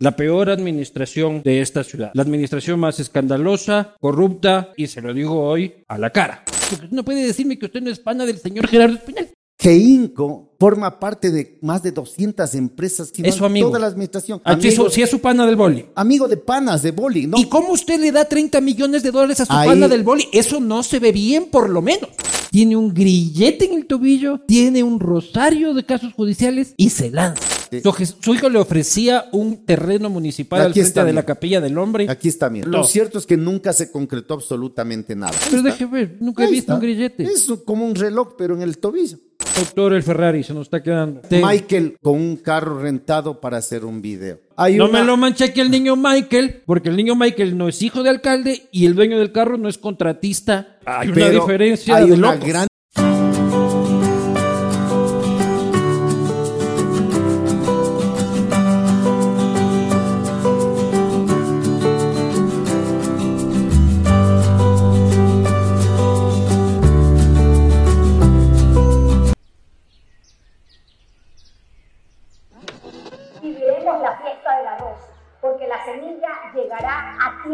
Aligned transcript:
la 0.00 0.16
peor 0.16 0.50
administración 0.50 1.42
de 1.42 1.60
esta 1.60 1.84
ciudad. 1.84 2.10
La 2.14 2.22
administración 2.22 2.78
más 2.80 3.00
escandalosa, 3.00 3.94
corrupta 4.00 4.72
y 4.76 4.86
se 4.86 5.00
lo 5.02 5.12
digo 5.14 5.40
hoy 5.42 5.74
a 5.88 5.98
la 5.98 6.10
cara. 6.10 6.44
Porque 6.70 6.88
no 6.90 7.04
puede 7.04 7.26
decirme 7.26 7.58
que 7.58 7.66
usted 7.66 7.80
no 7.82 7.90
es 7.90 7.98
pana 7.98 8.26
del 8.26 8.38
señor 8.38 8.66
Gerardo 8.68 8.96
Espinal. 8.96 9.28
Geinco 9.58 10.54
forma 10.60 10.98
parte 11.00 11.30
de 11.30 11.58
más 11.62 11.82
de 11.82 11.90
200 11.92 12.54
empresas 12.54 13.10
que 13.10 13.22
Es 13.26 13.34
su 13.36 13.44
amigo. 13.44 13.68
toda 13.68 13.80
la 13.80 13.86
administración. 13.86 14.40
Ah, 14.44 14.52
Amigo, 14.52 14.90
sí 14.90 15.02
es 15.02 15.10
su 15.10 15.20
pana 15.20 15.46
del 15.46 15.56
boli. 15.56 15.86
amigo 15.94 16.28
de 16.28 16.36
panas 16.36 16.82
de 16.82 16.90
boli, 16.92 17.26
¿no? 17.26 17.38
¿Y 17.38 17.46
cómo 17.46 17.72
usted 17.72 17.98
le 18.00 18.12
da 18.12 18.24
30 18.26 18.60
millones 18.60 19.02
de 19.02 19.10
dólares 19.10 19.40
a 19.40 19.46
su 19.46 19.52
Ahí- 19.52 19.68
pana 19.68 19.88
del 19.88 20.02
boli? 20.02 20.28
Eso 20.32 20.60
no 20.60 20.82
se 20.82 20.98
ve 20.98 21.10
bien, 21.12 21.46
por 21.46 21.68
lo 21.70 21.80
menos. 21.82 22.10
Tiene 22.50 22.76
un 22.76 22.92
grillete 22.94 23.64
en 23.66 23.74
el 23.78 23.86
tobillo, 23.86 24.40
tiene 24.46 24.82
un 24.82 25.00
rosario 25.00 25.74
de 25.74 25.84
casos 25.84 26.12
judiciales 26.14 26.74
y 26.76 26.90
se 26.90 27.10
lanza. 27.10 27.42
Sí. 27.70 27.82
Su, 28.20 28.34
hijo 28.34 28.48
le 28.48 28.58
ofrecía 28.58 29.26
un 29.32 29.64
terreno 29.64 30.08
municipal 30.10 30.60
al 30.60 30.66
Aquí 30.66 30.74
frente 30.80 30.88
está, 30.88 31.04
de 31.04 31.12
la 31.12 31.24
capilla 31.24 31.60
del 31.60 31.76
hombre. 31.78 32.06
Aquí 32.08 32.28
está, 32.28 32.48
mira. 32.50 32.66
No. 32.68 32.78
Lo 32.78 32.84
cierto 32.84 33.18
es 33.18 33.26
que 33.26 33.36
nunca 33.36 33.72
se 33.72 33.90
concretó 33.90 34.34
absolutamente 34.34 35.14
nada. 35.16 35.32
Pero 35.50 35.62
deje 35.62 35.86
ver, 35.86 36.16
nunca 36.20 36.44
he 36.44 36.50
visto 36.50 36.72
está. 36.72 36.74
un 36.74 36.80
grillete. 36.80 37.24
Es 37.24 37.46
como 37.64 37.86
un 37.86 37.94
reloj, 37.94 38.34
pero 38.36 38.54
en 38.54 38.62
el 38.62 38.78
tobillo. 38.78 39.18
Doctor 39.58 39.94
el 39.94 40.02
Ferrari, 40.02 40.42
se 40.42 40.52
nos 40.52 40.62
está 40.66 40.82
quedando. 40.82 41.22
Michael 41.30 41.96
con 42.02 42.14
un 42.14 42.36
carro 42.36 42.78
rentado 42.78 43.40
para 43.40 43.56
hacer 43.58 43.84
un 43.84 44.02
video. 44.02 44.40
Hay 44.56 44.76
No 44.76 44.84
una- 44.86 45.00
me 45.00 45.04
lo 45.06 45.16
manché 45.16 45.52
que 45.52 45.60
el 45.62 45.70
niño 45.70 45.96
Michael, 45.96 46.62
porque 46.66 46.88
el 46.90 46.96
niño 46.96 47.14
Michael 47.16 47.56
no 47.56 47.68
es 47.68 47.80
hijo 47.82 48.02
de 48.02 48.10
alcalde 48.10 48.68
y 48.70 48.86
el 48.86 48.94
dueño 48.94 49.18
del 49.18 49.32
carro 49.32 49.56
no 49.56 49.68
es 49.68 49.78
contratista. 49.78 50.78
Hay 50.84 51.08
una 51.08 51.30
diferencia 51.30 51.96
hay 51.96 52.06
de 52.08 52.12
una 52.14 52.32
locos. 52.34 52.48
gran 52.48 52.66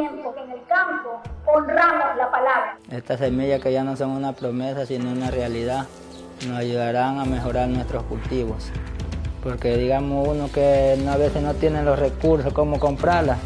en 0.00 0.50
el 0.50 0.64
campo 0.66 1.20
honramos 1.46 2.16
la 2.16 2.30
palabra. 2.30 2.78
Estas 2.90 3.18
semillas 3.18 3.60
que 3.60 3.72
ya 3.72 3.84
no 3.84 3.96
son 3.96 4.10
una 4.10 4.32
promesa, 4.32 4.86
sino 4.86 5.10
una 5.10 5.30
realidad, 5.30 5.86
nos 6.46 6.58
ayudarán 6.58 7.18
a 7.18 7.24
mejorar 7.24 7.68
nuestros 7.68 8.02
cultivos. 8.04 8.70
Porque 9.42 9.76
digamos 9.76 10.28
uno 10.28 10.50
que 10.52 10.96
a 11.08 11.16
veces 11.16 11.42
no 11.42 11.54
tiene 11.54 11.82
los 11.82 11.98
recursos, 11.98 12.52
cómo 12.52 12.78
comprarlas, 12.78 13.38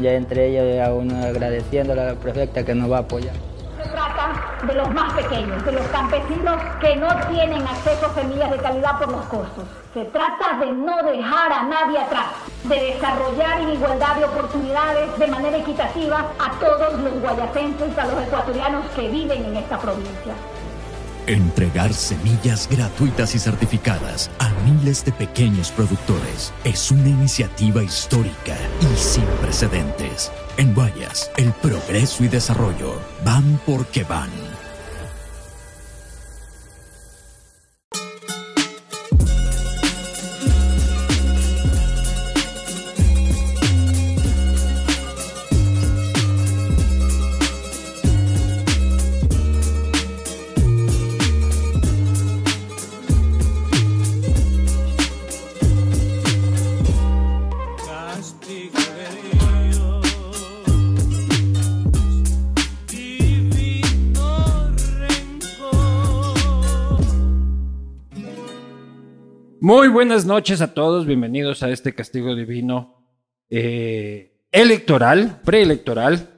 ya 0.00 0.12
entre 0.14 0.48
ellos 0.48 0.76
ya 0.76 0.92
uno 0.92 1.22
agradeciéndole 1.22 2.00
a 2.00 2.04
la 2.06 2.14
prefecta 2.14 2.64
que 2.64 2.74
nos 2.74 2.90
va 2.90 2.98
a 2.98 3.00
apoyar. 3.00 3.34
Se 3.82 3.88
trata 3.88 4.32
de 4.64 4.74
los 4.74 4.94
más 4.94 5.12
pequeños, 5.14 5.64
de 5.64 5.72
los 5.72 5.86
campesinos 5.88 6.56
que 6.80 6.94
no 6.96 7.08
tienen 7.28 7.66
acceso 7.66 8.06
a 8.06 8.14
semillas 8.14 8.50
de 8.50 8.58
calidad 8.58 8.98
por 8.98 9.10
los 9.10 9.24
costos. 9.26 9.64
Se 9.92 10.04
trata 10.04 10.58
de 10.60 10.72
no 10.72 11.02
dejar 11.02 11.52
a 11.52 11.64
nadie 11.64 11.98
atrás, 11.98 12.26
de 12.64 12.76
desarrollar 12.76 13.60
en 13.60 13.70
igualdad 13.70 14.16
de 14.16 14.24
oportunidades 14.24 15.18
de 15.18 15.26
manera 15.26 15.56
equitativa 15.56 16.26
a 16.38 16.50
todos 16.60 16.98
los 17.00 17.20
guayacenses, 17.20 17.98
a 17.98 18.06
los 18.06 18.22
ecuatorianos 18.22 18.86
que 18.94 19.08
viven 19.08 19.44
en 19.46 19.56
esta 19.56 19.78
provincia. 19.78 20.34
Entregar 21.26 21.94
semillas 21.94 22.68
gratuitas 22.68 23.36
y 23.36 23.38
certificadas 23.38 24.28
a 24.40 24.50
miles 24.64 25.04
de 25.04 25.12
pequeños 25.12 25.70
productores 25.70 26.52
es 26.64 26.90
una 26.90 27.08
iniciativa 27.08 27.82
histórica 27.82 28.56
y 28.80 28.96
sin 28.96 29.24
precedentes. 29.40 30.32
En 30.56 30.74
Guayas, 30.74 31.30
el 31.36 31.52
progreso 31.52 32.24
y 32.24 32.28
desarrollo 32.28 33.00
van 33.24 33.60
porque 33.64 34.02
van. 34.02 34.51
Muy 69.64 69.86
buenas 69.86 70.26
noches 70.26 70.60
a 70.60 70.74
todos, 70.74 71.06
bienvenidos 71.06 71.62
a 71.62 71.70
este 71.70 71.94
castigo 71.94 72.34
divino 72.34 73.06
eh, 73.48 74.48
electoral, 74.50 75.40
preelectoral. 75.44 76.30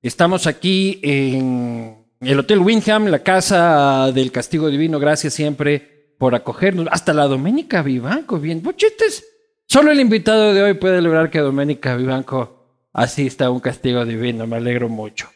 Estamos 0.00 0.46
aquí 0.46 0.98
en 1.02 2.06
el 2.22 2.38
Hotel 2.38 2.60
Windham, 2.60 3.08
la 3.08 3.18
casa 3.18 4.10
del 4.10 4.32
castigo 4.32 4.70
divino. 4.70 4.98
Gracias 4.98 5.34
siempre 5.34 6.14
por 6.18 6.34
acogernos. 6.34 6.88
Hasta 6.90 7.12
la 7.12 7.26
Doménica 7.26 7.82
Vivanco, 7.82 8.38
bien. 8.38 8.62
Bochetes. 8.62 9.22
Solo 9.68 9.90
el 9.90 10.00
invitado 10.00 10.54
de 10.54 10.62
hoy 10.62 10.72
puede 10.72 11.02
lograr 11.02 11.28
que 11.28 11.40
Doménica 11.40 11.94
Vivanco 11.94 12.86
asista 12.94 13.44
a 13.44 13.50
un 13.50 13.60
castigo 13.60 14.06
divino. 14.06 14.46
Me 14.46 14.56
alegro 14.56 14.88
mucho. 14.88 15.28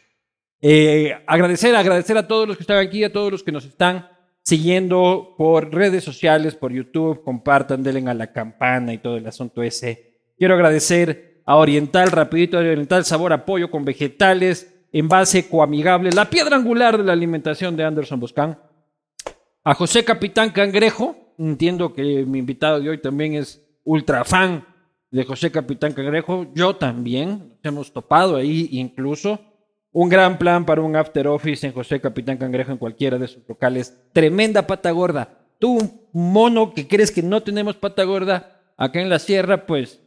Eh, 0.59 1.15
agradecer, 1.27 1.75
agradecer 1.75 2.17
a 2.17 2.27
todos 2.27 2.47
los 2.47 2.57
que 2.57 2.63
están 2.63 2.79
aquí, 2.79 3.03
a 3.03 3.13
todos 3.13 3.31
los 3.31 3.43
que 3.43 3.51
nos 3.51 3.63
están 3.63 4.16
siguiendo 4.47 5.35
por 5.37 5.73
redes 5.73 6.05
sociales, 6.05 6.55
por 6.55 6.71
YouTube, 6.71 7.21
compartan, 7.21 7.83
denle 7.83 8.09
a 8.09 8.13
la 8.13 8.31
campana 8.31 8.93
y 8.93 8.97
todo 8.97 9.17
el 9.17 9.27
asunto 9.27 9.61
ese. 9.61 10.21
Quiero 10.37 10.53
agradecer 10.53 11.41
a 11.45 11.57
Oriental, 11.57 12.11
rapidito, 12.11 12.57
Oriental 12.57 13.03
Sabor 13.03 13.33
a 13.33 13.43
Pollo 13.43 13.69
con 13.69 13.83
vegetales, 13.83 14.73
envase 14.93 15.49
coamigable, 15.49 16.11
la 16.13 16.29
piedra 16.29 16.55
angular 16.55 16.97
de 16.97 17.03
la 17.03 17.11
alimentación 17.11 17.75
de 17.75 17.83
Anderson 17.83 18.21
Boscan. 18.21 18.57
A 19.65 19.73
José 19.73 20.05
Capitán 20.05 20.51
Cangrejo, 20.51 21.33
entiendo 21.37 21.93
que 21.93 22.25
mi 22.25 22.39
invitado 22.39 22.79
de 22.79 22.89
hoy 22.89 23.01
también 23.01 23.33
es 23.33 23.61
ultra 23.83 24.23
fan 24.23 24.65
de 25.11 25.25
José 25.25 25.51
Capitán 25.51 25.91
Cangrejo, 25.91 26.47
yo 26.55 26.77
también, 26.77 27.49
nos 27.49 27.65
hemos 27.65 27.91
topado 27.91 28.37
ahí 28.37 28.69
incluso. 28.71 29.41
Un 29.99 30.09
gran 30.09 30.37
plan 30.37 30.63
para 30.63 30.83
un 30.83 30.95
after 30.95 31.27
office 31.27 31.65
en 31.65 31.73
José 31.73 31.99
Capitán 31.99 32.37
Cangrejo 32.37 32.71
en 32.71 32.77
cualquiera 32.77 33.17
de 33.17 33.27
sus 33.27 33.41
locales. 33.49 33.99
Tremenda 34.13 34.67
pata 34.67 34.91
gorda. 34.91 35.39
Tú, 35.57 36.07
mono, 36.13 36.75
que 36.75 36.87
crees 36.87 37.09
que 37.09 37.23
no 37.23 37.41
tenemos 37.41 37.77
pata 37.77 38.03
gorda 38.03 38.61
acá 38.77 39.01
en 39.01 39.09
la 39.09 39.17
sierra, 39.17 39.65
pues 39.65 39.99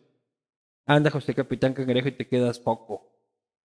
anda 0.87 1.11
José 1.11 1.35
Capitán 1.35 1.75
Cangrejo 1.75 2.07
y 2.07 2.13
te 2.13 2.29
quedas 2.29 2.61
poco. 2.61 3.11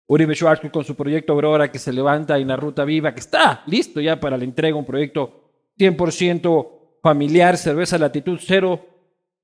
Uribe 0.07 0.35
Schwarzkopf 0.35 0.73
con 0.73 0.83
su 0.83 0.97
proyecto 0.97 1.31
Aurora 1.31 1.71
que 1.71 1.79
se 1.79 1.93
levanta 1.93 2.37
en 2.37 2.49
la 2.49 2.57
ruta 2.57 2.83
viva, 2.83 3.13
que 3.13 3.21
está 3.21 3.63
listo 3.65 4.01
ya 4.01 4.19
para 4.19 4.35
la 4.35 4.43
entrega, 4.43 4.75
un 4.75 4.83
proyecto 4.83 5.53
100% 5.77 6.99
familiar, 7.01 7.55
cerveza 7.55 7.97
latitud 7.97 8.39
cero, 8.41 8.85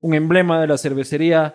un 0.00 0.12
emblema 0.12 0.60
de 0.60 0.66
la 0.66 0.76
cervecería 0.76 1.54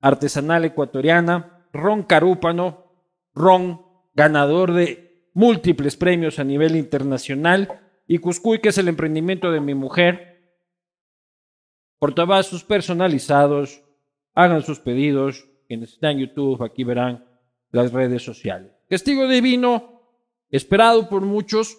artesanal 0.00 0.64
ecuatoriana, 0.64 1.66
ron 1.72 2.04
carúpano, 2.04 2.92
ron 3.34 3.81
ganador 4.14 4.72
de 4.72 5.28
múltiples 5.34 5.96
premios 5.96 6.38
a 6.38 6.44
nivel 6.44 6.76
internacional, 6.76 7.80
y 8.06 8.18
Cuscuy, 8.18 8.60
que 8.60 8.70
es 8.70 8.78
el 8.78 8.88
emprendimiento 8.88 9.50
de 9.50 9.60
mi 9.60 9.74
mujer. 9.74 10.56
Portavasos 11.98 12.64
personalizados, 12.64 13.82
hagan 14.34 14.62
sus 14.62 14.80
pedidos, 14.80 15.48
quienes 15.68 15.94
están 15.94 16.12
en 16.12 16.26
YouTube, 16.26 16.62
aquí 16.62 16.84
verán 16.84 17.24
las 17.70 17.92
redes 17.92 18.22
sociales. 18.22 18.72
Castigo 18.88 19.26
divino, 19.28 20.02
esperado 20.50 21.08
por 21.08 21.22
muchos, 21.22 21.78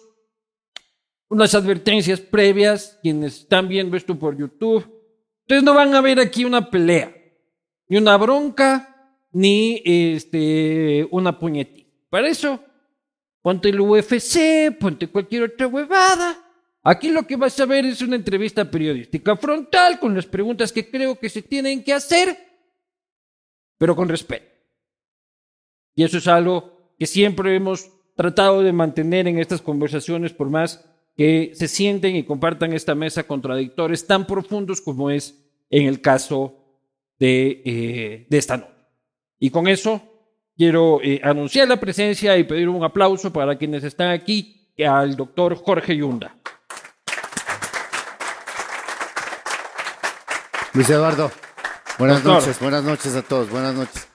unas 1.28 1.54
advertencias 1.54 2.20
previas, 2.20 2.98
quienes 3.02 3.40
están 3.40 3.68
viendo 3.68 3.96
esto 3.96 4.18
por 4.18 4.36
YouTube, 4.36 4.84
ustedes 5.42 5.62
no 5.62 5.74
van 5.74 5.94
a 5.94 6.00
ver 6.00 6.18
aquí 6.18 6.44
una 6.44 6.70
pelea, 6.70 7.14
ni 7.88 7.98
una 7.98 8.16
bronca, 8.16 9.16
ni 9.30 9.82
este, 9.84 11.06
una 11.10 11.38
puñetita. 11.38 11.83
Para 12.14 12.28
eso, 12.28 12.60
ponte 13.42 13.70
el 13.70 13.80
UFC, 13.80 14.78
ponte 14.78 15.08
cualquier 15.08 15.42
otra 15.42 15.66
huevada. 15.66 16.38
Aquí 16.84 17.10
lo 17.10 17.26
que 17.26 17.34
vas 17.34 17.58
a 17.58 17.66
ver 17.66 17.84
es 17.86 18.02
una 18.02 18.14
entrevista 18.14 18.70
periodística 18.70 19.36
frontal 19.36 19.98
con 19.98 20.14
las 20.14 20.24
preguntas 20.24 20.70
que 20.70 20.88
creo 20.88 21.18
que 21.18 21.28
se 21.28 21.42
tienen 21.42 21.82
que 21.82 21.92
hacer, 21.92 22.38
pero 23.78 23.96
con 23.96 24.08
respeto. 24.08 24.46
Y 25.96 26.04
eso 26.04 26.18
es 26.18 26.28
algo 26.28 26.94
que 27.00 27.06
siempre 27.06 27.56
hemos 27.56 27.90
tratado 28.14 28.62
de 28.62 28.72
mantener 28.72 29.26
en 29.26 29.40
estas 29.40 29.60
conversaciones, 29.60 30.32
por 30.32 30.48
más 30.50 30.88
que 31.16 31.50
se 31.54 31.66
sienten 31.66 32.14
y 32.14 32.22
compartan 32.22 32.74
esta 32.74 32.94
mesa 32.94 33.26
contradictores 33.26 34.06
tan 34.06 34.24
profundos 34.24 34.80
como 34.80 35.10
es 35.10 35.36
en 35.68 35.88
el 35.88 36.00
caso 36.00 36.64
de, 37.18 37.60
eh, 37.64 38.26
de 38.30 38.38
esta 38.38 38.58
noche. 38.58 38.70
Y 39.40 39.50
con 39.50 39.66
eso 39.66 40.13
quiero 40.56 41.00
eh, 41.02 41.20
anunciar 41.22 41.68
la 41.68 41.78
presencia 41.78 42.36
y 42.38 42.44
pedir 42.44 42.68
un 42.68 42.82
aplauso 42.84 43.32
para 43.32 43.56
quienes 43.56 43.84
están 43.84 44.10
aquí 44.10 44.72
al 44.86 45.16
doctor 45.16 45.54
Jorge 45.56 45.96
Yunda. 45.96 46.34
Luis 50.72 50.90
Eduardo, 50.90 51.30
buenas 51.98 52.22
Doctor. 52.24 52.40
noches, 52.42 52.60
buenas 52.60 52.82
noches 52.82 53.14
a 53.14 53.22
todos, 53.22 53.48
buenas 53.48 53.74
noches. 53.74 54.08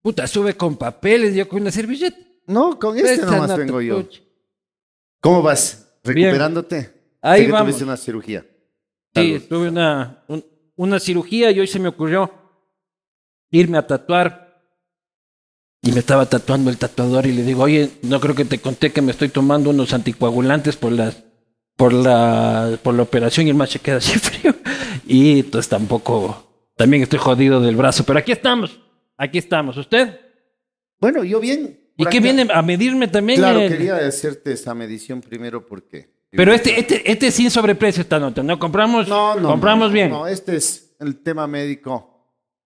Puta, 0.00 0.26
sube 0.26 0.56
con 0.56 0.76
papeles, 0.78 1.34
yo 1.34 1.46
con 1.46 1.60
una 1.60 1.70
servilleta. 1.70 2.16
No, 2.46 2.78
con 2.78 2.96
este 2.96 3.18
nomás 3.26 3.54
vengo 3.54 3.82
yo. 3.82 4.02
¿Cómo 5.20 5.42
vas? 5.42 5.92
Bien. 6.04 6.28
¿Recuperándote? 6.28 7.16
Ahí 7.20 7.40
Sé 7.40 7.46
que 7.46 7.52
vamos. 7.52 7.66
tuviste 7.66 7.84
una 7.84 7.96
cirugía. 7.98 8.46
Sí, 9.14 9.44
tuve 9.46 9.68
una, 9.68 10.22
un- 10.28 10.44
una 10.76 10.98
cirugía 10.98 11.50
y 11.50 11.60
hoy 11.60 11.66
se 11.66 11.78
me 11.78 11.88
ocurrió 11.88 12.32
irme 13.50 13.78
a 13.78 13.86
tatuar. 13.86 14.46
Y 15.82 15.92
me 15.92 16.00
estaba 16.00 16.26
tatuando 16.26 16.70
el 16.70 16.76
tatuador 16.78 17.26
y 17.26 17.32
le 17.32 17.42
digo, 17.44 17.62
oye, 17.62 17.90
no 18.02 18.20
creo 18.20 18.34
que 18.34 18.44
te 18.44 18.58
conté 18.58 18.90
que 18.90 19.00
me 19.00 19.12
estoy 19.12 19.28
tomando 19.28 19.70
unos 19.70 19.92
anticoagulantes 19.92 20.76
por 20.76 20.92
las 20.92 21.22
por 21.76 21.92
la 21.92 22.76
por 22.82 22.94
la 22.94 23.02
operación 23.04 23.46
y 23.46 23.50
el 23.50 23.56
más 23.56 23.70
se 23.70 23.78
queda 23.78 23.98
así 23.98 24.18
frío. 24.18 24.54
Y 25.06 25.40
entonces 25.40 25.68
tampoco, 25.68 26.70
también 26.76 27.04
estoy 27.04 27.20
jodido 27.20 27.60
del 27.60 27.76
brazo, 27.76 28.04
pero 28.04 28.18
aquí 28.18 28.32
estamos, 28.32 28.80
aquí 29.16 29.38
estamos. 29.38 29.76
¿Usted? 29.76 30.18
Bueno, 31.00 31.22
yo 31.22 31.38
bien. 31.38 31.78
¿Y 31.96 32.04
qué 32.06 32.20
viene 32.20 32.46
a 32.52 32.62
medirme 32.62 33.08
también? 33.08 33.38
Claro, 33.38 33.60
el- 33.60 33.70
quería 33.72 33.96
hacerte 33.96 34.52
esa 34.52 34.72
medición 34.74 35.20
primero 35.20 35.66
porque... 35.66 36.16
Pero 36.30 36.52
este, 36.52 36.78
este, 36.78 37.10
este 37.10 37.26
es 37.28 37.34
sin 37.34 37.50
sobreprecio 37.50 38.02
esta 38.02 38.20
nota, 38.20 38.42
¿no? 38.42 38.56
Compramos, 38.58 39.08
No, 39.08 39.34
no. 39.34 39.48
compramos 39.48 39.88
no, 39.88 39.94
bien. 39.94 40.10
No, 40.10 40.26
este 40.26 40.56
es 40.56 40.94
el 41.00 41.20
tema 41.22 41.46
médico. 41.48 42.17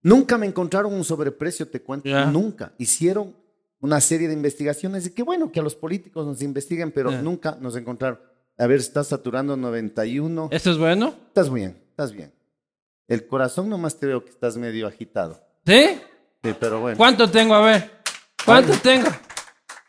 Nunca 0.03 0.37
me 0.39 0.47
encontraron 0.47 0.93
un 0.93 1.05
sobreprecio, 1.05 1.69
te 1.69 1.81
cuento. 1.81 2.09
Nunca. 2.27 2.73
Hicieron 2.79 3.37
una 3.81 4.01
serie 4.01 4.29
de 4.29 4.35
investigaciones 4.35 5.07
y 5.07 5.11
qué 5.11 5.23
bueno 5.23 5.51
que 5.53 5.61
a 5.61 5.63
los 5.63 5.75
políticos 5.75 6.27
nos 6.27 6.43
investiguen, 6.43 6.93
pero 6.93 7.11
nunca 7.23 7.57
nos 7.61 7.77
encontraron. 7.77 8.19
A 8.59 8.67
ver, 8.67 8.81
estás 8.81 9.09
saturando 9.09 9.57
91. 9.57 10.49
¿Esto 10.53 10.71
es 10.71 10.79
bueno? 10.79 11.15
Estás 11.29 11.53
bien, 11.53 11.77
estás 11.91 12.13
bien. 12.13 12.33
El 13.09 13.27
corazón 13.27 13.69
nomás 13.69 13.99
te 13.99 14.07
veo 14.07 14.25
que 14.25 14.31
estás 14.31 14.57
medio 14.57 14.87
agitado. 14.87 15.41
¿Sí? 15.67 16.01
Sí, 16.43 16.55
pero 16.59 16.81
bueno. 16.81 16.97
¿Cuánto 16.97 17.31
tengo? 17.31 17.55
A 17.55 17.65
ver. 17.65 17.91
¿Cuánto 18.45 18.73
tengo? 18.75 19.09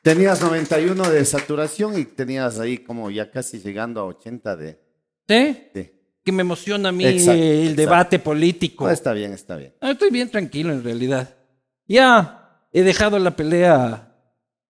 Tenías 0.02 0.42
91 0.42 1.10
de 1.10 1.24
saturación 1.26 1.98
y 1.98 2.06
tenías 2.06 2.60
ahí 2.60 2.80
como 2.80 3.10
ya 3.10 3.32
casi 3.32 3.60
llegando 3.60 4.02
a 4.02 4.06
80 4.06 4.56
de... 4.58 4.80
¿Sí? 5.28 5.70
de- 5.74 5.93
Que 6.24 6.32
me 6.32 6.42
emociona 6.42 6.90
a 6.90 6.92
mí 6.92 7.06
Exacto, 7.06 7.32
el 7.34 7.60
exacto. 7.62 7.82
debate 7.82 8.20
político. 8.20 8.86
No, 8.86 8.92
está 8.92 9.14
bien, 9.14 9.34
está 9.34 9.56
bien. 9.58 9.74
Ah, 9.82 9.92
Estoy 9.92 10.10
bien 10.10 10.30
tranquilo 10.30 10.72
en 10.72 10.84
realidad. 10.84 11.36
Ya 11.88 12.68
he 12.72 12.82
dejado 12.84 13.20
la 13.20 13.36
pelea 13.36 14.16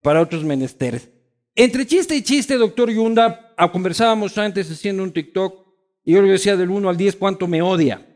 para 0.01 0.21
otros 0.23 0.45
menesteres. 0.45 1.09
Entre 1.55 1.87
chiste 1.87 2.17
y 2.17 2.23
chiste, 2.23 2.57
doctor 2.57 2.91
Yunda, 2.91 3.53
ah, 3.57 3.71
conversábamos 3.71 4.39
antes 4.39 4.71
haciendo 4.71 5.03
un 5.03 5.13
TikTok 5.13 5.67
y 6.05 6.15
yo 6.15 6.23
le 6.23 6.33
decía 6.33 6.57
del 6.57 6.71
1 6.71 6.89
al 6.89 6.97
10 6.97 7.17
cuánto 7.17 7.47
me 7.47 7.61
odia. 7.61 8.09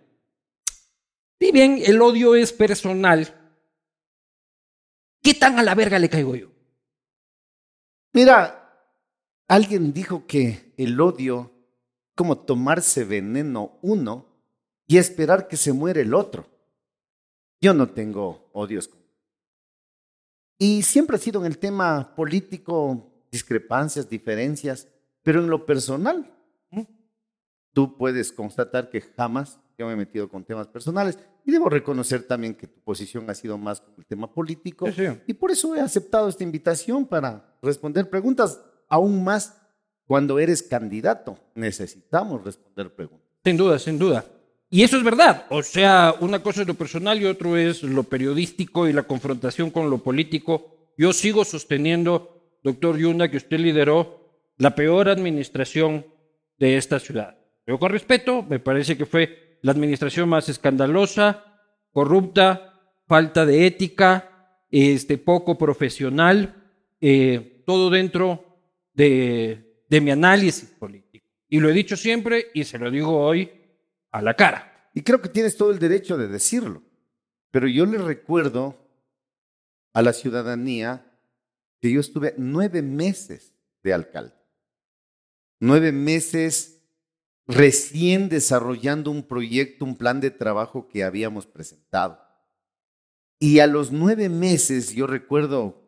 Si 1.39 1.53
bien 1.53 1.81
el 1.85 2.01
odio 2.01 2.35
es 2.35 2.53
personal, 2.55 3.29
¿qué 5.23 5.35
tan 5.35 5.59
a 5.59 5.63
la 5.63 5.75
verga 5.75 5.99
le 5.99 6.09
caigo 6.09 6.35
yo? 6.35 6.49
Mira, 8.15 8.73
alguien 9.47 9.93
dijo 9.93 10.27
que 10.27 10.73
el 10.79 10.99
odio 10.99 11.53
como 12.17 12.39
tomarse 12.39 13.05
veneno 13.05 13.79
uno 13.83 14.27
y 14.89 14.97
esperar 14.99 15.47
que 15.47 15.57
se 15.57 15.73
muere 15.73 16.01
el 16.01 16.15
otro. 16.15 16.47
Yo 17.61 17.73
no 17.75 17.89
tengo 17.91 18.49
odios. 18.53 18.91
Y 20.59 20.83
siempre 20.83 21.17
ha 21.17 21.21
sido 21.21 21.41
en 21.41 21.47
el 21.47 21.59
tema 21.59 22.15
político 22.17 23.13
discrepancias, 23.31 24.09
diferencias, 24.09 24.89
pero 25.23 25.41
en 25.41 25.51
lo 25.51 25.67
personal, 25.67 26.33
tú 27.73 27.97
puedes 27.99 28.33
constatar 28.33 28.89
que 28.89 29.03
jamás 29.03 29.61
yo 29.79 29.87
me 29.87 29.93
he 29.93 29.97
metido 29.97 30.29
con 30.31 30.43
temas 30.43 30.67
personales 30.69 31.19
y 31.45 31.51
debo 31.53 31.69
reconocer 31.69 32.27
también 32.27 32.55
que 32.55 32.67
tu 32.67 32.81
posición 32.81 33.29
ha 33.29 33.35
sido 33.35 33.59
más 33.59 33.81
con 33.83 33.95
el 33.99 34.07
tema 34.07 34.33
político 34.33 34.87
Sí, 34.87 35.07
sí. 35.07 35.21
y 35.27 35.35
por 35.35 35.51
eso 35.51 35.77
he 35.77 35.81
aceptado 35.81 36.31
esta 36.31 36.43
invitación 36.45 37.05
para 37.07 37.55
responder 37.61 38.09
preguntas 38.09 38.59
aún 38.89 39.23
más 39.23 39.61
cuando 40.07 40.39
eres 40.39 40.63
candidato. 40.63 41.39
Necesitamos 41.55 42.45
responder 42.45 42.95
preguntas. 42.95 43.27
Sin 43.45 43.57
duda, 43.57 43.79
sin 43.79 43.99
duda. 43.99 44.25
Y 44.69 44.83
eso 44.83 44.97
es 44.97 45.05
verdad. 45.05 45.47
O 45.51 45.63
sea, 45.63 46.15
una 46.21 46.43
cosa 46.43 46.63
es 46.63 46.69
lo 46.69 46.75
personal 46.75 47.21
y 47.21 47.27
otro 47.27 47.57
es 47.57 47.83
lo 47.83 48.03
periodístico 48.03 48.89
y 48.89 48.93
la 48.93 49.05
confrontación 49.05 49.71
con 49.71 49.91
lo 49.91 49.99
político. 49.99 50.93
Yo 50.99 51.13
sigo 51.13 51.45
sosteniendo, 51.45 52.59
doctor 52.63 52.97
Yunda, 52.99 53.31
que 53.31 53.37
usted 53.37 53.59
lideró 53.59 54.27
la 54.59 54.75
peor 54.75 55.09
administración 55.09 56.07
de 56.59 56.77
esta 56.77 56.99
ciudad. 56.99 57.39
Yo 57.67 57.79
con 57.79 57.93
respeto, 57.93 58.43
me 58.43 58.59
parece 58.59 58.97
que 58.97 59.07
fue 59.07 59.59
la 59.63 59.73
administración 59.73 60.29
más 60.29 60.49
escandalosa, 60.49 61.45
corrupta, 61.93 62.75
falta 63.07 63.47
de 63.47 63.67
ética, 63.67 64.59
este, 64.71 65.19
poco 65.19 65.59
profesional, 65.59 66.71
eh, 67.01 67.63
todo 67.67 67.91
dentro 67.91 68.45
de, 68.95 69.66
de 69.89 70.01
mi 70.01 70.11
análisis 70.11 70.69
político. 70.71 71.27
Y 71.49 71.61
lo 71.61 71.69
he 71.69 71.73
dicho 71.73 71.97
siempre 71.97 72.47
y 72.55 72.65
se 72.65 72.79
lo 72.79 72.91
digo 72.91 73.19
hoy 73.19 73.51
a 74.11 74.23
la 74.23 74.35
cara. 74.35 74.91
Y 74.95 75.03
creo 75.03 75.21
que 75.21 75.29
tienes 75.29 75.57
todo 75.57 75.71
el 75.71 75.79
derecho 75.79 76.17
de 76.17 76.29
decirlo. 76.29 76.83
Pero 77.51 77.69
yo 77.69 77.87
le 77.87 77.99
recuerdo 77.99 78.77
a 79.93 80.03
la 80.03 80.13
ciudadanía 80.13 81.07
que 81.81 81.91
yo 81.91 82.01
estuve 82.01 82.35
nueve 82.37 82.83
meses 82.83 83.53
de 83.83 83.95
alcalde. 83.95 84.35
Nueve 85.61 85.93
meses 85.93 86.83
recién 87.47 88.29
desarrollando 88.29 89.11
un 89.11 89.23
proyecto, 89.23 89.85
un 89.85 89.97
plan 89.97 90.21
de 90.21 90.31
trabajo 90.31 90.89
que 90.89 91.05
habíamos 91.05 91.47
presentado. 91.47 92.21
Y 93.39 93.61
a 93.61 93.67
los 93.67 93.93
nueve 93.93 94.29
meses, 94.29 94.95
yo 94.95 95.07
recuerdo 95.07 95.83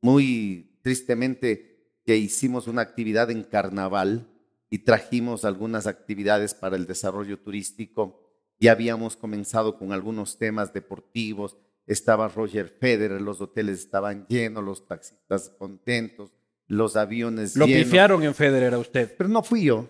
muy 0.00 0.78
tristemente 0.82 1.69
que 2.10 2.16
hicimos 2.16 2.66
una 2.66 2.82
actividad 2.82 3.30
en 3.30 3.44
carnaval 3.44 4.26
y 4.68 4.78
trajimos 4.80 5.44
algunas 5.44 5.86
actividades 5.86 6.54
para 6.54 6.74
el 6.74 6.84
desarrollo 6.84 7.38
turístico. 7.38 8.28
Ya 8.58 8.72
habíamos 8.72 9.16
comenzado 9.16 9.78
con 9.78 9.92
algunos 9.92 10.36
temas 10.36 10.72
deportivos. 10.72 11.56
Estaba 11.86 12.26
Roger 12.26 12.66
Federer, 12.80 13.20
los 13.20 13.40
hoteles 13.40 13.78
estaban 13.78 14.26
llenos, 14.26 14.64
los 14.64 14.88
taxistas 14.88 15.50
contentos, 15.56 16.32
los 16.66 16.96
aviones 16.96 17.54
Lo 17.54 17.66
llenos. 17.66 17.84
pifiaron 17.84 18.24
en 18.24 18.34
Federer 18.34 18.74
a 18.74 18.78
usted. 18.78 19.14
Pero 19.16 19.28
no 19.30 19.44
fui 19.44 19.62
yo. 19.66 19.88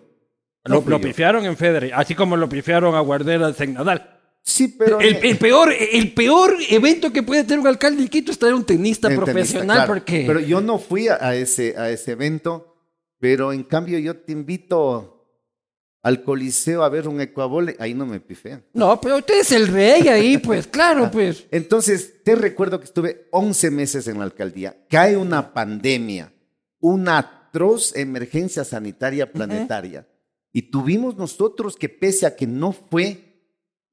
No 0.65 0.75
Lo, 0.75 0.81
fui 0.83 0.91
lo 0.91 0.99
yo. 0.99 1.03
pifiaron 1.07 1.43
en 1.45 1.57
Federer, 1.57 1.91
así 1.95 2.13
como 2.13 2.37
lo 2.37 2.47
pifiaron 2.47 2.93
a 2.93 2.99
Guardera 2.99 3.51
en 3.57 3.73
Nadal. 3.73 4.20
Sí, 4.43 4.69
pero 4.69 4.99
El, 4.99 5.17
el 5.23 5.37
peor, 5.37 5.71
el 5.71 6.13
peor 6.13 6.55
evento 6.69 7.11
que 7.11 7.23
puede 7.23 7.43
tener 7.43 7.59
un 7.59 7.67
alcalde 7.67 8.01
de 8.01 8.09
Quito 8.09 8.31
es 8.31 8.39
traer 8.39 8.55
un 8.55 8.65
tenista 8.65 9.07
En 9.07 9.13
tenista, 9.13 9.31
profesional 9.31 9.77
claro. 9.77 9.93
porque... 9.93 10.23
Pero 10.25 10.39
yo 10.39 10.61
no 10.61 10.79
fui 10.79 11.07
a, 11.07 11.17
a 11.21 11.35
ese, 11.35 11.75
a 11.77 11.89
ese 11.89 12.13
evento, 12.13 12.75
pero 13.19 13.53
en 13.53 13.63
cambio 13.63 13.99
yo 13.99 14.17
te 14.17 14.31
invito 14.31 15.21
al 16.03 16.23
Coliseo 16.23 16.83
a 16.83 16.89
ver 16.89 17.07
un 17.07 17.21
ecuavole, 17.21 17.75
ahí 17.79 17.93
no 17.93 18.05
me 18.05 18.19
pifean. 18.19 18.63
No, 18.73 18.99
pero 18.99 19.17
usted 19.17 19.41
es 19.41 19.51
el 19.51 19.67
rey 19.67 20.07
ahí, 20.07 20.37
pues, 20.43 20.67
claro, 20.67 21.11
pues. 21.11 21.45
Entonces, 21.51 22.23
te 22.23 22.35
recuerdo 22.35 22.79
que 22.79 22.85
estuve 22.85 23.27
11 23.31 23.71
meses 23.71 24.07
en 24.07 24.17
la 24.17 24.23
alcaldía. 24.23 24.75
Cae 24.89 25.15
una 25.15 25.53
pandemia, 25.53 26.33
una 26.79 27.19
atroz 27.19 27.95
emergencia 27.95 28.63
sanitaria 28.63 29.31
planetaria. 29.31 30.07
Y 30.51 30.63
tuvimos 30.63 31.15
nosotros 31.15 31.75
que, 31.75 31.87
pese 31.87 32.25
a 32.25 32.35
que 32.35 32.47
no 32.47 32.71
fue 32.71 33.30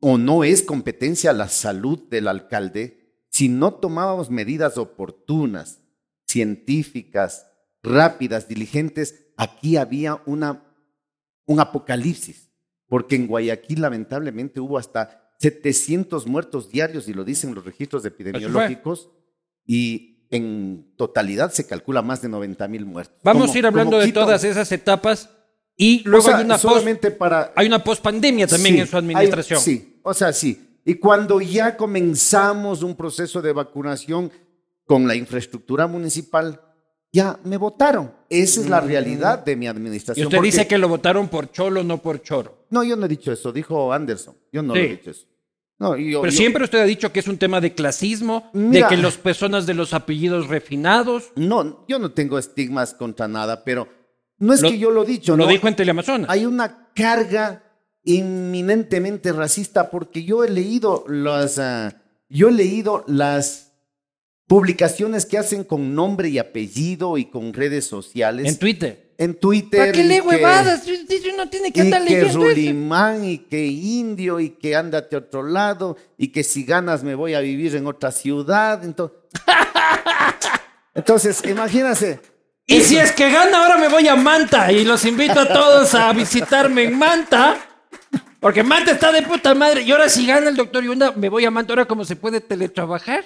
o 0.00 0.18
no 0.18 0.44
es 0.44 0.62
competencia 0.62 1.32
la 1.32 1.48
salud 1.48 1.98
del 2.08 2.28
alcalde, 2.28 3.24
si 3.30 3.48
no 3.48 3.74
tomábamos 3.74 4.30
medidas 4.30 4.78
oportunas, 4.78 5.80
científicas, 6.26 7.46
rápidas, 7.82 8.48
diligentes, 8.48 9.26
aquí 9.36 9.76
había 9.76 10.22
una, 10.26 10.64
un 11.46 11.60
apocalipsis. 11.60 12.50
Porque 12.86 13.16
en 13.16 13.26
Guayaquil, 13.26 13.82
lamentablemente, 13.82 14.60
hubo 14.60 14.78
hasta 14.78 15.32
700 15.40 16.26
muertos 16.26 16.70
diarios, 16.70 17.06
y 17.08 17.12
lo 17.14 17.24
dicen 17.24 17.54
los 17.54 17.64
registros 17.64 18.04
epidemiológicos, 18.04 19.10
y 19.66 20.26
en 20.30 20.94
totalidad 20.96 21.52
se 21.52 21.66
calcula 21.66 22.02
más 22.02 22.22
de 22.22 22.28
90 22.28 22.66
mil 22.68 22.86
muertos. 22.86 23.16
Vamos 23.22 23.42
Como- 23.42 23.54
a 23.54 23.58
ir 23.58 23.66
hablando 23.66 23.98
de 23.98 24.12
todas 24.12 24.44
esas 24.44 24.70
etapas 24.72 25.30
y 25.80 26.00
O 26.06 26.10
luego 26.10 26.26
sea, 26.26 26.36
hay 26.38 26.44
una 26.44 26.58
post, 26.58 26.62
solamente 26.74 27.10
para 27.12 27.52
hay 27.56 27.66
una 27.68 27.82
pospandemia 27.82 28.46
también 28.46 28.74
Sí, 28.74 28.80
en 28.82 28.86
su 28.88 28.96
administración. 28.98 29.58
hay- 29.58 29.64
sí, 29.64 30.00
o 30.02 30.12
sea, 30.12 30.32
sí. 30.32 30.64
Y 30.84 30.94
cuando 30.96 31.40
ya 31.40 31.76
comenzamos 31.76 32.82
un 32.82 32.94
proceso 32.96 33.40
de 33.40 33.52
vacunación 33.52 34.30
con 34.84 35.06
la 35.06 35.14
infraestructura 35.14 35.86
municipal, 35.86 36.60
ya 37.12 37.38
me 37.44 37.56
votaron. 37.56 38.12
Esa 38.28 38.60
es 38.60 38.68
la 38.68 38.80
realidad 38.80 39.44
de 39.44 39.54
mi 39.56 39.66
Y 39.66 39.68
administración. 39.68 40.26
usted 40.26 40.36
porque- 40.38 40.50
dice 40.50 40.66
que 40.66 40.78
lo 40.78 40.88
votaron 40.88 41.28
por 41.28 41.50
cholo, 41.52 41.82
no 41.84 41.98
por 42.02 42.22
choro. 42.22 42.66
No, 42.70 42.82
yo 42.84 42.96
no 42.96 43.06
he 43.06 43.08
dicho 43.08 43.32
eso, 43.32 43.52
dijo 43.52 43.92
Anderson. 43.92 44.34
Yo 44.52 44.62
no 44.62 44.74
lo 44.74 44.80
Sí. 44.80 44.86
he 44.86 44.90
dicho 44.90 45.10
eso. 45.10 45.26
No, 45.78 45.96
y 45.96 46.10
yo- 46.10 46.22
Pero 46.22 46.32
yo- 46.32 46.36
siempre 46.36 46.64
usted 46.64 46.80
ha 46.80 46.84
dicho 46.84 47.12
que 47.12 47.20
es 47.20 47.28
un 47.28 47.38
tema 47.38 47.60
de 47.60 47.72
clasismo, 47.72 48.50
Mira. 48.52 48.88
de 48.88 48.96
que 48.96 49.00
las 49.00 49.16
personas 49.16 49.64
de 49.64 49.74
los 49.74 49.94
apellidos 49.94 50.48
refinados. 50.48 51.30
No, 51.36 51.84
yo 51.86 51.98
no 52.00 52.10
tengo 52.10 52.36
estigmas 52.38 52.94
contra 52.94 53.28
nada, 53.28 53.62
pero 53.64 53.86
no 54.38 54.52
es 54.54 54.62
Lo- 54.62 54.70
que 54.70 54.78
yo 54.78 54.90
lo 54.90 55.02
he 55.02 55.06
dicho, 55.06 55.36
Lo 55.36 55.44
¿no? 55.44 55.50
dijo 55.50 55.68
en 55.68 55.76
Teleamazonas. 55.76 56.30
Hay 56.30 56.46
una 56.46 56.88
carga 56.94 57.62
inminentemente 58.04 59.32
racista 59.32 59.90
porque 59.90 60.24
yo 60.24 60.44
he 60.44 60.50
leído 60.50 61.04
las, 61.08 61.58
ah, 61.58 62.00
yo 62.28 62.48
he 62.48 62.52
leído 62.52 63.04
las 63.06 63.72
publicaciones 64.46 65.26
que 65.26 65.36
hacen 65.38 65.62
con 65.64 65.94
nombre 65.94 66.28
y 66.30 66.38
apellido 66.38 67.18
y 67.18 67.26
con 67.26 67.52
redes 67.52 67.86
sociales 67.86 68.46
En 68.46 68.58
Twitter. 68.58 69.12
en 69.18 69.34
Twitter. 69.34 69.80
¿Para 69.80 69.92
qué 69.92 70.04
lee 70.04 70.20
huevadas? 70.20 70.84
Uno 71.34 71.48
tiene 71.50 71.70
que 71.70 71.80
Y 71.80 71.82
andar 71.82 72.04
que. 72.06 72.24
Rulimán 72.24 73.24
y 73.26 73.38
que 73.38 73.66
indio 73.66 74.40
y 74.40 74.50
que 74.50 74.74
ándate 74.74 75.16
a 75.16 75.18
otro 75.18 75.42
lado 75.42 75.96
y 76.16 76.28
que 76.28 76.42
si 76.44 76.64
ganas 76.64 77.02
me 77.04 77.14
voy 77.14 77.34
a 77.34 77.40
vivir 77.40 77.76
en 77.76 77.86
otra 77.86 78.10
ciudad. 78.10 78.82
Entonces, 78.84 79.18
entonces 80.94 81.42
imagínense. 81.44 82.20
Y 82.70 82.82
si 82.82 82.98
es 82.98 83.12
que 83.12 83.30
gana, 83.30 83.62
ahora 83.62 83.78
me 83.78 83.88
voy 83.88 84.06
a 84.08 84.14
Manta 84.14 84.70
y 84.70 84.84
los 84.84 85.02
invito 85.06 85.40
a 85.40 85.48
todos 85.48 85.94
a 85.94 86.12
visitarme 86.12 86.84
en 86.84 86.98
Manta. 86.98 87.56
Porque 88.40 88.62
Manta 88.62 88.92
está 88.92 89.10
de 89.10 89.22
puta 89.22 89.54
madre. 89.54 89.82
Y 89.82 89.90
ahora 89.90 90.10
si 90.10 90.26
gana 90.26 90.50
el 90.50 90.54
doctor 90.54 90.84
Yunda, 90.84 91.12
me 91.12 91.30
voy 91.30 91.46
a 91.46 91.50
Manta. 91.50 91.72
Ahora 91.72 91.86
como 91.86 92.04
se 92.04 92.14
puede 92.14 92.42
teletrabajar. 92.42 93.24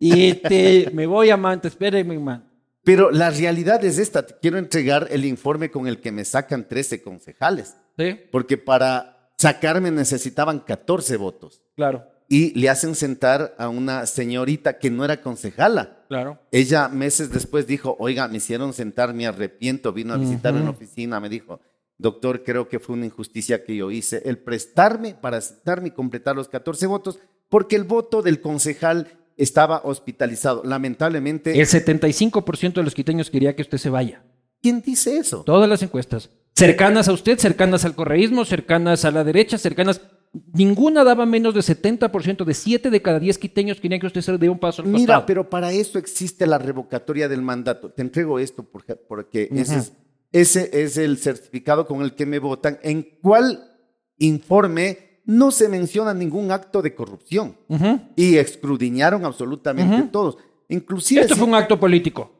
Y 0.00 0.30
este, 0.30 0.90
me 0.92 1.06
voy 1.06 1.30
a 1.30 1.36
Manta. 1.36 1.68
Espérenme, 1.68 2.18
man. 2.18 2.44
Pero 2.82 3.12
la 3.12 3.30
realidad 3.30 3.84
es 3.84 3.98
esta. 3.98 4.26
Quiero 4.26 4.58
entregar 4.58 5.06
el 5.12 5.26
informe 5.26 5.70
con 5.70 5.86
el 5.86 6.00
que 6.00 6.10
me 6.10 6.24
sacan 6.24 6.66
13 6.66 7.02
concejales. 7.02 7.76
¿Sí? 7.96 8.18
Porque 8.32 8.58
para 8.58 9.30
sacarme 9.38 9.92
necesitaban 9.92 10.58
14 10.58 11.16
votos. 11.18 11.62
Claro, 11.76 12.04
Y 12.32 12.58
le 12.58 12.70
hacen 12.70 12.94
sentar 12.94 13.54
a 13.58 13.68
una 13.68 14.06
señorita 14.06 14.78
que 14.78 14.90
no 14.90 15.04
era 15.04 15.20
concejala. 15.20 16.04
claro. 16.08 16.38
Ella 16.50 16.88
meses 16.88 17.30
después 17.30 17.66
dijo, 17.66 17.94
oiga, 17.98 18.26
me 18.28 18.38
hicieron 18.38 18.72
sentar, 18.72 19.12
me 19.12 19.26
arrepiento, 19.26 19.92
vino 19.92 20.14
a 20.14 20.16
visitarme 20.16 20.60
en 20.60 20.64
la 20.64 20.70
oficina, 20.70 21.20
me 21.20 21.28
dijo, 21.28 21.60
doctor, 21.98 22.42
creo 22.42 22.70
que 22.70 22.78
fue 22.78 22.94
una 22.94 23.04
injusticia 23.04 23.64
que 23.64 23.76
yo 23.76 23.90
hice, 23.90 24.22
el 24.24 24.38
prestarme 24.38 25.14
para 25.14 25.42
sentarme 25.42 25.88
y 25.88 25.90
completar 25.90 26.34
los 26.34 26.48
14 26.48 26.86
votos, 26.86 27.18
porque 27.50 27.76
el 27.76 27.84
voto 27.84 28.22
del 28.22 28.40
concejal 28.40 29.08
estaba 29.36 29.82
hospitalizado. 29.84 30.62
Lamentablemente, 30.64 31.60
El 31.60 31.66
75% 31.66 32.72
de 32.72 32.82
los 32.82 32.94
quiteños 32.94 33.30
quería 33.30 33.54
que 33.54 33.60
usted 33.60 33.76
se 33.76 33.90
vaya. 33.90 34.22
¿quién 34.62 34.80
dice 34.80 35.16
eso? 35.18 35.42
Todas 35.42 35.68
las 35.68 35.82
encuestas. 35.82 36.30
Cercanas 36.54 37.08
a 37.08 37.12
usted, 37.12 37.38
cercanas 37.38 37.84
al 37.84 37.94
correísmo, 37.94 38.44
cercanas 38.44 39.04
a 39.04 39.10
la 39.10 39.24
derecha, 39.24 39.58
cercanas. 39.58 40.00
Ninguna 40.54 41.04
daba 41.04 41.26
menos 41.26 41.54
de 41.54 41.60
70%. 41.60 42.44
De 42.44 42.54
7 42.54 42.90
de 42.90 43.02
cada 43.02 43.18
10 43.18 43.38
quiteños 43.38 43.80
querían 43.80 44.00
que 44.00 44.06
usted 44.06 44.20
se 44.22 44.36
dé 44.38 44.48
un 44.48 44.58
paso 44.58 44.82
al 44.82 44.88
Mira, 44.88 44.98
costado. 44.98 45.26
pero 45.26 45.50
para 45.50 45.72
eso 45.72 45.98
existe 45.98 46.46
la 46.46 46.58
revocatoria 46.58 47.28
del 47.28 47.42
mandato. 47.42 47.90
Te 47.90 48.02
entrego 48.02 48.38
esto 48.38 48.62
porque, 48.62 48.96
porque 48.96 49.48
ese, 49.52 49.76
es, 49.78 49.92
ese 50.32 50.70
es 50.82 50.96
el 50.96 51.18
certificado 51.18 51.86
con 51.86 52.00
el 52.02 52.14
que 52.14 52.24
me 52.26 52.38
votan, 52.38 52.78
en 52.82 53.02
cual 53.22 53.76
informe 54.18 55.20
no 55.24 55.50
se 55.50 55.68
menciona 55.68 56.14
ningún 56.14 56.50
acto 56.50 56.80
de 56.82 56.94
corrupción. 56.94 57.56
Y 58.16 58.36
escrudiñaron 58.36 59.24
absolutamente 59.24 60.02
todos. 60.10 60.36
Inclusive, 60.68 61.22
Esto 61.22 61.36
fue 61.36 61.46
un 61.46 61.54
acto 61.54 61.78
político. 61.78 62.30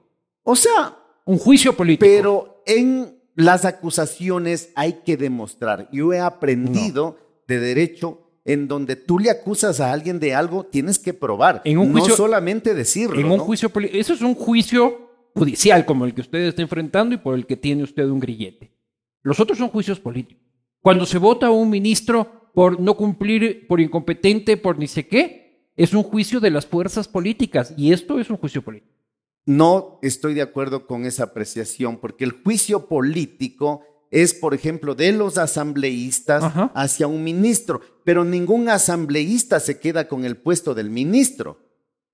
o 0.42 0.56
sea, 0.56 0.96
Un 1.26 1.38
juicio 1.38 1.74
político. 1.76 2.06
pero 2.10 2.62
en 2.66 3.21
las 3.34 3.64
acusaciones 3.64 4.70
hay 4.74 5.00
que 5.04 5.16
demostrar. 5.16 5.88
Yo 5.92 6.12
he 6.12 6.20
aprendido 6.20 7.16
de 7.46 7.60
derecho 7.60 8.18
en 8.44 8.66
donde 8.68 8.96
tú 8.96 9.18
le 9.18 9.30
acusas 9.30 9.80
a 9.80 9.92
alguien 9.92 10.18
de 10.18 10.34
algo, 10.34 10.64
tienes 10.64 10.98
que 10.98 11.14
probar. 11.14 11.62
En 11.64 11.78
un 11.78 11.88
no 11.92 12.00
juicio- 12.00 12.16
solamente 12.16 12.74
decirlo. 12.74 13.18
en 13.20 13.26
un 13.26 13.38
¿no? 13.38 13.44
juicio 13.44 13.70
político. 13.70 13.98
Eso 13.98 14.12
es 14.14 14.20
un 14.22 14.34
juicio 14.34 15.10
judicial 15.34 15.86
como 15.86 16.04
el 16.04 16.14
que 16.14 16.20
usted 16.22 16.40
está 16.40 16.60
enfrentando 16.62 17.14
y 17.14 17.18
por 17.18 17.34
el 17.34 17.46
que 17.46 17.56
tiene 17.56 17.82
usted 17.84 18.04
un 18.06 18.20
grillete. 18.20 18.72
Los 19.22 19.38
otros 19.40 19.58
son 19.58 19.68
juicios 19.68 20.00
políticos. 20.00 20.42
Cuando 20.80 21.06
se 21.06 21.18
vota 21.18 21.46
a 21.46 21.50
un 21.52 21.70
ministro 21.70 22.50
por 22.52 22.80
no 22.80 22.96
cumplir, 22.96 23.66
por 23.68 23.80
incompetente, 23.80 24.56
por 24.56 24.76
ni 24.78 24.88
sé 24.88 25.06
qué, 25.06 25.70
es 25.76 25.94
un 25.94 26.02
juicio 26.02 26.40
de 26.40 26.50
las 26.50 26.66
fuerzas 26.66 27.06
políticas 27.08 27.72
y 27.76 27.92
esto 27.92 28.18
es 28.18 28.28
un 28.28 28.36
juicio 28.36 28.60
político. 28.62 28.92
No 29.44 29.98
estoy 30.02 30.34
de 30.34 30.42
acuerdo 30.42 30.86
con 30.86 31.04
esa 31.04 31.24
apreciación, 31.24 31.98
porque 31.98 32.24
el 32.24 32.32
juicio 32.32 32.86
político 32.86 33.82
es, 34.10 34.34
por 34.34 34.54
ejemplo, 34.54 34.94
de 34.94 35.12
los 35.12 35.38
asambleístas 35.38 36.44
Ajá. 36.44 36.70
hacia 36.74 37.06
un 37.06 37.24
ministro, 37.24 37.80
pero 38.04 38.24
ningún 38.24 38.68
asambleísta 38.68 39.58
se 39.58 39.80
queda 39.80 40.06
con 40.06 40.24
el 40.24 40.36
puesto 40.36 40.74
del 40.74 40.90
ministro. 40.90 41.58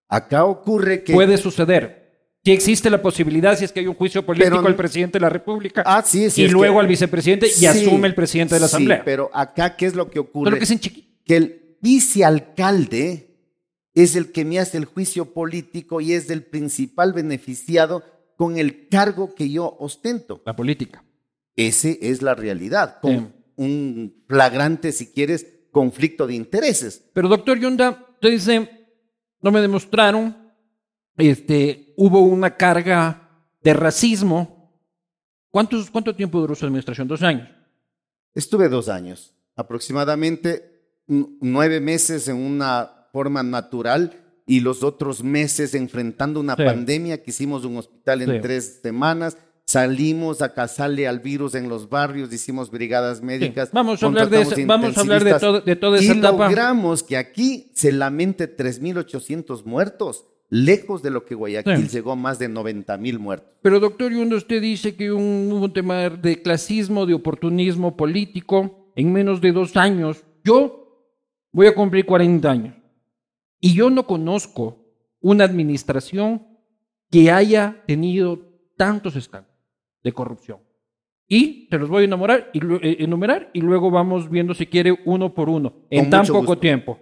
Acá 0.08 0.44
ocurre 0.44 1.02
que... 1.02 1.12
Puede 1.12 1.36
suceder. 1.36 2.06
Si 2.44 2.52
existe 2.52 2.88
la 2.88 3.02
posibilidad, 3.02 3.58
si 3.58 3.64
es 3.66 3.72
que 3.72 3.80
hay 3.80 3.88
un 3.88 3.94
juicio 3.94 4.24
político 4.24 4.56
Pero- 4.56 4.66
al 4.68 4.76
presidente 4.76 5.18
de 5.18 5.22
la 5.22 5.28
República 5.28 5.82
Ah, 5.84 6.02
sí, 6.06 6.30
sí, 6.30 6.44
y 6.44 6.48
luego 6.48 6.76
que- 6.76 6.80
al 6.80 6.86
vicepresidente 6.86 7.46
y 7.46 7.50
Sí, 7.50 7.66
asume 7.66 8.06
el 8.08 8.14
presidente 8.14 8.54
de 8.54 8.60
la 8.60 8.68
sí, 8.68 8.76
Asamblea. 8.76 9.02
pero 9.04 9.28
acá, 9.34 9.76
¿qué 9.76 9.84
es 9.86 9.94
lo 9.94 10.08
que 10.08 10.20
ocurre? 10.20 10.46
Solo 10.52 10.56
que 10.58 10.64
es 10.64 10.70
en 10.70 10.78
que 10.78 11.36
el 11.36 11.76
vicealcalde 11.82 13.27
es 14.02 14.16
el 14.16 14.32
que 14.32 14.44
me 14.44 14.58
hace 14.58 14.76
el 14.78 14.84
juicio 14.84 15.32
político 15.32 16.00
y 16.00 16.12
es 16.12 16.30
el 16.30 16.42
principal 16.44 17.12
beneficiado 17.12 18.02
con 18.36 18.56
el 18.58 18.88
cargo 18.88 19.34
que 19.34 19.50
yo 19.50 19.76
ostento. 19.78 20.42
La 20.44 20.54
política. 20.54 21.04
Ese 21.56 21.98
es 22.02 22.22
la 22.22 22.34
realidad, 22.34 23.00
con 23.00 23.12
Sí. 23.12 23.26
un 23.56 24.24
flagrante, 24.28 24.92
si 24.92 25.08
quieres, 25.08 25.46
conflicto 25.72 26.26
de 26.26 26.34
intereses. 26.34 27.02
Pero 27.12 27.28
doctor 27.28 27.58
Yunda, 27.58 28.06
usted 28.14 28.30
dice, 28.30 28.70
no 29.42 29.50
me 29.50 29.60
demostraron, 29.60 30.36
este, 31.16 31.94
hubo 31.96 32.20
una 32.20 32.56
carga 32.56 33.44
de 33.60 33.74
racismo. 33.74 34.72
¿Cuántos, 35.50 35.90
¿Cuánto 35.90 36.14
tiempo 36.14 36.38
duró 36.40 36.54
su 36.54 36.64
administración? 36.64 37.08
Dos 37.08 37.22
años. 37.22 37.48
Estuve 38.34 38.68
dos 38.68 38.88
años, 38.88 39.34
aproximadamente 39.56 40.94
nueve 41.08 41.80
meses 41.80 42.28
en 42.28 42.36
una 42.36 42.97
forma 43.12 43.42
natural 43.42 44.12
y 44.46 44.60
los 44.60 44.82
otros 44.82 45.22
meses 45.22 45.74
enfrentando 45.74 46.40
una 46.40 46.56
Sí. 46.56 46.62
pandemia 46.64 47.22
que 47.22 47.30
hicimos 47.30 47.64
un 47.64 47.76
hospital 47.76 48.22
en 48.22 48.30
Sí. 48.36 48.38
tres 48.40 48.80
semanas. 48.82 49.36
Salimos 49.66 50.40
a 50.40 50.54
cazarle 50.54 51.06
al 51.06 51.20
virus 51.20 51.54
en 51.54 51.68
los 51.68 51.90
barrios, 51.90 52.32
hicimos 52.32 52.70
brigadas 52.70 53.20
médicas. 53.20 53.68
Vamos 53.70 54.02
a 54.02 54.06
hablar 54.06 54.30
de 54.30 54.64
vamos 54.64 54.96
a 54.96 55.00
hablar 55.02 55.22
de 55.22 55.34
todo- 55.34 55.60
de 55.60 55.76
toda 55.76 55.98
esa 55.98 56.14
y 56.14 56.18
etapa. 56.18 56.44
logramos 56.48 57.02
que 57.02 57.18
aquí 57.18 57.70
se 57.74 57.92
lamente 57.92 58.46
3.800 58.46 59.66
muertos, 59.66 60.24
lejos 60.48 61.02
de 61.02 61.10
lo 61.10 61.26
que 61.26 61.34
Guayaquil 61.34 61.88
llegó 61.90 62.12
a 62.12 62.16
más 62.16 62.38
de 62.38 62.48
90.000 62.48 63.18
muertos. 63.18 63.50
Pero 63.60 63.78
doctor 63.80 64.10
Yunda, 64.10 64.36
usted 64.36 64.62
dice 64.62 64.96
que 64.96 65.12
un- 65.12 65.50
hubo 65.52 65.66
un 65.66 65.72
tema 65.74 66.08
de 66.08 66.40
clasismo, 66.40 67.04
de 67.04 67.12
oportunismo 67.12 67.94
político 67.94 68.90
en 68.96 69.12
menos 69.12 69.42
de 69.42 69.52
dos 69.52 69.76
años. 69.76 70.24
Yo 70.44 71.12
voy 71.52 71.66
a 71.66 71.74
cumplir 71.74 72.06
40 72.06 72.50
años 72.50 72.74
y 73.60 73.74
yo 73.74 73.90
no 73.90 74.06
conozco 74.06 74.84
una 75.20 75.44
administración 75.44 76.46
que 77.10 77.30
haya 77.30 77.82
tenido 77.86 78.38
tantos 78.76 79.16
escándalos 79.16 79.56
de 80.02 80.12
corrupción. 80.12 80.58
Y 81.26 81.66
se 81.70 81.78
los 81.78 81.88
voy 81.90 82.02
a 82.02 82.04
enumerar 82.06 82.50
y, 82.54 82.60
lu- 82.60 82.80
eh, 82.82 82.96
enumerar 83.00 83.50
y 83.52 83.60
luego 83.60 83.90
vamos 83.90 84.30
viendo 84.30 84.54
si 84.54 84.66
quiere 84.66 84.96
uno 85.04 85.34
por 85.34 85.48
uno 85.48 85.74
en 85.90 86.02
Con 86.04 86.10
tan 86.10 86.26
poco 86.26 86.38
gusto. 86.40 86.58
tiempo. 86.58 86.98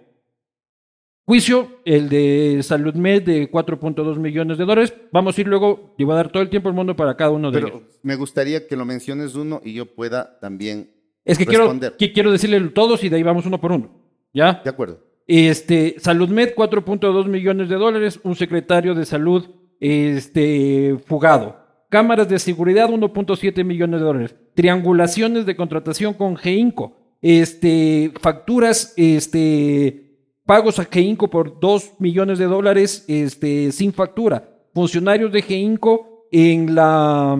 Juicio, 1.25 1.79
el 1.83 2.07
de 2.07 2.59
Salud 2.63 2.93
Med 2.95 3.23
de 3.23 3.51
4.2 3.51 4.17
millones 4.17 4.57
de 4.57 4.63
dólares. 4.65 4.93
Vamos 5.11 5.37
a 5.37 5.41
ir 5.41 5.47
luego, 5.47 5.93
y 5.97 6.05
voy 6.05 6.13
a 6.13 6.17
dar 6.17 6.31
todo 6.31 6.41
el 6.41 6.49
tiempo 6.49 6.69
al 6.69 6.75
mundo 6.75 6.95
para 6.95 7.17
cada 7.17 7.31
uno 7.31 7.51
de 7.51 7.59
ellos. 7.59 7.71
Pero 7.73 7.87
me 8.01 8.15
gustaría 8.15 8.65
que 8.65 8.77
lo 8.77 8.85
menciones 8.85 9.35
uno 9.35 9.59
y 9.63 9.73
yo 9.73 9.93
pueda 9.93 10.39
también 10.39 10.89
Es 11.25 11.37
que 11.37 11.45
quiero, 11.45 11.65
responder. 11.65 11.97
que 11.97 12.13
quiero 12.13 12.31
decirle 12.31 12.59
todos 12.69 13.03
y 13.03 13.09
de 13.09 13.17
ahí 13.17 13.23
vamos 13.23 13.45
uno 13.45 13.59
por 13.59 13.73
uno. 13.73 13.89
¿Ya? 14.33 14.61
De 14.63 14.69
acuerdo. 14.69 15.03
Este, 15.27 15.95
Salud 15.99 16.29
Med, 16.29 16.55
4.2 16.55 17.27
millones 17.27 17.69
de 17.69 17.75
dólares. 17.75 18.19
Un 18.23 18.35
secretario 18.35 18.95
de 18.95 19.05
salud 19.05 19.45
este, 19.79 20.97
fugado. 21.05 21.57
Cámaras 21.89 22.27
de 22.27 22.39
seguridad, 22.39 22.89
1.7 22.89 23.63
millones 23.63 23.99
de 23.99 24.05
dólares. 24.05 24.35
Triangulaciones 24.55 25.45
de 25.45 25.55
contratación 25.55 26.13
con 26.13 26.35
Geinco. 26.37 26.93
Este, 27.21 28.11
facturas, 28.21 28.93
este, 28.95 30.07
pagos 30.45 30.79
a 30.79 30.85
Geinco 30.85 31.29
por 31.29 31.59
2 31.59 31.93
millones 31.99 32.39
de 32.39 32.45
dólares 32.45 33.05
este, 33.07 33.71
sin 33.71 33.93
factura. 33.93 34.49
Funcionarios 34.73 35.31
de 35.31 35.41
Geinco 35.41 36.27
en 36.31 36.75
la, 36.75 37.37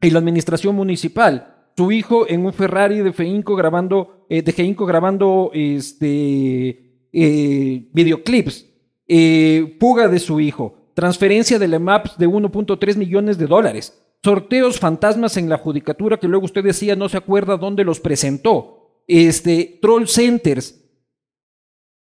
administración 0.00 0.74
municipal. 0.74 1.50
Su 1.76 1.90
hijo 1.90 2.28
en 2.28 2.46
un 2.46 2.52
Ferrari 2.52 2.98
de 3.00 3.12
Feinco 3.12 3.56
grabando, 3.56 4.26
eh, 4.28 4.42
de 4.42 4.52
Geinco 4.52 4.86
grabando 4.86 5.50
este, 5.52 6.83
eh, 7.14 7.88
videoclips. 7.92 8.66
Eh, 9.06 9.76
fuga 9.78 10.08
de 10.08 10.18
su 10.18 10.40
hijo. 10.40 10.90
Transferencia 10.94 11.58
de 11.58 11.68
la 11.68 11.78
MAPS 11.78 12.18
de 12.18 12.28
1.3 12.28 12.96
millones 12.96 13.38
de 13.38 13.46
dólares. 13.46 14.00
Sorteos 14.22 14.78
fantasmas 14.78 15.36
en 15.36 15.48
la 15.48 15.58
judicatura 15.58 16.18
que 16.18 16.28
luego 16.28 16.46
usted 16.46 16.64
decía 16.64 16.96
no 16.96 17.08
se 17.08 17.18
acuerda 17.18 17.56
dónde 17.56 17.84
los 17.84 18.00
presentó. 18.00 19.02
Este, 19.06 19.78
troll 19.82 20.06
centers. 20.06 20.80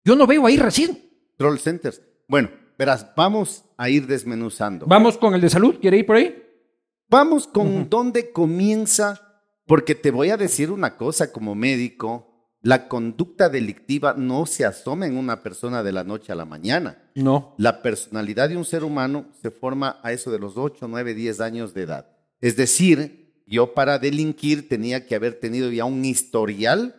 Yo 0.04 0.16
no 0.16 0.28
veo 0.28 0.46
ahí 0.46 0.58
racismo. 0.58 0.98
Troll 1.38 1.58
centers. 1.58 2.02
Bueno, 2.28 2.50
verás, 2.78 3.08
vamos 3.16 3.64
a 3.78 3.90
ir 3.90 4.06
desmenuzando. 4.06 4.86
Vamos 4.86 5.18
con 5.18 5.34
el 5.34 5.42
de 5.42 5.50
salud. 5.50 5.76
¿Quiere 5.80 5.98
ir 5.98 6.06
por 6.06 6.18
ahí? 6.18 6.36
Vamos 7.10 7.48
con 7.48 7.90
dónde 7.90 8.32
comienza, 8.32 9.44
porque 9.66 9.96
te 9.96 10.12
voy 10.12 10.30
a 10.30 10.38
decir 10.38 10.70
una 10.70 10.96
cosa 10.96 11.32
como 11.32 11.56
médico, 11.56 12.29
la 12.62 12.88
conducta 12.88 13.48
delictiva 13.50 14.16
no 14.18 14.46
se 14.46 14.66
asoma 14.66 15.08
en 15.08 15.18
una 15.18 15.42
persona 15.42 15.82
de 15.82 15.92
la 15.92 16.04
noche 16.04 16.32
a 16.32 16.36
la 16.36 16.46
mañana. 16.46 16.98
No. 17.16 17.56
La 17.58 17.82
personalidad 17.82 18.50
de 18.50 18.58
un 18.58 18.66
ser 18.66 18.84
humano 18.84 19.28
se 19.42 19.50
forma 19.50 20.00
a 20.04 20.12
eso 20.12 20.30
de 20.32 20.40
los 20.40 20.58
8, 20.58 20.88
9, 20.88 21.14
10 21.14 21.40
años 21.40 21.74
de 21.74 21.84
edad. 21.84 22.08
Es 22.42 22.58
decir, 22.58 23.34
yo 23.48 23.74
para 23.74 23.98
delinquir 23.98 24.68
tenía 24.68 25.06
que 25.06 25.16
haber 25.16 25.40
tenido 25.40 25.72
ya 25.72 25.86
un 25.86 26.04
historial 26.04 26.96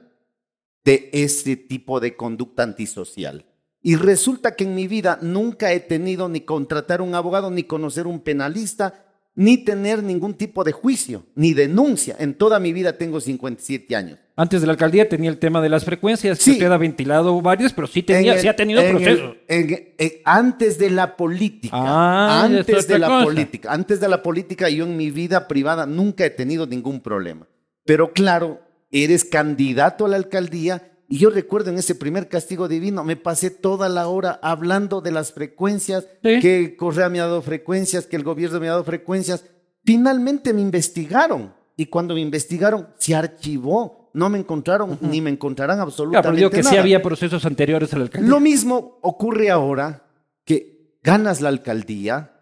de 0.84 1.10
ese 1.12 1.56
tipo 1.56 2.00
de 2.00 2.16
conducta 2.16 2.62
antisocial. 2.62 3.44
Y 3.82 3.96
resulta 3.96 4.56
que 4.56 4.64
en 4.64 4.74
mi 4.74 4.88
vida 4.88 5.18
nunca 5.22 5.72
he 5.72 5.80
tenido 5.80 6.28
ni 6.28 6.40
contratar 6.40 7.00
un 7.00 7.14
abogado, 7.14 7.50
ni 7.50 7.64
conocer 7.64 8.06
un 8.06 8.20
penalista, 8.20 9.09
ni 9.40 9.56
tener 9.56 10.02
ningún 10.02 10.34
tipo 10.34 10.64
de 10.64 10.72
juicio, 10.72 11.24
ni 11.34 11.54
denuncia. 11.54 12.14
En 12.18 12.34
toda 12.34 12.60
mi 12.60 12.74
vida 12.74 12.98
tengo 12.98 13.22
57 13.22 13.96
años. 13.96 14.18
Antes 14.36 14.60
de 14.60 14.66
la 14.66 14.74
alcaldía 14.74 15.08
tenía 15.08 15.30
el 15.30 15.38
tema 15.38 15.62
de 15.62 15.70
las 15.70 15.82
frecuencias, 15.86 16.38
Sí. 16.38 16.58
que 16.58 16.66
ha 16.66 16.76
ventilado 16.76 17.40
varios, 17.40 17.72
pero 17.72 17.86
sí, 17.86 18.02
tenía, 18.02 18.32
En 18.32 18.36
el- 18.36 18.42
sí 18.42 18.48
ha 18.48 18.54
tenido 18.56 18.82
en 18.82 18.90
proceso. 18.90 19.34
el- 19.48 19.62
en- 19.72 19.88
en- 19.96 20.12
antes 20.26 20.78
de 20.78 20.90
la 20.90 21.16
política. 21.16 21.74
Ah, 21.74 22.42
antes 22.44 22.86
de 22.86 22.98
la 22.98 23.06
cosa. 23.06 23.24
política. 23.24 23.72
Antes 23.72 23.98
de 23.98 24.08
la 24.08 24.22
política, 24.22 24.68
yo 24.68 24.84
en 24.84 24.98
mi 24.98 25.10
vida 25.10 25.48
privada 25.48 25.86
nunca 25.86 26.26
he 26.26 26.30
tenido 26.30 26.66
ningún 26.66 27.00
problema. 27.00 27.46
Pero 27.86 28.12
claro, 28.12 28.60
eres 28.92 29.24
candidato 29.24 30.04
a 30.04 30.08
la 30.08 30.16
alcaldía. 30.16 30.89
Y 31.12 31.18
yo 31.18 31.28
recuerdo 31.30 31.70
en 31.70 31.76
ese 31.78 31.96
primer 31.96 32.28
castigo 32.28 32.68
divino, 32.68 33.02
me 33.02 33.16
pasé 33.16 33.50
toda 33.50 33.88
la 33.88 34.06
hora 34.06 34.38
hablando 34.42 35.00
de 35.00 35.10
las 35.10 35.32
frecuencias, 35.32 36.06
Sí. 36.22 36.38
que 36.40 36.76
Correa 36.76 37.08
me 37.08 37.18
ha 37.18 37.24
dado 37.24 37.42
frecuencias, 37.42 38.06
que 38.06 38.14
el 38.14 38.22
gobierno 38.22 38.60
me 38.60 38.68
ha 38.68 38.72
dado 38.72 38.84
frecuencias. 38.84 39.44
Finalmente 39.84 40.52
me 40.54 40.60
investigaron. 40.60 41.52
Y 41.76 41.86
cuando 41.86 42.14
me 42.14 42.20
investigaron, 42.20 42.88
se 42.96 43.14
archivó. 43.16 44.10
No 44.14 44.28
me 44.30 44.38
encontraron, 44.38 44.98
ni 45.00 45.20
me 45.20 45.30
encontrarán 45.30 45.80
absolutamente 45.80 46.26
pero 46.28 46.36
digo 46.36 46.50
que 46.50 46.62
sí 46.62 46.70
nada. 46.70 46.80
había 46.82 47.02
procesos 47.02 47.44
anteriores 47.44 47.92
a 47.92 47.96
la 47.96 48.04
alcaldía. 48.04 48.30
Lo 48.30 48.38
mismo 48.40 48.98
ocurre 49.02 49.50
ahora 49.50 50.04
que 50.44 50.96
ganas 51.02 51.40
la 51.40 51.48
alcaldía 51.48 52.32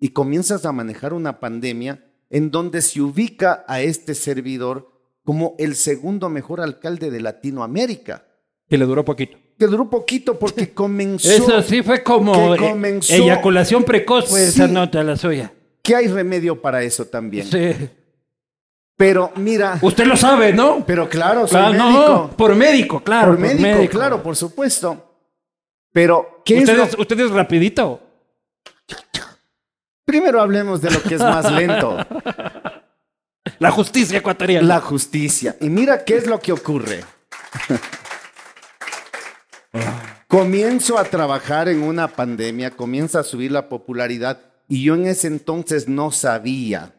y 0.00 0.08
comienzas 0.10 0.64
a 0.66 0.72
manejar 0.72 1.12
una 1.12 1.38
pandemia 1.40 2.04
en 2.30 2.50
donde 2.50 2.80
se 2.82 3.00
ubica 3.02 3.64
a 3.68 3.80
este 3.82 4.14
servidor 4.14 4.95
como 5.26 5.54
el 5.58 5.74
segundo 5.74 6.30
mejor 6.30 6.62
alcalde 6.62 7.10
de 7.10 7.20
Latinoamérica. 7.20 8.24
Que 8.66 8.78
le 8.78 8.86
duró 8.86 9.04
poquito. 9.04 9.36
Que 9.58 9.66
duró 9.66 9.90
poquito 9.90 10.38
porque 10.38 10.70
comenzó. 10.74 11.28
Eso 11.30 11.60
sí 11.62 11.82
fue 11.82 12.02
como 12.02 12.32
que 12.32 12.64
eh, 12.64 12.70
comenzó- 12.70 13.12
eyaculación 13.12 13.84
precoz, 13.84 14.30
fue 14.30 14.44
esa 14.44 14.66
nota 14.68 15.02
la 15.02 15.16
suya. 15.16 15.52
Que 15.82 15.94
hay 15.96 16.06
remedio 16.08 16.62
para 16.62 16.82
eso 16.82 17.04
también. 17.04 17.46
Sí. 17.46 17.90
Pero 18.96 19.30
mira, 19.36 19.78
Usted 19.82 20.06
lo 20.06 20.16
sabe, 20.16 20.52
¿no? 20.54 20.82
pero 20.86 21.06
claro, 21.08 21.46
soy 21.46 21.60
Claro, 21.60 21.72
médico. 21.84 22.08
no, 22.08 22.30
por 22.36 22.54
médico, 22.54 23.00
claro. 23.04 23.32
por 23.32 23.38
médico, 23.40 23.90
claro, 23.90 24.22
por 24.22 24.34
supuesto. 24.36 25.02
Pero, 25.92 26.40
¿qué 26.44 26.54
es 26.58 26.60
Usted 26.62 26.76
lo- 26.76 26.84
es, 26.84 26.98
usted 26.98 27.20
es 27.20 27.30
rapidito. 27.30 28.00
Primero 30.04 30.40
hablemos 30.40 30.80
de 30.80 30.90
lo 30.92 31.02
que 31.02 31.16
es 31.16 31.20
más 31.20 31.50
lento. 31.52 31.98
La 33.58 33.70
justicia 33.70 34.18
ecuatoriana. 34.18 34.66
La 34.66 34.80
justicia. 34.80 35.56
Y 35.60 35.68
mira 35.68 36.04
qué 36.04 36.16
es 36.16 36.26
lo 36.26 36.38
que 36.40 36.52
ocurre. 36.52 37.04
Comienzo 40.28 40.98
a 40.98 41.04
trabajar 41.04 41.68
en 41.68 41.82
una 41.82 42.08
pandemia, 42.08 42.72
comienza 42.72 43.20
a 43.20 43.24
subir 43.24 43.52
la 43.52 43.68
popularidad 43.68 44.40
y 44.68 44.82
yo 44.82 44.94
en 44.94 45.06
ese 45.06 45.28
entonces 45.28 45.88
no 45.88 46.10
sabía 46.10 46.94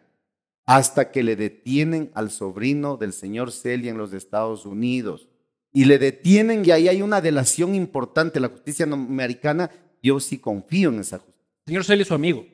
hasta 0.65 1.11
que 1.11 1.23
le 1.23 1.35
detienen 1.35 2.11
al 2.13 2.31
sobrino 2.31 2.97
del 2.97 3.13
señor 3.13 3.51
Celia 3.51 3.91
en 3.91 3.97
los 3.97 4.13
Estados 4.13 4.65
Unidos. 4.65 5.27
Y 5.71 5.85
le 5.85 5.99
detienen 5.99 6.65
y 6.65 6.71
ahí 6.71 6.87
hay 6.87 7.01
una 7.01 7.21
delación 7.21 7.75
importante. 7.75 8.39
La 8.39 8.47
justicia 8.49 8.85
americana, 8.85 9.69
yo 10.01 10.19
sí 10.19 10.39
confío 10.39 10.89
en 10.89 10.99
esa 10.99 11.19
justicia. 11.19 11.43
Señor 11.65 11.83
Celia 11.83 12.01
es 12.01 12.07
su 12.07 12.13
amigo. 12.13 12.45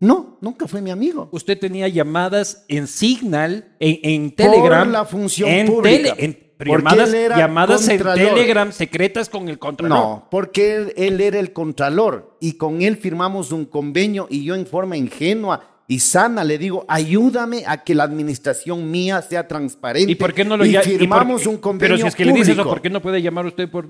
No, 0.00 0.38
nunca 0.40 0.66
fue 0.66 0.80
mi 0.82 0.90
amigo. 0.90 1.28
Usted 1.32 1.58
tenía 1.58 1.88
llamadas 1.88 2.64
en 2.68 2.86
Signal, 2.86 3.74
en, 3.80 3.98
en 4.02 4.30
Telegram. 4.34 4.90
la 4.90 5.04
función 5.04 5.48
en 5.48 5.66
pública. 5.66 6.14
en- 6.18 6.44
pero 6.56 6.78
llamadas 6.78 7.12
llamadas 7.36 7.88
en. 7.88 8.00
Telegram 8.02 8.70
secretas 8.72 9.28
con 9.28 9.48
el 9.48 9.58
contralor. 9.58 9.98
No, 9.98 10.28
porque 10.30 10.76
él, 10.76 10.92
él 10.96 11.20
era 11.20 11.40
el 11.40 11.52
contralor 11.52 12.36
y 12.40 12.52
con 12.52 12.80
él 12.82 12.96
firmamos 12.96 13.50
un 13.50 13.64
convenio 13.64 14.28
y 14.30 14.44
yo 14.44 14.54
en 14.54 14.64
forma 14.64 14.96
ingenua 14.96 15.82
y 15.88 15.98
sana 15.98 16.44
le 16.44 16.56
digo, 16.56 16.84
ayúdame 16.88 17.64
a 17.66 17.82
que 17.82 17.94
la 17.96 18.04
administración 18.04 18.88
mía 18.90 19.20
sea 19.20 19.48
transparente. 19.48 20.12
¿Y 20.12 20.14
por 20.14 20.32
qué 20.32 20.44
no 20.44 20.56
lo 20.56 20.64
Y 20.64 20.74
firmamos 20.76 21.44
un 21.46 21.56
convenio 21.58 21.96
Pero 21.96 22.02
si 22.02 22.08
es 22.08 22.14
que 22.14 22.24
le 22.24 22.32
dice 22.32 22.52
eso. 22.52 22.64
¿por 22.64 22.80
qué 22.80 22.88
no 22.88 23.02
puede 23.02 23.20
llamar 23.20 23.46
usted 23.46 23.68
por 23.68 23.88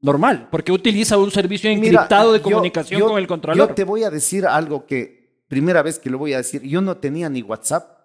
normal? 0.00 0.48
Porque 0.50 0.72
utiliza 0.72 1.18
un 1.18 1.30
servicio 1.30 1.68
Mira, 1.70 1.80
encriptado 1.86 2.32
de 2.32 2.40
comunicación 2.40 3.00
yo- 3.00 3.08
con 3.08 3.18
el 3.18 3.26
contralor. 3.26 3.68
Yo 3.68 3.74
te 3.74 3.84
voy 3.84 4.04
a 4.04 4.10
decir 4.10 4.46
algo 4.46 4.86
que, 4.86 5.42
primera 5.48 5.82
vez 5.82 5.98
que 5.98 6.10
lo 6.10 6.18
voy 6.18 6.32
a 6.34 6.38
decir, 6.38 6.62
yo 6.62 6.80
no 6.80 6.96
tenía 6.98 7.28
ni 7.28 7.42
WhatsApp. 7.42 7.98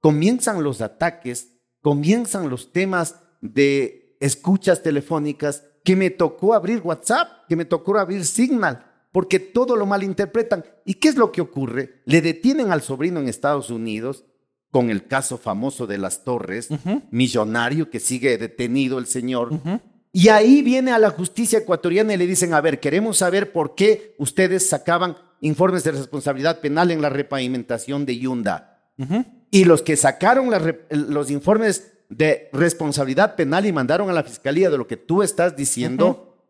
Comienzan 0.00 0.62
los 0.62 0.80
ataques, 0.80 1.58
comienzan 1.82 2.48
los 2.48 2.72
temas 2.72 3.16
de 3.40 4.16
escuchas 4.20 4.82
telefónicas, 4.82 5.64
que 5.84 5.96
me 5.96 6.10
tocó 6.10 6.52
abrir 6.54 6.80
WhatsApp, 6.84 7.28
que 7.48 7.56
me 7.56 7.64
tocó 7.64 7.96
abrir 7.98 8.24
Signal, 8.26 8.84
porque 9.12 9.38
todo 9.40 9.76
lo 9.76 9.86
malinterpretan. 9.86 10.64
¿Y 10.84 10.94
qué 10.94 11.08
es 11.08 11.16
lo 11.16 11.32
que 11.32 11.40
ocurre? 11.40 12.02
Le 12.04 12.20
detienen 12.20 12.70
al 12.70 12.82
sobrino 12.82 13.18
en 13.20 13.28
Estados 13.28 13.70
Unidos 13.70 14.24
con 14.70 14.90
el 14.90 15.06
caso 15.06 15.36
famoso 15.38 15.86
de 15.86 15.98
las 15.98 16.22
torres, 16.22 16.68
millonario 17.10 17.90
que 17.90 17.98
sigue 17.98 18.38
detenido 18.38 18.98
el 18.98 19.06
señor. 19.06 19.50
Y 20.12 20.28
ahí 20.28 20.62
viene 20.62 20.92
a 20.92 20.98
la 20.98 21.10
justicia 21.10 21.60
ecuatoriana 21.60 22.14
y 22.14 22.16
le 22.16 22.26
dicen, 22.26 22.52
a 22.52 22.60
ver, 22.60 22.80
queremos 22.80 23.18
saber 23.18 23.52
por 23.52 23.74
qué 23.74 24.14
ustedes 24.18 24.68
sacaban 24.68 25.16
informes 25.40 25.84
de 25.84 25.92
responsabilidad 25.92 26.60
penal 26.60 26.90
en 26.90 27.00
la 27.00 27.08
repavimentación 27.10 28.04
de 28.06 28.18
Yunda. 28.18 28.92
Y 29.50 29.64
los 29.64 29.82
que 29.82 29.96
sacaron 29.96 30.50
la 30.50 30.76
los 30.90 31.30
informes 31.30 31.92
de 32.10 32.50
responsabilidad 32.52 33.36
penal 33.36 33.64
y 33.64 33.72
mandaron 33.72 34.10
a 34.10 34.12
la 34.12 34.24
fiscalía 34.24 34.68
de 34.68 34.76
lo 34.76 34.86
que 34.86 34.96
tú 34.96 35.22
estás 35.22 35.56
diciendo, 35.56 36.44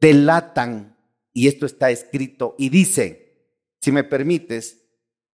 delatan, 0.00 0.96
y 1.32 1.48
esto 1.48 1.66
está 1.66 1.90
escrito, 1.90 2.54
y 2.58 2.68
dice, 2.68 3.48
si 3.80 3.90
me 3.90 4.04
permites, 4.04 4.79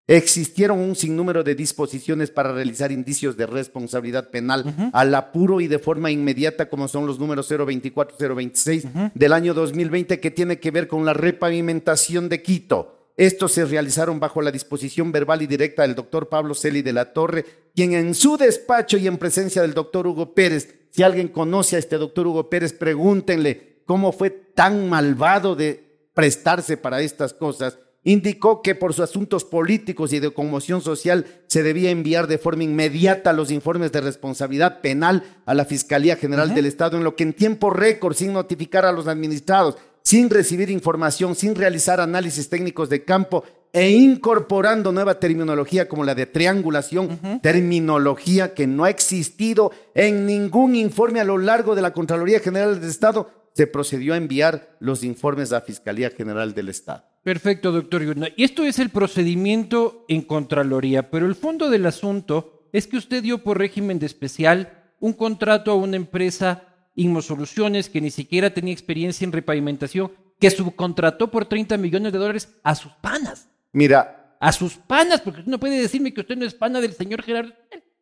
existieron 0.08 0.78
un 0.78 0.94
sinnúmero 0.94 1.42
de 1.42 1.54
disposiciones 1.54 2.30
para 2.30 2.52
realizar 2.52 2.92
indicios 2.92 3.36
de 3.36 3.46
responsabilidad 3.46 4.30
penal 4.30 4.90
al 4.92 5.14
apuro 5.14 5.60
y 5.60 5.66
de 5.66 5.78
forma 5.78 6.10
inmediata, 6.10 6.68
como 6.68 6.86
son 6.86 7.06
los 7.06 7.18
números 7.18 7.50
024-026 7.50 9.12
del 9.14 9.32
año 9.32 9.52
2020, 9.52 10.20
que 10.20 10.30
tiene 10.30 10.60
que 10.60 10.70
ver 10.70 10.86
con 10.86 11.04
la 11.04 11.12
repavimentación 11.12 12.28
de 12.28 12.42
Quito. 12.42 12.92
Estos 13.16 13.52
se 13.52 13.64
realizaron 13.64 14.20
bajo 14.20 14.42
la 14.42 14.52
disposición 14.52 15.10
verbal 15.10 15.40
y 15.40 15.46
directa 15.46 15.82
del 15.82 15.94
doctor 15.94 16.28
Pablo 16.28 16.54
Celi 16.54 16.82
de 16.82 16.92
la 16.92 17.12
Torre, 17.12 17.44
quien 17.74 17.94
en 17.94 18.14
su 18.14 18.36
despacho 18.36 18.98
y 18.98 19.06
en 19.06 19.16
presencia 19.16 19.62
del 19.62 19.74
doctor 19.74 20.06
Hugo 20.06 20.34
Pérez, 20.34 20.74
si 20.90 21.02
alguien 21.02 21.28
conoce 21.28 21.76
a 21.76 21.78
este 21.78 21.96
doctor 21.96 22.26
Hugo 22.26 22.50
Pérez, 22.50 22.74
pregúntenle 22.74 23.80
cómo 23.86 24.12
fue 24.12 24.30
tan 24.30 24.88
malvado 24.88 25.56
de 25.56 25.82
prestarse 26.12 26.76
para 26.76 27.00
estas 27.00 27.32
cosas, 27.32 27.78
indicó 28.06 28.62
que 28.62 28.76
por 28.76 28.94
sus 28.94 29.02
asuntos 29.02 29.44
políticos 29.44 30.12
y 30.12 30.20
de 30.20 30.30
conmoción 30.30 30.80
social 30.80 31.26
se 31.48 31.64
debía 31.64 31.90
enviar 31.90 32.28
de 32.28 32.38
forma 32.38 32.62
inmediata 32.62 33.32
los 33.32 33.50
informes 33.50 33.90
de 33.90 34.00
responsabilidad 34.00 34.80
penal 34.80 35.24
a 35.44 35.54
la 35.54 35.64
Fiscalía 35.64 36.14
General 36.14 36.54
del 36.54 36.66
Estado, 36.66 36.96
en 36.96 37.02
lo 37.02 37.16
que 37.16 37.24
en 37.24 37.32
tiempo 37.32 37.68
récord, 37.68 38.14
sin 38.14 38.32
notificar 38.32 38.84
a 38.84 38.92
los 38.92 39.08
administrados, 39.08 39.76
sin 40.02 40.30
recibir 40.30 40.70
información, 40.70 41.34
sin 41.34 41.56
realizar 41.56 42.00
análisis 42.00 42.48
técnicos 42.48 42.88
de 42.88 43.02
campo 43.02 43.42
e 43.72 43.90
incorporando 43.90 44.92
nueva 44.92 45.18
terminología 45.18 45.88
como 45.88 46.04
la 46.04 46.14
de 46.14 46.26
triangulación, 46.26 47.40
terminología 47.42 48.54
que 48.54 48.68
no 48.68 48.84
ha 48.84 48.90
existido 48.90 49.72
en 49.96 50.26
ningún 50.26 50.76
informe 50.76 51.18
a 51.18 51.24
lo 51.24 51.38
largo 51.38 51.74
de 51.74 51.82
la 51.82 51.92
Contraloría 51.92 52.38
General 52.38 52.80
del 52.80 52.88
Estado, 52.88 53.48
se 53.52 53.66
procedió 53.66 54.14
a 54.14 54.16
enviar 54.16 54.76
los 54.78 55.02
informes 55.02 55.50
a 55.50 55.56
la 55.56 55.60
Fiscalía 55.62 56.10
General 56.10 56.54
del 56.54 56.68
Estado. 56.68 57.15
Perfecto, 57.26 57.72
doctor 57.72 58.04
Yuna. 58.04 58.28
Y 58.36 58.44
esto 58.44 58.62
es 58.62 58.78
el 58.78 58.90
procedimiento 58.90 60.04
en 60.06 60.22
Contraloría, 60.22 61.10
pero 61.10 61.26
el 61.26 61.34
fondo 61.34 61.68
del 61.70 61.84
asunto 61.86 62.68
es 62.72 62.86
que 62.86 62.96
usted 62.96 63.20
dio 63.20 63.42
por 63.42 63.58
régimen 63.58 63.98
de 63.98 64.06
especial 64.06 64.92
un 65.00 65.12
contrato 65.12 65.72
a 65.72 65.74
una 65.74 65.96
empresa 65.96 66.62
Inmosoluciones 66.94 67.90
que 67.90 68.00
ni 68.00 68.12
siquiera 68.12 68.54
tenía 68.54 68.72
experiencia 68.72 69.24
en 69.24 69.32
repavimentación, 69.32 70.12
que 70.38 70.50
subcontrató 70.50 71.28
por 71.28 71.46
30 71.46 71.76
millones 71.78 72.12
de 72.12 72.18
dólares 72.20 72.48
a 72.62 72.76
sus 72.76 72.92
panas. 72.92 73.48
Mira, 73.72 74.36
A 74.38 74.52
sus 74.52 74.76
panas, 74.76 75.20
porque 75.20 75.40
usted 75.40 75.50
no 75.50 75.58
puede 75.58 75.80
decirme 75.80 76.14
que 76.14 76.20
usted 76.20 76.36
no 76.36 76.44
es 76.44 76.54
pana 76.54 76.80
del 76.80 76.92
señor 76.92 77.24
Gerardo. 77.24 77.52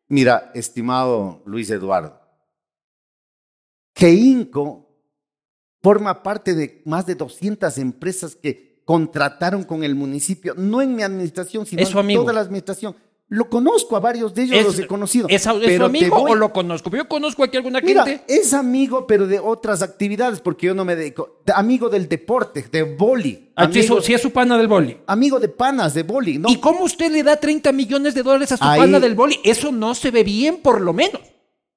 mira, 0.06 0.52
estimado 0.54 1.42
Luis 1.46 1.70
Eduardo, 1.70 2.20
Geinco 3.96 4.86
forma 5.82 6.22
parte 6.22 6.52
de 6.52 6.82
más 6.84 7.06
de 7.06 7.14
200 7.14 7.78
empresas 7.78 8.36
que 8.36 8.73
contrataron 8.84 9.64
con 9.64 9.82
el 9.84 9.94
municipio, 9.94 10.54
no 10.56 10.82
en 10.82 10.94
mi 10.94 11.02
administración, 11.02 11.66
sino 11.66 11.82
en 11.82 11.98
amigo. 11.98 12.22
toda 12.22 12.32
la 12.34 12.40
administración. 12.40 12.94
Lo 13.28 13.48
conozco 13.48 13.96
a 13.96 14.00
varios 14.00 14.34
de 14.34 14.42
ellos, 14.42 14.62
los 14.64 14.78
he 14.78 14.86
conocido. 14.86 15.26
¿Es, 15.28 15.46
es 15.46 15.52
su 15.52 15.60
pero 15.64 15.86
amigo 15.86 16.14
voy- 16.20 16.32
o 16.32 16.34
lo 16.34 16.52
conozco? 16.52 16.90
Yo 16.90 17.08
conozco 17.08 17.42
aquí 17.42 17.56
alguna 17.56 17.80
Mira, 17.80 18.04
gente. 18.04 18.22
es 18.28 18.52
amigo, 18.52 19.06
pero 19.06 19.26
de 19.26 19.40
otras 19.40 19.80
actividades, 19.80 20.40
porque 20.40 20.66
yo 20.66 20.74
no 20.74 20.84
me 20.84 20.94
dedico. 20.94 21.40
de- 21.46 21.54
Amigo 21.54 21.88
del 21.88 22.06
deporte, 22.06 22.66
de 22.70 22.82
boli. 22.82 23.50
Ah, 23.56 23.64
amigo, 23.64 24.02
sí 24.02 24.12
es 24.12 24.20
su 24.20 24.30
pana 24.30 24.58
del 24.58 24.68
boli. 24.68 24.98
amigo 25.06 25.40
de 25.40 25.48
panas, 25.48 25.94
de 25.94 26.02
boli. 26.02 26.36
¿no? 26.38 26.50
¿Y 26.50 26.58
cómo 26.58 26.84
usted 26.84 27.10
le 27.10 27.22
da 27.22 27.36
30 27.36 27.72
millones 27.72 28.14
de 28.14 28.22
dólares 28.22 28.52
a 28.52 28.58
su 28.58 28.64
Ahí- 28.64 28.78
pana 28.80 29.00
del 29.00 29.14
boli? 29.14 29.40
Eso 29.42 29.72
no 29.72 29.94
se 29.94 30.10
ve 30.10 30.22
bien, 30.22 30.58
por 30.58 30.82
lo 30.82 30.92
menos. 30.92 31.22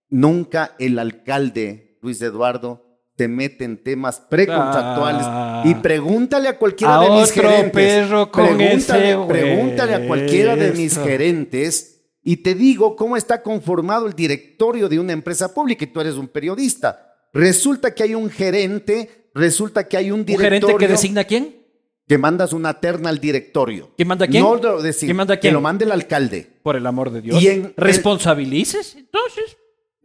Nunca 0.10 0.76
el 0.80 1.00
alcalde, 1.00 1.98
Luis 2.02 2.22
Eduardo, 2.22 2.84
te 3.18 3.28
mete 3.28 3.66
en 3.66 3.84
temas 3.84 4.22
precontractuales. 4.30 5.24
Ah. 5.26 5.64
y 5.66 5.74
pregúntale 5.76 6.48
a 6.48 6.58
cualquiera 6.58 7.00
A 7.00 7.04
de 7.04 7.10
mis 7.10 7.32
otro 7.32 7.50
gerentes. 7.50 7.72
perro 7.74 8.32
con 8.32 8.46
pregúntale, 8.58 9.12
ese 9.12 9.20
pregúntale 9.28 9.94
a 9.96 10.08
cualquiera 10.08 10.56
de 10.56 10.72
mis 10.72 10.98
gerentes 10.98 12.06
y 12.24 12.38
te 12.38 12.54
digo 12.56 12.96
cómo 12.96 13.18
está 13.18 13.42
conformado 13.42 14.06
el 14.08 14.14
directorio 14.14 14.88
de 14.88 15.00
una 15.00 15.14
empresa 15.14 15.54
pública 15.54 15.84
y 15.84 15.88
tú 15.88 16.00
eres 16.00 16.16
un 16.16 16.28
periodista. 16.28 17.16
Resulta 17.34 17.94
que 17.94 18.04
hay 18.04 18.16
un 18.16 18.30
gerente, 18.30 19.30
resulta 19.34 19.88
que 19.88 19.98
hay 19.98 20.12
un 20.12 20.20
¿Un 20.22 20.26
directorio 20.26 20.60
gerente 20.68 20.78
que 20.78 20.88
designa 20.92 21.24
quién? 21.24 21.56
que 22.08 22.18
mandas 22.18 22.54
una 22.54 22.80
terna 22.80 23.10
al 23.10 23.20
directorio. 23.20 23.92
¿Quién 23.98 24.08
manda 24.08 24.28
quién? 24.28 24.42
No 24.44 24.56
lo 24.56 24.82
designa, 24.82 25.08
¿Quién 25.10 25.18
manda 25.18 25.36
que 25.36 25.42
quién? 25.42 25.54
lo 25.56 25.60
mande 25.62 25.84
el 25.84 25.92
alcalde. 25.92 26.48
Por 26.64 26.78
el 26.78 26.86
amor 26.88 27.12
de 27.12 27.22
Dios. 27.22 27.42
Y 27.44 27.48
en- 27.50 27.74
¿Responsabilices? 27.76 28.96
Entonces, 28.96 29.57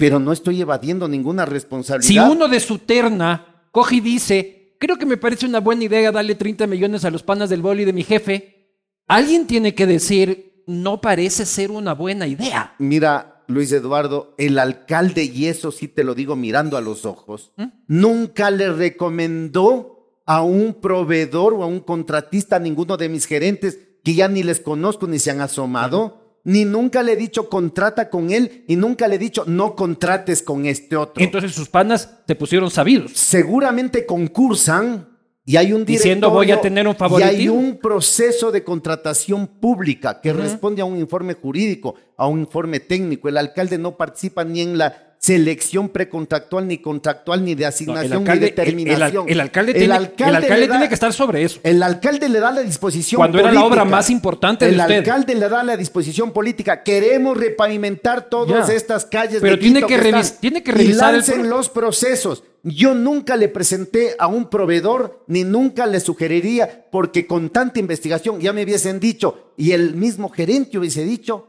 Pero 0.03 0.19
no 0.19 0.33
estoy 0.33 0.61
evadiendo 0.61 1.07
ninguna 1.07 1.47
responsabilidad. 1.47 2.27
si 2.27 2.33
uno 2.33 2.49
de 2.49 2.59
su 2.59 2.79
terna 2.79 3.67
coge 3.71 3.97
y 3.97 4.01
dice, 4.01 4.75
creo 4.81 4.99
que 4.99 5.07
me 5.07 5.17
parece 5.17 5.47
una 5.47 5.61
buena 5.61 5.85
idea 5.85 6.11
darle 6.11 6.35
30 6.35 6.67
millones 6.67 7.05
a 7.05 7.11
los 7.11 7.23
panas 7.23 7.49
del 7.49 7.63
boli 7.63 7.85
de 7.85 7.93
mi 7.93 8.03
jefe, 8.03 8.81
alguien 9.07 9.47
tiene 9.47 9.77
que 9.77 9.87
decir, 9.87 10.65
no 10.67 11.01
parece 11.01 11.47
ser 11.47 11.71
una 11.71 11.95
buena 11.95 12.27
idea. 12.27 12.75
Mira, 12.81 13.45
Luis 13.47 13.71
Eduardo, 13.71 14.35
el 14.39 14.59
alcalde, 14.59 15.23
y 15.23 15.47
eso 15.47 15.71
sí 15.71 15.87
te 15.87 16.03
lo 16.03 16.17
digo 16.17 16.35
mirando 16.35 16.77
a 16.77 16.81
los 16.81 17.05
ojos, 17.05 17.53
¿Mm? 17.57 17.67
nunca 17.87 18.51
le 18.51 18.73
recomendó 18.73 20.21
a 20.27 20.43
un 20.43 20.81
proveedor 20.81 21.55
o 21.55 21.63
a 21.63 21.67
un 21.67 21.79
contratista, 21.79 22.57
a 22.57 22.59
ninguno 22.59 22.97
de 22.97 23.09
mis 23.09 23.27
gerentes, 23.27 23.79
que 24.03 24.15
ya 24.15 24.27
ni 24.27 24.43
les 24.43 24.59
conozco 24.59 25.07
ni 25.07 25.21
se 25.21 25.31
han 25.31 25.41
asomado, 25.41 26.22
ni 26.45 26.65
nunca 26.65 27.03
le 27.03 27.13
he 27.13 27.17
dicho 27.17 27.49
contrata 27.49 28.11
con 28.11 28.31
él, 28.31 28.65
y 28.67 28.77
nunca 28.77 29.09
le 29.09 29.17
he 29.17 29.19
dicho 29.19 29.45
no 29.47 29.77
contrates 29.77 30.43
con 30.43 30.67
este 30.67 30.97
otro. 30.97 31.23
Entonces 31.23 31.53
sus 31.53 31.69
panas 31.69 32.09
se 32.27 32.35
pusieron 32.35 32.71
sabidos. 32.71 33.13
seguramente 33.13 34.07
concursan 34.07 35.09
y 35.45 35.57
hay 35.57 35.73
un 35.73 35.85
Diciendo, 35.85 36.31
voy 36.31 36.53
a 36.53 36.61
tener 36.61 36.87
un 36.87 36.97
y 37.19 37.23
hay 37.23 37.49
un 37.49 37.79
proceso 37.79 38.53
de 38.53 38.63
contratación 38.63 39.49
pública 39.49 40.21
que 40.21 40.33
responde 40.33 40.83
a 40.83 40.85
un 40.85 40.99
informe 40.99 41.35
jurídico, 41.35 41.97
a 42.17 42.29
un 42.29 42.41
informe 42.41 42.79
técnico. 42.79 43.29
El 43.29 43.37
alcalde 43.37 43.77
no 43.77 43.97
participa 43.97 44.45
ni 44.45 44.61
en 44.61 44.79
la 44.79 45.12
selección 45.23 45.89
precontractual, 45.89 46.67
ni 46.67 46.79
contractual, 46.79 47.45
ni 47.45 47.55
de 47.55 47.65
asignación, 47.65 48.13
alcalde, 48.29 48.41
ni 48.41 48.47
el- 48.47 48.49
el, 48.49 48.57
determinación. 48.57 49.29
el 49.29 49.41
alcalde 49.41 49.73
tiene, 49.73 49.85
el 49.87 49.93
alcalde 49.93 50.41
le 50.41 50.67
da- 50.67 50.75
tiene 50.75 50.89
que 50.89 50.95
estar 50.95 51.13
sobre 51.13 51.45
eso. 51.45 51.61
el 51.63 51.81
alcalde 51.81 52.29
le 52.29 52.41
da 52.41 52.51
la 52.51 52.63
disposición 52.63 53.21
Cuando 53.21 53.39
era 53.39 53.53
la 53.53 53.61
política. 53.61 53.83
obra 53.83 53.85
más 53.85 54.11
importante 54.11 54.65
de 54.65 54.73
El 54.73 54.81
usted. 54.81 54.97
alcalde 54.99 55.35
le 55.37 55.49
da 55.49 55.63
la 55.63 55.77
disposición 55.77 56.33
política. 56.33 56.83
Queremos 56.83 57.37
repavimentar 57.37 58.29
todas 58.29 58.67
Ya. 58.67 58.75
estas 58.75 59.05
calles 59.07 59.39
Pero 59.41 59.55
de 59.55 59.63
tiene 59.63 59.77
Quito 59.77 59.87
que 59.87 59.97
revis- 60.01 60.21
están- 60.23 60.41
tiene 60.41 60.63
que 60.65 60.73
y 60.73 60.75
revisar 60.75 61.11
el 61.15 61.21
lancen 61.21 61.49
los 61.49 61.69
procesos. 61.69 62.43
Yo 62.65 62.93
nunca 62.95 63.37
le 63.37 63.49
presenté 63.49 64.17
a 64.19 64.27
un 64.27 64.51
proveedor 64.51 65.23
ni 65.29 65.45
nunca 65.45 65.87
le 65.87 66.01
sugeriría 66.01 66.87
porque 66.91 67.29
con 67.29 67.51
tanta 67.51 67.79
investigación 67.79 68.41
ya 68.41 68.53
me 68.53 68.65
hubiesen 68.65 68.99
dicho 68.99 69.53
y 69.57 69.71
el 69.71 69.95
mismo 69.95 70.31
gerente 70.31 70.79
hubiese 70.79 71.05
dicho, 71.05 71.47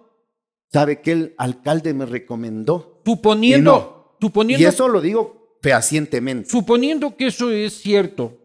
sabe 0.73 1.01
que 1.01 1.11
el 1.11 1.35
alcalde 1.37 1.93
me 1.93 2.05
recomendó. 2.05 3.01
Suponiendo, 3.05 3.57
Y 3.57 3.63
no. 3.63 4.17
suponiendo 4.19 4.63
Y 4.63 4.65
eso 4.65 4.87
lo 4.87 4.99
digo 4.99 5.57
fehacientemente. 5.61 6.49
Suponiendo 6.49 7.15
que 7.15 7.27
eso 7.27 7.51
es 7.51 7.73
cierto, 7.73 8.37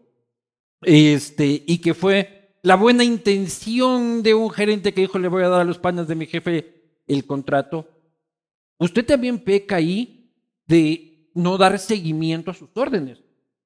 este, 0.81 1.63
y 1.65 1.79
que 1.79 1.93
fue 1.93 2.55
la 2.61 2.75
buena 2.75 3.03
intención 3.03 4.21
de 4.21 4.33
un 4.33 4.49
gerente 4.51 4.93
que 4.93 5.01
dijo 5.01 5.17
le 5.17 5.27
voy 5.27 5.43
a 5.43 5.49
dar 5.49 5.61
a 5.61 5.65
los 5.65 5.79
panas 5.79 6.07
de 6.07 6.15
mi 6.15 6.27
jefe 6.27 7.01
el 7.07 7.25
contrato, 7.25 7.89
usted 8.77 9.05
también 9.05 9.39
peca 9.39 9.77
ahí 9.77 10.31
de 10.67 11.31
no 11.33 11.57
dar 11.57 11.79
seguimiento 11.79 12.51
a 12.51 12.53
sus 12.53 12.69
órdenes. 12.75 13.19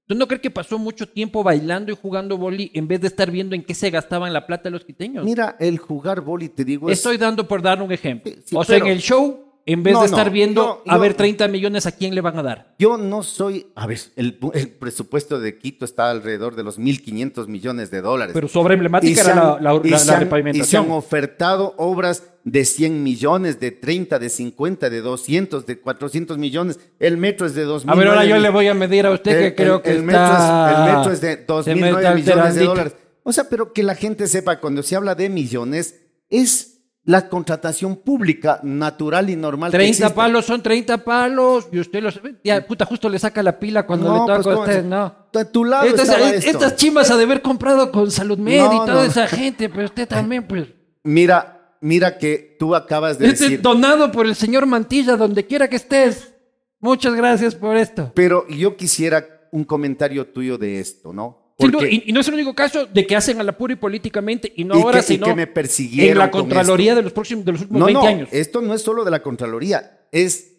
¿Usted 0.04 0.18
no 0.18 0.28
cree 0.28 0.42
que 0.42 0.52
pasó 0.52 0.78
mucho 0.78 1.08
tiempo 1.08 1.44
bailando 1.44 1.89
y 1.89 1.96
jugando 1.96 2.38
boli 2.38 2.70
en 2.74 2.89
vez 2.89 3.00
de 3.00 3.08
estar 3.08 3.32
viendo 3.32 3.56
en 3.56 3.63
qué 3.63 3.74
se 3.74 3.89
gastaban 3.89 4.34
la 4.34 4.46
plata 4.46 4.70
los 4.70 4.84
quiteños? 4.84 5.24
Mira, 5.24 5.56
el 5.62 5.78
jugar 5.78 6.20
boli, 6.20 6.50
te 6.50 6.66
digo, 6.66 6.89
es... 6.89 6.98
Estoy 6.98 7.16
dando 7.16 7.48
por 7.48 7.62
dar 7.62 7.82
un 7.82 7.89
ejemplo. 7.89 8.30
Sí, 8.34 8.42
sí, 8.48 8.56
o 8.58 8.66
sea, 8.66 8.76
pero- 8.76 8.88
en 8.88 8.92
el 8.92 9.00
show, 9.00 9.53
en 9.65 9.82
vez 9.84 9.93
No, 9.93 10.02
de 10.02 10.10
no, 10.10 10.15
estar 10.17 10.30
viendo 10.32 10.84
yo- 10.86 10.91
a 10.91 10.97
ver 10.97 11.13
30 11.13 11.47
millones, 11.47 11.86
¿a 11.86 11.91
quién 11.93 12.13
le 12.15 12.21
van 12.21 12.38
a 12.38 12.43
dar? 12.43 12.76
Yo 12.80 12.97
no 12.97 13.23
soy, 13.23 13.67
a 13.76 13.88
ver, 13.88 13.99
el, 14.17 14.38
el 14.54 14.69
presupuesto 14.71 15.39
de 15.39 15.58
Quito 15.58 15.86
está 15.86 16.10
alrededor 16.12 16.56
de 16.56 16.63
los 16.63 16.78
1.500 16.80 17.47
millones 17.47 17.89
de 17.89 18.02
dólares. 18.02 18.34
Pero 18.34 18.47
su 18.49 18.60
obra 18.60 18.73
emblemática 18.73 19.21
era 19.21 19.36
la, 19.36 19.41
han- 19.56 19.63
la- 19.63 19.73
la- 19.73 20.04
la 20.06 20.13
han- 20.13 20.19
repavimentación. 20.19 20.65
Y 20.65 20.69
se 20.69 20.78
han 20.78 20.91
ofertado 20.97 21.73
obras 21.78 22.23
de 22.43 22.65
100 22.65 23.04
millones, 23.04 23.62
de 23.62 23.71
30, 23.71 24.19
de 24.19 24.30
50, 24.30 24.89
de 24.89 24.99
200, 24.99 25.65
de 25.65 25.80
400 25.80 26.38
millones. 26.38 26.78
El 26.99 27.15
metro 27.15 27.47
es 27.47 27.56
de 27.56 27.65
2.000. 27.65 27.89
A 27.89 27.95
ver, 27.95 28.08
ahora 28.10 28.26
yo 28.26 28.38
le 28.38 28.49
voy 28.49 28.67
a 28.67 28.73
medir 28.73 29.06
a 29.06 29.12
usted 29.12 29.32
que 29.39 29.47
el, 29.47 29.56
creo 29.56 29.76
el- 29.78 29.82
que 29.82 29.91
el 29.91 30.04
metro 30.04 30.23
está... 30.23 30.71
es, 30.71 30.78
el 30.89 30.95
metro 30.97 31.12
es 31.13 31.21
de 31.21 31.63
se 31.63 31.76
me 31.76 31.82
2.009 31.93 31.97
está 31.99 32.15
millones 32.15 32.56
de 32.56 32.65
dólares. 32.65 32.95
O 33.23 33.32
sea, 33.32 33.45
pero 33.49 33.71
que 33.71 33.84
la 33.84 33.95
gente 33.95 34.28
sepa, 34.28 34.60
cuando 34.60 34.84
se 34.84 34.97
habla 34.97 35.15
de 35.15 35.30
millones, 35.30 36.02
es 36.30 36.73
la 37.06 37.28
contratación 37.28 37.98
pública 37.98 38.60
natural 38.63 39.30
y 39.30 39.36
normal. 39.36 39.72
que 39.72 39.78
30 39.78 39.89
existe. 39.89 40.13
palos 40.16 40.46
son 40.46 40.63
30 40.63 41.04
palos 41.04 41.68
y 41.72 41.80
usted 41.80 42.02
los... 42.02 42.20
Ya, 42.44 42.66
puta, 42.66 42.86
justo 42.86 43.10
le 43.10 43.20
saca 43.20 43.44
la 43.44 43.60
pila 43.60 43.86
cuando 43.86 44.08
No, 44.08 44.13
le 44.13 44.20
toca 44.22 44.36
pues, 44.36 44.48
a 44.48 44.50
¿cómo 44.52 44.62
usted, 44.62 44.84
no. 44.86 45.16
A 45.36 45.46
tu 45.46 45.66
lado 45.66 45.86
Estas, 45.86 46.08
esto. 46.10 46.50
estas 46.50 46.76
chimas 46.78 47.12
ha 47.12 47.18
de 47.18 47.24
haber 47.24 47.42
comprado 47.42 47.92
con 47.92 48.10
Salud 48.10 48.38
Med 48.38 48.60
No, 48.62 48.74
y 48.74 48.78
toda 48.86 48.94
no. 48.94 49.04
esa 49.04 49.28
gente, 49.28 49.68
pero 49.70 49.86
usted 49.86 50.08
también, 50.08 50.48
pues... 50.48 50.68
Mira, 51.04 51.76
mira 51.82 52.18
que 52.18 52.56
tú 52.58 52.74
acabas 52.74 53.20
de 53.20 53.28
Este 53.28 53.44
decir... 53.44 53.62
donado 53.62 54.10
por 54.12 54.26
el 54.26 54.36
señor 54.36 54.66
Mantilla, 54.66 55.18
donde 55.18 55.46
quiera 55.46 55.68
que 55.68 55.76
estés. 55.76 56.34
Muchas 56.80 57.13
gracias 57.16 57.54
por 57.56 57.76
esto. 57.76 58.12
Pero 58.16 58.48
yo 58.48 58.78
quisiera 58.78 59.26
un 59.52 59.66
comentario 59.66 60.26
tuyo 60.28 60.58
de 60.58 60.80
esto, 60.80 61.12
¿no? 61.12 61.42
Sí, 61.60 61.68
no, 61.68 61.74
Porque- 61.80 61.94
y, 61.94 62.04
y 62.08 62.13
no 62.13 62.22
es 62.22 62.28
el 62.28 62.34
único 62.34 62.56
caso 62.56 62.86
de 62.88 63.06
que 63.06 63.16
hacen 63.16 63.39
a 63.39 63.44
la 63.44 63.56
pura 63.58 63.74
y 63.74 63.76
políticamente 63.76 64.52
y 64.56 64.63
no 64.63 64.78
Y 64.78 64.82
ahora, 64.82 65.00
que- 65.00 65.13
y 65.13 65.16
sino 65.18 65.28
que 65.28 65.36
me 65.36 65.48
persiguieron 65.48 66.12
en 66.13 66.18
la 66.18 66.32
con 66.32 66.42
Contraloría 66.42 66.96
de 66.96 67.02
los 67.04 67.13
próximos 67.13 67.46
de 67.46 67.52
los 67.52 67.62
últimos 67.62 67.80
no, 67.80 67.86
20 67.86 68.02
no, 68.02 68.08
años. 68.08 68.30
esto 68.32 68.62
no 68.62 68.74
es 68.74 68.82
solo 68.82 69.04
de 69.04 69.12
la 69.12 69.22
Contraloría, 69.22 70.02
es 70.12 70.52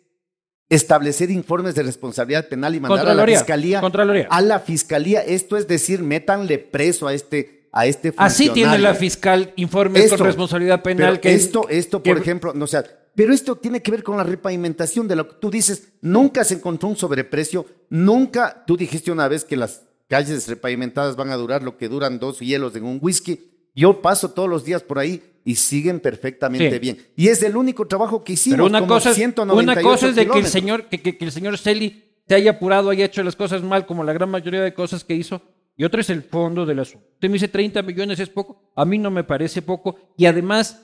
establecer 0.68 1.30
informes 1.30 1.74
de 1.74 1.82
responsabilidad 1.82 2.48
penal 2.48 2.74
y 2.74 2.80
mandar 2.80 3.08
a 3.08 3.14
la 3.14 3.26
Fiscalía. 3.26 3.80
Contraloría. 3.80 4.26
A 4.30 4.40
la 4.40 4.60
Fiscalía, 4.60 5.20
esto 5.20 5.56
es 5.56 5.68
decir, 5.68 6.00
métanle 6.02 6.58
preso 6.58 7.06
a 7.06 7.12
este, 7.14 7.68
a 7.72 7.86
este 7.86 8.14
Así 8.16 8.44
tiene 8.44 8.52
funcionario. 8.70 8.82
la 8.88 8.94
fiscal 8.94 9.52
informes 9.56 10.04
Esto, 10.04 10.16
con 10.16 10.26
responsabilidad 10.26 10.82
penal 10.82 11.20
que 11.20 11.32
esto, 11.34 11.68
esto, 11.68 12.02
que- 12.02 12.10
por 12.12 12.20
ejemplo, 12.22 12.54
no 12.54 12.64
o 12.64 12.68
sea, 12.68 12.84
pero 13.14 13.32
esto 13.34 13.56
tiene 13.56 13.82
que 13.82 13.90
ver 13.90 14.02
con 14.02 14.16
la 14.16 14.24
repavimentación 14.24 15.06
de 15.06 15.16
lo 15.16 15.28
que 15.28 15.34
tú 15.40 15.50
dices. 15.50 15.88
Nunca 16.00 16.42
se 16.44 16.54
encontró 16.54 16.88
un 16.88 16.96
sobreprecio, 16.96 17.64
nunca. 17.90 18.64
Tú 18.66 18.76
dijiste 18.76 19.12
una 19.12 19.28
vez 19.28 19.44
que 19.44 19.56
las 19.56 19.82
calles 20.14 20.46
repavimentadas 20.46 21.16
van 21.16 21.30
a 21.30 21.36
durar 21.36 21.62
lo 21.64 21.76
que 21.76 21.88
duran 21.88 22.20
dos 22.20 22.38
hielos 22.38 22.76
en 22.76 22.84
un 22.84 22.98
whisky. 23.02 23.50
Yo 23.74 24.00
paso 24.00 24.30
todos 24.30 24.48
los 24.48 24.64
días 24.64 24.82
por 24.84 25.00
ahí 25.00 25.20
y 25.44 25.56
siguen 25.56 25.98
perfectamente 25.98 26.70
Sí. 26.70 26.78
bien. 26.78 26.98
Y 27.16 27.28
es 27.28 27.42
el 27.42 27.56
único 27.56 27.86
trabajo 27.88 28.22
que 28.22 28.34
hicimos. 28.34 28.58
Pero 28.58 28.66
una 28.66 28.78
como 28.78 28.94
cosa, 28.94 29.10
es, 29.10 29.16
198 29.16 29.80
una 29.80 29.82
cosa 29.82 30.08
es 30.08 30.14
de 30.14 30.28
que 30.28 30.38
el 30.38 30.46
señor, 30.46 30.84
que, 30.88 31.02
que- 31.02 31.18
que 31.18 31.24
el 31.24 31.32
señor 31.32 31.58
Celi 31.58 32.04
se 32.28 32.34
haya 32.36 32.52
apurado, 32.52 32.90
haya 32.90 33.04
hecho 33.06 33.24
las 33.24 33.34
cosas 33.34 33.62
mal, 33.62 33.86
como 33.86 34.04
la 34.04 34.12
gran 34.12 34.30
mayoría 34.30 34.62
de 34.62 34.72
cosas 34.72 35.02
que 35.02 35.14
hizo, 35.14 35.42
y 35.76 35.82
otra 35.82 36.00
es 36.02 36.10
el 36.10 36.22
fondo 36.22 36.64
del 36.64 36.78
asunto. 36.78 37.04
Usted 37.14 37.28
me 37.28 37.32
dice 37.34 37.48
30 37.48 37.82
millones 37.82 38.20
es 38.20 38.28
poco, 38.28 38.72
a 38.76 38.84
mí 38.84 38.96
no 38.98 39.10
me 39.10 39.24
parece 39.24 39.60
poco, 39.62 39.96
y 40.16 40.26
además 40.26 40.80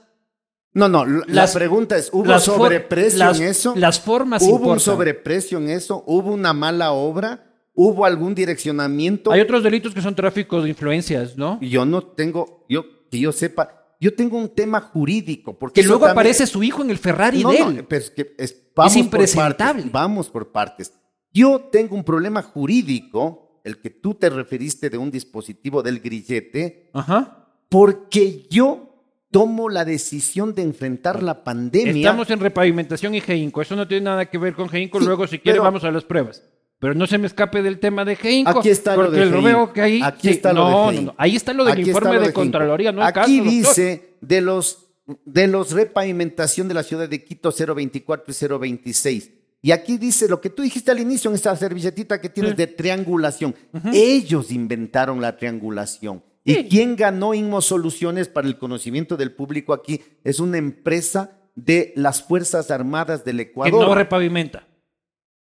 No, 0.72 0.88
no, 0.88 1.04
la 1.04 1.24
Las- 1.26 1.52
pregunta 1.54 1.96
es, 1.96 2.10
¿hubo 2.12 2.38
sobreprecio 2.38 3.18
las- 3.18 3.40
en 3.40 3.46
eso? 3.48 3.74
las 3.76 3.98
formas 4.00 4.40
¿Hubo 4.42 4.70
un 4.72 4.78
sobreprecio 4.80 5.58
en 5.58 5.68
eso? 5.70 6.02
¿Hubo 6.06 6.32
una 6.32 6.52
mala 6.52 6.92
obra? 6.92 7.49
¿Hubo 7.82 8.04
algún 8.04 8.34
direccionamiento? 8.34 9.32
hay 9.32 9.40
otros 9.40 9.62
delitos 9.62 9.94
que 9.94 10.02
son 10.02 10.14
tráfico 10.14 10.60
de 10.60 10.68
influencias, 10.68 11.36
¿no? 11.36 11.58
Yo 11.62 11.84
no 11.86 12.02
tengo, 12.02 12.64
yo 12.68 12.84
que 13.10 13.18
yo 13.18 13.32
sepa, 13.32 13.86
yo 14.00 14.14
tengo 14.14 14.36
un 14.38 14.48
tema 14.54 14.80
jurídico. 14.80 15.58
Porque 15.58 15.80
Que 15.80 15.86
luego 15.86 16.00
también- 16.06 16.12
aparece 16.12 16.46
su 16.46 16.62
hijo 16.62 16.82
en 16.82 16.90
el 16.90 16.98
Ferrari 16.98 17.42
No, 17.42 17.50
de 17.52 17.58
no, 17.60 17.70
él. 17.70 17.84
pero 17.88 18.02
es 18.02 18.10
que 18.10 18.34
es- 18.38 18.54
vamos 18.76 18.92
por 18.92 19.00
impresentable. 19.02 19.56
partes, 19.82 19.92
vamos 19.92 20.28
por 20.30 20.52
partes. 20.52 20.92
Yo 21.32 21.60
tengo 21.72 21.94
un 21.96 22.04
problema 22.04 22.42
jurídico, 22.42 23.60
el 23.64 23.78
que 23.80 23.90
tú 23.90 24.14
te 24.14 24.28
referiste 24.30 24.90
de 24.90 24.98
un 24.98 25.10
dispositivo 25.10 25.82
del 25.82 26.00
grillete, 26.00 26.90
Ajá. 26.92 27.46
porque 27.68 28.46
yo 28.50 28.86
tomo 29.30 29.68
la 29.68 29.84
decisión 29.84 30.54
de 30.54 30.62
enfrentar 30.62 31.22
la 31.22 31.44
pandemia. 31.44 31.92
Estamos 31.94 32.28
en 32.30 32.40
repavimentación 32.40 33.14
y 33.14 33.20
Geinco. 33.20 33.62
Eso 33.62 33.76
no 33.76 33.86
tiene 33.86 34.04
nada 34.04 34.26
que 34.28 34.38
ver 34.38 34.54
con 34.54 34.68
Geinco. 34.68 34.98
Sí, 34.98 35.06
luego, 35.06 35.26
si 35.26 35.38
quiere, 35.38 35.54
pero- 35.56 35.62
vamos 35.64 35.84
a 35.84 35.90
las 35.90 36.04
pruebas. 36.04 36.42
Pero 36.80 36.94
no 36.94 37.06
se 37.06 37.18
me 37.18 37.26
escape 37.26 37.62
del 37.62 37.78
tema 37.78 38.04
de 38.04 38.16
Geinco. 38.16 38.58
Aquí 38.58 38.70
está 38.70 38.96
lo 38.96 39.10
de 39.10 39.26
lo 39.26 39.42
veo 39.42 39.72
que 39.72 39.82
ahí. 39.82 40.00
Aquí 40.02 40.28
sí, 40.28 40.30
está 40.30 40.52
lo 40.52 40.64
de 40.64 40.70
no, 40.70 40.84
no, 40.84 40.90
Geinco. 40.90 41.12
no, 41.12 41.14
Ahí 41.18 41.36
está 41.36 41.52
lo 41.52 41.64
del 41.64 41.72
Aquí 41.74 41.82
informe 41.90 42.14
lo 42.14 42.20
de. 42.22 42.32
Contraloría, 42.32 42.90
no 42.90 43.02
Aquí 43.02 43.40
dice 43.40 44.16
de 44.20 44.40
los 44.40 44.86
de 45.24 45.46
los 45.46 45.72
repavimentación 45.72 46.68
de 46.68 46.74
la 46.74 46.82
ciudad 46.82 47.08
de 47.08 47.24
Quito 47.24 47.52
024 47.52 48.32
y 48.32 48.48
026. 48.58 49.30
Y 49.62 49.72
aquí 49.72 49.98
dice 49.98 50.26
lo 50.28 50.40
que 50.40 50.48
tú 50.48 50.62
dijiste 50.62 50.90
al 50.90 51.00
inicio 51.00 51.30
en 51.30 51.34
esta 51.34 51.54
servilletita 51.54 52.20
que 52.20 52.30
tienes 52.30 52.56
de 52.56 52.66
triangulación. 52.66 53.54
Ellos 53.92 54.50
inventaron 54.50 55.20
la 55.20 55.36
triangulación. 55.36 56.22
¿Y 56.44 56.64
quién 56.64 56.96
ganó 56.96 57.34
Inmo 57.34 57.60
Soluciones 57.60 58.28
para 58.28 58.48
el 58.48 58.56
conocimiento 58.56 59.18
del 59.18 59.32
público 59.32 59.74
aquí? 59.74 60.00
Es 60.24 60.40
una 60.40 60.56
empresa 60.56 61.38
de 61.54 61.92
las 61.96 62.22
Fuerzas 62.22 62.70
Armadas 62.70 63.24
del 63.24 63.36
Que 63.36 63.42
Ecuador. 63.42 63.86
no 63.86 63.94
repavimenta. 63.94 64.66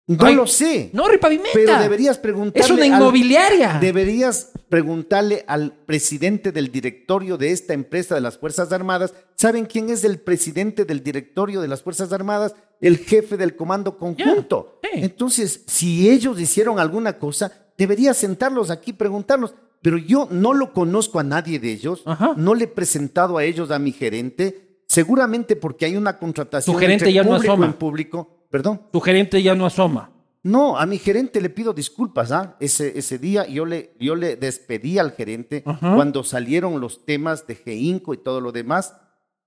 No 0.07 0.25
Ay, 0.25 0.35
lo 0.35 0.47
sé. 0.47 0.89
No 0.93 1.07
repavimenta. 1.07 1.51
Pero 1.53 1.79
deberías 1.79 2.17
preguntarle. 2.17 2.65
Es 2.65 2.71
una 2.71 2.83
al- 2.95 3.01
inmobiliaria. 3.01 3.77
deberías 3.81 4.51
preguntarle 4.69 5.43
al 5.47 5.73
presidente 5.85 6.51
del 6.51 6.71
directorio 6.71 7.37
de 7.37 7.51
esta 7.51 7.73
empresa 7.73 8.15
de 8.15 8.21
las 8.21 8.37
Fuerzas 8.37 8.71
Armadas. 8.71 9.13
¿Saben 9.35 9.65
quién 9.65 9.89
es 9.89 10.03
el 10.05 10.19
presidente 10.19 10.85
del 10.85 11.03
directorio 11.03 11.59
de 11.61 11.67
las 11.67 11.81
Fuerzas 11.81 12.11
Armadas? 12.13 12.55
El 12.79 12.97
jefe 12.99 13.35
del 13.37 13.55
comando 13.55 13.97
conjunto. 13.97 14.79
sí. 14.83 14.89
Entonces, 15.01 15.63
si 15.67 16.09
ellos 16.09 16.39
hicieron 16.39 16.79
alguna 16.79 17.17
cosa, 17.19 17.51
deberías 17.77 18.15
sentarlos 18.17 18.69
aquí, 18.69 18.93
preguntarlos. 18.93 19.53
Pero 19.81 19.97
yo 19.97 20.27
no 20.31 20.53
lo 20.53 20.73
conozco 20.73 21.19
a 21.19 21.23
nadie 21.23 21.59
de 21.59 21.71
ellos. 21.71 22.01
Ajá. 22.05 22.33
No 22.37 22.55
le 22.55 22.63
he 22.63 22.67
presentado 22.67 23.37
a 23.37 23.43
ellos 23.43 23.71
a 23.71 23.77
mi 23.79 23.91
gerente. 23.91 24.79
Seguramente 24.87 25.55
porque 25.55 25.85
hay 25.85 25.95
una 25.97 26.17
contratación 26.17 26.75
Tu 26.75 26.79
gerente 26.79 27.03
entre 27.05 27.13
ya 27.13 27.23
no 27.23 27.31
público 27.35 27.51
asoma. 27.53 27.65
en 27.67 27.73
público. 27.73 28.36
Perdón. 28.49 28.81
Tu 28.91 28.99
gerente 28.99 29.41
ya 29.41 29.55
no 29.55 29.65
asoma. 29.65 30.11
No, 30.43 30.77
a 30.77 30.85
mi 30.85 30.97
gerente 30.97 31.41
le 31.41 31.49
pido 31.49 31.73
disculpas. 31.73 32.31
¿ah? 32.31 32.55
Ese, 32.59 32.97
ese 32.97 33.17
día 33.17 33.45
yo 33.47 33.65
le, 33.65 33.93
yo 33.99 34.15
le 34.15 34.35
despedí 34.35 34.97
al 34.97 35.11
gerente 35.11 35.63
Ajá. 35.65 35.95
cuando 35.95 36.23
salieron 36.23 36.79
los 36.79 37.05
temas 37.05 37.45
de 37.47 37.55
GEINCO 37.55 38.13
y 38.13 38.17
todo 38.17 38.39
lo 38.39 38.51
demás, 38.51 38.95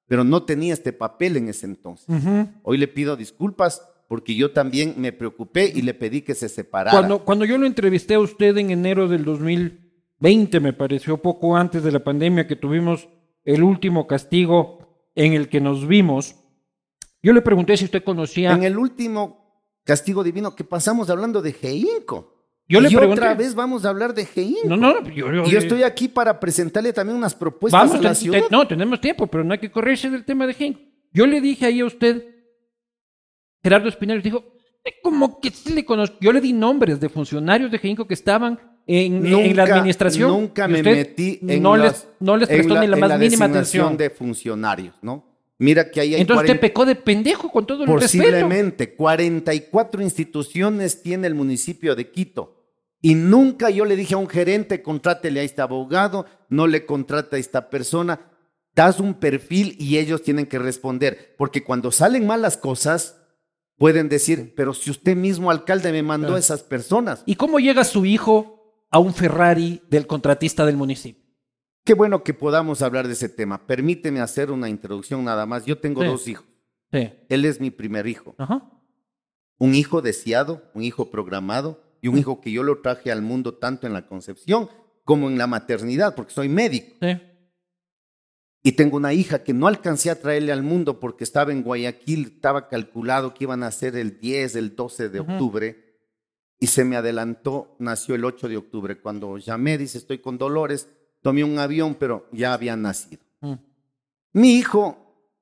pero 0.07 0.25
no 0.25 0.43
tenía 0.43 0.75
este 0.75 0.93
papel 0.93 1.37
en 1.37 1.49
ese 1.49 1.67
entonces. 1.67 2.15
Hoy 2.63 2.79
le 2.79 2.89
pido 2.89 3.17
disculpas 3.17 3.83
porque 4.09 4.35
yo 4.35 4.51
también 4.51 4.95
me 4.97 5.13
preocupé 5.13 5.73
y 5.73 5.83
le 5.83 5.95
pedí 5.95 6.23
que 6.23 6.35
se 6.35 6.49
separara. 6.49 6.91
Cuando, 6.91 7.25
cuando 7.25 7.45
yo 7.45 7.57
lo 7.57 7.65
entrevisté 7.65 8.15
a 8.15 8.19
usted 8.21 8.59
en 8.59 8.71
enero 8.71 9.07
del 9.07 9.25
2020, 9.25 10.59
me 10.59 10.73
pareció 10.73 11.19
poco 11.19 11.57
antes 11.57 11.85
de 11.85 11.93
la 11.93 12.03
pandemia 12.03 12.49
que 12.49 12.57
tuvimos 12.57 13.09
el 13.45 13.63
último 13.63 14.09
castigo 14.09 15.05
en 15.15 15.35
el 15.35 15.49
que 15.49 15.61
nos 15.61 15.87
vimos, 15.87 16.35
yo 17.23 17.33
le 17.33 17.43
pregunté 17.43 17.77
si 17.77 17.85
usted 17.85 18.03
conocía. 18.05 18.53
En 18.53 18.63
el 18.63 18.77
último 18.79 19.65
castigo 19.85 20.23
divino 20.25 20.55
que 20.55 20.65
pasamos 20.65 21.11
hablando 21.11 21.43
de 21.43 21.53
GEINCO. 21.53 22.37
Yo 22.69 22.81
le 22.81 22.89
y 22.89 22.95
pregunté. 22.95 23.21
otra 23.21 23.35
vez 23.35 23.55
vamos 23.55 23.85
a 23.85 23.89
hablar 23.89 24.15
de 24.15 24.25
GEINCO. 24.27 24.69
No, 24.69 24.77
no, 24.77 25.03
yo, 25.11 25.33
yo- 25.33 25.45
Y 25.45 25.51
yo 25.51 25.59
estoy 25.59 25.83
aquí 25.83 26.07
para 26.09 26.39
presentarle 26.39 26.93
también 26.93 27.17
unas 27.19 27.35
propuestas 27.35 27.81
Vamos, 27.91 27.97
a 28.05 28.09
la 28.09 28.15
ciudad. 28.15 28.39
te- 28.41 28.47
no, 28.51 28.67
tenemos 28.69 29.01
tiempo, 29.01 29.27
pero 29.27 29.43
no 29.43 29.53
hay 29.53 29.59
que 29.59 29.71
correrse 29.71 30.09
del 30.09 30.25
tema 30.25 30.47
de 30.47 30.55
Genco. 30.55 30.81
Yo 31.13 31.27
le 31.27 31.41
dije 31.41 31.67
ahí 31.67 31.81
a 31.81 31.87
usted, 31.87 32.25
Gerardo 33.63 33.89
Espinal, 33.89 34.23
dijo, 34.23 34.45
"Eh, 34.85 34.93
como 35.03 35.41
que 35.41 35.51
sí 35.51 35.73
le 35.75 35.85
conozco. 35.85 36.17
Yo 36.21 36.33
le 36.33 36.41
di 36.41 36.53
nombres 36.53 37.01
de 37.01 37.09
funcionarios 37.09 37.71
de 37.71 37.79
Genco 37.79 38.07
que 38.07 38.15
estaban 38.15 38.59
en, 38.87 39.27
en 39.27 39.57
la 39.57 39.65
administración. 39.65 40.31
Nunca 40.31 40.67
me 40.69 40.83
metí 40.83 41.39
en 41.47 41.63
no 41.63 41.77
las- 41.77 42.05
les, 42.05 42.09
no 42.21 42.37
les 42.37 42.49
en 42.49 42.57
prestó 42.57 42.81
ni 42.81 42.87
la 42.87 42.97
en 42.97 43.01
más 43.01 43.19
mínima 43.19 43.45
atención. 43.47 43.97
de 43.97 44.11
funcionarios, 44.11 44.95
¿no? 45.03 45.25
Mira 45.61 45.91
que 45.91 46.01
ahí 46.01 46.15
hay 46.15 46.23
Entonces 46.23 46.47
40 46.47 46.53
usted 46.53 46.61
pecó 46.61 46.87
de 46.87 46.97
pendejo 46.97 47.53
con 47.53 47.67
todo 47.67 47.85
el 47.85 47.91
respeto. 47.91 48.25
posiblemente 48.25 48.95
44 48.95 50.01
instituciones 50.01 51.03
tiene 51.03 51.27
el 51.27 51.35
municipio 51.35 51.95
de 51.95 52.11
Quito. 52.11 52.65
Y 53.03 53.15
nunca 53.15 53.69
yo 53.69 53.85
le 53.85 53.95
dije 53.95 54.15
a 54.15 54.17
un 54.17 54.29
gerente, 54.29 54.83
contrátele 54.83 55.41
a 55.41 55.43
este 55.43 55.61
abogado, 55.61 56.25
no 56.49 56.67
le 56.67 56.87
contrata 56.87 57.37
a 57.37 57.39
esta 57.39 57.69
persona. 57.69 58.21
Das 58.75 59.01
un 59.01 59.13
perfil 59.13 59.77
y 59.79 59.99
ellos 59.99 60.23
tienen 60.23 60.47
que 60.47 60.59
responder. 60.59 61.35
Porque 61.37 61.63
cuando 61.63 61.93
salen 61.93 62.27
malas 62.27 62.57
cosas, 62.57 63.21
pueden 63.77 64.09
decir, 64.09 64.55
pero 64.57 64.73
si 64.73 64.91
usted 64.91 65.15
mismo, 65.15 65.51
alcalde, 65.51 65.93
me 65.93 66.03
mandó 66.03 66.37
a 66.37 66.39
esas 66.39 66.63
personas. 66.63 67.23
¿Y 67.27 67.35
cómo 67.35 67.59
llega 67.59 67.85
su 67.85 68.07
hijo 68.07 68.87
a 68.91 68.99
un 68.99 69.13
Ferrari 69.13 69.83
del 69.91 70.07
contratista 70.07 70.65
del 70.65 70.79
municipio? 70.79 71.20
Qué 71.85 71.95
bueno 71.95 72.23
que 72.23 72.35
podamos 72.35 72.83
hablar 72.83 73.07
de 73.07 73.15
ese 73.15 73.29
tema. 73.29 73.67
Permíteme 73.67 74.21
hacer 74.21 74.51
una 74.51 74.69
introducción 74.69 75.25
nada 75.25 75.47
más. 75.47 75.65
Yo 75.65 75.79
tengo 75.79 76.03
Sí. 76.03 76.07
dos 76.09 76.29
hijos. 76.29 76.47
Sí. 76.93 77.11
Él 77.29 77.45
es 77.45 77.61
mi 77.61 77.71
primer 77.71 78.07
hijo. 78.07 78.35
Ajá. 78.39 78.71
Un 79.59 79.75
hijo 79.75 80.03
deseado, 80.03 80.63
un 80.75 80.83
hijo 80.83 81.11
programado 81.11 81.83
y 82.01 82.09
un 82.09 82.19
hijo 82.19 82.41
que 82.41 82.51
yo 82.51 82.63
lo 82.63 82.81
traje 82.81 83.11
al 83.13 83.23
mundo 83.23 83.55
tanto 83.55 83.87
en 83.87 83.93
la 83.93 84.07
concepción 84.07 84.69
como 85.05 85.29
en 85.29 85.39
la 85.39 85.47
maternidad, 85.47 86.15
porque 86.15 86.33
soy 86.33 86.49
médico. 86.49 86.97
Sí. 87.01 87.21
Y 88.63 88.73
tengo 88.73 88.97
una 88.99 89.13
hija 89.15 89.43
que 89.43 89.55
no 89.55 89.67
alcancé 89.69 90.11
a 90.11 90.21
traerle 90.21 90.53
al 90.53 90.63
mundo 90.63 91.01
porque 91.01 91.25
estaba 91.25 91.51
en 91.53 91.63
Guayaquil, 91.63 92.33
estaba 92.37 92.69
calculado 92.69 93.33
que 93.35 93.45
iban 93.45 93.63
a 93.63 93.71
ser 93.71 93.97
el 93.97 94.21
10, 94.21 94.55
el 94.57 94.77
12 94.77 95.09
de 95.09 95.21
octubre, 95.21 95.99
y 96.59 96.67
se 96.67 96.85
me 96.85 96.97
adelantó, 96.97 97.75
nació 97.79 98.15
el 98.15 98.25
8 98.25 98.49
de 98.49 98.59
octubre. 98.59 99.01
Cuando 99.01 99.39
llamé, 99.39 99.79
dice, 99.79 99.97
estoy 99.97 100.19
con 100.19 100.37
dolores, 100.37 100.89
tomé 101.23 101.45
un 101.45 101.59
avión, 101.59 101.95
pero 101.95 102.29
ya 102.33 102.53
había 102.53 102.77
nacido. 102.77 103.23
Mm. 103.41 103.55
Mi 104.33 104.57
hijo, 104.57 104.97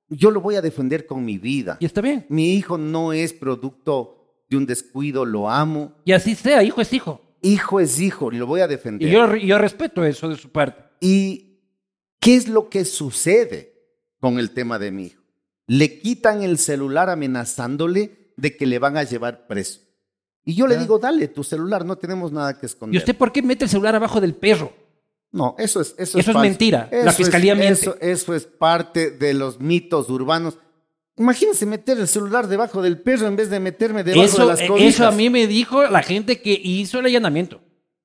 yo 0.09 0.31
lo 0.31 0.41
voy 0.41 0.57
a 0.57 0.63
defender 0.63 1.07
con 1.07 1.25
mi 1.25 1.39
vida. 1.39 1.77
Y 1.81 1.87
está 1.87 2.01
bien. 2.01 2.27
Mi 2.29 2.55
hijo 2.55 2.79
no 2.79 3.13
es 3.13 3.33
producto 3.33 4.45
de 4.49 4.57
un 4.57 4.67
descuido, 4.67 5.25
lo 5.25 5.51
amo. 5.51 5.95
Y 6.05 6.13
así 6.13 6.35
sea, 6.35 6.63
hijo 6.63 6.81
es 6.81 6.93
hijo. 6.93 7.21
Hijo 7.43 7.79
es 7.79 8.01
hijo, 8.01 8.33
y 8.33 8.37
lo 8.37 8.47
voy 8.47 8.63
a 8.63 8.67
defender. 8.69 9.09
Y 9.09 9.13
yo, 9.13 9.37
yo 9.37 9.59
respeto 9.59 10.05
eso 10.05 10.29
de 10.29 10.37
su 10.37 10.51
parte. 10.51 10.83
¿Y 11.01 11.61
qué 12.19 12.35
es 12.35 12.49
lo 12.49 12.69
que 12.69 12.85
sucede 12.85 13.75
con 14.19 14.39
el 14.39 14.51
tema 14.51 14.79
de 14.79 14.91
mi 14.91 15.07
hijo? 15.07 15.23
Le 15.67 16.01
quitan 16.01 16.43
el 16.43 16.59
celular 16.59 17.11
amenazándole 17.11 18.33
de 18.37 18.57
que 18.57 18.67
le 18.67 18.79
van 18.79 18.97
a 18.97 19.05
llevar 19.05 19.47
preso. 19.47 19.81
Y 20.45 20.55
yo 20.55 20.67
le 20.67 20.79
digo, 20.79 20.99
dale 20.99 21.29
tu 21.29 21.45
celular, 21.45 21.85
no 21.85 21.97
tenemos 21.97 22.33
nada 22.33 22.59
que 22.59 22.65
esconder. 22.65 22.95
¿Y 22.95 22.99
usted 22.99 23.15
por 23.15 23.31
qué 23.33 23.43
mete 23.43 23.65
el 23.65 23.71
celular 23.71 23.95
abajo 23.95 24.19
del 24.19 24.35
perro? 24.35 24.73
No, 25.31 25.55
eso 25.59 25.81
es 25.81 25.89
eso, 25.99 26.19
Eso 26.19 26.19
es 26.21 26.25
falso. 26.27 26.41
mentira. 26.41 26.89
La 26.91 27.11
es- 27.11 27.17
fiscalía 27.17 27.55
miente. 27.55 27.81
Eso, 27.83 27.97
eso 28.01 28.35
es 28.35 28.47
parte 28.47 29.11
de 29.11 29.35
los 29.35 29.61
mitos 29.61 30.09
urbanos. 30.09 30.59
Imagínense 31.17 31.67
meter 31.67 31.99
el 31.99 32.07
celular 32.09 32.47
debajo 32.47 32.81
del 32.81 33.01
perro 33.01 33.27
en 33.27 33.37
vez 33.37 33.51
de 33.51 33.59
meterme 33.61 34.05
debajo 34.05 34.25
Eso, 34.25 34.43
de 34.43 34.47
las 34.47 34.61
eh, 34.61 34.67
cobijas. 34.69 34.95
eso 34.95 35.07
a 35.07 35.11
mí 35.11 35.29
me 35.31 35.47
dijo 35.47 35.83
la 35.85 36.03
gente 36.03 36.41
que 36.41 36.53
hizo 36.63 37.01
el 37.01 37.07
allanamiento. 37.07 37.61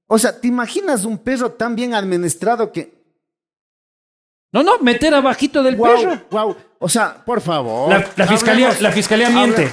O 0.07 0.17
sea, 0.19 0.39
¿te 0.39 0.47
imaginas 0.47 1.05
un 1.05 1.17
perro 1.19 1.51
tan 1.51 1.75
bien 1.75 1.93
administrado 1.93 2.71
que... 2.71 3.01
No, 4.51 4.61
no, 4.63 4.77
meter 4.79 5.13
abajito 5.15 5.63
del 5.63 5.75
Wow, 5.75 5.95
perro. 5.95 6.21
wow. 6.29 6.55
O 6.79 6.89
sea, 6.89 7.23
por 7.25 7.41
favor. 7.41 7.89
La, 7.89 8.07
la 8.17 8.27
fiscalía, 8.27 8.75
la 8.81 8.91
fiscalía 8.91 9.29
miente. 9.29 9.71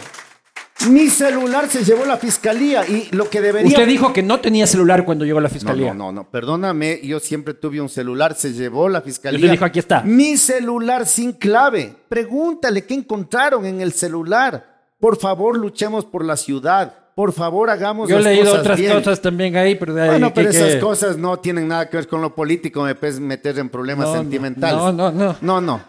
Mi 0.88 1.08
celular 1.08 1.68
se 1.68 1.84
llevó 1.84 2.04
la 2.06 2.16
fiscalía 2.16 2.86
y 2.86 3.08
lo 3.14 3.28
que 3.28 3.40
debería... 3.40 3.68
Usted 3.68 3.86
dijo 3.86 4.12
que 4.12 4.22
no 4.22 4.40
tenía 4.40 4.66
celular 4.66 5.04
cuando 5.04 5.24
llegó 5.24 5.40
la 5.40 5.48
No, 5.48 5.54
fiscalía. 5.54 5.92
no, 5.92 6.06
no, 6.06 6.12
no, 6.22 6.30
perdóname, 6.30 7.00
yo 7.02 7.20
siempre 7.20 7.54
tuve 7.54 7.80
un 7.80 7.88
celular, 7.88 8.34
se 8.34 8.52
llevó 8.52 8.88
la 8.88 9.02
fiscalía. 9.02 9.38
Usted 9.38 9.50
dijo, 9.50 9.64
"Aquí 9.64 9.78
está". 9.78 10.02
Mi 10.02 10.36
celular 10.36 11.06
sin 11.06 11.32
clave. 11.32 11.94
Pregúntale 12.08 12.84
qué 12.86 12.94
encontraron 12.94 13.66
en 13.66 13.80
el 13.80 13.92
celular. 13.92 14.66
Por 14.98 15.18
favor, 15.18 15.56
luchemos 15.58 16.04
por 16.04 16.24
la 16.24 16.36
ciudad. 16.36 16.94
Por 17.14 17.32
favor, 17.32 17.68
hagamos 17.68 18.08
Yo 18.08 18.18
he 18.18 18.22
leído 18.22 18.44
cosas 18.46 18.60
otras 18.60 18.78
bien. 18.78 18.92
cosas 18.94 19.20
también 19.20 19.56
ahí, 19.56 19.74
pero 19.74 19.92
de 19.94 20.02
ahí 20.02 20.08
Bueno, 20.10 20.32
pero 20.34 20.50
que- 20.50 20.56
esas 20.56 20.74
que- 20.74 20.80
cosas 20.80 21.18
no 21.18 21.38
tienen 21.38 21.68
nada 21.68 21.90
que 21.90 21.96
ver 21.98 22.06
con 22.08 22.22
lo 22.22 22.34
político, 22.34 22.82
me 22.82 22.94
puedes 22.94 23.20
meter 23.20 23.58
en 23.58 23.68
problemas 23.68 24.06
no, 24.08 24.14
sentimentales. 24.14 24.76
no, 24.76 24.92
no, 24.92 25.10
no. 25.10 25.36
No, 25.42 25.60
no. 25.60 25.80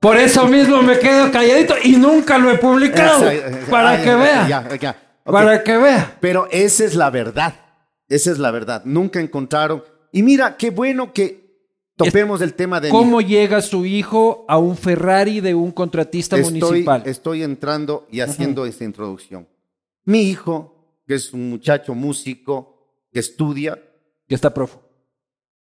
Por 0.00 0.16
eso 0.16 0.46
mismo 0.46 0.82
me 0.82 0.98
quedo 0.98 1.30
calladito 1.32 1.74
y 1.82 1.96
nunca 1.96 2.38
lo 2.38 2.50
he 2.50 2.58
publicado. 2.58 3.24
Para 3.68 3.92
ah, 3.92 3.98
que 3.98 4.06
ya, 4.06 4.16
vea. 4.16 4.48
ya, 4.48 4.76
ya. 4.76 4.90
Ok. 5.24 5.32
Para 5.32 5.64
que 5.64 5.76
vea. 5.76 6.16
Pero 6.20 6.48
esa 6.50 6.84
es 6.84 6.94
la 6.94 7.10
verdad. 7.10 7.54
Esa 8.08 8.30
es 8.30 8.38
la 8.38 8.50
verdad. 8.50 8.82
Nunca 8.84 9.20
encontraron. 9.20 9.82
Y 10.12 10.22
mira, 10.22 10.56
qué 10.56 10.70
bueno 10.70 11.12
que 11.12 11.48
topemos 11.96 12.40
el 12.40 12.54
tema 12.54 12.80
de 12.80 12.88
mi 12.88 12.92
¿Cómo 12.92 13.20
llega 13.20 13.60
su 13.60 13.84
hijo 13.84 14.46
a 14.48 14.56
un 14.56 14.76
Ferrari 14.76 15.40
de 15.40 15.54
un 15.54 15.72
contratista 15.72 16.36
estoy, 16.38 16.60
municipal? 16.60 17.02
estoy 17.04 17.42
entrando 17.42 18.06
y 18.10 18.20
haciendo 18.20 18.64
esta 18.66 18.84
introducción. 18.84 19.48
Mi 20.04 20.22
hijo, 20.22 21.02
que 21.06 21.14
es 21.16 21.32
un 21.32 21.50
muchacho 21.50 21.94
músico 21.94 22.78
que 23.12 23.18
estudia, 23.18 23.82
Que 24.28 24.34
está 24.34 24.54
prófugo. 24.54 24.84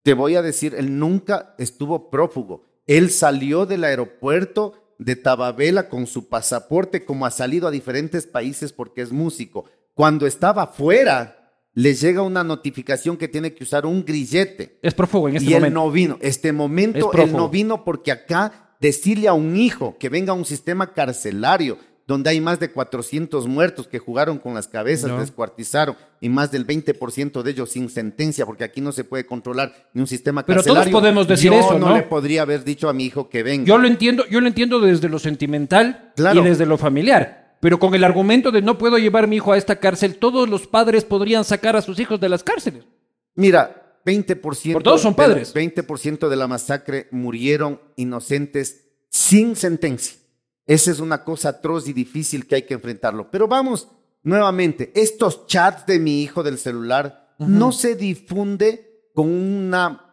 te 0.04 0.14
voy 0.14 0.36
a 0.36 0.42
decir, 0.42 0.76
él 0.76 1.00
nunca 1.00 1.56
estuvo 1.58 2.10
prófugo. 2.10 2.67
Él 2.88 3.10
salió 3.12 3.66
del 3.66 3.84
aeropuerto 3.84 4.96
de 4.98 5.16
Tababela 5.16 5.90
con 5.90 6.08
su 6.08 6.28
pasaporte, 6.30 7.06
como 7.06 7.26
ha 7.26 7.32
salido 7.32 7.68
a 7.68 7.72
diferentes 7.72 8.26
países 8.26 8.74
porque 8.74 9.02
es 9.02 9.12
músico. 9.12 9.66
Cuando 9.94 10.26
estaba 10.26 10.68
fuera, 10.68 11.52
le 11.74 11.94
llega 11.94 12.22
una 12.24 12.44
notificación 12.44 13.18
que 13.18 13.28
tiene 13.28 13.54
que 13.54 13.64
usar 13.64 13.86
un 13.86 14.04
grillete. 14.04 14.80
Es 14.82 14.94
prófugo 14.94 15.30
en 15.30 15.36
este 15.36 15.50
y 15.50 15.54
él 15.54 15.60
momento. 15.62 15.80
no 15.80 15.92
vino. 15.92 16.18
Este 16.22 16.48
Es 16.48 16.54
momento 16.54 16.98
él 17.12 17.12
prófugo. 17.12 17.38
no 17.38 17.50
vino 17.50 17.84
porque 17.84 18.12
acá 18.12 18.76
decirle 18.80 19.28
a 19.28 19.34
un 19.34 19.56
hijo 19.58 19.98
que 20.00 20.10
venga 20.10 20.32
a 20.32 20.36
un 20.36 20.46
sistema 20.46 20.94
carcelario, 20.94 21.78
donde 22.08 22.30
hay 22.30 22.40
más 22.40 22.58
de 22.60 22.72
400 22.72 23.48
muertos 23.48 23.86
que 23.88 24.00
jugaron 24.00 24.38
con 24.40 24.54
las 24.54 24.68
cabezas, 24.70 25.12
No. 25.12 25.20
descuartizaron, 25.20 25.96
y 26.22 26.30
más 26.30 26.52
del 26.52 26.66
20% 26.66 27.44
de 27.44 27.52
ellos 27.52 27.70
sin 27.72 27.90
sentencia, 27.90 28.46
porque 28.46 28.64
aquí 28.64 28.80
no 28.80 28.94
se 28.94 29.04
puede 29.04 29.26
controlar 29.26 29.90
ni 29.94 30.00
un 30.02 30.08
sistema 30.08 30.46
Pero 30.46 30.64
todos 30.64 30.74
carcelario. 30.78 30.92
podemos 30.98 31.28
decir 31.28 31.52
Yo 31.52 31.60
eso, 31.60 31.78
no 31.78 31.90
¿no? 31.90 31.96
le 31.98 32.04
podría 32.04 32.44
haber 32.44 32.64
dicho 32.64 32.88
a 32.88 32.94
mi 32.94 33.04
hijo 33.06 33.28
que 33.30 33.44
venga. 33.44 33.66
Yo 33.66 33.78
lo 33.78 33.88
entiendo, 33.88 34.26
yo 34.30 34.40
lo 34.40 34.48
entiendo 34.48 34.80
desde 34.80 35.10
lo 35.10 35.20
sentimental 35.20 36.14
Claro. 36.16 36.40
y 36.42 36.44
desde 36.46 36.66
lo 36.66 36.78
familiar. 36.78 37.58
Pero 37.60 37.78
con 37.80 37.94
el 37.94 38.04
argumento 38.04 38.52
de 38.52 38.62
no 38.62 38.78
puedo 38.78 38.98
llevar 38.98 39.26
a 39.26 39.28
mi 39.28 39.36
hijo 39.38 39.52
a 39.52 39.58
esta 39.58 39.76
cárcel, 39.78 40.16
todos 40.16 40.48
los 40.48 40.66
padres 40.68 41.04
podrían 41.04 41.44
sacar 41.44 41.76
a 41.76 41.82
sus 41.82 42.00
hijos 42.00 42.20
de 42.22 42.30
las 42.30 42.42
cárceles. 42.44 42.86
Mira, 43.36 44.00
20%, 44.06 44.74
Por 44.74 44.84
todos 44.84 45.02
son 45.02 45.14
padres. 45.14 45.54
20% 45.54 46.30
de 46.30 46.36
la 46.38 46.48
masacre 46.48 47.08
murieron 47.12 47.82
inocentes 47.98 48.86
sin 49.10 49.56
sentencia. 49.58 50.16
Esa 50.68 50.92
es 50.92 51.00
una 51.00 51.24
cosa 51.24 51.50
atroz 51.50 51.88
y 51.88 51.94
difícil 51.94 52.46
que 52.46 52.56
hay 52.56 52.62
que 52.64 52.74
enfrentarlo. 52.76 53.32
Pero 53.32 53.48
vamos, 53.48 53.88
nuevamente, 54.24 54.92
estos 54.96 55.48
chats 55.48 55.86
de 55.88 55.98
mi 56.00 56.22
hijo 56.22 56.44
del 56.44 56.58
celular 56.60 57.36
no 57.40 57.72
se 57.72 57.96
difunde 57.96 59.10
con 59.16 59.30
una 59.32 60.04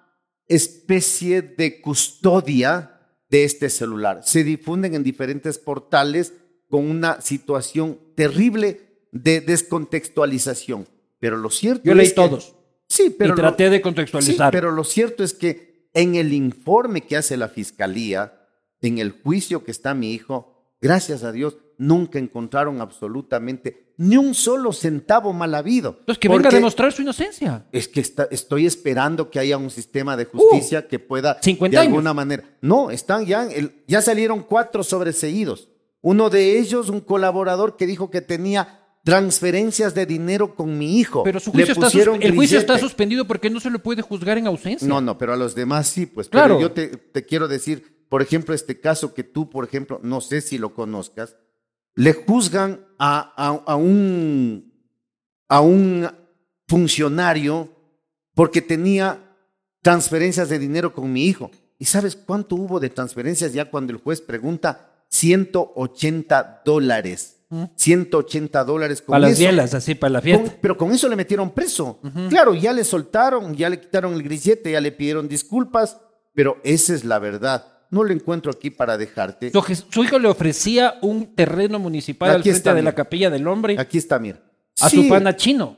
especie 0.46 1.42
de 1.42 1.80
custodia 1.80 3.00
de 3.28 3.44
este 3.44 3.68
celular. 3.68 4.20
Se 4.24 4.44
difunden 4.44 4.94
en 4.94 5.02
diferentes 5.02 5.58
portales 5.58 6.32
con 6.70 6.88
una 6.88 7.20
situación 7.20 7.98
terrible 8.14 9.08
de 9.12 9.40
descontextualización. 9.40 10.86
Pero 11.18 11.36
lo 11.36 11.50
cierto 11.50 11.82
Yo 11.84 11.92
es 11.92 11.98
leí 11.98 12.08
que- 12.08 12.14
todos 12.14 12.54
Sí, 12.86 13.14
pero 13.18 13.32
y 13.32 13.36
traté 13.36 13.64
lo- 13.64 13.70
de 13.70 13.80
contextualizar. 13.80 14.50
Sí, 14.50 14.52
pero 14.52 14.70
lo 14.70 14.84
cierto 14.84 15.24
es 15.24 15.32
que 15.32 15.88
en 15.94 16.16
el 16.16 16.32
informe 16.32 17.00
que 17.00 17.16
hace 17.16 17.36
la 17.36 17.48
fiscalía, 17.48 18.43
en 18.88 18.98
el 18.98 19.12
juicio 19.22 19.64
que 19.64 19.70
está 19.70 19.94
mi 19.94 20.12
hijo, 20.12 20.76
gracias 20.80 21.22
a 21.24 21.32
Dios, 21.32 21.56
nunca 21.78 22.18
encontraron 22.18 22.80
absolutamente 22.80 23.94
ni 23.96 24.16
un 24.16 24.34
solo 24.34 24.72
centavo 24.72 25.32
mal 25.32 25.54
habido. 25.54 25.96
Entonces 26.00 26.18
que 26.18 26.28
venga 26.28 26.48
a 26.48 26.52
demostrar 26.52 26.92
su 26.92 27.02
inocencia. 27.02 27.66
Es 27.72 27.86
que 27.88 28.00
está- 28.00 28.26
estoy 28.30 28.66
esperando 28.66 29.30
que 29.30 29.38
haya 29.38 29.56
un 29.56 29.70
sistema 29.70 30.16
de 30.16 30.24
justicia 30.24 30.88
que 30.88 30.98
pueda 30.98 31.38
50 31.40 31.76
de 31.76 31.80
años. 31.80 31.88
alguna 31.92 32.12
manera. 32.14 32.44
No, 32.60 32.90
están 32.90 33.24
ya, 33.26 33.46
el- 33.46 33.82
ya 33.86 34.02
salieron 34.02 34.42
cuatro 34.42 34.82
sobreseídos. 34.82 35.68
Uno 36.00 36.28
de 36.28 36.58
ellos, 36.58 36.90
un 36.90 37.00
colaborador 37.00 37.76
que 37.76 37.86
dijo 37.86 38.10
que 38.10 38.20
tenía 38.20 38.80
transferencias 39.04 39.94
de 39.94 40.06
dinero 40.06 40.54
con 40.56 40.76
mi 40.76 40.98
hijo. 40.98 41.22
Pero 41.22 41.38
su 41.38 41.52
juicio 41.52 41.72
está 41.72 41.88
el 42.20 42.34
juicio 42.34 42.58
está 42.58 42.78
suspendido 42.78 43.26
porque 43.26 43.48
no 43.50 43.60
se 43.60 43.70
le 43.70 43.78
puede 43.78 44.02
juzgar 44.02 44.38
en 44.38 44.46
ausencia. 44.46 44.86
No, 44.88 45.00
no, 45.00 45.16
pero 45.18 45.34
a 45.34 45.36
los 45.36 45.54
demás 45.54 45.86
sí, 45.88 46.06
pues. 46.06 46.28
Claro. 46.28 46.56
Pero 46.56 46.68
yo 46.68 46.72
te, 46.72 46.88
te 46.88 47.24
quiero 47.24 47.46
decir, 47.46 47.93
por 48.08 48.22
ejemplo, 48.22 48.54
este 48.54 48.80
caso 48.80 49.14
que 49.14 49.24
tú, 49.24 49.50
por 49.50 49.64
ejemplo, 49.64 50.00
no 50.02 50.20
sé 50.20 50.40
si 50.40 50.58
lo 50.58 50.74
conozcas, 50.74 51.36
le 51.94 52.12
juzgan 52.12 52.86
a, 52.98 53.32
a- 53.36 53.62
a 53.72 53.76
un, 53.76 54.72
a 55.48 55.60
un 55.60 56.08
funcionario 56.68 57.68
porque 58.34 58.60
tenía 58.62 59.20
transferencias 59.82 60.48
de 60.48 60.58
dinero 60.58 60.92
con 60.92 61.12
mi 61.12 61.26
hijo. 61.26 61.50
¿Y 61.78 61.84
sabes 61.86 62.16
cuánto 62.16 62.54
hubo 62.56 62.80
de 62.80 62.90
transferencias 62.90 63.52
ya 63.52 63.70
cuando 63.70 63.92
el 63.92 63.98
juez 63.98 64.20
pregunta? 64.20 64.90
180 65.10 66.62
dólares. 66.64 67.30
180 67.76 68.64
dólares 68.64 69.00
con 69.00 69.12
para 69.12 69.28
las 69.28 69.38
bielas, 69.38 69.74
así, 69.74 69.94
para 69.94 70.10
la 70.14 70.20
fiesta. 70.20 70.50
Con- 70.50 70.58
pero 70.60 70.76
con 70.76 70.90
eso 70.92 71.08
le 71.08 71.14
metieron 71.14 71.50
preso. 71.52 72.00
Claro, 72.28 72.54
ya 72.54 72.72
le 72.72 72.82
soltaron, 72.82 73.54
ya 73.54 73.68
le 73.68 73.80
quitaron 73.80 74.14
el 74.14 74.22
grillete, 74.24 74.72
ya 74.72 74.80
le 74.80 74.90
pidieron 74.90 75.28
disculpas, 75.28 75.98
pero 76.32 76.56
esa 76.64 76.94
es 76.94 77.04
la 77.04 77.20
verdad. 77.20 77.73
No 77.94 78.04
lo 78.04 78.12
encuentro 78.12 78.50
aquí 78.52 78.70
para 78.70 78.98
dejarte. 78.98 79.50
Su, 79.50 79.62
su 79.90 80.04
hijo 80.04 80.18
le 80.18 80.28
ofrecía 80.28 80.94
un 81.00 81.34
terreno 81.34 81.78
municipal 81.78 82.30
al 82.30 82.42
frente 82.42 82.58
está, 82.58 82.74
de 82.74 82.82
la 82.82 82.94
capilla 82.94 83.30
del 83.30 83.46
hombre 83.46 83.76
Aquí 83.78 83.98
está, 83.98 84.18
mira. 84.18 84.40
a 84.80 84.88
Sí, 84.90 84.96
su 85.02 85.08
pana 85.08 85.36
chino. 85.36 85.76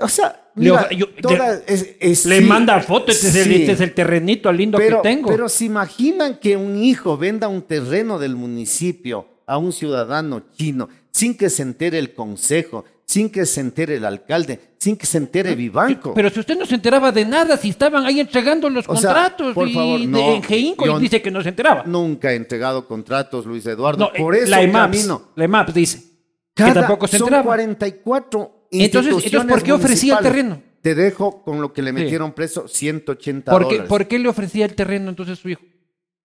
O 0.00 0.08
sea, 0.08 0.50
Le 0.54 0.70
mira, 0.70 0.88
yo- 0.90 1.08
toda- 1.20 1.60
es- 1.66 1.96
es- 1.98 2.26
Le 2.26 2.38
sí, 2.38 2.44
manda 2.44 2.78
foto, 2.80 3.10
este, 3.10 3.28
es 3.28 3.34
el, 3.36 3.44
sí. 3.44 3.54
este 3.62 3.72
es 3.72 3.80
el 3.80 3.92
terrenito 3.92 4.52
lindo 4.52 4.78
pero, 4.78 5.02
que 5.02 5.08
tengo. 5.08 5.28
Pero 5.28 5.48
se 5.48 5.64
imaginan 5.64 6.36
que 6.38 6.56
un 6.56 6.76
hijo 6.76 7.16
venda 7.16 7.48
un 7.48 7.62
terreno 7.62 8.18
del 8.20 8.36
municipio 8.36 9.26
a 9.46 9.58
un 9.58 9.72
ciudadano 9.72 10.42
chino 10.52 10.88
sin 11.10 11.36
que 11.36 11.50
se 11.50 11.62
entere 11.62 11.98
el 11.98 12.14
consejo, 12.14 12.84
sin 13.04 13.30
que 13.30 13.46
se 13.46 13.60
entere 13.60 13.96
el 13.96 14.04
alcalde, 14.04 14.60
sin 14.84 14.96
que 14.96 15.06
se 15.06 15.18
entere 15.18 15.54
Vivanco. 15.54 16.12
Pero 16.14 16.28
si 16.30 16.40
usted 16.40 16.58
no 16.58 16.66
se 16.66 16.74
enteraba 16.74 17.10
de 17.10 17.24
nada, 17.24 17.56
si 17.56 17.70
estaban 17.70 18.04
ahí 18.06 18.20
entregando 18.20 18.68
los 18.70 18.88
O 18.88 18.94
sea, 18.96 19.12
contratos 19.12 19.54
por 19.54 19.66
y 19.68 19.72
favor, 19.74 20.00
de- 20.00 20.06
no, 20.06 20.18
en 20.34 20.42
Geinco 20.42 20.98
dice 21.00 21.22
que 21.22 21.30
no 21.30 21.42
se 21.42 21.48
enteraba. 21.50 21.84
Nunca 21.86 22.32
he 22.32 22.36
entregado 22.36 22.86
contratos, 22.86 23.46
Luis 23.46 23.64
Eduardo. 23.66 24.04
No, 24.04 24.12
Por 24.12 24.34
eh, 24.34 24.40
eso 24.40 24.50
la 24.50 24.62
EMAPS, 24.62 24.96
camino. 24.96 25.22
la 25.36 25.44
EMAPS 25.44 25.74
dice 25.74 26.02
que 26.54 26.64
tampoco 26.72 27.06
se 27.06 27.18
son 27.18 27.26
enteraba. 27.28 27.44
44 27.44 28.66
Entonces- 28.70 29.12
entonces, 29.24 29.44
¿por 29.50 29.62
qué 29.62 29.72
ofrecía 29.72 30.16
el 30.18 30.22
terreno? 30.22 30.62
Te 30.82 30.94
dejo 30.94 31.42
con 31.42 31.62
lo 31.62 31.72
que 31.72 31.80
le 31.80 31.90
Sí. 31.90 31.94
metieron 31.94 32.32
preso, 32.32 32.68
180 32.68 33.50
¿Por 33.52 33.62
qué, 33.62 33.66
dólares. 33.76 33.88
por 33.88 34.06
qué 34.06 34.18
le 34.18 34.28
ofrecía 34.28 34.66
el 34.66 34.74
terreno 34.74 35.08
entonces 35.08 35.38
su 35.38 35.48
hijo? 35.48 35.62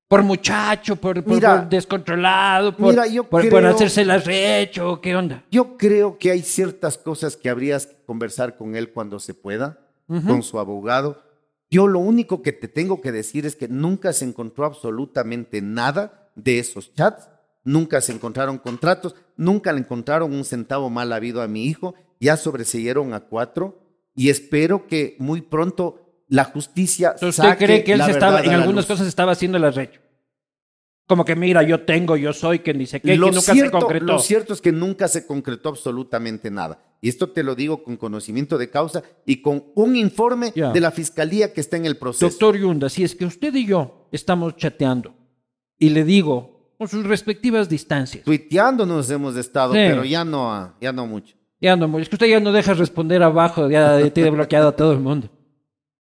Por 0.10 0.24
muchacho, 0.24 0.96
por, 0.96 1.24
por- 1.24 1.34
Mira, 1.36 1.62
por 1.62 1.70
descontrolado, 1.70 2.76
por, 2.76 2.90
mira, 2.90 3.06
yo 3.08 3.24
por, 3.24 3.48
por 3.48 3.60
creo- 3.62 3.70
hacerse 3.76 4.02
el 4.02 4.10
arrecho, 4.12 5.00
¿qué 5.02 5.16
onda? 5.16 5.44
Yo 5.52 5.78
creo 5.78 6.18
que 6.18 6.32
hay 6.32 6.42
ciertas 6.42 6.98
cosas 6.98 7.38
que 7.38 7.48
habrías 7.48 7.86
que 7.86 7.96
conversar 8.08 8.58
con 8.58 8.76
él 8.76 8.92
cuando 8.92 9.20
se 9.20 9.36
pueda, 9.36 9.80
con 10.08 10.42
su 10.42 10.58
abogado. 10.60 11.22
Yo 11.70 11.86
lo 11.88 12.00
único 12.00 12.42
que 12.42 12.52
te 12.52 12.68
tengo 12.68 13.00
que 13.02 13.12
decir 13.12 13.46
es 13.46 13.56
que 13.56 13.68
nunca 13.68 14.12
se 14.12 14.26
encontró 14.26 14.66
absolutamente 14.66 15.62
nada 15.62 16.32
de 16.36 16.58
esos 16.58 16.92
chats, 16.96 17.30
nunca 17.64 18.02
se 18.02 18.12
encontraron 18.12 18.58
contratos, 18.58 19.14
nunca 19.38 19.72
le 19.72 19.80
encontraron 19.82 20.34
un 20.34 20.44
centavo 20.44 20.90
mal 20.90 21.14
habido 21.14 21.44
a 21.44 21.48
mi 21.48 21.66
hijo, 21.66 21.94
ya 22.20 22.36
sobreseyeron 22.36 23.14
a 23.14 23.20
cuatro 23.20 23.78
y 24.16 24.30
espero 24.30 24.88
que 24.88 25.16
muy 25.20 25.42
pronto 25.42 26.09
la 26.30 26.46
justicia 26.46 27.12
Entonces, 27.16 27.44
¿Usted 27.44 27.58
cree 27.58 27.84
que 27.84 27.94
él 27.94 28.04
se 28.04 28.12
estaba, 28.12 28.42
en 28.42 28.52
algunas 28.52 28.86
luz. 28.86 28.88
cosas 28.88 29.08
estaba 29.08 29.32
haciendo 29.34 29.58
el 29.58 29.66
arrecho? 29.66 30.00
Como 31.08 31.26
que 31.26 31.36
mira, 31.36 31.64
yo 31.64 31.82
tengo, 31.82 32.16
yo 32.18 32.32
soy, 32.34 32.58
sé 32.60 32.64
qué, 32.64 33.02
que 33.02 33.16
lo, 33.18 33.28
nunca 33.32 33.42
cierto, 33.42 33.78
se 33.80 33.82
concretó. 33.82 34.06
lo 34.06 34.20
cierto 34.20 34.54
es 34.54 34.62
que 34.62 34.72
nunca 34.72 35.08
se 35.08 35.26
concretó 35.26 35.70
absolutamente 35.70 36.52
nada. 36.52 36.80
Y 37.02 37.10
esto 37.10 37.30
te 37.32 37.42
lo 37.42 37.56
digo 37.56 37.84
con 37.84 37.98
conocimiento 37.98 38.60
de 38.60 38.70
causa 38.70 39.02
y 39.26 39.42
con 39.42 39.64
un 39.74 39.96
informe 39.96 40.54
Ya. 40.56 40.72
de 40.72 40.80
la 40.80 40.92
fiscalía 40.92 41.52
que 41.52 41.62
está 41.62 41.78
en 41.78 41.88
el 41.88 41.98
proceso. 41.98 42.28
Doctor 42.30 42.58
Yunda, 42.58 42.90
si 42.90 43.04
es 43.04 43.16
que 43.16 43.26
usted 43.26 43.56
y 43.56 43.66
yo 43.66 44.08
estamos 44.12 44.56
chateando 44.56 45.16
y 45.80 45.90
le 45.90 46.04
digo 46.04 46.74
con 46.78 46.88
sus 46.88 47.04
respectivas 47.06 47.68
distancias, 47.68 48.24
Tuiteando 48.24 48.86
nos 48.86 49.10
hemos 49.10 49.36
estado, 49.36 49.74
Sí. 49.74 49.80
pero 49.80 50.06
ya 50.06 50.24
no, 50.24 50.76
ya 50.80 50.92
no 50.94 51.08
mucho. 51.08 51.36
ya 51.60 51.76
no, 51.76 51.98
es 51.98 52.08
que 52.08 52.16
usted 52.16 52.28
ya 52.28 52.40
no 52.40 52.52
deja 52.52 52.76
responder 52.76 53.24
abajo, 53.24 53.68
ya 53.68 54.08
tiene 54.12 54.30
bloqueado 54.30 54.68
a 54.68 54.76
todo 54.76 54.92
el 54.92 55.00
mundo. 55.00 55.28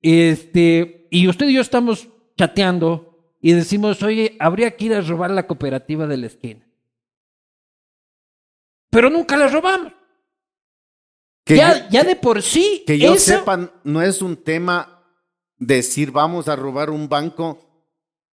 Este, 0.03 1.09
y 1.11 1.29
usted 1.29 1.47
y 1.49 1.55
yo 1.55 1.61
estamos 1.61 2.09
chateando 2.37 3.37
y 3.41 3.53
decimos, 3.53 4.03
oye, 4.03 4.37
habría 4.41 4.77
que 4.77 4.87
ir 4.87 4.95
a 4.95 5.01
robar 5.01 5.31
la 5.31 5.47
cooperativa 5.47 6.07
de 6.07 6.17
la 6.17 6.27
esquina. 6.27 6.65
Pero 8.91 9.11
nunca 9.11 9.37
la 9.37 9.49
robamos. 9.49 9.93
Que, 11.45 11.57
ya, 11.57 11.85
yo, 11.85 11.91
ya 11.91 12.05
de 12.05 12.17
por 12.17 12.43
sí, 12.43 12.85
que 12.87 12.99
yo 12.99 13.15
eso- 13.15 13.39
sepa, 13.39 13.73
no 13.85 14.03
es 14.03 14.21
un 14.23 14.37
tema 14.37 15.03
decir 15.57 16.11
vamos 16.11 16.47
a 16.49 16.57
robar 16.57 16.91
un 16.91 17.09
banco, 17.09 17.59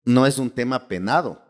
no 0.05 0.25
es 0.25 0.37
un 0.37 0.51
tema 0.51 0.87
penado, 0.87 1.41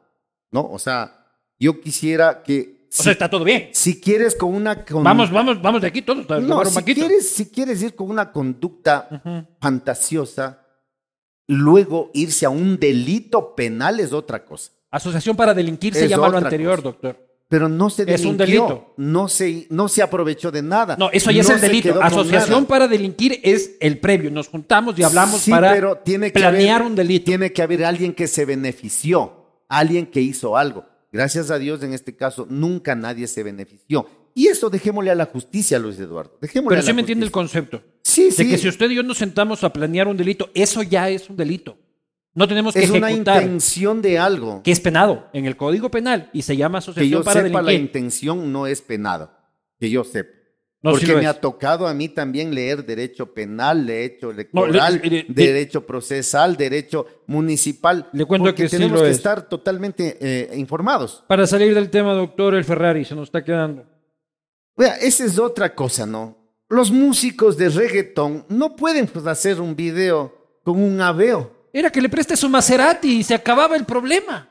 ¿no? 0.51 0.65
O 0.69 0.79
sea, 0.79 1.27
yo 1.59 1.81
quisiera 1.81 2.43
que 2.43 2.78
o 2.91 3.04
sea, 3.04 3.12
está 3.12 3.30
todo 3.30 3.43
bien. 3.43 3.69
si 3.73 3.99
quieres 4.02 4.36
con 4.36 4.54
una 4.54 4.84
con- 4.84 5.04
Vamos, 5.04 5.32
vamos, 5.32 5.62
vamos 5.62 5.82
de 5.82 5.88
aquí 5.88 6.02
todos 6.02 6.28
No, 6.41 6.65
si 6.65 6.82
quieres, 6.84 7.30
si 7.30 7.45
quieres 7.49 7.82
ir 7.84 7.95
con 7.95 8.10
una 8.10 8.32
conducta 8.32 9.21
fantasiosa, 9.62 10.65
luego 11.47 12.12
irse 12.13 12.45
a 12.45 12.49
un 12.49 12.80
delito 12.80 13.56
penal 13.56 13.99
es 13.99 14.13
otra 14.13 14.43
cosa. 14.45 14.71
Asociación 14.91 15.36
para 15.36 15.54
delinquir 15.54 15.93
se 15.93 16.08
llama 16.08 16.30
lo 16.30 16.38
anterior, 16.38 16.78
cosa. 16.78 16.84
doctor. 16.84 17.30
Pero 17.47 17.67
no 17.67 17.90
se 17.90 18.04
Es 18.04 18.23
un 18.25 18.37
delinquió, 18.37 18.62
delito. 18.67 18.94
No 18.98 19.27
se, 19.27 19.65
no 19.71 19.87
se 19.87 20.04
aprovechó 20.04 20.52
de 20.52 20.62
nada. 20.62 20.96
No, 20.98 21.10
eso 21.12 21.31
ya 21.31 21.42
No 21.42 21.50
es 21.50 21.56
el 21.56 21.62
delito. 21.62 22.00
Asociación 22.02 22.65
para 22.67 22.87
delinquir 22.87 23.40
es 23.44 23.71
el 23.79 23.98
previo. 24.00 24.29
Nos 24.29 24.48
juntamos 24.50 24.98
y 25.00 25.04
hablamos 25.04 25.42
Sí, 25.42 25.50
para 25.50 25.71
pero 25.73 25.98
tiene 25.98 26.27
que 26.31 26.40
planear 26.40 26.81
haber- 26.81 26.87
un 26.92 26.96
delito. 26.96 27.25
Tiene 27.25 27.52
que 27.52 27.63
haber 27.63 27.85
alguien 27.85 28.13
que 28.13 28.27
se 28.27 28.46
benefició, 28.46 29.63
alguien 29.67 30.06
que 30.06 30.21
hizo 30.21 30.56
algo. 30.58 30.85
Gracias 31.12 31.49
a 31.51 31.57
Dios, 31.57 31.81
en 31.83 31.93
este 31.93 32.15
caso, 32.15 32.45
nunca 32.49 32.95
nadie 32.95 33.27
se 33.27 33.43
benefició. 33.43 34.07
Y 34.35 34.47
eso 34.47 34.69
dejémosle 34.69 35.10
a 35.12 35.15
la 35.15 35.25
justicia, 35.25 35.79
Luis 35.79 35.99
Eduardo. 35.99 36.37
Dejémosle 36.39 36.77
Pero 36.77 36.87
sí 36.87 36.93
me 36.93 37.01
entiende 37.01 37.25
el 37.25 37.31
concepto. 37.31 37.81
Sí, 38.03 38.25
De 38.25 38.31
sí. 38.31 38.49
que 38.49 38.57
si 38.57 38.67
usted 38.67 38.89
y 38.91 38.95
yo 38.95 39.03
nos 39.03 39.17
sentamos 39.17 39.63
a 39.63 39.73
planear 39.73 40.07
un 40.07 40.15
delito, 40.17 40.49
eso 40.53 40.83
ya 40.83 41.10
es 41.10 41.29
un 41.29 41.35
delito. 41.35 41.77
No 42.35 42.47
tenemos 42.47 42.73
que 42.75 42.83
es 42.83 42.91
una 42.91 43.10
ejecutar, 43.10 43.41
intención 43.41 44.01
de 44.03 44.19
algo. 44.19 44.62
que 44.63 44.71
es 44.71 44.79
penado 44.79 45.27
en 45.33 45.45
el 45.45 45.57
Código 45.57 45.89
Penal 45.89 46.29
y 46.31 46.43
se 46.43 46.55
llama 46.55 46.77
Que 46.77 46.83
Asociación 46.83 47.12
yo 47.12 47.23
para 47.23 47.41
sepa, 47.41 47.62
la 47.62 47.73
intención 47.73 48.53
no 48.53 48.67
es 48.67 48.81
penada. 48.81 49.49
Que 49.79 49.89
yo 49.89 50.03
sepa. 50.03 50.29
No, 50.82 50.92
sí 50.92 51.00
porque 51.02 51.08
lo 51.12 51.17
me 51.17 51.23
es. 51.25 51.30
ha 51.30 51.34
tocado 51.42 51.88
a 51.88 51.94
mí 51.94 52.08
también 52.08 52.56
leer 52.56 52.86
derecho 52.86 53.34
penal, 53.34 53.86
derecho 53.86 54.27
No, 54.27 54.32
electoral, 54.32 55.02
le- 55.04 55.10
le- 55.10 55.25
le- 55.27 55.34
derecho 55.34 55.86
procesal, 55.86 56.56
derecho 56.56 57.06
municipal. 57.27 58.08
Le 58.13 58.23
cuento 58.25 58.46
porque 58.46 58.63
que 58.63 58.69
sí 58.69 58.77
tenemos 58.77 59.00
lo 59.00 59.04
que 59.04 59.12
es. 59.12 59.17
estar 59.17 59.50
totalmente 59.50 60.17
eh, 60.21 60.52
informados. 60.58 61.23
Para 61.27 61.46
salir 61.48 61.73
del 61.75 61.90
tema, 61.90 62.13
doctor, 62.13 62.56
el 62.56 62.63
Ferrari 62.63 63.04
se 63.04 63.13
nos 63.15 63.27
está 63.27 63.44
quedando. 63.44 63.86
Vea, 64.77 64.96
esa 64.98 65.25
es 65.25 65.38
otra 65.38 65.75
cosa, 65.75 66.06
¿no? 66.06 66.38
Los 66.69 66.92
músicos 66.92 67.58
de 67.58 67.67
reggaetón 67.69 68.46
no 68.48 68.75
pueden 68.77 69.08
pues, 69.08 69.25
hacer 69.27 69.60
un 69.60 69.75
video 69.75 70.60
con 70.63 70.82
un 70.82 71.02
aveo. 71.02 71.67
Era 71.73 71.90
que 71.92 72.00
le 72.02 72.08
preste 72.10 72.38
su 72.38 72.48
Maserati 72.48 73.17
y 73.19 73.23
se 73.23 73.34
acababa 73.36 73.75
el 73.75 73.86
problema. 73.86 74.48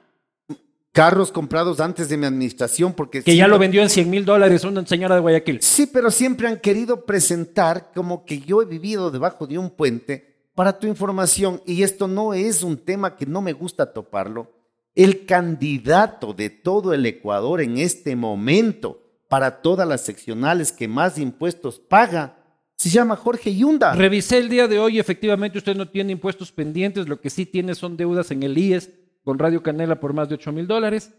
Carros 0.99 1.31
comprados 1.31 1.79
antes 1.79 2.09
de 2.09 2.17
mi 2.17 2.27
administración 2.27 2.93
porque... 2.93 3.23
Que 3.23 3.37
ya 3.37 3.47
lo 3.47 3.57
vendió 3.57 3.83
en 3.83 3.89
100 3.89 4.11
mil 4.11 4.25
dólares 4.25 4.65
una 4.65 4.85
señora 4.85 5.15
de 5.15 5.21
Guayaquil. 5.21 5.63
Sí, 5.63 5.87
pero 5.87 6.11
siempre 6.11 6.49
han 6.49 6.59
querido 6.59 7.07
presentar 7.07 7.93
como 7.95 8.25
que 8.25 8.41
yo 8.41 8.63
he 8.63 8.65
vivido 8.65 9.13
debajo 9.13 9.47
de 9.47 9.59
un 9.59 9.71
puente 9.71 10.35
para 10.57 10.77
tu 10.77 10.89
información 10.89 11.63
y 11.65 11.85
esto 11.85 12.09
no 12.09 12.35
es 12.35 12.65
un 12.65 12.77
tema 12.77 13.15
que 13.15 13.27
no 13.27 13.41
me 13.41 13.53
gusta 13.53 13.93
toparlo. 13.93 14.51
El 14.97 15.25
candidato 15.25 16.35
de 16.35 16.51
todo 16.51 16.93
el 16.93 17.07
Ecuador 17.07 17.61
en 17.61 17.79
este 17.79 18.17
momento 18.17 19.01
para 19.29 19.63
todas 19.63 19.87
las 19.87 20.01
seccionales 20.01 20.73
que 20.73 20.89
más 20.89 21.17
impuestos 21.17 21.79
paga 21.79 22.39
se 22.75 22.91
llama 22.91 23.15
Jorge 23.15 23.55
Yunda. 23.55 23.95
Revisé 23.95 24.39
el 24.39 24.49
día 24.49 24.67
de 24.67 24.81
hoy, 24.81 24.99
efectivamente 24.99 25.59
usted 25.59 25.77
no 25.77 25.89
tiene 25.89 26.11
impuestos 26.11 26.51
pendientes, 26.51 27.07
lo 27.07 27.21
que 27.21 27.31
sí 27.31 27.47
tiene 27.47 27.77
son 27.77 27.97
deudas 27.97 28.33
en 28.33 28.43
el 28.43 28.59
IES 28.59 28.91
con 29.29 29.39
Radio 29.39 29.63
Canela 29.63 30.01
por 30.01 30.15
más 30.15 30.31
de 30.31 30.37
8 30.37 30.53
mil 30.53 30.67
dólares, 30.67 31.13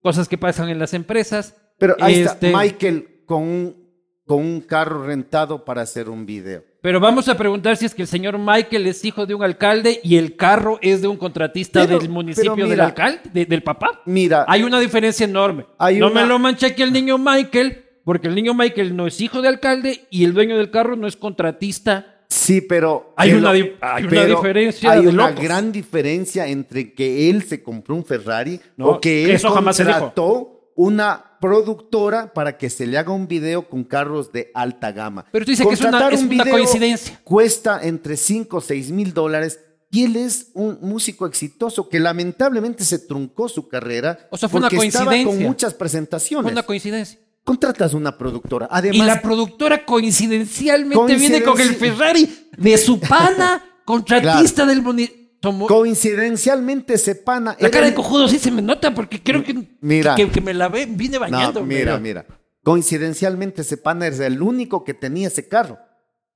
cosas 0.00 0.28
que 0.30 0.38
pasan 0.38 0.70
en 0.70 0.78
las 0.78 0.94
empresas. 0.94 1.54
Pero 1.78 1.94
ahí 2.00 2.20
Este, 2.22 2.46
está 2.46 2.58
Michael 2.58 3.20
con 3.26 3.42
un, 3.42 3.76
con 4.24 4.38
un 4.38 4.60
carro 4.62 5.04
rentado 5.04 5.62
para 5.62 5.82
hacer 5.82 6.08
un 6.08 6.24
video. 6.24 6.64
Pero 6.80 7.00
vamos 7.00 7.28
a 7.28 7.36
preguntar 7.36 7.76
si 7.76 7.84
es 7.84 7.94
que 7.94 8.00
el 8.00 8.08
señor 8.08 8.38
Michael 8.38 8.86
es 8.86 9.04
hijo 9.04 9.26
de 9.26 9.34
un 9.34 9.42
alcalde 9.42 10.00
y 10.02 10.16
el 10.16 10.36
carro 10.36 10.78
es 10.80 11.02
de 11.02 11.08
un 11.08 11.18
contratista 11.18 11.84
Pero- 11.86 11.98
del 11.98 12.08
municipio 12.08 12.66
del 12.66 12.80
alcalde, 12.80 13.20
de- 13.30 13.44
del 13.44 13.62
papá. 13.62 14.00
Mira, 14.06 14.46
Hay 14.48 14.62
una 14.62 14.80
diferencia 14.80 15.24
enorme. 15.24 15.66
Hay 15.76 15.98
no 15.98 16.06
una- 16.10 16.22
me 16.22 16.26
lo 16.26 16.38
manche 16.38 16.64
aquí 16.64 16.80
el 16.80 16.94
niño 16.94 17.18
Michael, 17.18 17.84
porque 18.06 18.28
el 18.28 18.34
niño 18.34 18.54
Michael 18.54 18.96
no 18.96 19.06
es 19.06 19.20
hijo 19.20 19.42
de 19.42 19.48
alcalde 19.48 20.06
y 20.08 20.24
el 20.24 20.32
dueño 20.32 20.56
del 20.56 20.70
carro 20.70 20.96
no 20.96 21.06
es 21.06 21.16
contratista. 21.18 22.13
Sí, 22.44 22.60
pero 22.60 23.12
Hay 23.16 23.32
una 23.32 23.52
di- 23.52 23.72
hay 23.80 24.04
una 24.04 24.24
diferencia 24.26 24.90
Hay 24.92 25.06
una 25.06 25.28
locos. 25.28 25.42
gran 25.44 25.72
diferencia 25.72 26.46
entre 26.46 26.92
que 26.94 27.30
él 27.30 27.42
se 27.44 27.62
compró 27.62 27.94
un 27.94 28.04
Ferrari 28.04 28.60
No, 28.76 28.86
o 28.88 29.00
que 29.00 29.24
él 29.24 29.30
eso 29.32 29.50
jamás 29.50 29.76
se 29.76 29.84
dijo. 29.84 29.98
contrató 29.98 30.50
una 30.76 31.36
productora 31.40 32.32
para 32.32 32.56
que 32.58 32.68
se 32.70 32.86
le 32.86 32.98
haga 32.98 33.12
un 33.12 33.28
video 33.28 33.68
con 33.68 33.84
carros 33.84 34.32
de 34.32 34.50
alta 34.54 34.92
gama. 34.92 35.24
Pero 35.30 35.44
tú 35.44 35.50
dices 35.52 35.66
que 35.66 35.74
es 35.74 35.80
una- 35.80 36.08
es 36.10 36.20
un 36.22 36.32
una 36.32 36.50
coincidencia. 36.50 37.20
Cuesta 37.22 37.80
entre 37.82 38.16
5 38.16 38.56
o 38.56 38.60
6 38.60 38.90
mil 38.90 39.12
dólares 39.14 39.60
y 39.90 40.04
él 40.04 40.16
es 40.16 40.48
un 40.54 40.78
músico 40.80 41.26
exitoso 41.26 41.88
que 41.88 42.00
lamentablemente 42.00 42.82
se 42.84 42.98
truncó 42.98 43.48
su 43.48 43.68
carrera 43.68 44.18
O 44.30 44.36
sea, 44.36 44.48
fue 44.48 44.58
una 44.58 44.68
porque 44.68 44.86
estaba 44.86 45.04
con 45.06 45.14
coincidencia. 45.14 45.46
muchas 45.48 45.74
presentaciones. 45.74 46.42
Fue 46.42 46.52
una 46.52 46.62
coincidencia. 46.64 47.20
Contratas 47.44 47.92
una 47.92 48.16
productora. 48.16 48.66
Y 48.66 48.68
Además, 48.70 49.06
la 49.06 49.22
productora 49.22 49.84
coincidencialmente 49.84 51.16
viene 51.16 51.42
con 51.42 51.60
el 51.60 51.74
Ferrari 51.76 52.48
de 52.56 52.78
su 52.78 52.98
pana, 53.08 53.62
contratista 53.84 54.64
del 54.64 54.80
municipio. 54.82 55.28
coincidencialmente 55.68 56.96
Sepana 56.96 57.52
La 57.52 57.68
era 57.68 57.70
cara 57.70 57.86
de 57.86 57.94
cojudo 57.94 58.28
sí 58.28 58.38
se 58.38 58.50
me 58.50 58.62
nota 58.62 58.94
porque 58.94 59.22
creo 59.22 59.44
que, 59.44 59.76
Mira. 59.82 60.14
que, 60.14 60.30
que 60.30 60.40
me 60.40 60.54
la 60.54 60.68
ve, 60.68 60.86
vine 60.86 61.18
bañando. 61.18 61.60
No, 61.60 61.66
mira, 61.66 61.98
mira. 61.98 62.24
Coincidencialmente, 62.62 63.60
ese 63.60 63.76
pana 63.76 64.06
es 64.06 64.20
el 64.20 64.40
único 64.40 64.84
que 64.84 64.94
tenía 64.94 65.28
ese 65.28 65.46
carro. 65.46 65.78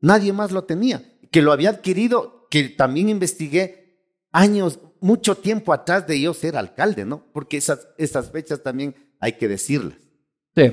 Nadie 0.01 0.35
más 0.35 0.53
lo 0.53 0.65
tenía. 0.65 1.03
Que 1.31 1.41
lo 1.41 1.53
había 1.53 1.71
adquirido, 1.71 2.47
que 2.51 2.69
también 2.69 3.09
investigué 3.09 3.99
años, 4.31 4.79
mucho 5.01 5.37
tiempo 5.37 5.73
atrás 5.73 6.07
de 6.07 6.21
yo 6.21 6.35
ser 6.35 6.57
alcalde, 6.59 7.07
¿no? 7.07 7.25
Porque 7.33 7.57
esas, 7.57 7.89
esas 7.97 8.31
fechas 8.31 8.63
también 8.63 8.95
hay 9.21 9.33
que 9.39 9.49
decirlas. 9.49 9.97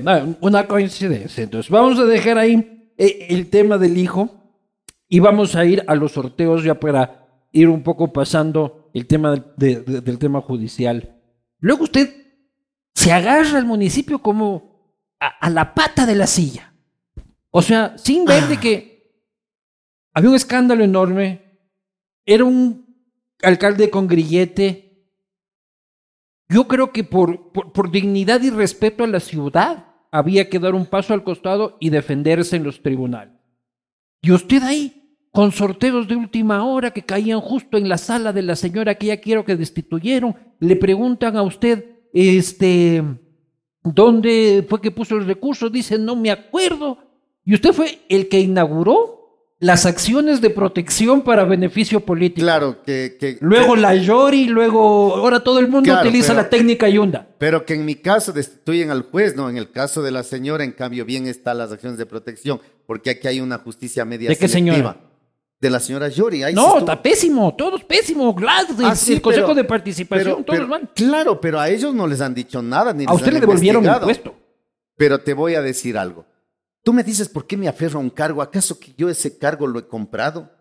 No, 0.02 0.36
una 0.40 0.66
coincidencia. 0.66 1.44
Entonces, 1.44 1.70
vamos 1.70 1.98
a 1.98 2.04
dejar 2.04 2.38
ahí 2.38 2.90
eh, 2.98 3.26
el 3.30 3.48
tema 3.50 3.78
del 3.78 3.96
hijo 3.98 4.30
y 5.08 5.20
vamos 5.20 5.54
a 5.54 5.64
ir 5.64 5.84
a 5.86 5.94
los 5.94 6.12
sorteos 6.12 6.64
ya 6.64 6.74
para 6.80 7.28
ir 7.52 7.68
un 7.68 7.82
poco 7.82 8.12
pasando 8.12 8.90
el 8.92 9.06
tema 9.06 9.30
del, 9.30 9.44
de- 9.56 9.80
de- 9.80 10.00
del 10.00 10.18
tema 10.18 10.40
judicial. 10.40 11.20
Luego 11.60 11.84
usted 11.84 12.10
se 12.94 13.12
agarra 13.12 13.58
al 13.58 13.64
municipio 13.66 14.18
como 14.20 14.74
a 15.18 15.48
la 15.50 15.74
pata 15.74 16.04
de 16.06 16.14
la 16.14 16.26
silla. 16.26 16.72
O 17.50 17.62
sea, 17.62 17.96
sin 17.96 18.24
ver 18.26 18.44
de 18.48 18.58
que 18.58 19.14
había 20.12 20.30
un 20.30 20.36
escándalo 20.36 20.84
enorme, 20.84 21.60
era 22.26 22.44
un 22.44 22.84
alcalde 23.42 23.88
con 23.90 24.06
grillete, 24.06 24.85
yo 26.48 26.68
creo 26.68 26.92
que 26.92 27.04
por, 27.04 27.52
por, 27.52 27.90
dignidad 27.90 28.42
y 28.42 28.50
respeto 28.50 29.04
a 29.04 29.08
la 29.08 29.20
ciudad 29.20 29.86
había 30.12 30.48
que 30.48 30.58
dar 30.58 30.74
un 30.74 30.86
paso 30.86 31.12
al 31.12 31.24
costado 31.24 31.76
y 31.80 31.90
defenderse 31.90 32.56
en 32.56 32.64
los 32.64 32.82
tribunales. 32.82 33.34
Y 34.22 34.30
usted 34.30 34.62
ahí, 34.62 35.18
con 35.32 35.52
sorteos 35.52 36.08
de 36.08 36.16
última 36.16 36.64
hora 36.64 36.92
que 36.92 37.02
caían 37.02 37.40
justo 37.40 37.76
en 37.76 37.88
la 37.88 37.98
sala 37.98 38.32
de 38.32 38.42
la 38.42 38.56
señora 38.56 38.94
que 38.94 39.06
ya 39.06 39.20
quiero 39.20 39.44
que 39.44 39.56
destituyeron, 39.56 40.36
le 40.60 40.76
preguntan 40.76 41.36
a 41.36 41.42
usted, 41.42 41.84
este, 42.12 43.02
¿dónde 43.82 44.64
fue 44.68 44.80
que 44.80 44.90
puso 44.90 45.16
el 45.16 45.26
recurso? 45.26 45.68
Dice, 45.68 45.98
no 45.98 46.16
me 46.16 46.30
acuerdo. 46.30 46.98
Y 47.44 47.54
usted 47.54 47.72
fue 47.72 48.00
el 48.08 48.28
que 48.28 48.40
inauguró 48.40 49.15
las 49.58 49.86
acciones 49.86 50.42
de 50.42 50.50
protección 50.50 51.22
para 51.22 51.44
beneficio 51.44 52.00
político. 52.00 52.44
Claro, 52.44 52.82
que... 52.82 53.16
que 53.18 53.38
Luego 53.40 53.74
que- 53.74 53.80
la 53.80 53.94
Yori, 53.94 54.48
luego 54.48 55.14
ahora 55.16 55.40
todo 55.42 55.60
el 55.60 55.68
mundo 55.68 55.84
Claro, 55.90 56.06
utiliza 56.08 56.28
pero- 56.34 56.42
la 56.42 56.50
técnica 56.50 56.88
Yunda. 56.88 57.26
Pero 57.38 57.64
que 57.64 57.72
en 57.74 57.84
mi 57.86 57.94
caso 57.94 58.32
destituyen 58.32 58.90
al 58.90 59.02
juez, 59.02 59.34
no, 59.34 59.48
en 59.48 59.56
el 59.56 59.70
caso 59.70 60.02
de 60.02 60.10
la 60.10 60.22
señora, 60.24 60.62
en 60.62 60.72
cambio, 60.72 61.04
bien 61.06 61.26
están 61.26 61.56
las 61.58 61.72
acciones 61.72 61.98
de 61.98 62.04
protección, 62.04 62.60
porque 62.86 63.10
aquí 63.10 63.28
hay 63.28 63.40
una 63.40 63.56
justicia 63.58 64.04
media 64.04 64.28
¿De 64.28 64.36
qué 64.36 64.46
selectiva. 64.46 64.76
señora? 64.76 65.00
De 65.58 65.70
la 65.70 65.80
señora 65.80 66.08
Yori. 66.08 66.42
ahí 66.42 66.52
No, 66.54 66.76
está 66.76 67.00
pésimo, 67.02 67.54
todos 67.56 67.82
pésimo. 67.82 68.34
Glad, 68.34 68.78
el, 68.78 68.84
Ah, 68.84 68.94
sí, 68.94 69.14
el 69.14 69.22
Consejo 69.22 69.46
pero- 69.46 69.54
de 69.56 69.64
Participación, 69.64 70.44
pero- 70.44 70.58
todos 70.58 70.68
mal. 70.68 70.90
Claro, 70.94 71.40
pero 71.40 71.58
a 71.58 71.70
ellos 71.70 71.94
no 71.94 72.06
les 72.06 72.20
han 72.20 72.34
dicho 72.34 72.60
nada. 72.60 72.92
Ni 72.92 73.06
A 73.06 73.12
usted 73.14 73.28
han 73.28 73.34
le 73.34 73.40
devolvieron 73.40 73.86
el 73.86 74.00
puesto. 74.00 74.34
Pero 74.98 75.18
te 75.20 75.32
voy 75.32 75.54
a 75.54 75.62
decir 75.62 75.96
algo. 75.96 76.26
Tú 76.86 76.92
me 76.92 77.02
dices 77.02 77.28
por 77.28 77.48
qué 77.48 77.56
me 77.56 77.66
aferro 77.66 77.98
a 77.98 78.02
un 78.02 78.10
cargo. 78.10 78.40
¿Acaso 78.40 78.78
que 78.78 78.92
yo 78.96 79.08
ese 79.10 79.38
cargo 79.38 79.66
lo 79.66 79.80
he 79.80 79.88
comprado? 79.88 80.52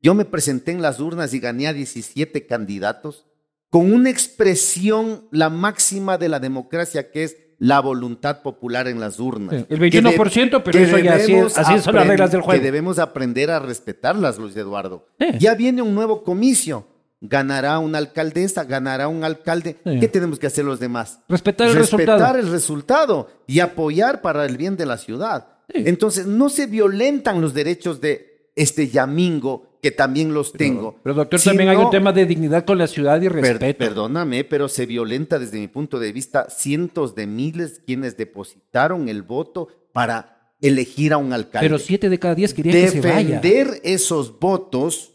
Yo 0.00 0.14
me 0.14 0.24
presenté 0.24 0.70
en 0.70 0.80
las 0.80 1.00
urnas 1.00 1.34
y 1.34 1.38
gané 1.38 1.68
a 1.68 1.74
17 1.74 2.46
candidatos 2.46 3.26
con 3.68 3.92
una 3.92 4.08
expresión, 4.08 5.28
la 5.30 5.50
máxima 5.50 6.16
de 6.16 6.30
la 6.30 6.40
democracia, 6.40 7.10
que 7.10 7.24
es 7.24 7.36
la 7.58 7.78
voluntad 7.80 8.40
popular 8.40 8.88
en 8.88 9.00
las 9.00 9.20
urnas. 9.20 9.50
Sí, 9.54 9.66
el 9.68 9.90
Que 9.90 10.02
21%, 10.02 10.62
pero 10.64 10.78
que 10.78 10.82
eso 10.82 10.98
ya 10.98 11.16
así 11.16 11.78
son 11.80 11.94
las 11.94 12.06
reglas 12.06 12.32
del 12.32 12.40
juego. 12.40 12.58
Que 12.58 12.64
debemos 12.64 12.98
aprender 12.98 13.50
a 13.50 13.58
respetarlas, 13.58 14.38
Luis 14.38 14.56
Eduardo. 14.56 15.08
Sí. 15.18 15.26
Ya 15.40 15.54
viene 15.56 15.82
un 15.82 15.94
nuevo 15.94 16.24
comicio. 16.24 16.86
Ganará 17.20 17.78
una 17.78 17.98
alcaldesa, 17.98 18.64
ganará 18.64 19.08
un 19.08 19.24
alcalde. 19.24 19.76
Sí. 19.84 20.00
¿Qué 20.00 20.08
tenemos 20.08 20.38
que 20.38 20.46
hacer 20.46 20.64
los 20.64 20.80
demás? 20.80 21.20
Respetar 21.28 21.68
el 21.68 21.74
Respetar 21.74 22.06
resultado. 22.18 22.38
el 22.38 22.50
resultado 22.50 23.28
y 23.46 23.60
apoyar 23.60 24.22
para 24.22 24.46
el 24.46 24.56
bien 24.56 24.76
de 24.76 24.86
la 24.86 24.96
ciudad. 24.96 25.48
Sí. 25.74 25.82
Entonces, 25.86 26.26
no 26.26 26.48
se 26.48 26.66
violentan 26.66 27.40
los 27.42 27.52
derechos 27.52 28.00
de 28.00 28.48
este 28.56 28.88
Yamingo, 28.88 29.78
que 29.82 29.90
también 29.90 30.34
los 30.34 30.52
tengo. 30.52 30.98
Pero 31.02 31.14
doctor, 31.14 31.40
también 31.40 31.68
hay 31.68 31.76
un 31.76 31.90
tema 31.90 32.12
de 32.12 32.26
dignidad 32.26 32.64
con 32.64 32.76
la 32.78 32.86
ciudad 32.86 33.20
y 33.22 33.28
Per- 33.28 33.42
respeto. 33.42 33.78
perdóname, 33.78 34.44
pero 34.44 34.68
se 34.68 34.84
violenta 34.86 35.38
desde 35.38 35.58
mi 35.58 35.68
punto 35.68 35.98
de 35.98 36.12
vista 36.12 36.48
cientos 36.50 37.14
de 37.14 37.26
miles 37.26 37.80
quienes 37.86 38.16
depositaron 38.16 39.08
el 39.08 39.22
voto 39.22 39.68
para 39.92 40.52
elegir 40.60 41.12
a 41.12 41.16
un 41.18 41.32
alcalde. 41.32 41.66
pero 41.66 41.78
siete 41.78 42.08
de 42.10 42.18
cada 42.18 42.34
diez 42.34 42.52
querían 42.52 42.74
que 42.74 42.88
se 42.88 43.00
vaya. 43.00 43.40
defender 43.40 43.80
esos 43.84 44.38
votos, 44.38 45.09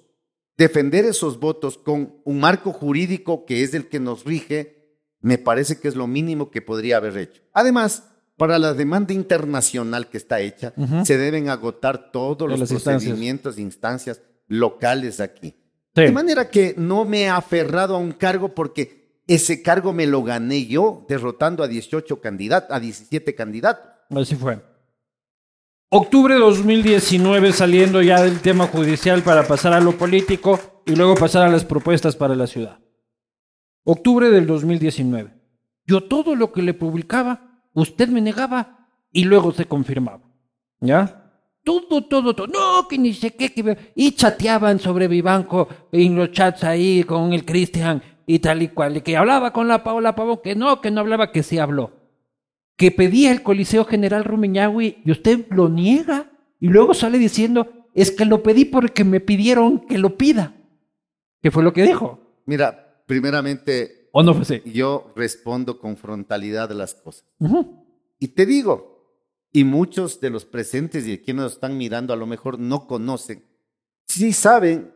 defender 0.57 1.05
esos 1.05 1.39
votos 1.39 1.77
con 1.77 2.21
un 2.23 2.39
marco 2.39 2.71
jurídico 2.71 3.45
que 3.45 3.63
es 3.63 3.73
el 3.73 3.87
que 3.87 3.99
nos 3.99 4.23
rige, 4.25 4.99
me 5.21 5.37
parece 5.37 5.79
que 5.79 5.87
es 5.87 5.95
lo 5.95 6.07
mínimo 6.07 6.51
que 6.51 6.61
podría 6.61 6.97
haber 6.97 7.17
hecho. 7.17 7.41
Además, 7.53 8.03
para 8.37 8.59
la 8.59 8.73
demanda 8.73 9.13
internacional 9.13 10.09
que 10.09 10.17
está 10.17 10.39
hecha, 10.39 10.73
se 11.03 11.17
deben 11.17 11.49
agotar 11.49 12.11
todos 12.11 12.49
los 12.49 12.59
instancias. 12.59 13.03
procedimientos 13.03 13.57
e 13.57 13.61
instancias 13.61 14.21
locales 14.47 15.19
aquí. 15.19 15.55
Sí. 15.95 16.01
De 16.01 16.11
manera 16.11 16.49
que 16.49 16.75
no 16.77 17.05
me 17.05 17.23
he 17.23 17.29
aferrado 17.29 17.95
a 17.95 17.99
un 17.99 18.11
cargo 18.11 18.53
porque 18.53 19.21
ese 19.27 19.61
cargo 19.61 19.93
me 19.93 20.05
lo 20.05 20.23
gané 20.23 20.67
yo 20.67 21.05
derrotando 21.07 21.63
a 21.63 21.67
18 21.67 22.21
candidatos, 22.21 22.75
a 22.75 22.79
17 22.79 23.33
candidatos. 23.33 23.89
Así 24.09 24.35
fue. 24.35 24.61
Octubre 25.89 26.33
de 26.33 26.39
2019 26.39 27.53
saliendo 27.53 28.01
ya 28.01 28.21
del 28.21 28.41
tema 28.41 28.65
judicial 28.65 29.21
para 29.21 29.47
pasar 29.47 29.73
a 29.73 29.79
lo 29.79 29.91
político 29.91 30.59
y 30.85 30.95
luego 30.95 31.13
pasar 31.15 31.43
a 31.43 31.51
las 31.51 31.63
propuestas 31.63 32.15
para 32.15 32.35
la 32.35 32.47
ciudad. 32.47 32.79
Octubre 33.83 34.31
del 34.31 34.47
2019. 34.47 35.31
Yo 35.85 36.01
todo 36.01 36.35
lo 36.35 36.51
que 36.51 36.63
le 36.63 36.73
publicaba, 36.73 37.61
usted 37.73 38.09
me 38.09 38.19
negaba 38.19 38.89
y 39.11 39.25
luego 39.25 39.51
se 39.51 39.65
confirmaba. 39.65 40.23
¿Ya? 40.81 41.31
Todo, 41.63 42.03
todo, 42.03 42.35
todo. 42.35 42.47
No, 42.47 42.87
que 42.87 42.97
ni 42.97 43.13
sé 43.13 43.35
qué. 43.35 43.53
Que... 43.53 43.93
Y 43.95 44.13
chateaban 44.13 44.79
sobre 44.79 45.07
Vivanco 45.07 45.67
en 45.91 46.15
los 46.15 46.31
chats 46.31 46.63
ahí 46.63 47.03
con 47.03 47.31
el 47.31 47.45
Cristian 47.45 48.01
y 48.25 48.39
tal 48.39 48.63
y 48.63 48.69
cual. 48.69 48.97
Y 48.97 49.01
que 49.01 49.17
hablaba 49.17 49.53
con 49.53 49.67
la 49.67 49.83
Paola 49.83 50.15
Pavón, 50.15 50.39
que 50.43 50.55
no, 50.55 50.81
que 50.81 50.89
no 50.89 51.01
hablaba, 51.01 51.31
que 51.31 51.43
sí 51.43 51.59
habló. 51.59 51.91
Que 52.75 52.91
pedía 52.91 53.31
el 53.31 53.43
Coliseo 53.43 53.85
General 53.85 54.23
Rumiñahui 54.23 55.01
y 55.05 55.11
usted 55.11 55.47
lo 55.49 55.69
niega. 55.69 56.31
Y 56.59 56.67
luego 56.67 56.93
sale 56.93 57.17
diciendo, 57.17 57.85
es 57.93 58.11
que 58.11 58.25
lo 58.25 58.43
pedí 58.43 58.65
porque 58.65 59.03
me 59.03 59.19
pidieron 59.19 59.79
que 59.79 59.97
lo 59.97 60.17
pida. 60.17 60.55
¿Qué 61.41 61.51
fue 61.51 61.63
lo 61.63 61.73
que 61.73 61.83
dijo? 61.83 62.19
Mira, 62.45 63.03
primeramente, 63.05 64.09
¿O 64.11 64.23
no 64.23 64.33
fue 64.33 64.41
así? 64.41 64.61
yo 64.71 65.11
respondo 65.15 65.79
con 65.79 65.97
frontalidad 65.97 66.69
de 66.69 66.75
las 66.75 66.95
cosas. 66.95 67.25
Y 68.19 68.29
te 68.29 68.45
digo, 68.45 68.95
y 69.51 69.63
muchos 69.63 70.19
de 70.19 70.29
los 70.29 70.43
presentes 70.45 71.07
y 71.07 71.11
de 71.11 71.21
quienes 71.21 71.43
nos 71.43 71.53
están 71.53 71.77
mirando 71.77 72.13
a 72.13 72.17
lo 72.17 72.27
mejor 72.27 72.59
no 72.59 72.87
conocen, 72.87 73.45
sí 74.07 74.33
saben 74.33 74.93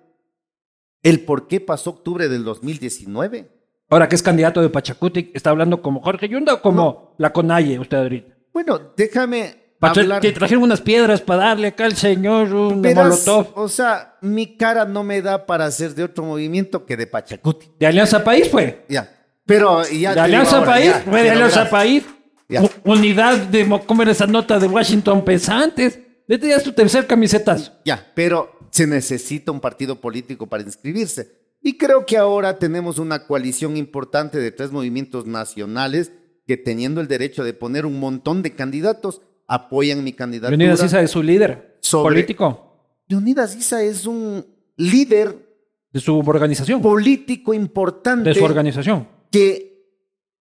el 1.02 1.24
por 1.24 1.48
qué 1.48 1.62
pasó 1.62 1.92
octubre 1.92 2.28
del 2.28 2.44
2019. 2.44 3.59
Ahora 3.90 4.08
que 4.08 4.16
es 4.16 4.22
candidato 4.24 4.62
de 4.62 4.70
Pachacuti, 4.70 5.32
está 5.34 5.50
hablando 5.50 5.82
como 5.82 6.02
Jorge 6.02 6.30
Yunda 6.30 6.54
o 6.56 6.62
como 6.62 7.16
la 7.18 7.32
Conalle, 7.34 7.80
usted 7.80 7.98
ahorita. 7.98 8.36
Bueno, 8.54 8.80
déjame 8.96 9.56
hablar. 9.82 10.22
Te 10.22 10.32
trajeron 10.32 10.64
unas 10.64 10.82
piedras 10.82 11.22
para 11.22 11.46
darle 11.46 11.70
acá 11.70 11.86
al 11.86 11.96
señor 11.96 12.54
un 12.54 12.82
Verás, 12.82 13.26
molotov. 13.26 13.48
o 13.58 13.68
sea, 13.68 14.16
mi 14.22 14.58
cara 14.58 14.86
no 14.86 15.04
me 15.04 15.22
da 15.22 15.46
para 15.46 15.66
hacer 15.66 15.96
de 15.96 16.04
otro 16.04 16.24
movimiento 16.24 16.86
que 16.86 16.96
de 16.98 17.08
Pachacuti. 17.08 17.68
De 17.80 17.88
Alianza 17.88 18.24
País 18.24 18.48
fue. 18.50 18.86
Ya. 18.90 19.10
Pero 19.46 19.84
ya 19.88 20.14
De 20.14 20.20
Alianza 20.20 20.58
ahora, 20.60 20.72
País, 20.72 20.86
ya, 20.92 21.00
fue 21.10 21.24
de 21.24 21.30
Alianza. 21.32 21.70
País. 21.70 22.04
Ya. 22.48 22.62
Unidad 22.84 23.38
de 23.38 23.64
Mo- 23.66 23.84
¿cómo 23.86 24.02
era 24.04 24.12
esa 24.12 24.28
nota 24.28 24.60
de 24.60 24.68
Washington 24.68 25.24
pesantes? 25.26 26.00
Este 26.28 26.48
ya 26.50 26.58
es 26.58 26.64
tu 26.64 26.72
tercer 26.74 27.08
camisetazo. 27.08 27.72
Ya, 27.86 28.06
pero 28.14 28.52
se 28.70 28.86
necesita 28.86 29.52
un 29.52 29.60
partido 29.60 29.96
político 29.96 30.46
para 30.46 30.62
inscribirse. 30.62 31.39
Y 31.62 31.78
creo 31.78 32.06
que 32.06 32.18
ahora 32.18 32.58
tenemos 32.58 33.00
una 33.00 33.26
coalición 33.28 33.76
importante 33.78 34.38
de 34.40 34.52
tres 34.52 34.72
movimientos 34.72 35.26
nacionales 35.26 36.12
que 36.48 36.58
teniendo 36.58 37.02
el 37.02 37.08
derecho 37.08 37.44
de 37.44 37.54
poner 37.54 37.86
un 37.86 38.00
montón 38.00 38.42
de 38.42 38.56
candidatos, 38.56 39.22
apoyan 39.48 40.04
mi 40.04 40.14
candidatura. 40.14 40.56
Leonidas 40.58 40.84
Issa 40.84 41.02
es 41.02 41.12
su 41.12 41.22
líder 41.22 41.78
Sobre- 41.82 42.04
político 42.16 42.66
Leonidas 43.08 43.56
Issa 43.56 43.82
es 43.84 44.06
un 44.06 44.46
líder 44.78 45.48
de 45.92 46.00
su 46.00 46.18
organización. 46.20 46.82
político 46.82 47.54
importante 47.54 48.30
De 48.30 48.36
su 48.36 48.46
organización. 48.46 49.08
que 49.32 49.68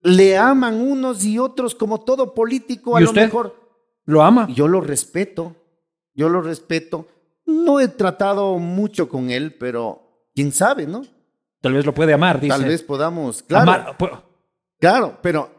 le 0.01 0.37
aman 0.37 0.75
unos 0.81 1.23
y 1.25 1.39
otros 1.39 1.73
como 1.75 2.01
todo 2.01 2.33
político 2.33 2.95
a 2.97 3.01
¿Y 3.01 3.05
lo 3.05 3.13
mejor. 3.13 3.55
Lo 4.05 4.21
ama. 4.23 4.47
Yo 4.53 4.67
lo 4.67 4.81
respeto, 4.81 5.55
yo 6.13 6.29
lo 6.29 6.41
respeto. 6.41 7.07
No 7.45 7.79
he 7.79 7.87
tratado 7.87 8.57
mucho 8.59 9.07
con 9.09 9.29
él, 9.29 9.55
pero 9.55 10.08
quién 10.39 10.53
sabe, 10.53 10.87
¿no? 10.87 11.05
Tal 11.61 11.73
vez 11.73 11.85
lo 11.85 11.93
puede 11.93 12.13
amar, 12.13 12.39
dice. 12.39 12.49
Tal 12.57 12.63
vez 12.63 12.81
podamos, 12.81 13.43
claro, 13.43 13.63
Amar- 13.71 14.23
claro, 14.79 15.17
pero 15.21 15.51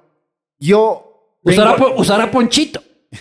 yo 0.58 1.36
usará, 1.42 1.76
po- 1.76 1.94
usará 1.98 2.30
ponchito. 2.30 2.82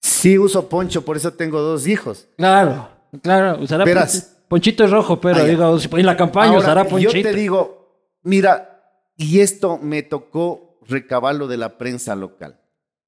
sí 0.00 0.38
uso 0.38 0.68
poncho, 0.68 1.02
por 1.04 1.16
eso 1.16 1.32
tengo 1.32 1.60
dos 1.60 1.86
hijos. 1.86 2.28
Claro, 2.36 2.88
claro. 3.22 3.62
Usará 3.62 3.84
Verás. 3.84 4.14
ponchi- 4.14 4.48
ponchito 4.48 4.84
es 4.84 4.90
rojo, 4.90 5.18
pero 5.20 5.38
ya. 5.38 5.44
digo, 5.44 5.78
si 5.78 5.88
en 5.90 6.04
la 6.06 6.16
campaña 6.16 6.48
Ahora, 6.52 6.60
usará 6.60 6.82
yo 6.84 6.90
ponchito. 6.90 7.28
te 7.28 7.32
digo, 7.34 8.10
mira, 8.22 8.82
y 9.16 9.40
esto 9.40 9.78
me 9.78 10.02
tocó 10.02 10.78
recabarlo 10.86 11.46
de 11.48 11.56
la 11.56 11.78
prensa 11.78 12.14
local. 12.14 12.60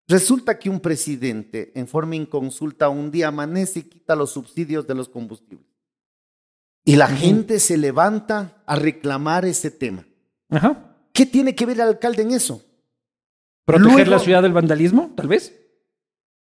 Resulta 0.09 0.59
que 0.59 0.71
un 0.71 0.81
presidente, 0.81 1.73
en 1.75 1.87
forma 1.87 2.17
inconsulta, 2.17 2.89
un 2.89 3.11
día 3.11 3.29
amanece 3.29 3.81
y 3.81 3.83
quita 3.83 4.17
los 4.17 4.31
subsidios 4.31 4.87
de 4.87 4.95
los 4.95 5.09
combustibles. 5.09 5.67
Y 6.85 6.97
la 6.97 7.07
gente 7.09 7.61
se 7.61 7.77
levanta 7.77 8.63
a 8.67 8.77
reclamar 8.77 9.45
ese 9.45 9.71
tema. 9.71 10.05
Ajá. 10.51 10.97
¿Qué 11.13 11.27
tiene 11.27 11.55
que 11.55 11.67
ver 11.67 11.77
el 11.77 11.89
alcalde 11.89 12.23
en 12.23 12.33
eso? 12.33 12.63
Proteger 13.65 13.93
Luego- 13.95 14.11
la 14.11 14.19
ciudad 14.19 14.43
del 14.43 14.53
vandalismo, 14.53 15.13
tal 15.17 15.29
vez. 15.29 15.59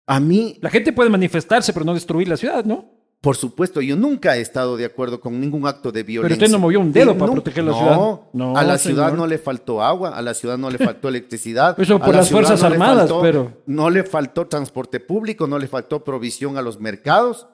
A 0.05 0.19
mí, 0.19 0.57
La 0.61 0.69
gente 0.69 0.93
puede 0.93 1.09
manifestarse, 1.09 1.73
pero 1.73 1.85
no 1.85 1.93
destruir 1.93 2.27
la 2.27 2.37
ciudad, 2.37 2.63
¿no? 2.65 2.93
por 3.19 3.35
supuesto, 3.35 3.81
yo 3.81 3.95
nunca 3.95 4.37
he 4.37 4.41
estado 4.41 4.77
de 4.77 4.85
acuerdo 4.85 5.19
con 5.19 5.41
ningún 5.41 5.65
acto 5.65 5.91
de 5.91 6.03
violencia. 6.03 6.35
usted 6.37 6.51
no 6.51 6.59
movió 6.59 6.79
un 6.79 6.93
dedo 6.93 7.17
para 7.17 7.31
proteger 7.31 7.63
la 7.63 7.71
no, 7.71 7.77
ciudad. 7.79 8.19
No, 8.31 8.55
a 8.55 8.63
la 8.63 8.77
ciudad 8.77 9.11
no 9.13 9.25
le 9.25 9.39
faltó 9.39 9.81
agua, 9.81 10.15
a 10.15 10.21
la 10.21 10.35
ciudad 10.35 10.55
no 10.57 10.69
le 10.69 10.77
faltó 11.01 11.09
electricidad. 11.09 11.77
Eso 11.79 11.95
a 11.95 11.99
por 11.99 12.09
la 12.09 12.17
las 12.17 12.29
Fuerzas 12.29 12.61
no 12.61 12.67
Armadas, 12.67 13.09
faltó- 13.09 13.21
pero- 13.21 13.53
No 13.65 13.89
le 13.89 14.03
faltó 14.03 14.47
transporte 14.47 14.99
público, 14.99 15.47
no 15.47 15.57
le 15.57 15.67
faltó 15.67 16.03
provisión 16.03 16.57
a 16.57 16.61
los 16.61 16.79
mercados. 16.79 17.47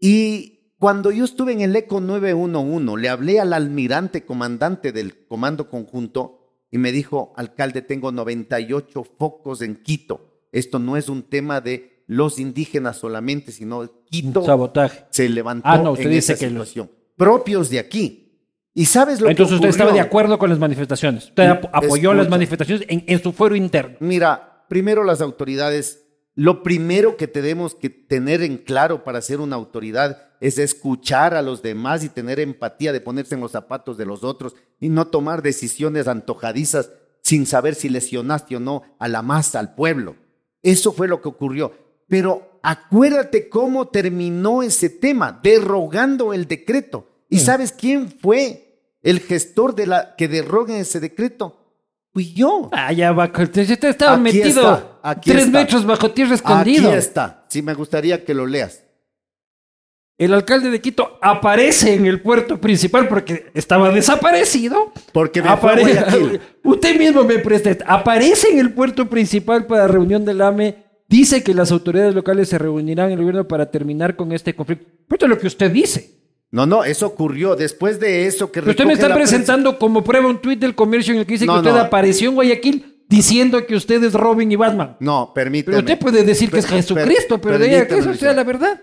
Y 0.00 0.59
cuando 0.80 1.12
yo 1.12 1.24
estuve 1.24 1.52
en 1.52 1.60
el 1.60 1.76
ECO 1.76 2.00
911, 2.00 3.00
le 3.00 3.08
hablé 3.08 3.38
al 3.38 3.52
almirante 3.52 4.24
comandante 4.24 4.90
del 4.90 5.26
Comando 5.28 5.68
Conjunto 5.70 6.38
y 6.70 6.78
me 6.78 6.90
dijo, 6.90 7.32
alcalde, 7.36 7.82
tengo 7.82 8.10
98 8.10 9.04
focos 9.18 9.60
en 9.62 9.76
Quito. 9.76 10.46
Esto 10.52 10.78
no 10.80 10.96
es 10.96 11.08
un 11.08 11.22
tema 11.22 11.60
de 11.60 12.02
los 12.06 12.38
indígenas 12.40 12.96
solamente, 12.96 13.52
sino 13.52 13.88
Quito 14.06 14.42
Sabotaje. 14.44 15.04
se 15.10 15.28
levantó 15.28 15.68
Ah, 15.68 15.78
no, 15.78 15.92
usted 15.92 16.06
en 16.06 16.10
dice 16.12 16.32
esa 16.32 16.40
que 16.40 16.48
situación. 16.48 16.90
Propios 17.16 17.70
de 17.70 17.78
aquí. 17.78 18.26
¿Y 18.72 18.86
sabes 18.86 19.20
lo 19.20 19.28
Entonces 19.28 19.50
que 19.52 19.66
usted 19.66 19.68
estaba 19.68 19.92
de 19.92 20.00
acuerdo 20.00 20.38
con 20.38 20.48
las 20.48 20.58
manifestaciones. 20.58 21.24
Usted 21.26 21.42
ap- 21.44 21.70
apoyó 21.72 22.14
las 22.14 22.28
manifestaciones 22.30 22.84
en, 22.88 23.04
en 23.06 23.22
su 23.22 23.32
fuero 23.32 23.54
interno. 23.54 23.96
Mira, 24.00 24.64
primero 24.68 25.04
las 25.04 25.20
autoridades, 25.20 26.06
lo 26.34 26.62
primero 26.62 27.16
que 27.16 27.26
tenemos 27.26 27.74
que 27.74 27.90
tener 27.90 28.42
en 28.42 28.58
claro 28.58 29.04
para 29.04 29.20
ser 29.20 29.40
una 29.40 29.56
autoridad 29.56 30.30
es 30.40 30.58
escuchar 30.58 31.34
a 31.34 31.42
los 31.42 31.62
demás 31.62 32.04
y 32.04 32.08
tener 32.08 32.40
empatía 32.40 32.92
de 32.92 33.00
ponerse 33.00 33.34
en 33.34 33.40
los 33.40 33.52
zapatos 33.52 33.98
de 33.98 34.06
los 34.06 34.24
otros 34.24 34.54
y 34.78 34.88
no 34.88 35.08
tomar 35.08 35.42
decisiones 35.42 36.08
antojadizas 36.08 36.90
sin 37.22 37.46
saber 37.46 37.74
si 37.74 37.88
lesionaste 37.88 38.56
o 38.56 38.60
no 38.60 38.82
a 38.98 39.08
la 39.08 39.22
masa, 39.22 39.58
al 39.58 39.74
pueblo. 39.74 40.16
Eso 40.62 40.92
fue 40.92 41.08
lo 41.08 41.20
que 41.20 41.28
ocurrió. 41.28 41.72
Pero 42.08 42.58
acuérdate 42.62 43.48
cómo 43.48 43.88
terminó 43.88 44.62
ese 44.62 44.88
tema, 44.88 45.38
derogando 45.42 46.32
el 46.32 46.46
decreto. 46.46 47.08
¿Y 47.28 47.38
sabes 47.38 47.72
quién 47.72 48.10
fue 48.10 48.80
el 49.02 49.20
gestor 49.20 49.74
de 49.74 49.86
la 49.86 50.16
que 50.16 50.26
derroga 50.26 50.78
ese 50.78 51.00
decreto? 51.00 51.59
Fui 52.12 52.32
yo. 52.34 52.68
Ah, 52.72 52.92
ya 52.92 53.12
va. 53.12 53.26
Usted 53.36 53.84
estaba 53.84 54.14
Aquí 54.14 54.22
metido 54.22 54.48
está, 54.48 54.98
aquí 55.02 55.30
tres 55.30 55.44
está. 55.46 55.58
metros 55.58 55.86
bajo 55.86 56.10
tierra 56.10 56.34
escondido. 56.34 56.88
Aquí 56.88 56.98
está. 56.98 57.44
Sí, 57.48 57.62
me 57.62 57.74
gustaría 57.74 58.24
que 58.24 58.34
lo 58.34 58.46
leas. 58.46 58.84
El 60.18 60.34
alcalde 60.34 60.70
de 60.70 60.80
Quito 60.82 61.18
aparece 61.22 61.94
en 61.94 62.04
el 62.04 62.20
puerto 62.20 62.60
principal 62.60 63.08
porque 63.08 63.50
estaba 63.54 63.90
desaparecido. 63.90 64.92
Porque 65.12 65.40
me 65.40 65.56
fue 65.56 65.70
a 65.70 65.74
Apare- 65.76 65.80
Guayaquil. 65.82 66.40
Usted 66.64 66.98
mismo 66.98 67.24
me 67.24 67.38
presta. 67.38 67.76
Aparece 67.86 68.48
en 68.50 68.58
el 68.58 68.74
puerto 68.74 69.08
principal 69.08 69.66
para 69.66 69.88
reunión 69.88 70.24
del 70.26 70.42
AME. 70.42 70.84
Dice 71.08 71.42
que 71.42 71.54
las 71.54 71.72
autoridades 71.72 72.14
locales 72.14 72.48
se 72.50 72.58
reunirán 72.58 73.06
en 73.06 73.12
el 73.12 73.18
gobierno 73.20 73.48
para 73.48 73.70
terminar 73.70 74.14
con 74.14 74.32
este 74.32 74.54
conflicto. 74.54 74.84
Pero 75.08 75.16
esto 75.16 75.24
es 75.26 75.30
lo 75.30 75.38
que 75.38 75.46
usted 75.46 75.70
dice. 75.70 76.19
No, 76.52 76.66
no, 76.66 76.82
eso 76.84 77.06
ocurrió 77.06 77.54
después 77.54 78.00
de 78.00 78.26
eso 78.26 78.50
que 78.50 78.60
Pero 78.60 78.72
usted 78.72 78.84
me 78.84 78.94
está 78.94 79.14
presentando 79.14 79.78
como 79.78 80.02
prueba 80.02 80.28
un 80.28 80.40
tuit 80.40 80.58
del 80.58 80.74
comercio 80.74 81.12
en 81.14 81.20
el 81.20 81.26
que 81.26 81.34
dice 81.34 81.46
No, 81.46 81.54
que 81.54 81.58
usted 81.60 81.72
no. 81.72 81.78
apareció 81.80 82.28
en 82.28 82.34
Guayaquil 82.34 83.04
diciendo 83.08 83.64
que 83.66 83.76
usted 83.76 84.02
es 84.02 84.14
Robin 84.14 84.50
y 84.50 84.56
Batman. 84.56 84.96
No, 85.00 85.32
permíteme. 85.34 85.76
Pero 85.76 85.86
usted 85.86 85.98
puede 85.98 86.24
decir 86.24 86.50
que 86.50 86.58
es 86.58 86.66
per- 86.66 86.76
Jesucristo, 86.76 87.40
pero 87.40 87.58
de 87.58 87.68
ahí 87.68 87.74
a 87.76 87.86
que 87.88 87.98
eso 87.98 88.14
sea 88.14 88.32
la 88.32 88.42
verdad. 88.44 88.80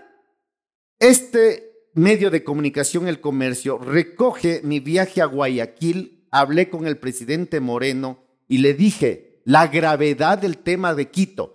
Este 0.98 1.72
medio 1.94 2.30
de 2.30 2.44
comunicación, 2.44 3.08
El 3.08 3.20
Comercio, 3.20 3.78
recoge 3.78 4.60
mi 4.64 4.80
viaje 4.80 5.20
a 5.20 5.26
Guayaquil, 5.26 6.26
hablé 6.30 6.70
con 6.70 6.86
el 6.86 6.96
presidente 6.98 7.60
Moreno 7.60 8.24
y 8.48 8.58
le 8.58 8.74
dije 8.74 9.40
la 9.44 9.66
gravedad 9.68 10.38
del 10.38 10.58
tema 10.58 10.94
de 10.94 11.08
Quito. 11.10 11.54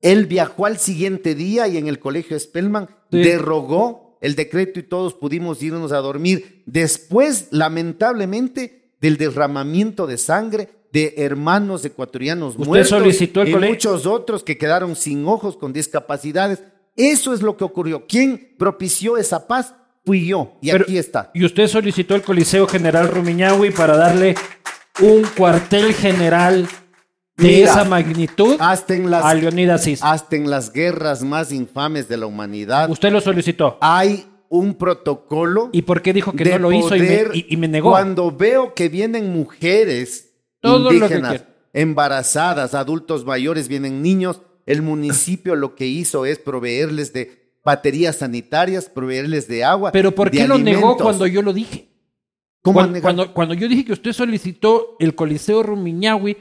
Él 0.00 0.26
viajó 0.26 0.66
al 0.66 0.78
siguiente 0.78 1.34
día 1.34 1.66
y 1.68 1.78
en 1.78 1.86
el 1.88 1.98
colegio 1.98 2.38
Spellman 2.38 2.88
Sí. 3.10 3.18
derogó 3.22 4.03
el 4.24 4.36
decreto 4.36 4.80
y 4.80 4.84
todos 4.84 5.12
pudimos 5.12 5.62
irnos 5.62 5.92
a 5.92 5.98
dormir. 5.98 6.62
Después, 6.64 7.48
lamentablemente, 7.50 8.88
del 8.98 9.18
derramamiento 9.18 10.06
de 10.06 10.16
sangre 10.16 10.70
de 10.92 11.12
hermanos 11.18 11.84
ecuatorianos 11.84 12.54
Usted 12.54 12.66
muertos 12.66 12.88
solicitó 12.88 13.42
el 13.42 13.50
y 13.50 13.54
muchos 13.54 14.06
otros 14.06 14.42
que 14.42 14.56
quedaron 14.56 14.96
sin 14.96 15.26
ojos 15.28 15.58
con 15.58 15.74
discapacidades. 15.74 16.62
Eso 16.96 17.34
es 17.34 17.42
lo 17.42 17.58
que 17.58 17.64
ocurrió. 17.64 18.06
¿Quién 18.06 18.54
propició 18.58 19.18
esa 19.18 19.46
paz? 19.46 19.74
Fui 20.06 20.26
yo. 20.26 20.56
Y 20.62 20.70
Pero- 20.70 20.84
aquí 20.84 20.96
está. 20.96 21.30
Y 21.34 21.44
usted 21.44 21.66
solicitó 21.66 22.14
el 22.14 22.22
Coliseo 22.22 22.66
General 22.66 23.08
Rumiñahui 23.08 23.72
para 23.72 23.94
darle 23.94 24.36
un 25.02 25.22
cuartel 25.36 25.92
general 25.92 26.66
de 27.36 27.44
Mira, 27.48 27.70
esa 27.70 27.84
magnitud 27.84 28.56
Hasta 28.60 28.94
en, 28.94 29.10
las, 29.10 29.24
a 29.24 29.34
Leonidas 29.34 29.86
Issa. 29.86 30.10
hasta 30.12 30.36
en 30.36 30.48
las 30.48 30.72
guerras 30.72 31.22
más 31.22 31.50
infames 31.52 32.08
de 32.08 32.16
la 32.16 32.26
humanidad 32.26 32.88
Usted 32.90 33.10
lo 33.10 33.20
solicitó. 33.20 33.76
hay 33.80 34.26
un 34.48 34.74
protocolo 34.74 35.68
¿Y 35.72 35.82
por 35.82 36.00
qué 36.02 36.12
dijo 36.12 36.32
que 36.32 36.44
no 36.44 36.58
lo 36.58 36.72
hizo 36.72 36.94
y 36.94 37.00
me, 37.00 37.06
poder- 37.06 37.30
y- 37.34 37.46
y 37.48 37.56
me 37.56 37.66
negó? 37.68 37.90
Cuando 37.90 38.30
veo 38.30 38.72
que 38.74 38.88
vienen 38.88 39.32
mujeres 39.32 40.32
Todo 40.60 40.92
indígenas, 40.92 41.44
embarazadas, 41.72 42.74
adultos 42.74 43.24
mayores, 43.24 43.66
vienen 43.68 44.00
niños, 44.02 44.40
el 44.66 44.82
municipio 44.82 45.56
lo 45.56 45.74
que 45.74 45.86
hizo 45.86 46.24
es 46.26 46.38
proveerles 46.38 47.12
de 47.12 47.52
baterías 47.64 48.16
sanitarias, 48.16 48.88
proveerles 48.88 49.48
de 49.48 49.64
agua. 49.64 49.90
Pero 49.90 50.14
¿por 50.14 50.30
qué 50.30 50.46
lo 50.46 50.56
negó 50.58 50.96
cuando 50.96 51.26
yo 51.26 51.42
lo 51.42 51.52
dije? 51.52 51.88
¿Cómo 52.62 52.78
Cuando, 52.78 53.00
cuando, 53.02 53.34
cuando 53.34 53.54
yo 53.54 53.68
dije 53.68 53.84
que 53.84 53.92
usted 53.92 54.12
solicitó 54.12 54.96
el 55.00 55.14
Coliseo 55.14 55.62
Rumiñahui, 55.62 56.36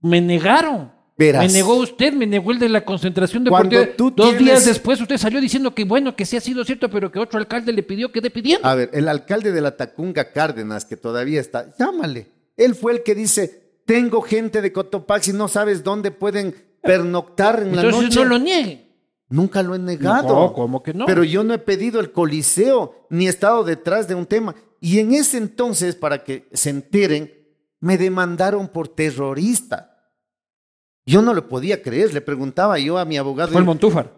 me 0.00 0.20
negaron. 0.20 0.92
Verás. 1.16 1.46
Me 1.46 1.52
negó 1.52 1.74
usted, 1.76 2.14
me 2.14 2.26
negó 2.26 2.50
el 2.50 2.58
de 2.58 2.68
la 2.70 2.82
concentración 2.82 3.44
deportiva. 3.44 3.86
tú 3.96 4.10
Dos 4.10 4.30
tienes- 4.30 4.42
días 4.44 4.64
después 4.64 4.98
usted 5.02 5.18
salió 5.18 5.38
diciendo 5.38 5.74
que 5.74 5.84
bueno, 5.84 6.16
que 6.16 6.24
sí 6.24 6.36
ha 6.36 6.40
sido 6.40 6.64
cierto, 6.64 6.88
pero 6.88 7.12
que 7.12 7.18
otro 7.18 7.38
alcalde 7.38 7.72
le 7.74 7.82
pidió 7.82 8.10
que 8.10 8.22
dé 8.22 8.30
pidiendo. 8.30 8.66
A 8.66 8.74
ver, 8.74 8.88
el 8.94 9.06
alcalde 9.06 9.52
de 9.52 9.60
la 9.60 9.76
Tacunga 9.76 10.32
Cárdenas, 10.32 10.86
que 10.86 10.96
todavía 10.96 11.38
está, 11.40 11.74
llámale. 11.78 12.28
Él 12.56 12.74
fue 12.74 12.92
el 12.92 13.02
que 13.02 13.14
dice, 13.14 13.80
tengo 13.84 14.22
gente 14.22 14.62
de 14.62 14.72
Cotopaxi, 14.72 15.34
no 15.34 15.48
sabes 15.48 15.84
dónde 15.84 16.10
pueden 16.10 16.54
pernoctar 16.82 17.60
en 17.62 17.76
la 17.76 17.82
Entonces 17.82 18.02
noche. 18.04 18.20
no 18.20 18.24
lo 18.24 18.38
niegue. 18.38 18.86
Nunca 19.28 19.62
lo 19.62 19.74
he 19.74 19.78
negado. 19.78 20.28
No, 20.28 20.52
¿cómo 20.54 20.82
que 20.82 20.94
no? 20.94 21.04
Pero 21.04 21.22
yo 21.22 21.44
no 21.44 21.52
he 21.52 21.58
pedido 21.58 22.00
el 22.00 22.12
coliseo, 22.12 23.06
ni 23.10 23.26
he 23.26 23.30
estado 23.30 23.62
detrás 23.62 24.08
de 24.08 24.14
un 24.14 24.24
tema. 24.26 24.54
Y 24.80 24.98
en 25.00 25.12
ese 25.12 25.36
entonces, 25.36 25.94
para 25.96 26.24
que 26.24 26.48
se 26.52 26.70
enteren, 26.70 27.30
me 27.78 27.98
demandaron 27.98 28.68
por 28.68 28.88
terrorista. 28.88 29.89
Yo 31.06 31.22
no 31.22 31.34
lo 31.34 31.48
podía 31.48 31.82
creer, 31.82 32.12
le 32.12 32.20
preguntaba 32.20 32.78
yo 32.78 32.98
a 32.98 33.04
mi 33.04 33.16
abogado. 33.18 33.52
Fue 33.52 33.60
el 33.60 33.66
Montúfar. 33.66 34.12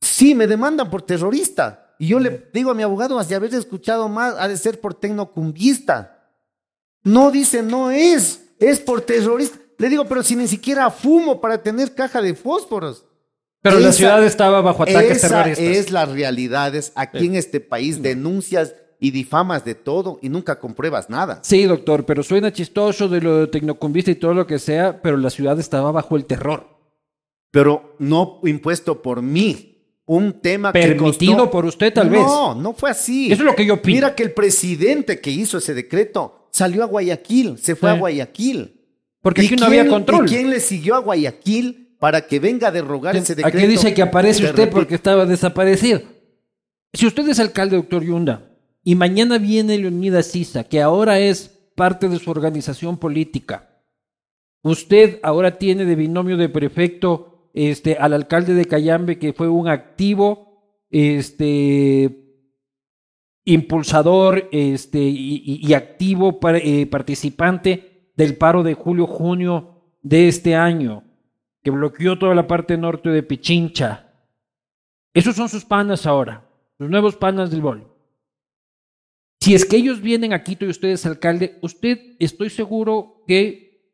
Sí, 0.00 0.34
me 0.34 0.46
demandan 0.46 0.90
por 0.90 1.02
terrorista. 1.02 1.94
Y 1.98 2.08
yo 2.08 2.20
le 2.20 2.48
digo 2.52 2.70
a 2.70 2.74
mi 2.74 2.82
abogado, 2.82 3.18
has 3.18 3.28
de 3.28 3.34
haber 3.34 3.54
escuchado 3.54 4.08
más, 4.08 4.34
ha 4.38 4.48
de 4.48 4.56
ser 4.56 4.80
por 4.80 4.94
tecnocumbista. 4.94 6.32
No 7.02 7.30
dice, 7.30 7.62
no 7.62 7.90
es, 7.90 8.50
es 8.58 8.80
por 8.80 9.00
terrorista. 9.00 9.58
Le 9.78 9.88
digo, 9.88 10.04
pero 10.06 10.22
si 10.22 10.36
ni 10.36 10.48
siquiera 10.48 10.90
fumo 10.90 11.40
para 11.40 11.62
tener 11.62 11.94
caja 11.94 12.20
de 12.20 12.34
fósforos. 12.34 13.04
Pero 13.62 13.80
la 13.80 13.92
ciudad 13.92 14.24
estaba 14.24 14.60
bajo 14.60 14.84
ataques 14.84 15.18
Esa 15.18 15.28
terroristas. 15.28 15.64
es 15.64 15.90
las 15.90 16.08
realidades. 16.10 16.92
Aquí 16.94 17.26
en 17.26 17.36
este 17.36 17.60
país 17.60 18.00
denuncias 18.02 18.74
y 18.98 19.10
difamas 19.10 19.64
de 19.64 19.74
todo 19.74 20.18
y 20.22 20.28
nunca 20.28 20.58
compruebas 20.58 21.10
nada. 21.10 21.40
Sí, 21.42 21.64
doctor, 21.64 22.04
pero 22.06 22.22
suena 22.22 22.52
chistoso 22.52 23.08
de 23.08 23.20
lo 23.20 23.36
de 23.40 23.46
tecnocumbista 23.48 24.10
y 24.10 24.14
todo 24.16 24.34
lo 24.34 24.46
que 24.46 24.58
sea, 24.58 25.00
pero 25.02 25.16
la 25.16 25.30
ciudad 25.30 25.58
estaba 25.60 25.92
bajo 25.92 26.16
el 26.16 26.24
terror. 26.24 26.68
Pero 27.50 27.94
no 27.98 28.40
impuesto 28.44 29.02
por 29.02 29.22
mí. 29.22 29.72
Un 30.08 30.40
tema 30.40 30.72
que 30.72 30.80
Permitido 30.80 31.36
costó- 31.38 31.50
por 31.50 31.64
usted, 31.66 31.92
tal 31.92 32.08
vez. 32.10 32.20
No, 32.22 32.54
no 32.54 32.72
fue 32.74 32.90
así. 32.90 33.26
Eso 33.32 33.42
es 33.42 33.46
lo 33.46 33.56
que 33.56 33.66
yo 33.66 33.74
opino. 33.74 33.96
Mira 33.96 34.14
que 34.14 34.22
el 34.22 34.32
presidente 34.32 35.20
que 35.20 35.30
hizo 35.32 35.58
ese 35.58 35.74
decreto 35.74 36.48
salió 36.52 36.84
a 36.84 36.86
Guayaquil, 36.86 37.58
se 37.58 37.74
fue 37.74 37.90
Sí. 37.90 37.96
a 37.96 37.98
Guayaquil. 37.98 38.80
Porque 39.20 39.42
¿Y 39.42 39.46
aquí 39.46 39.56
no 39.56 39.66
quién- 39.66 39.80
había 39.80 39.90
control. 39.90 40.26
¿Y 40.26 40.28
quién 40.28 40.50
le 40.50 40.60
siguió 40.60 40.94
a 40.94 41.00
Guayaquil 41.00 41.96
para 41.98 42.24
que 42.26 42.38
venga 42.38 42.68
a 42.68 42.70
derrogar 42.70 43.16
ese 43.16 43.34
decreto? 43.34 43.58
Aquí 43.58 43.66
dice 43.66 43.92
que 43.94 44.02
aparece 44.02 44.42
Te 44.44 44.50
usted 44.50 44.70
porque 44.70 44.94
estaba 44.94 45.26
desaparecido. 45.26 46.00
Si 46.92 47.04
usted 47.06 47.28
es 47.28 47.40
alcalde, 47.40 47.74
doctor 47.76 48.04
Yunda, 48.04 48.48
y 48.86 48.94
mañana 48.94 49.38
viene 49.38 49.78
Leonidas 49.78 50.26
Sisa, 50.26 50.62
que 50.62 50.80
ahora 50.80 51.18
es 51.18 51.48
parte 51.74 52.08
de 52.08 52.20
su 52.20 52.30
organización 52.30 52.98
política, 52.98 53.82
usted 54.62 55.18
ahora 55.24 55.58
tiene 55.58 55.84
de 55.84 55.96
binomio 55.96 56.36
de 56.36 56.48
prefecto 56.48 57.50
este, 57.52 57.96
al 57.96 58.12
alcalde 58.12 58.54
de 58.54 58.64
Cayambe, 58.64 59.18
que 59.18 59.32
fue 59.32 59.48
un 59.48 59.66
activo 59.66 60.86
este, 60.88 62.46
impulsador 63.44 64.48
este, 64.52 65.00
y, 65.00 65.74
activo 65.74 66.38
eh, 66.54 66.86
participante 66.86 68.12
del 68.14 68.36
paro 68.36 68.62
de 68.62 68.74
julio-junio 68.74 69.80
de 70.02 70.28
este 70.28 70.54
año, 70.54 71.02
que 71.64 71.72
bloqueó 71.72 72.20
toda 72.20 72.36
la 72.36 72.46
parte 72.46 72.78
norte 72.78 73.08
de 73.08 73.24
Pichincha. 73.24 74.12
Esos 75.12 75.34
son 75.34 75.48
sus 75.48 75.64
panas 75.64 76.06
ahora, 76.06 76.48
los 76.78 76.88
nuevos 76.88 77.16
panas 77.16 77.50
del 77.50 77.62
bol. 77.62 77.95
Si 79.46 79.54
es 79.54 79.64
que 79.64 79.76
ellos 79.76 80.00
vienen 80.00 80.32
a 80.32 80.42
Quito 80.42 80.64
y 80.64 80.70
usted 80.70 80.88
es 80.88 81.06
alcalde, 81.06 81.56
usted 81.62 82.16
estoy 82.18 82.50
seguro 82.50 83.22
que 83.28 83.92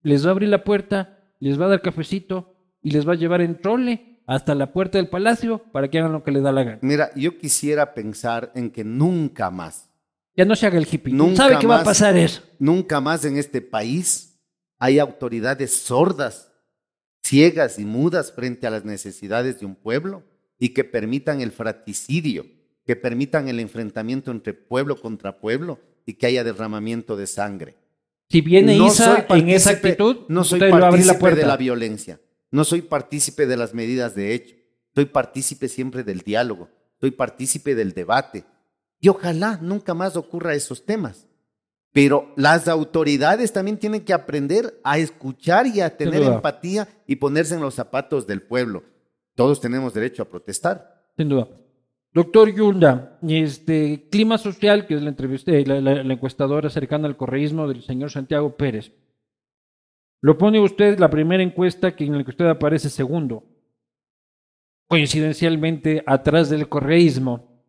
les 0.00 0.24
va 0.24 0.28
a 0.28 0.32
abrir 0.32 0.48
la 0.48 0.64
puerta, 0.64 1.30
les 1.40 1.60
va 1.60 1.66
a 1.66 1.68
dar 1.68 1.82
cafecito 1.82 2.56
y 2.80 2.92
les 2.92 3.06
va 3.06 3.12
a 3.12 3.16
llevar 3.16 3.42
en 3.42 3.60
trole 3.60 4.22
hasta 4.26 4.54
la 4.54 4.72
puerta 4.72 4.96
del 4.96 5.10
palacio 5.10 5.58
para 5.72 5.90
que 5.90 5.98
hagan 5.98 6.12
lo 6.12 6.24
que 6.24 6.30
les 6.30 6.42
da 6.42 6.52
la 6.52 6.64
gana. 6.64 6.78
Mira, 6.80 7.10
yo 7.14 7.36
quisiera 7.36 7.92
pensar 7.92 8.50
en 8.54 8.70
que 8.70 8.82
nunca 8.82 9.50
más, 9.50 9.90
Ya 10.34 10.46
no 10.46 10.56
se 10.56 10.66
haga 10.66 10.78
el 10.78 10.88
hippie. 10.90 11.12
Nunca 11.12 11.36
¿Sabe 11.36 11.58
qué 11.58 11.66
va 11.66 11.74
a 11.74 11.78
más. 11.80 11.84
pasar 11.84 12.16
eso? 12.16 12.40
nunca 12.58 13.02
más 13.02 13.26
en 13.26 13.36
este 13.36 13.60
país 13.60 14.40
hay 14.78 15.00
autoridades 15.00 15.70
sordas, 15.70 16.50
ciegas 17.22 17.78
y 17.78 17.84
mudas 17.84 18.32
frente 18.32 18.66
a 18.66 18.70
las 18.70 18.86
necesidades 18.86 19.60
de 19.60 19.66
un 19.66 19.74
pueblo 19.74 20.24
y 20.58 20.70
que 20.70 20.84
permitan 20.84 21.42
el 21.42 21.52
fratricidio, 21.52 22.46
que 22.88 22.96
permitan 22.96 23.48
el 23.48 23.60
enfrentamiento 23.60 24.30
entre 24.30 24.54
pueblo 24.54 24.98
contra 24.98 25.40
pueblo 25.42 25.78
y 26.06 26.14
que 26.14 26.24
haya 26.26 26.42
derramamiento 26.42 27.18
de 27.18 27.26
sangre. 27.26 27.76
Si 28.30 28.40
viene 28.40 28.78
No 28.78 28.86
Isa 28.86 29.26
soy 29.28 29.40
en 29.40 29.50
esa 29.50 29.72
partícipe- 29.72 29.88
actitud, 29.90 30.16
no 30.28 30.42
soy 30.42 30.58
la 30.60 30.70
partícipe 30.70 31.34
de 31.34 31.44
la 31.44 31.58
violencia, 31.58 32.18
no 32.50 32.64
soy 32.64 32.80
partícipe 32.80 33.46
de 33.46 33.58
las 33.58 33.74
medidas 33.74 34.14
de 34.14 34.32
hecho, 34.32 34.56
soy 34.94 35.04
partícipe 35.04 35.68
siempre 35.68 36.02
del 36.02 36.20
diálogo, 36.20 36.70
soy 36.98 37.10
partícipe 37.10 37.74
del 37.74 37.92
debate 37.92 38.46
y 39.00 39.10
ojalá 39.10 39.58
nunca 39.60 39.92
más 39.92 40.16
ocurra 40.16 40.54
esos 40.54 40.86
temas. 40.86 41.26
Pero 41.92 42.32
las 42.36 42.68
autoridades 42.68 43.52
también 43.52 43.76
tienen 43.76 44.02
que 44.02 44.14
aprender 44.14 44.80
a 44.82 44.96
escuchar 44.96 45.66
y 45.66 45.82
a 45.82 45.94
tener 45.94 46.22
empatía 46.22 46.88
y 47.06 47.16
ponerse 47.16 47.54
en 47.54 47.60
los 47.60 47.74
zapatos 47.74 48.26
del 48.26 48.40
pueblo. 48.40 48.82
Todos 49.34 49.60
tenemos 49.60 49.92
derecho 49.92 50.22
a 50.22 50.28
protestar. 50.30 51.04
Sin 51.18 51.28
duda. 51.28 51.48
Doctor 52.18 52.52
Yunda, 52.52 53.16
este 53.28 54.08
clima 54.10 54.38
social, 54.38 54.88
que 54.88 54.94
es 54.94 55.02
la 55.02 55.10
entrevista, 55.10 55.52
la- 55.52 55.80
la 56.02 56.12
encuestadora 56.12 56.68
cercana 56.68 57.06
al 57.06 57.16
correísmo 57.16 57.68
del 57.68 57.82
señor 57.82 58.10
Santiago 58.10 58.56
Pérez. 58.56 58.92
Lo 60.20 60.36
pone 60.36 60.58
usted 60.58 60.98
la 60.98 61.10
primera 61.10 61.44
encuesta 61.44 61.94
que 61.94 62.02
en 62.04 62.18
la 62.18 62.24
que 62.24 62.30
usted 62.30 62.46
aparece 62.46 62.90
segundo. 62.90 63.44
Coincidencialmente, 64.88 66.02
atrás 66.06 66.50
del 66.50 66.68
correísmo. 66.68 67.62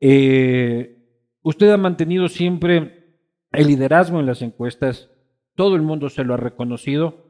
Eh, 0.00 0.98
usted 1.42 1.70
ha 1.70 1.76
mantenido 1.76 2.26
siempre 2.28 3.20
el 3.52 3.68
liderazgo 3.68 4.18
en 4.18 4.26
las 4.26 4.42
encuestas. 4.42 5.08
Todo 5.54 5.76
el 5.76 5.82
mundo 5.82 6.08
se 6.08 6.24
lo 6.24 6.34
ha 6.34 6.38
reconocido 6.38 7.28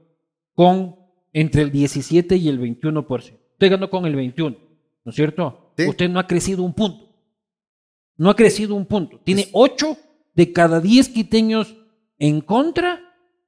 con 0.55 0.97
entre 1.35 1.61
el 1.61 1.71
17 1.71 2.37
y 2.37 2.49
el 2.49 2.59
21%. 2.59 3.39
Usted 3.53 3.71
ganó 3.71 3.91
con 3.91 4.07
el 4.07 4.17
21, 4.17 4.57
¿no 5.05 5.11
es 5.11 5.15
cierto? 5.15 5.68
Sí. 5.79 5.87
Usted 5.89 6.09
no 6.11 6.19
ha 6.19 6.27
crecido 6.27 6.63
un 6.65 6.75
punto. 6.75 7.15
No 8.17 8.31
ha 8.31 8.37
crecido 8.37 8.75
un 8.75 8.85
punto. 8.85 9.21
Tiene 9.25 9.49
8 9.53 9.97
de 10.35 10.53
cada 10.53 10.81
10 10.81 11.09
quiteños 11.11 11.77
en 12.19 12.41
contra. 12.41 13.01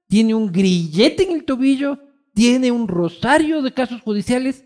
Tiene 0.07 0.35
un 0.35 0.53
grillete 0.53 1.24
en 1.24 1.33
el 1.33 1.45
tobillo. 1.45 1.99
Tiene 2.33 2.70
un 2.70 2.87
rosario 2.87 3.62
de 3.62 3.74
casos 3.74 4.01
judiciales 4.01 4.64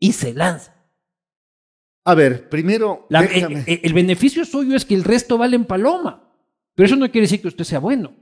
y 0.00 0.12
se 0.12 0.34
lanza. 0.34 0.74
A 2.04 2.14
ver, 2.14 2.48
primero, 2.48 3.06
La- 3.10 3.22
déjame. 3.22 3.60
eh, 3.60 3.64
eh, 3.68 3.80
el 3.84 3.92
beneficio 3.92 4.44
suyo 4.44 4.74
es 4.74 4.84
que 4.84 4.94
el 4.94 5.04
resto 5.04 5.38
vale 5.38 5.54
en 5.56 5.66
paloma. 5.66 6.32
Pero 6.74 6.86
eso 6.86 6.96
no 6.96 7.06
quiere 7.10 7.26
decir 7.26 7.40
que 7.40 7.48
usted 7.48 7.64
sea 7.64 7.78
bueno. 7.78 8.12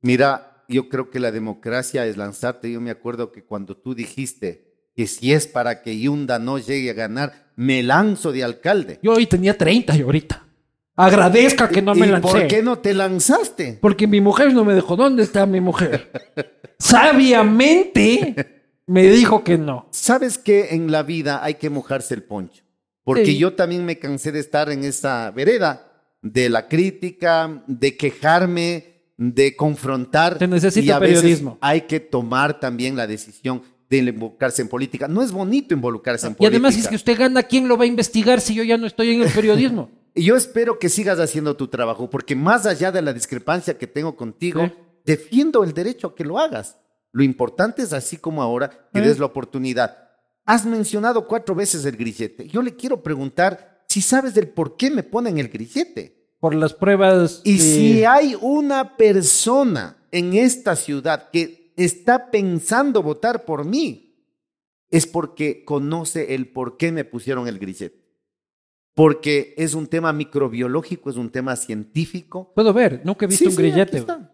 Mira, 0.00 0.64
yo 0.68 0.88
creo 0.88 1.10
que 1.10 1.20
la 1.20 1.30
democracia 1.30 2.06
es 2.06 2.16
lanzarte. 2.16 2.72
Yo 2.72 2.80
me 2.80 2.90
acuerdo 2.90 3.30
que 3.30 3.44
cuando 3.44 3.76
tú 3.76 3.94
dijiste 3.94 4.90
que 4.96 5.06
si 5.06 5.32
es 5.32 5.46
para 5.46 5.82
que 5.82 5.98
Yunda 5.98 6.38
no 6.38 6.58
llegue 6.58 6.90
a 6.90 6.94
ganar, 6.94 7.43
me 7.56 7.82
lanzo 7.82 8.32
de 8.32 8.44
alcalde. 8.44 8.98
Yo 9.02 9.12
hoy 9.12 9.26
tenía 9.26 9.56
30 9.56 9.96
y 9.96 10.02
ahorita. 10.02 10.40
Agradezca 10.96 11.68
que 11.68 11.82
no 11.82 11.94
me 11.94 12.06
¿Y 12.06 12.10
lancé. 12.10 12.28
por 12.28 12.46
qué 12.46 12.62
no 12.62 12.78
te 12.78 12.94
lanzaste? 12.94 13.78
Porque 13.80 14.06
mi 14.06 14.20
mujer 14.20 14.52
no 14.54 14.64
me 14.64 14.74
dejó. 14.74 14.94
¿Dónde 14.96 15.22
está 15.24 15.44
mi 15.44 15.60
mujer? 15.60 16.10
Sabiamente 16.78 18.62
me 18.86 19.04
dijo 19.08 19.42
que 19.42 19.58
no. 19.58 19.88
¿Sabes 19.90 20.38
que 20.38 20.74
en 20.74 20.92
la 20.92 21.02
vida 21.02 21.42
hay 21.42 21.54
que 21.54 21.70
mojarse 21.70 22.14
el 22.14 22.22
poncho? 22.22 22.62
Porque 23.02 23.26
Sí. 23.26 23.38
yo 23.38 23.54
también 23.54 23.84
me 23.84 23.98
cansé 23.98 24.32
de 24.32 24.40
estar 24.40 24.70
en 24.70 24.84
esa 24.84 25.30
vereda 25.30 25.90
de 26.22 26.48
la 26.48 26.68
crítica, 26.68 27.62
de 27.66 27.96
quejarme, 27.96 28.94
de 29.16 29.56
confrontar. 29.56 30.40
Necesita 30.48 30.86
y 30.86 30.90
a 30.90 30.98
veces 30.98 31.42
hay 31.60 31.82
que 31.82 32.00
tomar 32.00 32.60
también 32.60 32.96
la 32.96 33.06
decisión 33.06 33.62
de 33.90 33.98
involucrarse 33.98 34.62
en 34.62 34.68
política. 34.68 35.08
No 35.08 35.22
es 35.22 35.30
bonito 35.32 35.74
involucrarse 35.74 36.26
en 36.26 36.32
Y 36.32 36.36
política. 36.36 36.56
además, 36.56 36.74
si 36.74 36.80
es 36.80 36.88
que 36.88 36.96
usted 36.96 37.18
gana, 37.18 37.42
¿quién 37.42 37.68
lo 37.68 37.76
va 37.76 37.84
a 37.84 37.86
investigar 37.86 38.40
si 38.40 38.54
yo 38.54 38.62
ya 38.62 38.76
no 38.78 38.86
estoy 38.86 39.14
en 39.14 39.22
el 39.22 39.30
periodismo? 39.30 39.90
Y 40.16 40.22
yo 40.26 40.36
espero 40.36 40.78
que 40.78 40.88
sigas 40.88 41.18
haciendo 41.18 41.56
tu 41.56 41.66
trabajo, 41.66 42.08
porque 42.08 42.36
más 42.36 42.66
allá 42.66 42.92
de 42.92 43.02
la 43.02 43.12
discrepancia 43.12 43.76
que 43.76 43.88
tengo 43.88 44.14
contigo, 44.14 44.70
defiendo 45.04 45.64
el 45.64 45.74
derecho 45.74 46.06
a 46.06 46.14
que 46.14 46.22
lo 46.24 46.38
hagas. 46.38 46.76
Lo 47.10 47.24
importante 47.24 47.82
es 47.82 47.92
así 47.92 48.16
como 48.18 48.40
ahora 48.40 48.70
que 48.92 49.00
Sí. 49.00 49.06
des 49.08 49.18
la 49.18 49.26
oportunidad. 49.26 49.98
Has 50.46 50.66
mencionado 50.66 51.26
cuatro 51.26 51.56
veces 51.56 51.84
el 51.84 51.96
grillete. 51.96 52.46
Yo 52.46 52.62
le 52.62 52.76
quiero 52.76 53.02
preguntar 53.02 53.84
si 53.88 54.00
sabes 54.00 54.34
del 54.34 54.46
por 54.48 54.76
qué 54.76 54.88
me 54.88 55.02
ponen 55.02 55.38
el 55.38 55.48
grillete. 55.48 56.28
Por 56.38 56.54
las 56.54 56.74
pruebas. 56.74 57.40
Y 57.42 57.54
de- 57.58 57.58
si 57.58 58.04
hay 58.04 58.36
una 58.40 58.96
persona 58.96 59.96
en 60.12 60.34
esta 60.34 60.76
ciudad 60.76 61.28
que 61.32 61.63
está 61.76 62.30
pensando 62.30 63.02
votar 63.02 63.44
por 63.44 63.64
mí, 63.64 64.16
es 64.90 65.06
porque 65.06 65.64
conoce 65.64 66.34
el 66.34 66.48
por 66.52 66.76
qué 66.76 66.92
me 66.92 67.04
pusieron 67.04 67.48
el 67.48 67.58
grillete. 67.58 68.02
Porque 68.94 69.54
es 69.56 69.74
un 69.74 69.88
tema 69.88 70.12
microbiológico, 70.12 71.10
es 71.10 71.16
un 71.16 71.30
tema 71.30 71.56
científico. 71.56 72.52
Puedo 72.54 72.72
ver, 72.72 73.00
nunca 73.04 73.24
he 73.24 73.28
visto 73.28 73.44
Sí, 73.44 73.46
un 73.46 73.52
sí, 73.56 73.62
grillete. 73.62 73.98
está. 73.98 74.30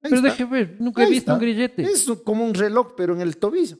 Pero 0.00 0.20
deje 0.20 0.44
ver, 0.46 0.76
nunca 0.80 1.02
he 1.02 1.04
Ahí 1.06 1.10
visto 1.12 1.30
un 1.32 1.36
está. 1.36 1.44
grillete. 1.44 1.82
Es 1.82 2.10
como 2.24 2.44
un 2.44 2.54
reloj, 2.54 2.94
pero 2.96 3.14
en 3.14 3.20
el 3.20 3.36
tobillo. 3.36 3.76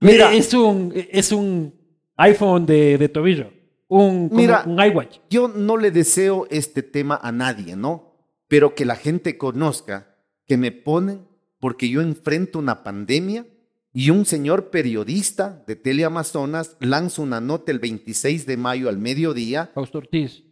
Mira, 0.00 0.30
Mira, 0.30 0.34
es 0.34 0.52
un, 0.52 0.92
es 0.94 1.30
un 1.30 1.72
iPhone 2.16 2.66
de, 2.66 2.98
de 2.98 3.08
tobillo. 3.08 3.52
Un, 3.86 4.30
Mira. 4.32 4.64
un 4.66 4.82
iWatch. 4.82 5.18
yo 5.30 5.46
no 5.46 5.76
le 5.76 5.90
deseo 5.92 6.46
este 6.50 6.82
tema 6.82 7.20
a 7.22 7.30
nadie, 7.30 7.76
¿no? 7.76 8.16
Pero 8.48 8.74
que 8.74 8.84
la 8.84 8.96
gente 8.96 9.38
conozca 9.38 10.16
que 10.46 10.56
me 10.56 10.72
ponen 10.72 11.28
porque 11.64 11.88
yo 11.88 12.02
enfrento 12.02 12.58
una 12.58 12.82
pandemia 12.82 13.46
y 13.94 14.10
un 14.10 14.26
señor 14.26 14.68
periodista 14.68 15.64
de 15.66 15.76
Teleamazonas 15.76 16.76
lanza 16.78 17.22
una 17.22 17.40
nota 17.40 17.72
el 17.72 17.78
26 17.78 18.44
de 18.44 18.58
mayo 18.58 18.90
al 18.90 18.98
mediodía, 18.98 19.70
Fausto 19.72 19.96
Ortiz. 19.96 20.44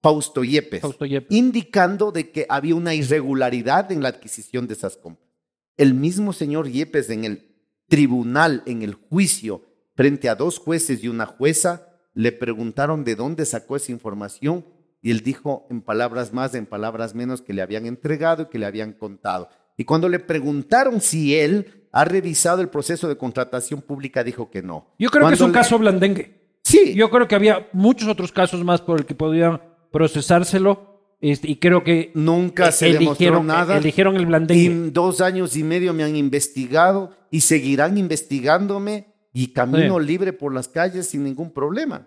Fausto 0.00 0.44
Yepes, 0.44 0.82
Fausto 0.82 1.06
Yepes. 1.06 1.36
indicando 1.36 2.12
de 2.12 2.30
que 2.30 2.46
había 2.48 2.76
una 2.76 2.94
irregularidad 2.94 3.90
en 3.90 4.00
la 4.00 4.10
adquisición 4.10 4.68
de 4.68 4.74
esas 4.74 4.96
compras. 4.96 5.28
El 5.76 5.94
mismo 5.94 6.32
señor 6.32 6.68
Yepes 6.68 7.10
en 7.10 7.24
el 7.24 7.52
tribunal, 7.88 8.62
en 8.64 8.82
el 8.82 8.94
juicio, 8.94 9.64
frente 9.96 10.28
a 10.28 10.36
dos 10.36 10.60
jueces 10.60 11.02
y 11.02 11.08
una 11.08 11.26
jueza, 11.26 11.88
le 12.14 12.30
preguntaron 12.30 13.02
de 13.02 13.16
dónde 13.16 13.44
sacó 13.44 13.74
esa 13.74 13.90
información 13.90 14.64
y 15.02 15.10
él 15.10 15.22
dijo 15.22 15.66
en 15.68 15.80
palabras 15.80 16.32
más, 16.32 16.54
en 16.54 16.66
palabras 16.66 17.16
menos, 17.16 17.42
que 17.42 17.54
le 17.54 17.62
habían 17.62 17.86
entregado 17.86 18.44
y 18.44 18.46
que 18.46 18.60
le 18.60 18.66
habían 18.66 18.92
contado. 18.92 19.48
Y 19.80 19.84
cuando 19.86 20.10
le 20.10 20.18
preguntaron 20.18 21.00
si 21.00 21.34
él 21.34 21.86
ha 21.90 22.04
revisado 22.04 22.60
el 22.60 22.68
proceso 22.68 23.08
de 23.08 23.16
contratación 23.16 23.80
pública, 23.80 24.22
dijo 24.22 24.50
que 24.50 24.60
no. 24.62 24.88
Yo 24.98 25.08
creo 25.08 25.26
que 25.28 25.34
es 25.36 25.40
un 25.40 25.52
le- 25.52 25.54
caso 25.54 25.78
blandengue. 25.78 26.38
Sí, 26.62 26.92
Yo 26.94 27.08
creo 27.08 27.26
que 27.26 27.34
había 27.34 27.66
muchos 27.72 28.06
otros 28.06 28.30
casos 28.30 28.62
más 28.62 28.82
por 28.82 28.98
el 29.00 29.06
que 29.06 29.14
podían 29.14 29.62
procesárselo. 29.90 30.88
este, 31.22 31.50
y 31.50 31.56
creo 31.56 31.82
que 31.82 32.10
nunca 32.14 32.72
se 32.72 32.86
demostró 32.92 33.10
eligieron, 33.12 33.46
nada. 33.46 33.76
eligieron 33.78 34.16
el 34.16 34.22
Y 34.22 34.24
blandengue. 34.26 34.66
en 34.66 34.92
dos 34.92 35.20
años 35.22 35.56
y 35.56 35.62
medio 35.64 35.94
me 35.94 36.02
han 36.04 36.14
investigado 36.16 37.12
y 37.30 37.40
seguirán 37.40 37.96
investigándome 37.96 39.06
y 39.32 39.48
camino 39.54 39.98
Sí. 39.98 40.06
libre 40.06 40.32
por 40.34 40.52
las 40.54 40.68
calles 40.68 41.06
sin 41.06 41.24
ningún 41.24 41.52
problema. 41.52 42.06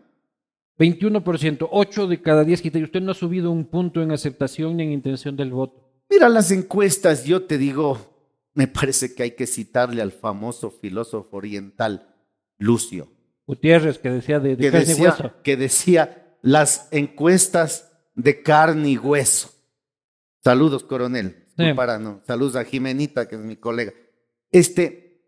21%, 0.79 1.67
8 1.71 2.07
de 2.07 2.21
cada 2.21 2.43
10 2.43 2.61
criterios. 2.61 2.87
Usted 2.89 3.01
no 3.01 3.11
ha 3.11 3.15
subido 3.15 3.51
un 3.51 3.65
punto 3.65 4.01
en 4.01 4.11
aceptación 4.11 4.77
ni 4.77 4.83
en 4.83 4.91
intención 4.91 5.35
del 5.35 5.51
voto. 5.51 5.82
Mira 6.09 6.29
las 6.29 6.51
encuestas, 6.51 7.25
yo 7.25 7.43
te 7.43 7.57
digo, 7.57 7.97
me 8.53 8.67
parece 8.67 9.15
que 9.15 9.23
hay 9.23 9.31
que 9.31 9.47
citarle 9.47 10.01
al 10.01 10.11
famoso 10.11 10.71
filósofo 10.71 11.37
oriental 11.37 12.15
Lucio, 12.57 13.11
Gutiérrez, 13.45 13.97
que 13.97 14.09
decía 14.09 14.39
de, 14.39 14.55
de 14.55 14.63
que 14.63 14.71
carne 14.71 14.93
y 14.93 15.01
hueso. 15.01 15.33
que 15.43 15.57
decía 15.57 16.37
las 16.41 16.87
encuestas 16.91 17.91
de 18.15 18.41
carne 18.41 18.91
y 18.91 18.97
hueso. 18.97 19.51
Saludos, 20.43 20.83
coronel. 20.83 21.47
Sí. 21.57 21.63
No. 21.73 22.21
Saludos 22.25 22.55
a 22.55 22.63
Jimenita, 22.63 23.27
que 23.27 23.35
es 23.35 23.41
mi 23.41 23.55
colega. 23.55 23.93
Este, 24.51 25.21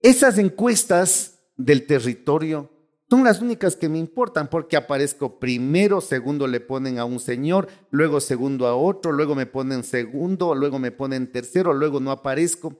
esas 0.00 0.38
encuestas 0.38 1.40
del 1.56 1.86
territorio 1.86 2.70
son 3.08 3.22
las 3.22 3.40
únicas 3.40 3.76
que 3.76 3.88
me 3.88 3.98
importan 3.98 4.48
porque 4.48 4.76
aparezco 4.76 5.38
primero, 5.38 6.00
segundo 6.00 6.48
le 6.48 6.60
ponen 6.60 6.98
a 6.98 7.04
un 7.04 7.20
señor, 7.20 7.68
luego 7.90 8.20
segundo 8.20 8.66
a 8.66 8.74
otro, 8.74 9.12
luego 9.12 9.34
me 9.34 9.46
ponen 9.46 9.84
segundo, 9.84 10.54
luego 10.54 10.78
me 10.78 10.90
ponen 10.90 11.30
tercero, 11.30 11.72
luego 11.72 12.00
no 12.00 12.10
aparezco. 12.10 12.74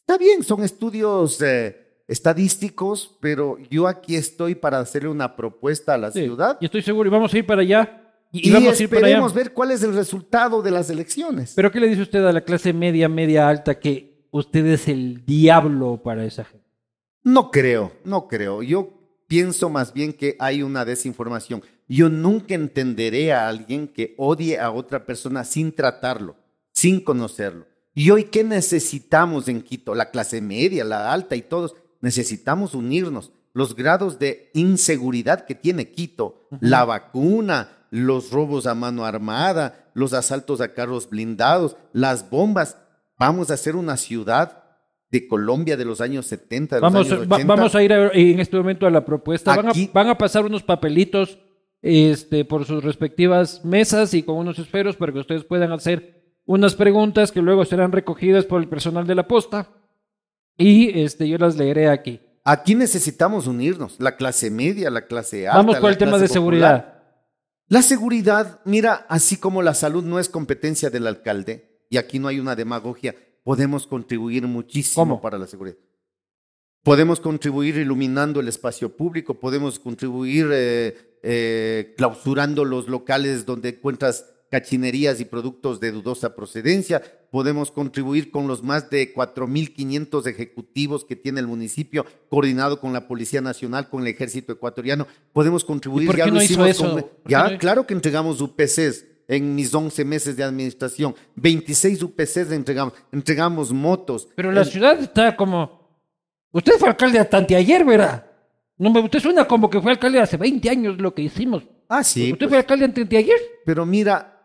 Está 0.00 0.18
bien, 0.18 0.44
son 0.44 0.62
estudios 0.62 1.40
eh, 1.42 2.02
estadísticos, 2.06 3.18
pero 3.20 3.58
yo 3.70 3.88
aquí 3.88 4.14
estoy 4.14 4.54
para 4.54 4.78
hacerle 4.78 5.08
una 5.08 5.34
propuesta 5.34 5.94
a 5.94 5.98
la 5.98 6.12
Sí, 6.12 6.22
ciudad 6.24 6.56
Y 6.60 6.66
estoy 6.66 6.82
seguro, 6.82 7.08
y 7.08 7.12
vamos 7.12 7.34
a 7.34 7.38
ir 7.38 7.46
para 7.46 7.62
allá. 7.62 7.96
Y, 8.32 8.46
y 8.46 8.50
y, 8.50 8.52
vamos 8.52 8.78
a 8.78 8.82
ir 8.84 8.88
para 8.88 8.98
allá. 9.00 9.08
esperemos 9.08 9.34
ver 9.34 9.52
cuál 9.52 9.72
es 9.72 9.82
el 9.82 9.94
resultado 9.94 10.62
de 10.62 10.70
las 10.70 10.90
elecciones. 10.90 11.54
Pero 11.56 11.72
¿qué 11.72 11.80
le 11.80 11.88
dice 11.88 12.02
usted 12.02 12.24
a 12.24 12.32
la 12.32 12.42
clase 12.42 12.72
media, 12.72 13.08
media 13.08 13.48
alta 13.48 13.80
que 13.80 14.28
usted 14.30 14.64
es 14.66 14.86
el 14.86 15.24
diablo 15.26 16.00
para 16.04 16.24
esa 16.24 16.44
gente? 16.44 16.66
No 17.24 17.50
creo, 17.50 17.92
no 18.04 18.28
creo. 18.28 18.62
Yo 18.62 18.99
pienso 19.30 19.70
más 19.70 19.92
bien 19.92 20.12
que 20.12 20.34
hay 20.40 20.64
una 20.64 20.84
desinformación. 20.84 21.62
Yo 21.86 22.08
nunca 22.08 22.56
entenderé 22.56 23.32
a 23.32 23.46
alguien 23.46 23.86
que 23.86 24.16
odie 24.18 24.58
a 24.58 24.72
otra 24.72 25.06
persona 25.06 25.44
sin 25.44 25.72
tratarlo, 25.72 26.34
sin 26.72 27.00
conocerlo. 27.00 27.64
Y 27.94 28.10
hoy, 28.10 28.24
¿qué 28.24 28.42
necesitamos 28.42 29.46
en 29.46 29.62
Quito? 29.62 29.94
La 29.94 30.10
clase 30.10 30.40
media, 30.40 30.82
la 30.84 31.12
alta 31.12 31.36
y 31.36 31.42
todos. 31.42 31.76
Necesitamos 32.00 32.74
unirnos. 32.74 33.30
Los 33.52 33.76
grados 33.76 34.18
de 34.18 34.50
inseguridad 34.52 35.46
que 35.46 35.54
tiene 35.54 35.92
Quito, 35.92 36.48
la 36.60 36.84
vacuna, 36.84 37.86
los 37.90 38.32
robos 38.32 38.66
a 38.66 38.74
mano 38.74 39.04
armada, 39.04 39.90
los 39.94 40.12
asaltos 40.12 40.60
a 40.60 40.74
carros 40.74 41.08
blindados, 41.08 41.76
las 41.92 42.30
bombas. 42.30 42.78
Vamos 43.16 43.52
a 43.52 43.54
hacer 43.54 43.76
una 43.76 43.96
ciudad 43.96 44.59
de 45.10 45.26
Colombia 45.26 45.76
de 45.76 45.84
los 45.84 46.00
años 46.00 46.26
70, 46.26 46.76
de 46.76 46.80
Vamos, 46.82 47.08
los 47.08 47.18
años 47.18 47.30
va- 47.30 47.36
80. 47.36 47.54
vamos 47.54 47.74
a 47.74 47.82
ir 47.82 47.92
a- 47.92 48.10
en 48.12 48.38
este 48.40 48.56
momento 48.56 48.86
a 48.86 48.90
la 48.90 49.04
propuesta. 49.04 49.56
Van 49.56 49.66
a, 49.68 49.70
Aquí- 49.70 49.90
van 49.92 50.08
a 50.08 50.16
pasar 50.18 50.44
unos 50.44 50.62
papelitos 50.62 51.38
este, 51.82 52.44
por 52.44 52.64
sus 52.66 52.84
respectivas 52.84 53.64
mesas 53.64 54.12
y 54.14 54.22
con 54.22 54.36
unos 54.36 54.58
esferos 54.58 54.96
para 54.96 55.12
que 55.12 55.18
ustedes 55.20 55.44
puedan 55.44 55.72
hacer 55.72 56.38
unas 56.44 56.74
preguntas 56.74 57.32
que 57.32 57.40
luego 57.42 57.64
serán 57.64 57.90
recogidas 57.92 58.44
por 58.44 58.60
el 58.60 58.68
personal 58.68 59.06
de 59.06 59.14
la 59.14 59.26
posta. 59.26 59.70
Y 60.56 61.00
este, 61.00 61.28
yo 61.28 61.38
las 61.38 61.56
leeré 61.56 61.88
aquí. 61.88 62.20
Aquí 62.44 62.74
necesitamos 62.74 63.46
unirnos, 63.46 63.96
la 63.98 64.16
clase 64.16 64.50
media, 64.50 64.90
la 64.90 65.06
clase 65.06 65.46
alta. 65.48 65.58
Vamos 65.58 65.80
la 65.82 65.88
el 65.88 65.96
tema 65.98 66.18
de 66.18 66.26
popular. 66.26 66.32
seguridad. 66.32 66.94
La 67.68 67.82
seguridad, 67.82 68.60
mira, 68.64 69.06
así 69.08 69.36
como 69.36 69.62
la 69.62 69.74
salud 69.74 70.02
no 70.04 70.18
es 70.18 70.28
competencia 70.28 70.90
del 70.90 71.06
alcalde, 71.06 71.84
y 71.88 71.96
aquí 71.98 72.18
no 72.18 72.28
hay 72.28 72.40
una 72.40 72.56
demagogia, 72.56 73.14
podemos 73.42 73.86
contribuir 73.86 74.46
muchísimo 74.46 75.02
¿Cómo? 75.02 75.20
para 75.20 75.38
la 75.38 75.46
seguridad. 75.46 75.76
Podemos 76.82 77.20
contribuir 77.20 77.76
iluminando 77.76 78.40
el 78.40 78.48
espacio 78.48 78.96
público, 78.96 79.34
podemos 79.34 79.78
contribuir 79.78 80.48
eh, 80.50 81.18
eh, 81.22 81.94
clausurando 81.98 82.64
los 82.64 82.88
locales 82.88 83.44
donde 83.44 83.68
encuentras 83.70 84.24
cachinerías 84.50 85.20
y 85.20 85.26
productos 85.26 85.78
de 85.78 85.92
dudosa 85.92 86.34
procedencia, 86.34 87.00
podemos 87.30 87.70
contribuir 87.70 88.32
con 88.32 88.48
los 88.48 88.64
más 88.64 88.90
de 88.90 89.14
4.500 89.14 90.26
ejecutivos 90.26 91.04
que 91.04 91.14
tiene 91.14 91.38
el 91.38 91.46
municipio, 91.46 92.04
coordinado 92.28 92.80
con 92.80 92.92
la 92.92 93.06
Policía 93.06 93.40
Nacional, 93.40 93.88
con 93.88 94.02
el 94.02 94.08
Ejército 94.08 94.52
Ecuatoriano, 94.52 95.06
podemos 95.32 95.64
contribuir. 95.64 96.04
¿Y 96.04 96.06
por 96.08 96.16
ya 96.16 96.24
qué 96.24 96.30
lo 96.30 96.36
no 96.38 96.42
hizo 96.42 96.66
eso? 96.66 96.82
con- 96.84 96.92
¿Por 97.02 97.10
qué 97.10 97.30
ya, 97.30 97.50
no 97.50 97.58
claro 97.58 97.86
que 97.86 97.94
entregamos 97.94 98.40
UPCs 98.40 99.04
en 99.36 99.54
mis 99.54 99.72
11 99.72 100.04
meses 100.04 100.36
de 100.36 100.42
administración, 100.42 101.14
26 101.36 102.02
UPCs 102.02 102.50
entregamos, 102.50 102.94
entregamos 103.12 103.72
motos. 103.72 104.28
Pero 104.34 104.50
la 104.50 104.62
El- 104.62 104.66
ciudad 104.66 104.98
está 105.00 105.36
como... 105.36 105.78
Usted 106.52 106.72
fue 106.78 106.88
alcalde 106.88 107.20
hasta 107.20 107.36
anteayer, 107.38 107.84
¿verdad? 107.84 108.26
No, 108.76 108.90
me- 108.90 109.00
usted 109.00 109.20
suena 109.20 109.46
como 109.46 109.70
que 109.70 109.80
fue 109.80 109.92
alcalde 109.92 110.18
hace 110.20 110.36
20 110.36 110.68
años 110.68 110.98
lo 110.98 111.14
que 111.14 111.22
hicimos. 111.22 111.62
Ah, 111.88 112.02
sí, 112.02 112.32
¿Usted 112.32 112.38
pues, 112.46 112.48
fue 112.50 112.58
alcalde 112.58 112.84
ante- 112.86 113.02
anteayer? 113.02 113.36
pero 113.64 113.86
mira, 113.86 114.39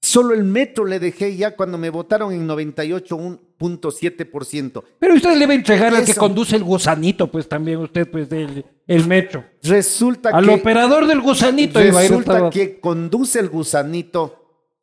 solo 0.00 0.34
el 0.34 0.44
metro 0.44 0.84
le 0.84 0.98
dejé 1.00 1.36
ya 1.36 1.56
cuando 1.56 1.78
me 1.78 1.90
votaron 1.90 2.32
en 2.32 2.46
98.7%. 2.48 4.82
Pero 4.98 5.14
usted 5.14 5.36
le 5.36 5.46
va 5.46 5.52
a 5.52 5.56
entregar 5.56 5.94
al 5.94 6.04
que 6.04 6.10
Eso. 6.12 6.20
conduce 6.20 6.56
el 6.56 6.64
gusanito, 6.64 7.30
pues 7.30 7.48
también 7.48 7.78
usted, 7.78 8.10
pues, 8.10 8.28
del 8.28 8.64
el 8.86 9.06
metro. 9.06 9.44
Resulta 9.62 10.30
Al 10.30 10.46
que... 10.46 10.54
operador 10.54 11.06
del 11.06 11.20
gusanito 11.20 11.78
Resulta 11.78 12.48
que 12.50 12.80
conduce 12.80 13.38
el 13.38 13.48
gusanito, 13.50 14.34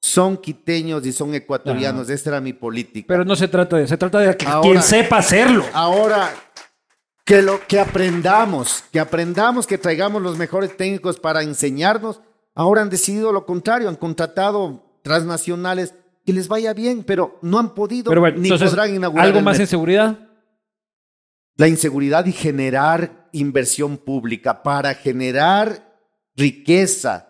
son 0.02 0.38
quiteños 0.38 1.04
y 1.06 1.12
son 1.12 1.34
ecuatorianos. 1.34 2.10
Esa 2.10 2.30
era 2.32 2.42
mi 2.42 2.54
política. 2.54 3.08
Pero 3.08 3.26
no 3.26 3.36
se 3.36 3.48
trata 3.48 3.78
de, 3.78 3.88
se 3.88 3.98
trata 3.98 4.20
de 4.20 4.38
que 4.38 4.46
Ahora- 4.46 4.70
quien 4.70 4.84
sepa 4.84 5.18
hacerlo. 5.18 5.66
Ahora, 5.74 6.30
que 7.24 7.42
lo 7.42 7.60
que 7.68 7.80
aprendamos, 7.80 8.84
que 8.92 9.00
aprendamos, 9.00 9.66
que 9.66 9.80
traigamos 9.80 10.22
los 10.22 10.38
mejores 10.38 10.78
técnicos 10.78 11.20
para 11.20 11.42
enseñarnos. 11.42 12.22
Ahora 12.54 12.84
han 12.84 12.92
decidido 12.92 13.32
lo 13.32 13.48
contrario, 13.48 13.90
han 13.90 13.96
contratado 13.96 14.85
transnacionales 15.06 15.94
que 16.26 16.34
les 16.34 16.48
vaya 16.48 16.74
bien, 16.74 17.04
pero 17.04 17.38
no 17.44 17.60
han 17.60 17.76
podido 17.76 18.10
Pero 18.10 18.22
bueno, 18.22 18.40
ni 18.40 18.48
entonces, 18.48 18.72
podrán 18.72 18.96
inaugurar 18.96 19.28
algo 19.28 19.42
más 19.42 19.60
en 19.60 19.68
seguridad. 19.68 20.18
la 21.58 21.68
inseguridad 21.68 22.26
y 22.26 22.32
generar 22.32 23.30
inversión 23.32 23.98
pública 23.98 24.64
para 24.64 24.96
generar 24.96 25.96
riqueza 26.36 27.28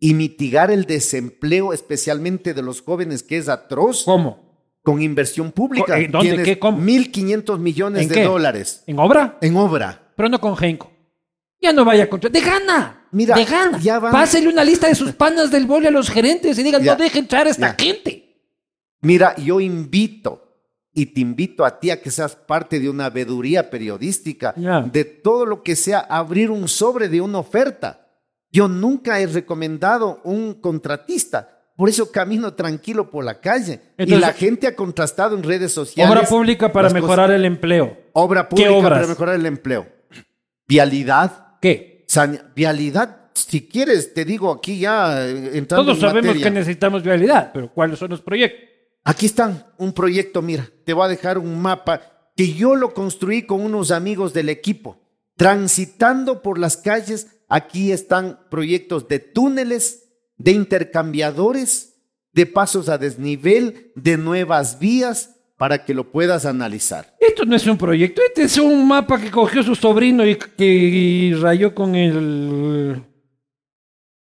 y 0.00 0.14
mitigar 0.14 0.72
el 0.72 0.84
desempleo, 0.86 1.72
especialmente 1.72 2.52
de 2.52 2.62
los 2.62 2.82
jóvenes, 2.82 3.22
que 3.22 3.38
es 3.38 3.48
atroz, 3.48 4.02
¿Cómo? 4.04 4.48
con 4.82 5.00
inversión 5.00 5.52
pública. 5.52 5.98
¿En 5.98 6.10
dónde? 6.10 6.28
Tienes 6.30 6.44
¿Qué? 6.46 6.58
¿Cómo? 6.58 6.78
1.500 6.78 7.58
millones 7.58 8.02
¿En 8.02 8.08
de 8.08 8.14
qué? 8.16 8.24
dólares 8.24 8.82
¿En 8.88 8.98
obra? 8.98 9.38
en 9.40 9.56
obra. 9.56 10.12
Pero 10.16 10.28
no 10.28 10.40
con 10.40 10.56
Genco. 10.56 10.90
Ya 11.60 11.72
no 11.72 11.84
vaya 11.84 12.08
contra. 12.10 12.28
¡De 12.30 12.40
gana! 12.40 12.97
Mira, 13.10 13.34
¡De 13.36 13.44
gana! 13.44 13.78
ya 13.80 13.98
van- 13.98 14.12
Pásele 14.12 14.48
una 14.48 14.64
lista 14.64 14.86
de 14.88 14.94
sus 14.94 15.12
panas 15.12 15.50
del 15.50 15.66
boli 15.66 15.86
a 15.86 15.90
los 15.90 16.10
gerentes 16.10 16.58
y 16.58 16.62
digan, 16.62 16.82
Ya. 16.82 16.92
no 16.96 17.02
deje 17.02 17.18
entrar 17.18 17.46
a 17.46 17.50
esta 17.50 17.76
Ya. 17.76 17.84
gente. 17.84 18.36
Mira, 19.00 19.34
yo 19.36 19.60
invito, 19.60 20.44
y 20.92 21.06
te 21.06 21.20
invito 21.20 21.64
a 21.64 21.78
ti 21.78 21.90
a 21.90 22.02
que 22.02 22.10
seas 22.10 22.34
parte 22.34 22.80
de 22.80 22.90
una 22.90 23.08
veeduría 23.10 23.70
periodística, 23.70 24.52
de 24.92 25.04
todo 25.04 25.46
lo 25.46 25.62
que 25.62 25.76
sea 25.76 26.00
abrir 26.00 26.50
un 26.50 26.66
sobre 26.68 27.08
de 27.08 27.20
una 27.20 27.38
oferta. 27.38 28.06
Yo 28.50 28.66
nunca 28.66 29.20
he 29.20 29.26
recomendado 29.26 30.20
un 30.24 30.54
contratista. 30.54 31.54
Por 31.76 31.88
eso 31.88 32.10
camino 32.10 32.54
tranquilo 32.54 33.08
por 33.08 33.24
la 33.24 33.40
calle. 33.40 33.80
y 33.98 34.06
la 34.16 34.32
gente 34.32 34.66
ha 34.66 34.74
contrastado 34.74 35.36
en 35.36 35.44
redes 35.44 35.70
sociales. 35.72 36.10
Obra 36.12 36.26
pública 36.26 36.72
para 36.72 36.88
cosas- 36.88 37.02
mejorar 37.02 37.30
el 37.30 37.44
empleo. 37.44 37.96
Obra 38.14 38.42
¿Qué 38.48 38.56
pública 38.56 38.70
obras? 38.72 38.92
para 38.98 39.06
mejorar 39.06 39.34
el 39.36 39.46
empleo. 39.46 39.86
Vialidad. 40.66 41.58
¿Qué? 41.60 41.97
Vialidad, 42.54 43.30
si 43.34 43.68
quieres, 43.68 44.14
te 44.14 44.24
digo 44.24 44.50
aquí 44.50 44.80
ya 44.80 45.26
eh, 45.26 45.58
entrando 45.58 45.84
Todos 45.86 45.98
en 45.98 46.00
sabemos 46.00 46.26
materia. 46.26 46.44
que 46.44 46.50
necesitamos 46.50 47.02
vialidad, 47.02 47.50
pero 47.52 47.72
¿cuáles 47.72 47.98
son 47.98 48.10
los 48.10 48.20
proyectos? 48.20 48.68
Aquí 49.04 49.26
están, 49.26 49.66
un 49.78 49.92
proyecto, 49.92 50.42
mira, 50.42 50.68
te 50.84 50.92
voy 50.92 51.06
a 51.06 51.08
dejar 51.08 51.38
un 51.38 51.60
mapa 51.60 52.02
que 52.36 52.52
yo 52.52 52.76
lo 52.76 52.94
construí 52.94 53.42
con 53.42 53.62
unos 53.62 53.90
amigos 53.90 54.32
del 54.32 54.48
equipo. 54.48 55.00
Transitando 55.36 56.42
por 56.42 56.58
las 56.58 56.76
calles, 56.76 57.28
aquí 57.48 57.92
están 57.92 58.40
proyectos 58.50 59.08
de 59.08 59.18
túneles, 59.18 60.08
de 60.36 60.52
intercambiadores, 60.52 61.94
de 62.32 62.46
pasos 62.46 62.88
a 62.88 62.98
desnivel, 62.98 63.92
de 63.94 64.18
nuevas 64.18 64.78
vías, 64.78 65.36
para 65.58 65.84
que 65.84 65.92
lo 65.92 66.10
puedas 66.10 66.46
analizar. 66.46 67.14
Esto 67.20 67.44
no 67.44 67.54
es 67.56 67.66
un 67.66 67.76
proyecto, 67.76 68.22
este 68.26 68.44
es 68.44 68.56
un 68.56 68.86
mapa 68.86 69.20
que 69.20 69.30
cogió 69.30 69.62
su 69.62 69.74
sobrino 69.74 70.24
y 70.24 70.36
que 70.36 70.64
y 70.64 71.34
rayó 71.34 71.74
con 71.74 71.94
el... 71.94 73.02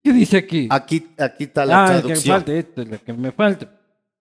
¿Qué 0.01 0.13
dice 0.13 0.37
aquí? 0.37 0.67
Aquí, 0.69 1.07
aquí 1.17 1.45
está 1.45 1.65
la 1.65 1.85
ah, 1.85 1.95
el 1.95 2.01
que 2.01 2.07
me 2.09 2.13
traducción. 2.13 2.35
falta, 2.35 2.53
esto 2.53 2.81
es 2.83 2.87
lo 2.87 3.03
que 3.03 3.13
me 3.13 3.31
falta. 3.31 3.69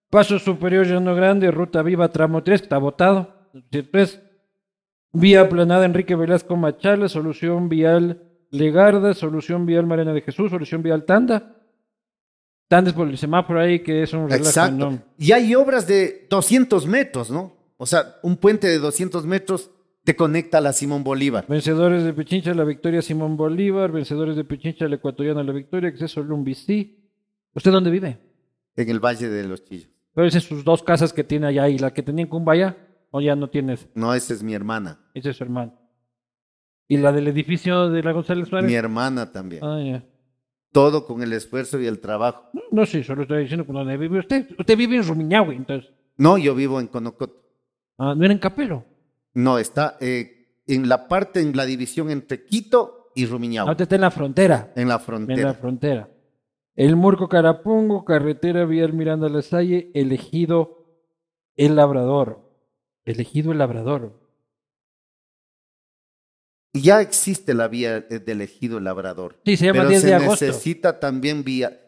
Paso 0.08 0.38
superior 0.38 0.86
Llano 0.86 1.14
Grande, 1.14 1.50
Ruta 1.50 1.82
Viva, 1.82 2.08
tramo 2.08 2.42
3, 2.42 2.60
que 2.60 2.64
está 2.64 2.78
votado. 2.78 3.50
Vía 5.12 5.42
aplanada 5.42 5.84
Enrique 5.84 6.16
Velasco 6.16 6.56
Machala, 6.56 7.08
solución 7.08 7.68
vial 7.68 8.22
Legarda, 8.50 9.12
solución 9.12 9.66
vial 9.66 9.86
Marina 9.86 10.14
de 10.14 10.22
Jesús, 10.22 10.50
solución 10.50 10.82
vial 10.82 11.04
Tanda. 11.04 11.56
Tanda 12.68 12.90
es 12.90 12.96
por 12.96 13.08
el 13.08 13.18
semáforo 13.18 13.60
ahí, 13.60 13.80
que 13.80 14.02
es 14.02 14.12
un 14.12 14.24
relajo 14.24 14.44
Exacto. 14.44 14.74
enorme. 14.74 15.00
Y 15.18 15.32
hay 15.32 15.54
obras 15.54 15.86
de 15.86 16.26
200 16.30 16.86
metros, 16.86 17.30
¿no? 17.30 17.56
O 17.76 17.86
sea, 17.86 18.16
un 18.22 18.36
puente 18.36 18.68
de 18.68 18.78
200 18.78 19.26
metros 19.26 19.70
te 20.04 20.16
conecta 20.16 20.58
a 20.58 20.60
la 20.60 20.72
Simón 20.72 21.04
Bolívar. 21.04 21.44
Vencedores 21.48 22.04
de 22.04 22.12
Pichincha, 22.12 22.54
la 22.54 22.64
victoria 22.64 23.02
Simón 23.02 23.36
Bolívar. 23.36 23.92
Vencedores 23.92 24.36
de 24.36 24.44
Pichincha, 24.44 24.88
la 24.88 24.96
ecuatoriana, 24.96 25.42
la 25.42 25.52
victoria. 25.52 25.90
Acceso 25.90 26.22
Lumbicí. 26.22 26.98
¿Usted 27.54 27.70
dónde 27.70 27.90
vive? 27.90 28.18
en 28.74 28.88
el 28.88 29.00
Valle 29.00 29.28
de 29.28 29.44
los 29.46 29.64
Chillos. 29.64 29.90
Pero 30.14 30.26
esas 30.26 30.44
sus 30.44 30.64
dos 30.64 30.82
casas 30.82 31.12
que 31.12 31.24
tiene 31.24 31.46
allá 31.46 31.68
y 31.68 31.78
la 31.78 31.92
que 31.92 32.02
tenía 32.02 32.22
en 32.24 32.30
Cumbaya, 32.30 32.76
o 33.10 33.20
ya 33.20 33.36
no 33.36 33.50
tienes. 33.50 33.88
No, 33.94 34.14
esa 34.14 34.32
es 34.32 34.42
mi 34.42 34.54
hermana. 34.54 34.98
Ese 35.14 35.30
es 35.30 35.36
su 35.36 35.44
hermano. 35.44 35.78
¿Y 36.88 36.96
la 36.98 37.12
del 37.12 37.28
edificio 37.28 37.90
de 37.90 38.02
la 38.02 38.12
González 38.12 38.48
Suárez? 38.48 38.68
Mi 38.68 38.74
hermana 38.76 39.30
también. 39.32 39.62
Ah, 39.64 39.80
ya. 39.84 40.04
Todo 40.72 41.06
con 41.06 41.22
el 41.22 41.32
esfuerzo 41.34 41.78
y 41.80 41.86
el 41.86 42.00
trabajo. 42.00 42.48
No, 42.54 42.62
no, 42.70 42.86
sí, 42.86 43.02
solo 43.04 43.22
estoy 43.22 43.42
diciendo 43.42 43.66
que 43.66 43.72
dónde 43.72 43.96
vive 43.96 44.18
usted. 44.20 44.48
Usted 44.58 44.76
vive 44.76 44.96
en 44.96 45.06
Rumiñahui, 45.06 45.56
entonces. 45.56 45.90
No, 46.16 46.38
yo 46.38 46.54
vivo 46.54 46.80
en 46.80 46.86
Conocoto. 46.86 47.42
Ah, 47.98 48.14
no 48.16 48.24
era 48.24 48.32
en 48.32 48.38
Capelo. 48.38 48.84
No, 49.34 49.58
está 49.58 49.96
eh, 50.00 50.60
en 50.66 50.88
la 50.88 51.08
parte, 51.08 51.40
en 51.40 51.54
la 51.56 51.66
división 51.66 52.10
entre 52.10 52.44
Quito 52.44 53.10
y 53.14 53.26
Rumiñahui. 53.26 53.68
Ahorita 53.68 53.82
está 53.84 53.94
en 53.96 54.00
la 54.00 54.10
frontera. 54.10 54.72
en 54.74 54.74
la 54.74 54.80
En 54.82 54.88
la 54.88 54.98
frontera. 54.98 55.54
frontera. 55.54 56.08
El 56.74 56.96
Murco 56.96 57.28
Carapungo, 57.28 58.04
carretera 58.06 58.64
Vial 58.64 58.94
Miranda 58.94 59.28
La 59.28 59.42
Salle, 59.42 59.90
elegido 59.94 60.86
El 61.54 61.76
Labrador. 61.76 62.50
Elegido 63.04 63.52
El 63.52 63.58
Labrador. 63.58 64.21
Ya 66.74 67.00
existe 67.00 67.52
la 67.54 67.68
vía 67.68 68.06
eh, 68.08 68.18
del 68.18 68.40
ejido 68.40 68.80
Labrador. 68.80 69.38
Sí, 69.44 69.56
se 69.56 69.66
llama 69.66 69.80
pero 69.80 69.88
10 69.90 70.02
se 70.02 70.14
agosto. 70.14 70.44
necesita 70.46 70.98
también 71.00 71.44
vía, 71.44 71.78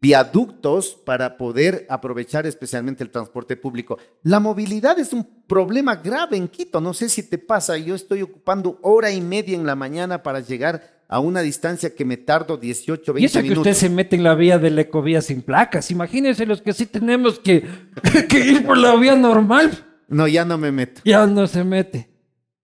viaductos 0.00 0.94
para 1.04 1.36
poder 1.38 1.86
aprovechar 1.88 2.46
especialmente 2.46 3.02
el 3.02 3.10
transporte 3.10 3.56
público. 3.56 3.98
La 4.22 4.40
movilidad 4.40 4.98
es 4.98 5.12
un 5.12 5.26
problema 5.46 5.96
grave 5.96 6.36
en 6.36 6.48
Quito. 6.48 6.80
No 6.80 6.92
sé 6.94 7.08
si 7.08 7.22
te 7.22 7.38
pasa, 7.38 7.76
yo 7.78 7.94
estoy 7.94 8.22
ocupando 8.22 8.78
hora 8.82 9.10
y 9.10 9.20
media 9.20 9.56
en 9.56 9.66
la 9.66 9.74
mañana 9.74 10.22
para 10.22 10.40
llegar 10.40 11.00
a 11.08 11.18
una 11.18 11.40
distancia 11.40 11.94
que 11.94 12.04
me 12.04 12.16
tardo 12.18 12.56
18, 12.56 13.12
20 13.14 13.20
Y 13.22 13.24
eso 13.24 13.38
que 13.38 13.42
minutos. 13.42 13.66
usted 13.66 13.74
se 13.74 13.88
mete 13.88 14.16
en 14.16 14.22
la 14.22 14.34
vía 14.34 14.58
de 14.58 14.70
la 14.70 14.82
ecovía 14.82 15.22
sin 15.22 15.42
placas. 15.42 15.90
Imagínense 15.90 16.46
los 16.46 16.62
que 16.62 16.72
sí 16.72 16.86
tenemos 16.86 17.38
que, 17.38 17.64
que 18.28 18.38
ir 18.38 18.64
por 18.66 18.76
la 18.78 18.94
vía 18.96 19.16
normal. 19.16 19.86
No, 20.08 20.28
ya 20.28 20.44
no 20.44 20.56
me 20.58 20.70
meto. 20.72 21.00
Ya 21.04 21.26
no 21.26 21.46
se 21.46 21.64
mete. 21.64 22.09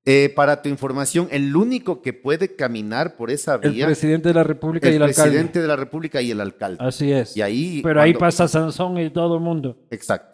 Eh, 0.08 0.32
para 0.36 0.62
tu 0.62 0.68
información, 0.68 1.26
el 1.32 1.54
único 1.56 2.00
que 2.00 2.12
puede 2.12 2.54
caminar 2.54 3.16
por 3.16 3.28
esa 3.32 3.58
El 3.60 3.72
vía 3.72 3.86
presidente 3.86 4.28
de 4.28 4.34
la 4.34 4.44
República 4.44 4.86
y 4.86 4.90
el 4.90 4.96
el 4.96 5.02
alcalde. 5.02 5.30
presidente 5.30 5.60
de 5.60 5.66
la 5.66 5.74
República 5.74 6.22
y 6.22 6.30
el 6.30 6.40
alcalde. 6.40 6.78
Así 6.80 7.10
es. 7.10 7.36
Y 7.36 7.42
ahí, 7.42 7.80
Pero 7.82 8.00
ahí 8.00 8.14
pasa 8.14 8.46
Sansón 8.46 8.98
y 8.98 9.10
todo 9.10 9.34
el 9.34 9.40
mundo. 9.40 9.76
Exacto. 9.90 10.32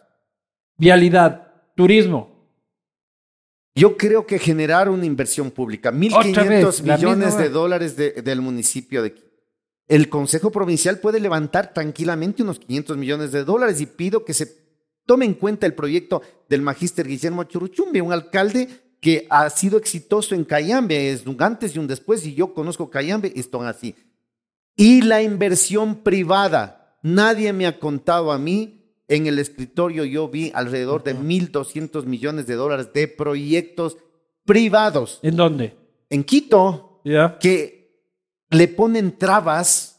Vialidad, 0.77 1.53
turismo. 1.75 2.51
Yo 3.75 3.97
creo 3.97 4.27
que 4.27 4.39
generar 4.39 4.91
una 4.91 5.07
inversión 5.07 5.51
pública, 5.51 5.89
Otra 5.89 6.45
1.500 6.45 6.49
vez, 6.49 6.83
la 6.87 6.97
millones 6.97 7.27
misma 7.29 7.41
de 7.43 7.49
dólares 7.49 7.97
de- 7.97 8.11
del 8.23 8.43
municipio 8.43 9.03
de 9.03 9.15
Quito. 9.15 9.29
El 9.89 10.11
Consejo 10.11 10.53
Provincial 10.53 10.99
puede 10.99 11.19
levantar 11.19 11.73
tranquilamente 11.73 12.43
unos 12.43 12.59
500 12.59 12.97
millones 12.99 13.33
de 13.33 13.45
dólares 13.45 13.81
y 13.81 13.87
pido 13.87 14.25
que 14.25 14.35
se 14.35 14.47
tome 15.07 15.25
en 15.25 15.33
cuenta 15.35 15.65
el 15.67 15.73
proyecto 15.75 16.21
del 16.49 16.61
magíster 16.61 17.07
Guillermo 17.09 17.45
Churuchumbe, 17.45 18.03
un 18.03 18.13
alcalde 18.13 18.69
que 19.03 19.27
ha 19.31 19.51
sido 19.51 19.79
exitoso 19.79 20.37
en 20.37 20.45
Cayambe, 20.45 21.11
es 21.11 21.27
un 21.27 21.37
antes 21.43 21.75
y 21.75 21.79
un 21.81 21.89
después, 21.89 22.25
y 22.25 22.35
yo 22.35 22.55
conozco 22.55 22.89
Cayambe, 22.89 23.33
están 23.35 23.67
así. 23.67 23.97
Y 24.77 25.03
la 25.03 25.21
inversión 25.21 26.05
privada, 26.05 26.97
nadie 27.03 27.53
me 27.53 27.67
ha 27.67 27.81
contado 27.81 28.31
a 28.31 28.39
mí, 28.39 28.95
en 29.09 29.27
el 29.27 29.41
escritorio 29.41 30.05
yo 30.05 30.29
vi 30.29 30.53
alrededor 30.55 31.03
de 31.03 31.17
1.200 31.17 32.05
millones 32.05 32.47
de 32.47 32.55
dólares 32.55 32.93
de 32.95 33.09
proyectos 33.09 33.97
privados 34.45 35.19
¿En 35.23 35.37
dónde? 35.37 35.77
en 36.09 36.23
Quito 36.23 37.03
que 37.41 38.07
le 38.51 38.69
ponen 38.69 39.19
trabas 39.19 39.92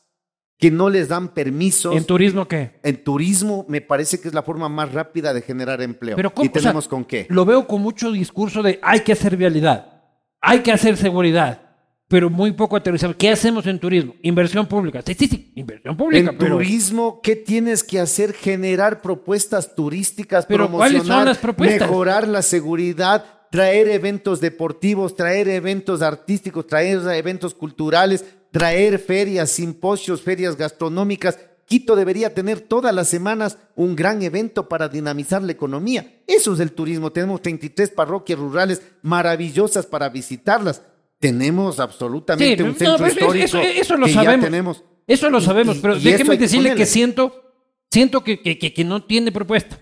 que 0.64 0.72
no 0.72 0.89
les 0.89 1.09
dan 1.09 1.28
permisos. 1.34 1.93
¿En 1.93 2.05
turismo 2.05 2.47
qué? 2.47 2.80
En 2.84 3.03
turismo 3.03 3.66
me 3.68 3.82
parece 3.82 4.22
que 4.22 4.30
es 4.30 4.34
la 4.34 4.43
forma 4.43 4.70
más 4.70 4.93
rápida 4.93 5.34
de 5.34 5.41
generar 5.41 5.82
empleo. 5.82 6.16
Pero 6.16 6.34
¿cómo? 6.34 6.45
¿Y 6.45 6.47
O 6.47 6.51
sea, 6.53 6.61
tenemos 6.61 6.88
con 6.88 7.03
qué? 7.03 7.28
Lo 7.30 7.43
veo 7.43 7.68
con 7.68 7.82
mucho 7.82 8.14
discurso 8.14 8.64
de 8.64 8.80
hay 8.82 9.01
que 9.01 9.11
hacer 9.11 9.36
vialidad, 9.36 10.03
hay 10.39 10.59
que 10.59 10.72
hacer 10.72 10.95
seguridad, 10.95 11.59
pero 12.07 12.30
muy 12.30 12.53
poco 12.53 12.78
aterrizado. 12.78 13.14
¿Qué 13.18 13.30
hacemos 13.30 13.68
en 13.68 13.78
turismo? 13.78 14.16
Inversión 14.22 14.66
pública. 14.66 15.01
Sí, 15.05 15.14
sí, 15.20 15.28
sí, 15.28 15.51
inversión 15.55 15.97
pública. 15.97 16.32
En 16.32 16.38
pero, 16.38 16.55
turismo, 16.55 17.20
¿qué 17.22 17.36
tienes 17.36 17.84
que 17.84 17.99
hacer? 17.99 18.32
Generar 18.32 19.01
propuestas 19.01 19.76
turísticas, 19.76 20.45
Pero, 20.45 20.72
¿cuáles 20.72 20.99
son 20.99 21.07
promocionar, 21.07 21.28
las 21.28 21.38
propuestas? 21.39 21.89
mejorar 21.89 22.26
la 22.26 22.41
seguridad, 22.41 23.26
traer 23.51 23.89
eventos 23.89 24.39
deportivos, 24.39 25.18
traer 25.18 25.49
eventos 25.49 26.01
artísticos, 26.01 26.68
traer 26.68 27.05
eventos 27.09 27.53
culturales, 27.53 28.24
traer 28.54 28.99
ferias, 28.99 29.49
simposios, 29.49 30.22
ferias 30.22 30.56
gastronómicas. 30.56 31.39
Quito 31.66 31.95
debería 31.95 32.34
tener 32.36 32.60
todas 32.62 32.93
las 32.93 33.08
semanas 33.08 33.58
un 33.76 33.95
gran 33.95 34.22
evento 34.22 34.70
para 34.70 34.88
dinamizar 34.89 35.41
la 35.41 35.54
economía. 35.54 36.22
Eso 36.28 36.54
es 36.54 36.60
el 36.60 36.72
turismo. 36.74 37.12
Tenemos 37.12 37.41
33 37.41 37.89
parroquias 37.89 38.38
rurales 38.38 38.82
maravillosas 39.01 39.86
para 39.88 40.08
visitarlas. 40.10 40.84
Tenemos 41.20 41.80
absolutamente 41.80 42.58
Sí, 42.58 42.62
un 42.64 42.70
no, 42.70 42.76
centro 42.76 43.06
eso- 43.08 43.08
histórico 43.08 43.45
eso- 43.45 43.62
eso 43.62 43.97
lo 43.97 44.06
que 44.06 44.14
ya 44.14 44.24
sabemos. 44.24 44.45
tenemos. 44.45 44.84
Eso 45.08 45.30
lo 45.32 45.41
sabemos, 45.41 45.78
y- 45.78 45.80
pero 45.80 45.97
y 45.97 46.01
déjeme 46.04 46.36
que 46.38 46.43
decirle 46.43 46.70
que 46.70 46.74
ponerle. 46.76 46.86
siento, 46.86 47.54
siento 47.89 48.24
que, 48.24 48.41
que, 48.41 48.60
que- 48.60 48.74
que 48.74 48.84
no 48.84 49.04
tiene 49.04 49.32
propuesta. 49.32 49.80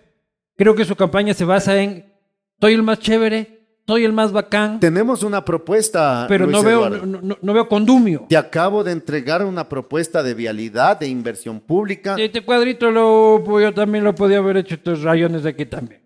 Creo 0.55 0.75
que 0.75 0.85
su 0.85 0.95
campaña 0.95 1.33
se 1.33 1.43
basa 1.45 1.81
en 1.81 2.13
soy 2.59 2.73
el 2.73 2.83
más 2.83 2.99
chévere, 2.99 3.60
soy 3.87 4.05
el 4.05 4.13
más 4.13 4.31
bacán, 4.31 4.79
Tenemos 4.79 5.23
una 5.23 5.43
propuesta, 5.43 6.25
pero 6.29 6.45
Luis 6.45 6.57
no 6.57 6.63
veo, 6.63 6.89
no, 6.89 7.21
no- 7.21 7.37
no 7.41 7.53
veo 7.53 7.67
condumio. 7.67 8.25
Te 8.29 8.37
acabo 8.37 8.83
de 8.83 8.91
entregar 8.93 9.43
una 9.45 9.67
propuesta 9.67 10.23
de 10.23 10.33
vialidad, 10.33 10.99
de 10.99 11.07
inversión 11.07 11.59
pública. 11.59 12.15
Este 12.17 12.41
cuadrito 12.41 12.89
lo, 12.91 13.43
yo 13.59 13.73
también 13.73 14.03
lo 14.03 14.15
podía 14.15 14.37
haber 14.37 14.57
hecho 14.57 14.75
estos 14.75 15.01
rayones 15.01 15.43
de 15.43 15.49
aquí 15.49 15.65
también. 15.65 16.01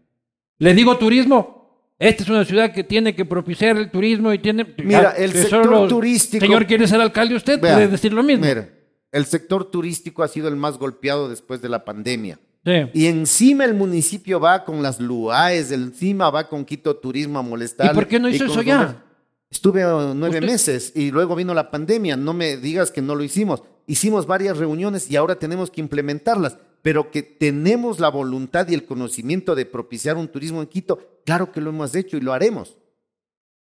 Le 0.58 0.74
digo 0.74 0.98
turismo. 0.98 1.54
Esta 1.98 2.24
es 2.24 2.30
una 2.30 2.44
ciudad 2.44 2.74
que 2.74 2.84
tiene 2.84 3.16
que 3.16 3.24
propiciar 3.24 3.78
el 3.78 3.90
turismo 3.90 4.34
y 4.34 4.40
tiene... 4.40 4.66
Mira, 4.80 5.12
el 5.12 5.32
sector 5.32 5.88
turístico- 5.88 6.46
Señor, 6.46 6.66
¿quiere 6.68 6.88
ser 6.88 7.00
alcalde 7.00 7.36
usted? 7.36 7.60
Vea, 7.62 7.76
puede 7.76 7.88
decir 7.88 8.12
lo 8.12 8.22
mismo. 8.22 8.46
mira, 8.46 8.68
el 9.14 9.26
sector 9.26 9.72
turístico 9.72 10.22
ha 10.24 10.28
sido 10.28 10.50
el 10.50 10.58
más 10.58 10.78
golpeado 10.78 11.30
después 11.30 11.62
de 11.62 11.70
la 11.70 11.86
pandemia. 11.86 12.38
Sí. 12.66 12.72
Y 12.94 13.06
encima 13.06 13.64
el 13.66 13.76
municipio 13.76 14.40
va 14.40 14.66
con 14.66 14.82
las 14.82 15.00
LUAES, 15.00 15.72
encima 15.72 16.30
va 16.32 16.50
con 16.50 16.66
Quito 16.66 16.96
Turismo 16.98 17.38
a 17.40 17.44
molestar. 17.44 17.92
¿Y 17.92 17.94
por 17.96 18.08
qué 18.08 18.20
no 18.20 18.28
hizo 18.28 18.46
eso 18.46 18.62
ya? 18.64 19.04
Estuve 19.52 19.82
eh, 19.82 20.14
nueve 20.16 20.40
Usted- 20.40 20.48
meses 20.52 20.92
y 20.96 21.12
luego 21.12 21.36
vino 21.36 21.54
la 21.54 21.70
pandemia. 21.70 22.18
No 22.18 22.34
me 22.34 22.58
digas 22.58 22.90
que 22.92 23.02
no 23.04 23.14
lo 23.16 23.24
hicimos. 23.24 23.62
Hicimos 23.86 24.26
varias 24.26 24.58
reuniones 24.58 25.10
y 25.12 25.16
ahora 25.16 25.36
tenemos 25.36 25.70
que 25.70 25.80
implementarlas. 25.82 26.58
pero 26.82 27.10
que 27.10 27.24
tenemos 27.24 28.00
la 28.00 28.10
voluntad 28.10 28.68
y 28.70 28.76
el 28.76 28.86
conocimiento 28.86 29.56
de 29.56 29.66
propiciar 29.66 30.18
un 30.18 30.28
turismo 30.28 30.62
en 30.62 30.68
Quito, 30.68 31.00
claro 31.26 31.52
que 31.52 31.60
lo 31.60 31.72
hemos 31.72 31.96
hecho 31.96 32.16
y 32.16 32.22
lo 32.22 32.32
haremos. 32.32 32.78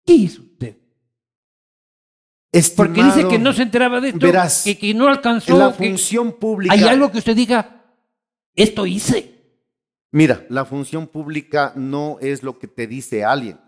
¿Qué 0.04 0.12
hizo 0.12 0.42
usted? 0.42 0.76
Porque 2.76 2.92
dice 3.02 3.08
Estimado, 3.08 3.28
que 3.30 3.38
no 3.38 3.52
se 3.52 3.62
enteraba 3.62 4.00
de 4.00 4.08
esto, 4.08 4.20
verás, 4.26 4.62
que, 4.64 4.76
que 4.78 4.92
no 4.94 5.08
alcanzó. 5.08 5.58
la 5.58 5.74
que- 5.76 5.88
función 5.88 6.32
pública. 6.32 6.74
Hay 6.74 6.82
algo 6.84 7.10
que 7.10 7.18
usted 7.18 7.34
diga, 7.36 7.75
esto 8.56 8.86
hice. 8.86 9.34
Mira, 10.12 10.46
la 10.48 10.64
función 10.64 11.06
pública 11.06 11.72
no 11.76 12.18
es 12.20 12.42
lo 12.42 12.58
que 12.58 12.66
te 12.68 12.86
dice 12.86 13.24
alguien, 13.24 13.58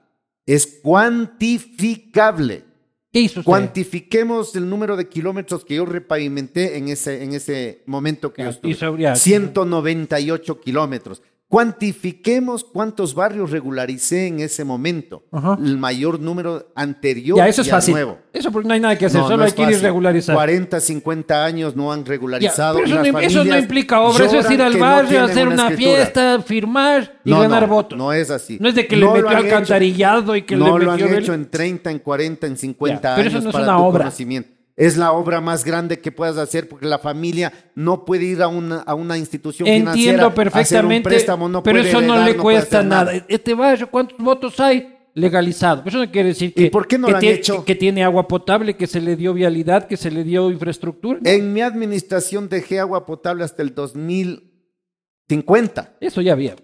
es 0.47 0.81
cuantificable. 0.83 2.65
¿Qué 3.13 3.21
hizo 3.21 3.41
usted? 3.41 3.49
Cuantifiquemos 3.51 4.55
el 4.57 4.69
número 4.69 4.97
de 4.97 5.09
kilómetros 5.09 5.65
que 5.65 5.77
yo 5.77 5.87
repavimenté 5.87 6.77
en 6.77 6.89
ese, 6.89 7.23
en 7.23 7.33
ese 7.33 7.83
momento 7.87 8.33
que 8.33 8.43
Ya, 8.43 8.47
yo 8.49 8.51
estuve. 8.51 8.71
y 8.73 8.75
sobre- 8.75 9.03
ya. 9.03 9.15
198 9.17 10.61
kilómetros. 10.61 11.23
Cuantifiquemos 11.49 12.63
cuántos 12.63 13.15
barrios 13.15 13.51
regularicé 13.51 14.27
en 14.27 14.41
ese 14.41 14.65
momento. 14.65 15.25
Ajá. 15.33 15.57
El 15.59 15.79
mayor 15.79 16.21
número 16.21 16.71
anterior 16.75 17.39
ya, 17.39 17.49
eso 17.49 17.63
es 17.63 17.69
y 17.69 17.71
fácil. 17.71 17.95
nuevo. 17.95 18.19
Eso 18.33 18.53
porque 18.53 18.69
no 18.69 18.75
hay 18.75 18.81
nada 18.81 18.99
que 18.99 19.07
hacer, 19.07 19.21
No, 19.21 19.27
solo 19.29 19.39
no 19.39 19.45
hay 19.45 19.53
que 19.53 19.63
ir 19.63 19.81
regularizar. 19.81 20.35
40, 20.37 20.79
50 20.79 21.45
años 21.45 21.75
no 21.75 21.91
han 21.91 22.05
Ya, 22.05 22.09
regularizado. 22.11 22.75
pero 22.77 22.87
eso, 23.03 23.13
no, 23.13 23.19
eso 23.19 23.45
no 23.45 23.59
implica 23.59 24.01
obra, 24.01 24.27
eso 24.27 24.39
es 24.39 24.51
ir 24.51 24.61
al 24.63 24.75
no 24.75 24.79
barrio, 24.79 25.25
hacer 25.25 25.49
una 25.49 25.69
escritura. 25.69 25.97
fiesta, 25.97 26.43
firmar 26.43 27.21
y 27.25 27.31
No, 27.31 27.41
ganar 27.41 27.63
no, 27.63 27.69
votos. 27.75 27.99
No 27.99 28.13
es 28.13 28.31
así. 28.31 28.59
No 28.61 28.69
es 28.69 28.75
de 28.75 28.87
que 28.87 28.97
No 28.97 29.07
le 29.17 29.23
metió 29.23 29.29
han 29.29 29.37
hecho. 29.39 29.45
alcantarillado 29.47 30.37
y 30.37 30.43
que 30.43 30.55
no 30.55 30.79
le 30.79 30.85
lo 30.85 30.93
han 30.93 31.01
metió... 31.01 31.17
hecho 31.19 31.35
en 31.35 31.51
30, 31.51 31.91
en 31.91 31.99
40, 32.01 32.47
en 32.47 32.57
50 32.59 33.09
Ya, 33.11 33.17
pero 33.17 33.29
eso 33.29 33.37
años 33.39 33.45
no 33.45 33.51
es 33.51 33.55
para 33.55 33.65
una 33.69 33.77
tu 33.79 33.83
obra. 33.85 33.99
conocimiento. 34.05 34.51
Es 34.79 34.97
la 34.97 35.11
obra 35.13 35.41
más 35.41 35.65
grande 35.65 35.99
que 36.01 36.13
puedas 36.13 36.37
hacer 36.39 36.69
porque 36.69 36.87
la 36.87 36.99
familia 37.01 37.53
no 37.75 38.05
puede 38.05 38.25
ir 38.25 38.41
a 38.43 38.49
una, 38.49 38.79
a 38.83 38.95
una 38.95 39.19
institución 39.19 39.67
financiera. 39.67 39.93
Entiendo 39.93 40.23
a 40.23 40.27
hacer 40.29 40.39
un 40.39 40.45
perfectamente, 40.53 41.09
préstamo, 41.11 41.49
no 41.49 41.63
pero 41.65 41.79
puede 41.81 41.89
eso 41.91 42.01
no 42.01 42.25
le 42.25 42.37
cuesta 42.37 42.83
nada. 42.83 43.13
Este 43.29 43.55
barrio, 43.55 43.91
¿cuántos 43.91 44.17
votos 44.19 44.59
hay? 44.61 44.95
Legalizado. 45.15 45.83
Eso 45.85 45.99
no 45.99 46.09
quiere 46.13 46.29
decir 46.29 46.55
que, 46.55 46.67
¿Y 46.67 46.71
por 46.71 46.87
qué 46.87 46.97
no 46.97 47.07
que 47.07 47.11
lo 47.13 47.19
han 47.19 47.25
tie- 47.25 47.33
hecho? 47.33 47.65
que 47.65 47.75
tiene 47.75 48.05
agua 48.05 48.29
potable, 48.29 48.77
que 48.77 48.87
se 48.87 49.01
le 49.01 49.17
dio 49.17 49.35
vialidad, 49.35 49.89
que 49.89 49.97
se 49.97 50.13
le 50.13 50.23
dio 50.23 50.49
infraestructura. 50.49 51.19
En 51.25 51.53
mi 51.53 51.61
administración 51.61 52.49
dejé 52.49 52.79
agua 52.79 53.05
potable 53.05 53.43
hasta 53.43 53.63
el 53.63 53.75
2050. 53.75 55.97
Eso 56.01 56.21
ya 56.21 56.35
había. 56.35 56.55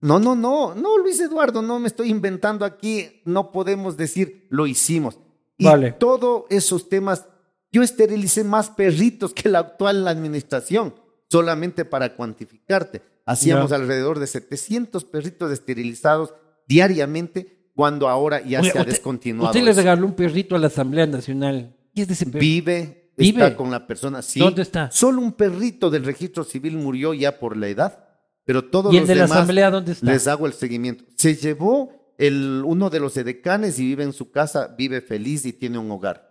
No, 0.00 0.18
no, 0.18 0.34
no, 0.34 0.74
no, 0.74 0.96
Luis 0.98 1.20
Eduardo, 1.20 1.60
no 1.60 1.78
me 1.78 1.88
estoy 1.88 2.08
inventando 2.08 2.64
aquí. 2.64 3.20
No 3.26 3.52
podemos 3.52 3.98
decir 3.98 4.46
lo 4.48 4.66
hicimos. 4.66 5.18
Y 5.58 5.66
Vale. 5.66 5.92
todos 5.92 6.44
esos 6.48 6.88
temas, 6.88 7.26
yo 7.72 7.82
esterilicé 7.82 8.44
más 8.44 8.70
perritos 8.70 9.32
que 9.34 9.48
la 9.48 9.60
actual 9.60 10.06
administración, 10.08 10.94
solamente 11.28 11.84
para 11.84 12.16
cuantificarte. 12.16 13.02
Hacíamos 13.26 13.70
alrededor 13.72 14.18
de 14.18 14.26
700 14.26 15.04
perritos 15.04 15.52
esterilizados 15.52 16.34
diariamente, 16.66 17.70
cuando 17.74 18.08
ahora 18.08 18.40
ya 18.42 18.60
Oye, 18.60 18.70
se 18.72 18.78
ha 18.78 18.80
usted- 18.82 18.92
descontinuado. 18.92 19.50
Usted 19.50 19.64
le 19.64 19.72
regaló 19.72 20.06
un 20.06 20.14
perrito 20.14 20.54
a 20.56 20.58
la 20.58 20.66
Asamblea 20.68 21.06
Nacional. 21.06 21.76
¿Qué 21.94 22.02
es 22.02 22.08
de 22.08 22.14
ese 22.14 22.26
perro? 22.26 22.40
Vive, 22.40 23.10
Vive. 23.16 23.44
está 23.44 23.56
con 23.56 23.70
la 23.70 23.86
persona. 23.86 24.22
Sí, 24.22 24.40
¿Dónde 24.40 24.62
está? 24.62 24.90
Solo 24.90 25.20
un 25.20 25.32
perrito 25.32 25.90
del 25.90 26.04
registro 26.04 26.44
civil 26.44 26.76
murió 26.76 27.14
ya 27.14 27.38
por 27.38 27.56
la 27.56 27.68
edad, 27.68 28.04
pero 28.44 28.64
todos 28.64 28.92
¿Y 28.92 28.96
el 28.96 29.02
los 29.02 29.08
de 29.08 29.14
la 29.14 29.22
demás 29.22 29.36
Asamblea 29.38 29.70
dónde 29.70 29.92
está? 29.92 30.06
les 30.06 30.26
hago 30.26 30.46
el 30.46 30.52
seguimiento. 30.52 31.04
Se 31.16 31.34
llevó 31.36 31.92
el, 32.18 32.62
uno 32.66 32.90
de 32.90 33.00
los 33.00 33.16
edecanes 33.16 33.78
y 33.78 33.84
vive 33.84 34.04
en 34.04 34.12
su 34.12 34.30
casa, 34.30 34.74
vive 34.76 35.00
feliz 35.00 35.46
y 35.46 35.52
tiene 35.52 35.78
un 35.78 35.90
hogar. 35.90 36.29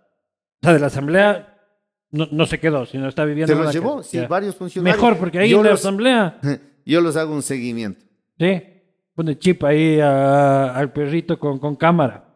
O 0.62 0.66
sea, 0.66 0.72
de 0.74 0.78
la 0.80 0.86
Asamblea 0.88 1.58
no, 2.10 2.28
no 2.30 2.46
se 2.46 2.58
quedó, 2.60 2.84
sino 2.86 3.08
está 3.08 3.24
viviendo 3.24 3.54
Se 3.54 3.58
los 3.62 3.72
llevó, 3.72 4.02
sí, 4.02 4.18
Ya. 4.18 4.28
varios 4.28 4.56
funcionarios. 4.56 4.96
Mejor, 5.00 5.18
porque 5.18 5.38
ahí 5.38 5.50
yo 5.50 5.58
en 5.58 5.64
la 5.64 5.70
los, 5.70 5.80
Asamblea, 5.80 6.38
yo 6.84 7.00
los 7.00 7.16
hago 7.16 7.32
un 7.34 7.42
seguimiento. 7.42 8.04
sí, 8.38 8.62
pone 9.14 9.38
chip 9.38 9.62
ahí 9.64 10.00
a- 10.00 10.74
al 10.74 10.92
perrito 10.92 11.38
con, 11.38 11.58
con 11.58 11.76
cámara. 11.76 12.26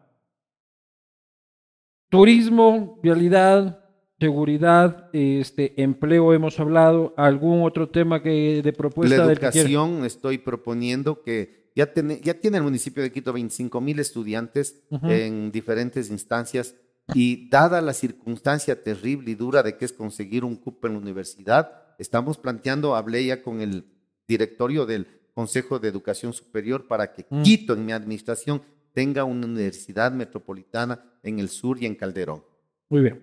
Turismo, 2.09 2.99
vialidad, 3.01 3.83
seguridad, 4.19 5.09
este, 5.13 5.81
empleo 5.81 6.33
hemos 6.33 6.59
hablado. 6.59 7.13
¿Algún 7.17 7.63
otro 7.63 7.89
tema 7.89 8.21
que 8.21 8.61
de 8.63 8.73
propuesta 8.73 9.17
la 9.17 9.27
del 9.27 9.37
educación, 9.37 10.05
estoy 10.05 10.37
proponiendo 10.37 11.21
que 11.23 11.71
ya 11.75 11.91
tiene, 11.91 12.21
ya 12.23 12.33
tiene 12.35 12.57
el 12.57 12.63
municipio 12.63 13.03
de 13.03 13.11
Quito 13.11 13.33
25 13.33 13.81
mil 13.81 13.99
estudiantes 13.99 14.83
en 15.03 15.51
diferentes 15.51 16.09
instancias 16.09 16.75
y 17.13 17.49
dada 17.49 17.81
la 17.81 17.93
circunstancia 17.93 18.81
terrible 18.81 19.31
y 19.31 19.35
dura 19.35 19.61
de 19.63 19.77
que 19.77 19.85
es 19.85 19.93
conseguir 19.93 20.43
un 20.43 20.55
cupo 20.55 20.87
en 20.87 20.93
la 20.93 20.99
universidad, 20.99 21.71
estamos 21.99 22.37
planteando, 22.37 22.95
hablé 22.95 23.25
ya 23.25 23.41
con 23.41 23.61
el 23.61 23.85
directorio 24.27 24.85
del 24.85 25.07
Consejo 25.33 25.79
de 25.79 25.89
Educación 25.89 26.33
Superior 26.33 26.87
para 26.87 27.13
que 27.13 27.25
Mm. 27.29 27.41
Quito 27.43 27.73
en 27.73 27.85
mi 27.85 27.91
administración 27.91 28.61
tenga 28.93 29.25
una 29.25 29.45
universidad 29.45 30.11
metropolitana 30.11 31.03
en 31.21 31.39
el 31.39 31.49
sur 31.49 31.77
y 31.81 31.85
en 31.85 31.95
Calderón. 31.95 32.43
Muy 32.89 33.01
bien. 33.01 33.21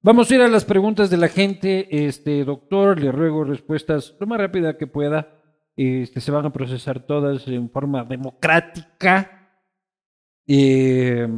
Vamos 0.00 0.30
a 0.30 0.34
ir 0.34 0.40
a 0.40 0.48
las 0.48 0.64
preguntas 0.64 1.10
de 1.10 1.16
la 1.16 1.28
gente. 1.28 2.06
Este, 2.06 2.44
doctor, 2.44 3.00
le 3.00 3.12
ruego 3.12 3.44
respuestas 3.44 4.16
lo 4.18 4.26
más 4.26 4.38
rápida 4.38 4.76
que 4.76 4.86
pueda. 4.86 5.38
Este, 5.76 6.20
se 6.20 6.32
van 6.32 6.46
a 6.46 6.52
procesar 6.52 7.06
todas 7.06 7.46
en 7.46 7.70
forma 7.70 8.04
democrática. 8.04 9.52
Eh, 10.46 11.28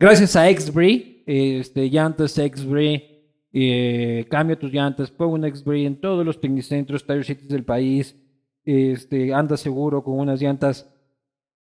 gracias 0.00 0.34
a 0.34 0.46
Xbri, 0.46 1.22
este, 1.26 1.88
llantas 1.88 2.32
Xbri, 2.32 3.06
eh, 3.52 4.26
cambia 4.30 4.58
tus 4.58 4.72
llantas, 4.72 5.10
pon 5.10 5.30
un 5.30 5.54
Xbri 5.54 5.86
en 5.86 6.00
todos 6.00 6.24
los 6.24 6.40
tecnicentros, 6.40 7.06
Tire 7.06 7.22
Cities 7.22 7.48
del 7.48 7.64
país. 7.64 8.16
Este, 8.64 9.32
anda 9.32 9.56
seguro 9.56 10.02
con 10.02 10.18
unas 10.18 10.40
llantas 10.40 10.88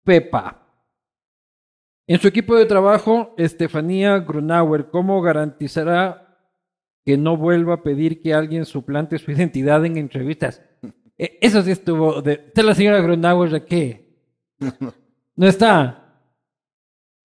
Pepa. 0.04 0.68
En 2.08 2.20
su 2.20 2.28
equipo 2.28 2.56
de 2.56 2.66
trabajo, 2.66 3.34
Estefanía 3.38 4.20
Grunauer, 4.20 4.90
¿cómo 4.90 5.22
garantizará 5.22 6.38
que 7.06 7.18
no 7.18 7.38
vuelva 7.38 7.76
a 7.76 7.84
pedir 7.84 8.22
que 8.22 8.34
alguien 8.34 8.66
suplante 8.66 9.18
su 9.18 9.32
identidad 9.32 9.86
en 9.86 9.98
entrevistas? 9.98 10.62
Eh, 11.18 11.38
Eso 11.42 11.62
sí 11.62 11.72
estuvo. 11.72 12.22
De... 12.22 12.34
¿Está 12.34 12.64
la 12.64 12.76
señora 12.76 13.02
Grunauer 13.02 13.50
de 13.50 13.66
qué? 13.66 14.18
¿No 15.36 15.48
está? 15.48 16.01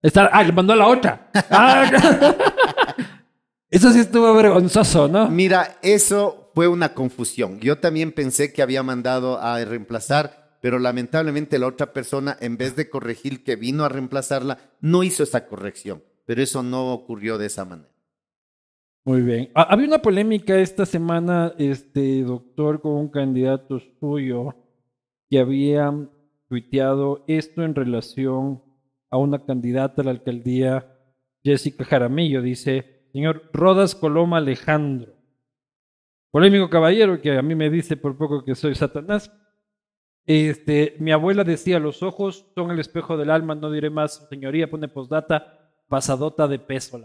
Está... 0.06 0.26
Ah, 0.32 0.42
le 0.44 0.52
mandó 0.52 0.72
a 0.72 0.76
la 0.76 0.86
otra. 0.88 1.30
Ah, 1.50 1.90
Eso 3.70 3.90
sí 3.90 3.98
estuvo 3.98 4.32
vergonzoso, 4.34 5.08
¿no? 5.08 5.28
Mira, 5.28 5.76
eso 5.82 6.50
fue 6.54 6.68
una 6.68 6.94
confusión. 6.94 7.58
Yo 7.60 7.78
también 7.78 8.12
pensé 8.12 8.52
que 8.52 8.62
había 8.62 8.82
mandado 8.82 9.40
a 9.40 9.62
reemplazar, 9.64 10.58
pero 10.62 10.78
lamentablemente 10.78 11.58
la 11.58 11.66
otra 11.66 11.92
persona, 11.92 12.36
en 12.40 12.56
vez 12.56 12.76
de 12.76 12.88
corregir 12.88 13.42
que 13.42 13.56
vino 13.56 13.84
a 13.84 13.88
reemplazarla, 13.88 14.58
no 14.80 15.02
hizo 15.02 15.24
esa 15.24 15.46
corrección. 15.46 16.02
Pero 16.24 16.42
eso 16.42 16.62
no 16.62 16.92
ocurrió 16.92 17.38
de 17.38 17.46
esa 17.46 17.64
manera. 17.64 17.90
Muy 19.04 19.22
bien. 19.22 19.50
Ha- 19.54 19.62
Había 19.72 19.86
una 19.88 20.02
polémica 20.02 20.56
esta 20.58 20.86
semana, 20.86 21.52
este 21.58 22.22
doctor, 22.22 22.80
con 22.80 22.92
un 22.92 23.08
candidato 23.08 23.80
suyo 24.00 24.54
que 25.28 25.38
había 25.40 25.92
tuiteado 26.48 27.24
esto 27.26 27.62
en 27.64 27.74
relación 27.74 28.62
a 29.16 29.20
una 29.20 29.44
candidata 29.44 30.02
a 30.02 30.04
la 30.04 30.10
alcaldía, 30.12 30.96
Jessica 31.42 31.84
Jaramillo. 31.84 32.42
Dice, 32.42 33.08
señor 33.12 33.50
Rodas 33.52 33.94
Coloma 33.94 34.38
Alejandro, 34.38 35.14
polémico 36.30 36.68
caballero 36.70 37.20
que 37.20 37.36
a 37.36 37.42
mí 37.42 37.54
me 37.54 37.70
dice 37.70 37.96
por 37.96 38.16
poco 38.16 38.44
que 38.44 38.54
soy 38.54 38.74
Satanás. 38.74 39.32
Este, 40.26 40.96
mi 40.98 41.12
abuela 41.12 41.44
decía, 41.44 41.78
los 41.78 42.02
ojos 42.02 42.46
son 42.54 42.70
el 42.72 42.80
espejo 42.80 43.16
del 43.16 43.30
alma, 43.30 43.54
no 43.54 43.70
diré 43.70 43.90
más, 43.90 44.26
señoría, 44.28 44.68
pone 44.68 44.88
postdata, 44.88 45.72
pasadota 45.88 46.48
de 46.48 46.58
peso. 46.58 47.00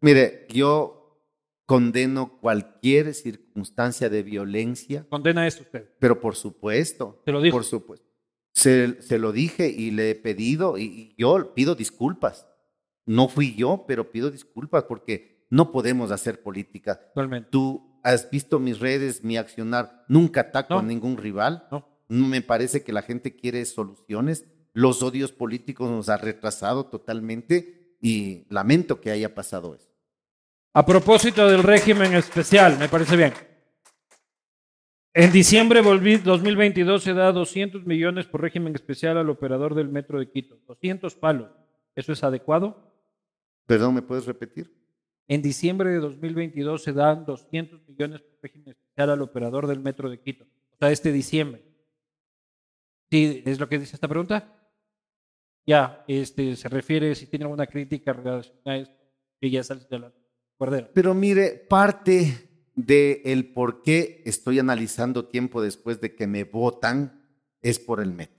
Mire, 0.00 0.46
yo 0.48 1.20
condeno 1.66 2.38
cualquier 2.40 3.12
circunstancia 3.12 4.08
de 4.08 4.22
violencia, 4.22 5.06
Condena 5.10 5.46
eso 5.46 5.62
usted. 5.62 5.90
pero 5.98 6.18
por 6.18 6.34
supuesto. 6.36 7.20
Se 7.26 7.32
lo 7.32 7.42
dijo. 7.42 7.56
Por 7.58 7.64
supuesto. 7.64 8.07
Se, 8.52 9.00
se 9.02 9.18
lo 9.18 9.32
dije 9.32 9.68
y 9.68 9.90
le 9.92 10.10
he 10.10 10.14
pedido, 10.14 10.78
y, 10.78 10.82
y 10.84 11.14
yo 11.18 11.54
pido 11.54 11.74
disculpas. 11.74 12.46
No 13.06 13.28
fui 13.28 13.54
yo, 13.54 13.84
pero 13.86 14.10
pido 14.10 14.30
disculpas 14.30 14.84
porque 14.84 15.46
no 15.50 15.72
podemos 15.72 16.10
hacer 16.10 16.42
política 16.42 17.00
Totalmente. 17.14 17.48
Tú 17.50 18.00
has 18.02 18.30
visto 18.30 18.58
mis 18.58 18.80
redes, 18.80 19.24
mi 19.24 19.36
accionar. 19.36 20.04
Nunca 20.08 20.42
ataco 20.42 20.74
No. 20.74 20.80
a 20.80 20.82
ningún 20.82 21.16
rival. 21.16 21.66
No. 21.70 21.88
Me 22.08 22.42
parece 22.42 22.82
que 22.82 22.92
la 22.92 23.02
gente 23.02 23.34
quiere 23.36 23.64
soluciones. 23.64 24.44
Los 24.72 25.02
odios 25.02 25.32
políticos 25.32 25.90
nos 25.90 26.08
ha 26.08 26.16
retrasado 26.16 26.86
totalmente 26.86 27.96
y 28.00 28.46
lamento 28.50 29.00
que 29.00 29.10
haya 29.10 29.34
pasado 29.34 29.74
eso. 29.74 29.88
A 30.74 30.84
propósito 30.84 31.48
del 31.48 31.62
régimen 31.62 32.14
especial, 32.14 32.78
me 32.78 32.88
parece 32.88 33.16
bien. 33.16 33.32
En 35.14 35.32
diciembre 35.32 35.80
volví- 35.82 36.18
2022 36.22 37.02
se 37.02 37.14
da 37.14 37.32
200 37.32 37.84
millones 37.86 38.26
por 38.26 38.40
régimen 38.40 38.74
especial 38.74 39.16
al 39.18 39.30
operador 39.30 39.74
del 39.74 39.88
metro 39.88 40.18
de 40.18 40.30
Quito. 40.30 40.58
200 40.66 41.14
palos. 41.16 41.50
¿Eso 41.96 42.12
es 42.12 42.22
adecuado? 42.22 42.92
Perdón, 43.66 43.94
¿me 43.94 44.02
puedes 44.02 44.26
repetir? 44.26 44.72
En 45.26 45.42
diciembre 45.42 45.90
de 45.90 45.98
2022 45.98 46.82
se 46.82 46.92
dan 46.92 47.24
200 47.24 47.86
millones 47.88 48.20
por 48.22 48.38
régimen 48.42 48.70
especial 48.70 49.10
al 49.10 49.22
operador 49.22 49.66
del 49.66 49.80
metro 49.80 50.08
de 50.08 50.20
Quito. 50.20 50.44
O 50.70 50.76
sea, 50.78 50.90
este 50.90 51.10
diciembre. 51.12 51.64
¿Sí 53.10 53.42
es 53.44 53.58
lo 53.58 53.68
que 53.68 53.78
dice 53.78 53.96
esta 53.96 54.08
pregunta? 54.08 54.54
Ya, 55.66 56.04
este, 56.06 56.56
se 56.56 56.68
refiere 56.68 57.14
si 57.14 57.26
tiene 57.26 57.44
alguna 57.44 57.66
crítica 57.66 58.12
relacionada 58.12 58.62
a 58.64 58.76
esto, 58.76 58.94
que 59.40 59.50
ya 59.50 59.62
sale 59.64 59.82
de 59.90 59.98
la 59.98 60.12
guardera. 60.58 60.90
Pero 60.94 61.14
mire, 61.14 61.66
parte 61.68 62.47
del 62.86 63.20
el 63.24 63.52
por 63.52 63.82
qué 63.82 64.22
estoy 64.24 64.58
analizando 64.60 65.24
tiempo 65.26 65.60
después 65.60 66.00
de 66.00 66.14
que 66.14 66.26
me 66.26 66.44
votan 66.44 67.28
es 67.60 67.78
por 67.80 68.00
el 68.00 68.12
metro. 68.12 68.38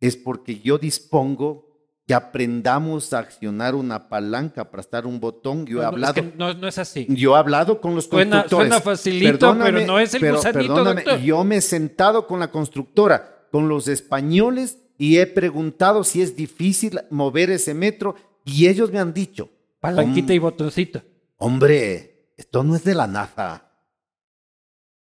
Es 0.00 0.16
porque 0.16 0.58
yo 0.60 0.76
dispongo 0.78 1.64
que 2.06 2.14
aprendamos 2.14 3.12
a 3.12 3.18
accionar 3.20 3.74
una 3.74 4.08
palanca, 4.08 4.60
aplastar 4.62 5.06
un 5.06 5.18
botón. 5.20 5.66
Yo 5.66 5.78
he 5.78 5.82
no, 5.82 5.82
es 5.82 5.86
hablado, 5.88 6.14
que 6.14 6.22
no, 6.36 6.54
no 6.54 6.68
es 6.68 6.78
así. 6.78 7.06
yo 7.10 7.34
he 7.34 7.38
hablado 7.38 7.80
con 7.80 7.94
los 7.94 8.06
Suena- 8.06 8.42
constructores. 8.42 8.68
suena 8.68 8.80
facilito, 8.80 9.56
pero 9.58 9.86
no 9.86 9.98
es 9.98 10.14
el 10.14 10.32
gusanito, 10.32 10.84
doctor. 10.84 11.18
Yo 11.20 11.42
me 11.44 11.56
he 11.56 11.60
sentado 11.60 12.26
con 12.26 12.38
la 12.40 12.50
constructora, 12.50 13.46
con 13.50 13.68
los 13.68 13.88
españoles 13.88 14.78
y 14.98 15.18
he 15.18 15.26
preguntado 15.26 16.04
si 16.04 16.22
es 16.22 16.36
difícil 16.36 17.00
mover 17.10 17.50
ese 17.50 17.74
metro 17.74 18.14
y 18.44 18.66
ellos 18.68 18.90
me 18.92 18.98
han 18.98 19.12
dicho, 19.14 19.48
Palanquita 19.80 20.32
y 20.34 20.38
botoncito. 20.38 21.02
Hombre, 21.38 22.15
esto 22.36 22.62
no 22.62 22.76
es 22.76 22.84
de 22.84 22.94
la 22.94 23.06
NASA. 23.06 23.62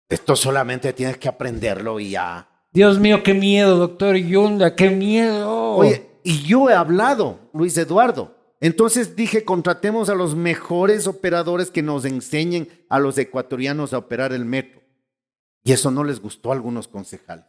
Esto 0.08 0.36
solamente 0.36 0.92
tienes 0.92 1.18
que 1.18 1.28
aprenderlo 1.28 2.00
y 2.00 2.10
ya. 2.10 2.48
Dios 2.72 2.98
mío, 2.98 3.22
qué 3.22 3.34
miedo, 3.34 3.76
doctor 3.76 4.16
Yunda, 4.16 4.74
qué 4.74 4.90
miedo. 4.90 5.72
Oye, 5.76 6.06
y 6.22 6.42
yo 6.42 6.70
he 6.70 6.74
hablado, 6.74 7.50
Luis 7.52 7.76
Eduardo. 7.76 8.34
Entonces 8.60 9.14
dije, 9.16 9.44
contratemos 9.44 10.08
a 10.08 10.14
los 10.14 10.34
mejores 10.34 11.06
operadores 11.06 11.70
que 11.70 11.82
nos 11.82 12.04
enseñen 12.04 12.68
a 12.88 12.98
los 12.98 13.16
ecuatorianos 13.18 13.92
a 13.92 13.98
operar 13.98 14.32
el 14.32 14.44
metro. 14.44 14.80
Y 15.62 15.72
eso 15.72 15.90
no 15.90 16.04
les 16.04 16.20
gustó 16.20 16.50
a 16.50 16.54
algunos 16.54 16.88
concejales. 16.88 17.44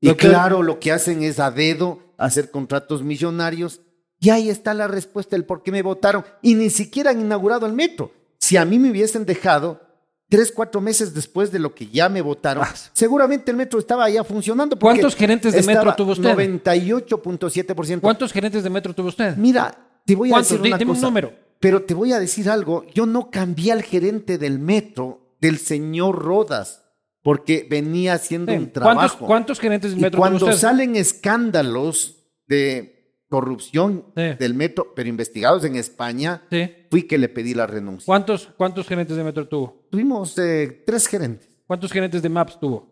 Y 0.00 0.08
Doctor- 0.08 0.30
claro, 0.30 0.62
lo 0.62 0.78
que 0.78 0.92
hacen 0.92 1.22
es 1.22 1.40
a 1.40 1.50
dedo 1.50 2.00
hacer 2.16 2.50
contratos 2.50 3.02
millonarios. 3.02 3.80
Y 4.20 4.30
ahí 4.30 4.50
está 4.50 4.74
la 4.74 4.86
respuesta 4.86 5.34
del 5.36 5.44
por 5.46 5.62
qué 5.62 5.72
me 5.72 5.82
votaron. 5.82 6.24
Y 6.42 6.54
ni 6.54 6.70
siquiera 6.70 7.10
han 7.10 7.20
inaugurado 7.20 7.66
el 7.66 7.72
metro. 7.72 8.12
Si 8.40 8.56
a 8.56 8.64
mí 8.64 8.78
me 8.78 8.90
hubiesen 8.90 9.24
dejado 9.26 9.80
tres, 10.28 10.50
cuatro 10.54 10.80
meses 10.80 11.12
después 11.14 11.52
de 11.52 11.58
lo 11.58 11.74
que 11.74 11.86
ya 11.88 12.08
me 12.08 12.22
votaron, 12.22 12.64
seguramente 12.92 13.50
el 13.50 13.56
metro 13.56 13.78
estaba 13.78 14.08
ya 14.08 14.24
funcionando. 14.24 14.78
¿Cuántos 14.78 15.14
gerentes 15.14 15.52
de 15.52 15.62
metro 15.62 15.94
tuvo 15.94 16.12
usted? 16.12 16.34
98.7%. 16.36 18.00
¿Cuántos 18.00 18.32
gerentes 18.32 18.62
de 18.62 18.70
metro 18.70 18.94
tuvo 18.94 19.08
usted? 19.08 19.36
Mira, 19.36 19.76
te 20.06 20.14
voy 20.14 20.28
a 20.30 20.32
¿Cuántos? 20.32 20.50
decir 20.52 20.66
una 20.66 20.78
dime 20.78 20.92
un 20.92 21.00
número. 21.00 21.32
Pero 21.58 21.82
te 21.82 21.92
voy 21.94 22.12
a 22.12 22.18
decir 22.18 22.48
algo. 22.48 22.86
Yo 22.94 23.04
no 23.06 23.30
cambié 23.30 23.72
al 23.72 23.82
gerente 23.82 24.38
del 24.38 24.58
metro, 24.58 25.34
del 25.40 25.58
señor 25.58 26.16
Rodas, 26.18 26.84
porque 27.22 27.66
venía 27.68 28.14
haciendo 28.14 28.52
Sí. 28.52 28.58
un 28.58 28.66
¿Cuántos, 28.66 28.82
trabajo. 29.12 29.26
cuántos 29.26 29.60
gerentes 29.60 29.90
de 29.92 29.98
y 29.98 30.00
metro 30.00 30.18
cuando 30.20 30.38
tuvo 30.38 30.48
usted? 30.50 30.60
salen 30.60 30.96
escándalos 30.96 32.16
de 32.46 32.99
corrupción 33.30 34.04
Sí. 34.14 34.22
del 34.38 34.52
metro, 34.54 34.92
pero 34.94 35.08
investigados 35.08 35.64
en 35.64 35.76
España, 35.76 36.42
Sí. 36.50 36.68
fui 36.90 37.04
que 37.04 37.16
le 37.16 37.28
pedí 37.30 37.54
la 37.54 37.66
renuncia. 37.66 38.04
¿Cuántos, 38.04 38.48
¿Cuántos 38.58 38.86
gerentes 38.86 39.16
de 39.16 39.24
metro 39.24 39.48
tuvo? 39.48 39.86
Tuvimos 39.88 40.36
eh, 40.38 40.82
tres 40.84 41.06
gerentes, 41.06 41.48
¿Cuántos 41.66 41.90
gerentes 41.92 42.20
de 42.20 42.28
MAPS 42.28 42.60
tuvo? 42.60 42.90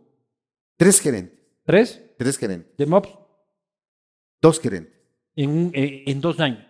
tres 0.78 1.00
gerentes, 1.00 1.38
¿Tres? 1.66 2.00
tres 2.16 2.38
gerentes, 2.38 2.74
¿De 2.78 2.86
MAPS? 2.86 3.10
dos 4.40 4.58
gerentes. 4.60 4.94
En, 5.36 5.70
eh, 5.74 6.04
en 6.06 6.20
dos 6.20 6.38
años. 6.40 6.64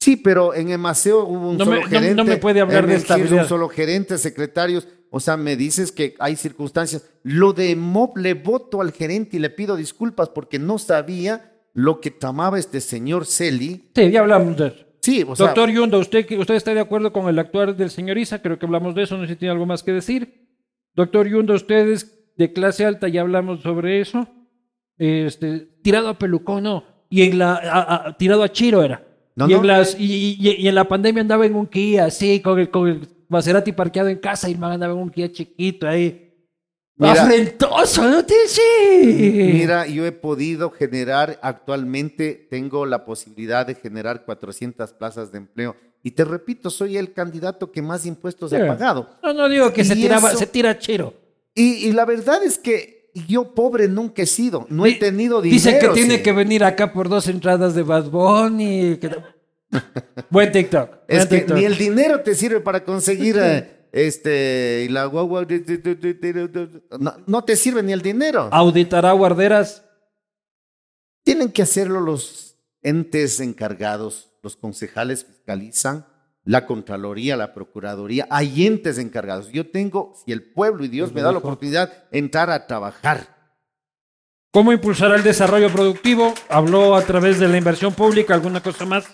Sí, 0.00 0.16
pero 0.16 0.52
en 0.54 0.70
Emaceo 0.70 1.24
hubo 1.24 1.50
un 1.50 1.56
No 1.58 1.64
solo 1.64 1.76
me- 1.78 1.82
no- 1.84 1.88
gerente. 1.90 2.14
no 2.14 2.24
me 2.24 2.36
puede 2.36 2.60
hablar 2.60 2.84
en 2.84 2.90
de 2.90 2.96
estabilidad. 2.96 3.42
un 3.44 3.48
solo 3.48 3.68
gerente, 3.68 4.18
secretarios. 4.18 4.86
O 5.10 5.20
sea, 5.20 5.36
me 5.36 5.56
dices 5.56 5.92
que 5.92 6.14
hay 6.18 6.36
circunstancias. 6.36 7.08
Lo 7.22 7.52
de 7.52 7.74
MOB 7.76 8.18
le 8.18 8.34
voto 8.34 8.80
al 8.82 8.92
gerente 8.92 9.36
y 9.36 9.40
le 9.40 9.48
pido 9.48 9.76
disculpas 9.76 10.28
porque 10.30 10.58
no 10.58 10.78
sabía 10.78 11.53
lo 11.74 12.00
que 12.00 12.10
tramaba 12.10 12.58
este 12.58 12.80
señor 12.80 13.26
Celi. 13.26 13.90
Sí, 13.94 14.10
ya 14.10 14.20
hablamos 14.20 14.56
de 14.56 14.68
eso. 14.68 14.84
Sí, 15.02 15.22
o 15.28 15.36
sea, 15.36 15.46
Doctor 15.46 15.68
Yunda, 15.70 15.98
¿usted, 15.98 16.26
¿usted 16.38 16.54
está 16.54 16.72
de 16.72 16.80
acuerdo 16.80 17.12
con 17.12 17.28
el 17.28 17.38
actuar 17.38 17.76
del 17.76 17.90
señor 17.90 18.16
Isa? 18.16 18.40
Creo 18.40 18.58
que 18.58 18.64
hablamos 18.64 18.94
de 18.94 19.02
eso, 19.02 19.18
no 19.18 19.24
sé 19.26 19.34
si 19.34 19.36
tiene 19.36 19.52
algo 19.52 19.66
más 19.66 19.82
que 19.82 19.92
decir. 19.92 20.48
Doctor 20.94 21.28
Yunda, 21.28 21.52
usted 21.54 21.88
es 21.88 22.10
de 22.38 22.52
clase 22.54 22.86
alta, 22.86 23.08
ya 23.08 23.20
hablamos 23.20 23.60
sobre 23.60 24.00
eso. 24.00 24.26
Este, 24.96 25.60
tirado 25.82 26.08
a 26.08 26.18
pelucón, 26.18 26.62
no. 26.62 26.84
Y 27.10 27.22
en 27.22 27.38
la, 27.38 27.54
a- 27.56 28.08
a- 28.08 28.16
tirado 28.16 28.42
a 28.42 28.48
Chiro 28.50 28.82
era. 28.82 29.04
No, 29.36 29.46
y, 29.48 29.52
no. 29.52 29.60
En 29.60 29.66
las, 29.66 29.98
y, 29.98 30.36
y- 30.40 30.56
y 30.62 30.68
en 30.68 30.74
la 30.74 30.84
pandemia 30.88 31.20
andaba 31.20 31.44
en 31.44 31.54
un 31.54 31.66
Kia, 31.66 32.06
así, 32.06 32.40
con 32.40 32.58
el, 32.58 32.70
con 32.70 32.88
el 32.88 33.00
Maserati 33.28 33.72
parqueado 33.72 34.08
en 34.08 34.18
casa, 34.18 34.48
y 34.48 34.52
el 34.52 34.58
man 34.58 34.72
andaba 34.72 34.92
en 34.94 35.00
un 35.00 35.10
Kia 35.10 35.30
chiquito 35.30 35.86
ahí. 35.88 36.23
Mira. 36.96 37.24
Afrentoso, 37.24 38.08
¿no 38.08 38.24
te 38.24 38.34
sí? 38.46 39.50
mira, 39.52 39.86
yo 39.86 40.06
he 40.06 40.12
podido 40.12 40.70
generar, 40.70 41.38
actualmente 41.42 42.46
tengo 42.50 42.86
la 42.86 43.04
posibilidad 43.04 43.66
de 43.66 43.74
generar 43.74 44.24
400 44.24 44.92
plazas 44.92 45.32
de 45.32 45.38
empleo. 45.38 45.74
Y 46.04 46.12
te 46.12 46.24
repito, 46.24 46.70
soy 46.70 46.96
el 46.96 47.12
candidato 47.12 47.72
que 47.72 47.82
más 47.82 48.06
impuestos 48.06 48.50
Sí. 48.50 48.56
ha 48.56 48.66
pagado. 48.68 49.08
No, 49.22 49.32
no 49.32 49.48
digo 49.48 49.72
que 49.72 49.84
se 49.84 49.96
tiraba, 49.96 50.30
eso- 50.30 50.38
se 50.38 50.46
tira 50.46 50.78
Chiro. 50.78 51.14
Y, 51.54 51.88
y 51.88 51.92
la 51.92 52.04
verdad 52.04 52.44
es 52.44 52.58
que 52.58 53.10
yo 53.26 53.54
pobre 53.54 53.88
nunca 53.88 54.22
he 54.22 54.26
sido. 54.26 54.66
No 54.68 54.86
he 54.86 54.94
tenido 54.94 55.40
dinero. 55.40 55.54
Dice 55.62 55.78
que 55.78 55.88
tiene 55.88 56.16
sí. 56.18 56.22
que 56.22 56.32
venir 56.32 56.62
acá 56.62 56.92
por 56.92 57.08
dos 57.08 57.26
entradas 57.28 57.74
de 57.74 57.82
Bad 57.82 58.04
Bunny. 58.10 58.98
que- 59.00 59.10
Buen 60.30 60.52
TikTok. 60.52 60.90
Es 61.08 61.18
buen 61.18 61.28
que 61.28 61.36
TikTok. 61.38 61.56
ni 61.56 61.64
el 61.64 61.76
dinero 61.76 62.20
te 62.20 62.34
sirve 62.34 62.60
para 62.60 62.84
conseguir 62.84 63.36
eh, 63.40 63.73
este 63.94 64.86
y 64.86 64.88
la 64.88 65.04
guagua 65.04 65.46
no, 66.98 67.14
no 67.26 67.44
te 67.44 67.54
sirve 67.54 67.80
ni 67.80 67.92
el 67.92 68.02
dinero. 68.02 68.48
Auditará 68.50 69.12
guarderas. 69.12 69.84
Tienen 71.22 71.52
que 71.52 71.62
hacerlo 71.62 72.00
los 72.00 72.56
entes 72.82 73.38
encargados, 73.38 74.30
los 74.42 74.56
concejales 74.56 75.24
fiscalizan, 75.24 76.06
la 76.42 76.66
Contraloría, 76.66 77.36
la 77.36 77.54
Procuraduría, 77.54 78.26
hay 78.30 78.66
entes 78.66 78.98
encargados. 78.98 79.50
Yo 79.52 79.70
tengo, 79.70 80.12
si 80.26 80.32
el 80.32 80.42
pueblo 80.42 80.84
y 80.84 80.88
Dios 80.88 81.12
me 81.12 81.22
da 81.22 81.30
la 81.30 81.38
oportunidad, 81.38 82.04
entrar 82.10 82.50
a 82.50 82.66
trabajar. 82.66 83.28
¿Cómo 84.50 84.72
impulsará 84.72 85.14
el 85.14 85.22
desarrollo 85.22 85.72
productivo? 85.72 86.34
Habló 86.48 86.96
a 86.96 87.02
través 87.02 87.38
de 87.38 87.48
la 87.48 87.58
inversión 87.58 87.94
pública. 87.94 88.34
¿Alguna 88.34 88.60
cosa 88.60 88.84
más? 88.84 89.06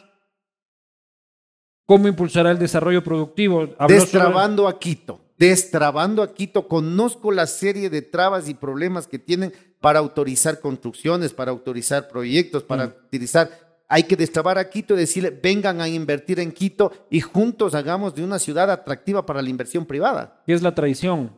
¿Cómo 1.90 2.06
impulsará 2.06 2.52
el 2.52 2.58
desarrollo 2.60 3.02
productivo? 3.02 3.62
Habló 3.62 3.76
sobre- 3.78 3.96
Destrabando 3.96 4.68
a 4.68 4.78
Quito, 4.78 5.20
destrabando 5.36 6.22
a 6.22 6.32
Quito. 6.32 6.68
Conozco 6.68 7.32
la 7.32 7.48
serie 7.48 7.90
de 7.90 8.00
trabas 8.00 8.48
y 8.48 8.54
problemas 8.54 9.08
que 9.08 9.18
tienen 9.18 9.52
para 9.80 9.98
autorizar 9.98 10.60
construcciones, 10.60 11.32
para 11.32 11.50
autorizar 11.50 12.06
proyectos, 12.06 12.62
para 12.62 12.86
Mm. 12.86 12.92
utilizar. 13.06 13.50
Hay 13.88 14.04
que 14.04 14.14
destrabar 14.14 14.56
a 14.56 14.70
Quito 14.70 14.94
y 14.94 14.98
decirle, 14.98 15.30
vengan 15.30 15.80
a 15.80 15.88
invertir 15.88 16.38
en 16.38 16.52
Quito 16.52 16.92
y 17.10 17.22
juntos 17.22 17.74
hagamos 17.74 18.14
de 18.14 18.22
una 18.22 18.38
ciudad 18.38 18.70
atractiva 18.70 19.26
para 19.26 19.42
la 19.42 19.48
inversión 19.50 19.84
privada. 19.84 20.42
¿Qué 20.46 20.52
es 20.52 20.62
la 20.62 20.72
traición? 20.72 21.32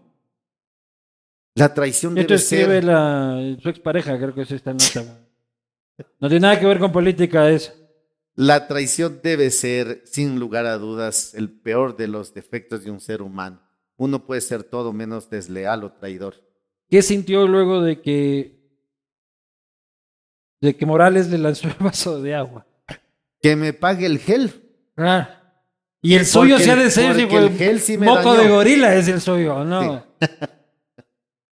La 1.54 1.72
traición 1.72 2.18
Esto 2.18 2.28
debe 2.34 2.42
escribe 2.42 2.74
ser... 2.74 2.84
la, 2.84 3.56
su 3.58 3.70
expareja, 3.70 4.18
creo 4.18 4.34
que 4.34 4.42
es 4.42 4.50
esta 4.50 4.74
nota. 4.74 5.18
No 6.20 6.28
tiene 6.28 6.40
nada 6.40 6.60
que 6.60 6.66
ver 6.66 6.78
con 6.78 6.92
política 6.92 7.48
eso. 7.48 7.72
La 8.34 8.66
traición 8.66 9.20
debe 9.22 9.50
ser, 9.50 10.02
sin 10.06 10.38
lugar 10.38 10.66
a 10.66 10.78
dudas, 10.78 11.34
el 11.34 11.50
peor 11.50 11.96
de 11.96 12.08
los 12.08 12.32
defectos 12.32 12.82
de 12.84 12.90
un 12.90 13.00
ser 13.00 13.20
humano. 13.22 13.60
Uno 13.96 14.24
puede 14.26 14.40
ser 14.40 14.64
todo 14.64 14.92
menos 14.92 15.28
desleal 15.28 15.84
o 15.84 15.92
traidor. 15.92 16.36
¿Qué 16.88 17.02
sintió 17.02 17.46
luego 17.46 17.82
de 17.82 18.00
que 18.00 18.58
de 20.60 20.76
que 20.76 20.86
Morales 20.86 21.28
le 21.28 21.38
lanzó 21.38 21.68
el 21.68 21.74
vaso 21.78 22.22
de 22.22 22.34
agua? 22.34 22.66
Que 23.40 23.56
me 23.56 23.72
pague 23.72 24.06
el 24.06 24.18
gel. 24.18 24.50
Ah. 24.96 25.38
Y 26.00 26.14
el 26.14 26.24
suyo 26.26 26.54
Porque 26.54 26.64
se 26.64 26.70
ha 26.70 26.76
de 26.76 26.90
ser 26.90 27.16
el 27.18 27.28
de- 27.28 27.50
gel 27.50 27.80
sí 27.80 27.98
me 27.98 28.06
moco 28.06 28.32
dañó. 28.34 28.42
de 28.42 28.48
gorila 28.48 28.94
es 28.94 29.08
el 29.08 29.20
suyo, 29.20 29.64
¿no? 29.64 30.04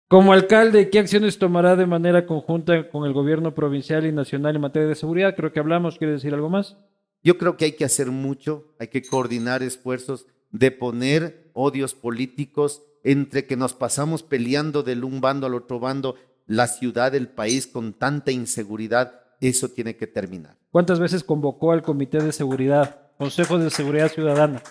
Como 0.10 0.32
alcalde, 0.32 0.90
¿qué 0.90 1.00
acciones 1.00 1.38
tomará 1.38 1.76
de 1.76 1.86
manera 1.86 2.26
conjunta 2.26 2.90
con 2.90 3.06
el 3.06 3.12
gobierno 3.12 3.54
provincial 3.54 4.06
y 4.06 4.14
nacional 4.14 4.56
en 4.56 4.62
materia 4.62 4.88
de 4.88 4.96
seguridad? 4.96 5.36
Creo 5.36 5.52
que 5.52 5.60
hablamos, 5.60 5.98
¿quiere 5.98 6.14
decir 6.14 6.34
algo 6.34 6.50
más? 6.50 6.78
Yo 7.24 7.38
creo 7.38 7.58
que 7.58 7.66
hay 7.66 7.72
que 7.74 7.84
hacer 7.84 8.08
mucho, 8.08 8.74
hay 8.80 8.88
que 8.88 9.04
coordinar 9.04 9.64
esfuerzos 9.64 10.26
de 10.50 10.72
poner 10.72 11.52
odios 11.52 11.94
políticos 11.94 12.84
entre 13.04 13.46
que 13.48 13.58
nos 13.58 13.74
pasamos 13.74 14.24
peleando 14.24 14.82
del 14.82 15.04
un 15.04 15.20
bando 15.20 15.46
al 15.46 15.56
otro 15.56 15.82
bando, 15.82 16.16
la 16.46 16.68
ciudad, 16.68 17.14
el 17.14 17.28
país 17.28 17.68
con 17.68 17.92
tanta 17.92 18.32
inseguridad, 18.32 19.20
eso 19.42 19.68
tiene 19.68 19.98
que 19.98 20.08
terminar. 20.08 20.56
¿Cuántas 20.72 21.02
veces 21.02 21.26
convocó 21.26 21.74
al 21.74 21.82
Comité 21.82 22.24
de 22.24 22.32
Seguridad, 22.32 23.12
Consejo 23.18 23.58
de 23.58 23.70
Seguridad 23.70 24.10
Ciudadana? 24.10 24.62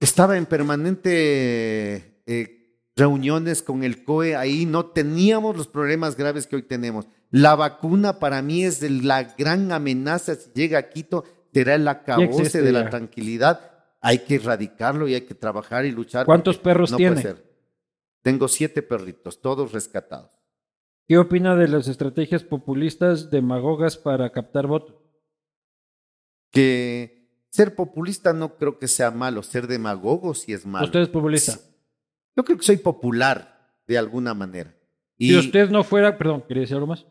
Estaba 0.00 0.38
en 0.38 0.46
permanente 0.46 2.22
eh, 2.24 2.63
reuniones 2.96 3.62
con 3.62 3.82
el 3.82 4.04
COE, 4.04 4.36
ahí 4.36 4.66
no 4.66 4.86
teníamos 4.86 5.56
los 5.56 5.68
problemas 5.68 6.16
graves 6.16 6.46
que 6.46 6.56
hoy 6.56 6.62
tenemos. 6.62 7.06
La 7.30 7.56
vacuna 7.56 8.18
para 8.20 8.42
mí 8.42 8.64
es 8.64 8.82
la 8.82 9.24
gran 9.36 9.72
amenaza 9.72 10.34
si 10.36 10.50
llega 10.54 10.78
a 10.78 10.88
Quito. 10.90 11.24
será 11.52 11.74
el 11.74 11.88
acabose 11.88 12.62
de 12.62 12.72
la 12.72 12.84
ya. 12.84 12.90
tranquilidad. 12.90 13.72
Hay 14.00 14.20
que 14.20 14.36
erradicarlo 14.36 15.08
y 15.08 15.14
hay 15.14 15.22
que 15.22 15.34
trabajar 15.34 15.84
y 15.86 15.90
luchar. 15.90 16.26
¿Cuántos 16.26 16.58
perros 16.58 16.90
no 16.90 16.96
tiene? 16.96 17.20
puede 17.20 17.22
ser. 17.22 17.54
Tengo 18.22 18.48
siete 18.48 18.82
perritos, 18.82 19.40
todos 19.40 19.72
rescatados. 19.72 20.30
¿Qué 21.06 21.18
opina 21.18 21.56
de 21.56 21.68
las 21.68 21.88
estrategias 21.88 22.42
populistas 22.42 23.30
demagogas 23.30 23.98
para 23.98 24.30
captar 24.30 24.66
votos? 24.66 24.96
Que 26.50 27.44
ser 27.50 27.74
populista 27.74 28.32
no 28.32 28.56
creo 28.56 28.78
que 28.78 28.88
sea 28.88 29.10
malo, 29.10 29.42
ser 29.42 29.66
demagogo 29.66 30.34
sí 30.34 30.52
es 30.52 30.64
malo. 30.64 30.86
Usted 30.86 31.00
es 31.00 31.08
populista. 31.08 31.58
Yo 32.36 32.44
creo 32.44 32.58
que 32.58 32.64
soy 32.64 32.76
popular 32.78 33.78
de 33.86 33.98
alguna 33.98 34.34
manera. 34.34 34.74
Y, 35.16 35.30
Si 35.30 35.36
usted 35.36 35.70
no 35.70 35.84
fuera, 35.84 36.18
perdón, 36.18 36.44
¿quería 36.46 36.62
decir 36.62 36.76
algo 36.76 36.88
más? 36.88 37.06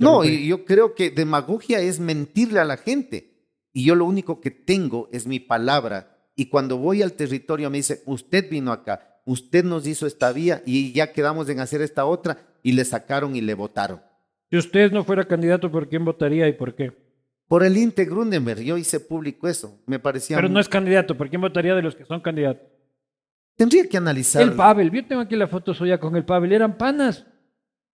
No, 0.00 0.24
y 0.24 0.46
yo 0.46 0.64
creo 0.64 0.94
que 0.94 1.10
demagogia 1.10 1.80
es 1.80 1.98
mentirle 1.98 2.60
a 2.60 2.64
la 2.64 2.76
gente. 2.76 3.38
Y 3.72 3.84
yo 3.84 3.94
lo 3.94 4.04
único 4.04 4.40
que 4.40 4.50
tengo 4.50 5.08
es 5.12 5.26
mi 5.26 5.40
palabra. 5.40 6.18
Y 6.36 6.46
cuando 6.46 6.76
voy 6.76 7.02
al 7.02 7.14
territorio 7.14 7.70
me 7.70 7.78
dice, 7.78 8.02
usted 8.06 8.50
vino 8.50 8.70
acá, 8.70 9.20
usted 9.24 9.64
nos 9.64 9.86
hizo 9.86 10.06
esta 10.06 10.30
vía 10.32 10.62
y 10.66 10.92
ya 10.92 11.12
quedamos 11.12 11.48
en 11.48 11.60
hacer 11.60 11.80
esta 11.80 12.04
otra 12.04 12.38
y 12.62 12.72
le 12.72 12.84
sacaron 12.84 13.34
y 13.34 13.40
le 13.40 13.54
votaron. 13.54 14.02
Si 14.50 14.56
usted 14.56 14.92
no 14.92 15.04
fuera 15.04 15.26
candidato, 15.26 15.70
¿por 15.70 15.88
quién 15.88 16.04
votaría 16.04 16.48
y 16.48 16.52
por 16.52 16.74
qué? 16.74 16.92
Por 17.48 17.64
el 17.64 17.76
Inte 17.76 18.04
Grundenberg, 18.04 18.60
yo 18.60 18.76
hice 18.76 19.00
público 19.00 19.48
eso. 19.48 19.80
Me 19.86 19.98
parecía... 19.98 20.36
Pero 20.36 20.48
no 20.48 20.60
es 20.60 20.68
candidato, 20.68 21.16
¿por 21.16 21.30
quién 21.30 21.40
votaría 21.40 21.74
de 21.74 21.82
los 21.82 21.94
que 21.94 22.04
son 22.04 22.20
candidatos? 22.20 22.66
Tendría 23.58 23.88
que 23.88 23.96
analizar. 23.96 24.40
El 24.40 24.52
Pavel, 24.52 24.90
yo 24.92 25.04
tengo 25.04 25.20
aquí 25.20 25.34
la 25.34 25.48
foto 25.48 25.74
suya 25.74 25.98
con 25.98 26.14
el 26.14 26.24
Pavel, 26.24 26.52
eran 26.52 26.78
panas. 26.78 27.26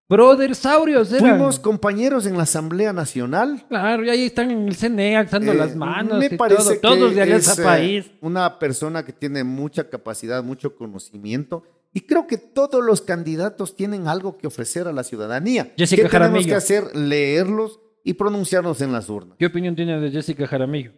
Brothers 0.06 0.58
saurios, 0.58 1.10
eran. 1.10 1.30
Fuimos 1.30 1.58
compañeros 1.58 2.26
en 2.26 2.36
la 2.36 2.42
Asamblea 2.42 2.92
Nacional. 2.92 3.64
Claro, 3.70 4.04
y 4.04 4.10
ahí 4.10 4.26
están 4.26 4.50
en 4.50 4.68
el 4.68 4.76
CNE 4.76 5.16
alzando 5.16 5.52
Eh, 5.52 5.54
las 5.54 5.74
manos 5.74 6.18
me 6.18 6.26
y 6.26 6.36
parece 6.36 6.62
todo, 6.62 6.70
que 6.74 6.76
todos 7.00 7.14
de 7.14 7.22
Alianza 7.22 7.52
es, 7.52 7.58
eh, 7.58 7.62
País. 7.62 8.10
Una 8.20 8.58
persona 8.58 9.02
que 9.06 9.14
tiene 9.14 9.42
mucha 9.42 9.88
capacidad, 9.88 10.44
mucho 10.44 10.76
conocimiento. 10.76 11.64
Y 11.94 12.02
creo 12.02 12.26
que 12.26 12.36
todos 12.36 12.84
los 12.84 13.00
candidatos 13.00 13.74
tienen 13.74 14.06
algo 14.06 14.36
que 14.36 14.46
ofrecer 14.46 14.86
a 14.86 14.92
la 14.92 15.02
ciudadanía. 15.02 15.72
Jessica 15.78 16.02
¿Qué 16.02 16.08
tenemos 16.10 16.12
Jaramillo. 16.28 16.48
que 16.48 16.54
hacer? 16.54 16.94
Leerlos 16.94 17.80
y 18.04 18.12
pronunciarnos 18.12 18.82
en 18.82 18.92
las 18.92 19.08
urnas. 19.08 19.36
¿Qué 19.38 19.46
opinión 19.46 19.74
tiene 19.74 19.98
de 19.98 20.10
Jessica 20.10 20.46
Jaramillo? 20.46 20.92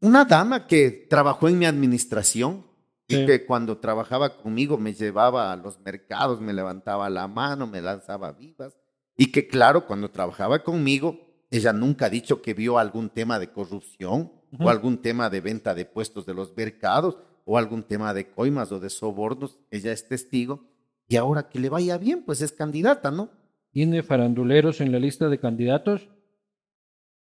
Una 0.00 0.24
dama 0.24 0.68
que 0.68 1.06
trabajó 1.10 1.48
en 1.48 1.58
mi 1.58 1.66
administración 1.66 2.64
Sí. 3.08 3.22
y 3.22 3.26
que 3.26 3.46
cuando 3.46 3.78
trabajaba 3.78 4.36
conmigo 4.36 4.78
me 4.78 4.92
llevaba 4.92 5.52
a 5.52 5.56
los 5.56 5.78
mercados, 5.80 6.40
me 6.40 6.52
levantaba 6.52 7.08
la 7.08 7.28
mano, 7.28 7.66
me 7.66 7.80
lanzaba 7.80 8.32
vivas. 8.32 8.76
Y 9.16 9.30
que 9.30 9.46
claro, 9.46 9.86
cuando 9.86 10.10
trabajaba 10.10 10.64
conmigo, 10.64 11.20
ella 11.50 11.72
nunca 11.72 12.06
ha 12.06 12.10
dicho 12.10 12.42
que 12.42 12.52
vio 12.52 12.78
algún 12.78 13.08
tema 13.10 13.38
de 13.38 13.50
corrupción 13.52 14.32
Ujú. 14.52 14.64
o 14.64 14.68
algún 14.68 14.98
tema 14.98 15.30
de 15.30 15.40
venta 15.40 15.74
de 15.74 15.84
puestos 15.84 16.26
de 16.26 16.34
los 16.34 16.56
mercados 16.56 17.16
o 17.44 17.58
algún 17.58 17.84
tema 17.84 18.12
de 18.12 18.28
coimas 18.30 18.72
o 18.72 18.80
de 18.80 18.90
sobornos. 18.90 19.58
Ella 19.70 19.92
es 19.92 20.08
testigo. 20.08 20.64
Y 21.06 21.14
ahora 21.16 21.48
que 21.48 21.60
le 21.60 21.68
vaya 21.68 21.98
bien, 21.98 22.24
pues 22.24 22.40
es 22.42 22.50
candidata, 22.50 23.12
¿no? 23.12 23.30
¿Tiene 23.70 24.02
faranduleros 24.02 24.80
en 24.80 24.90
la 24.90 24.98
lista 24.98 25.28
de 25.28 25.38
candidatos? 25.38 26.08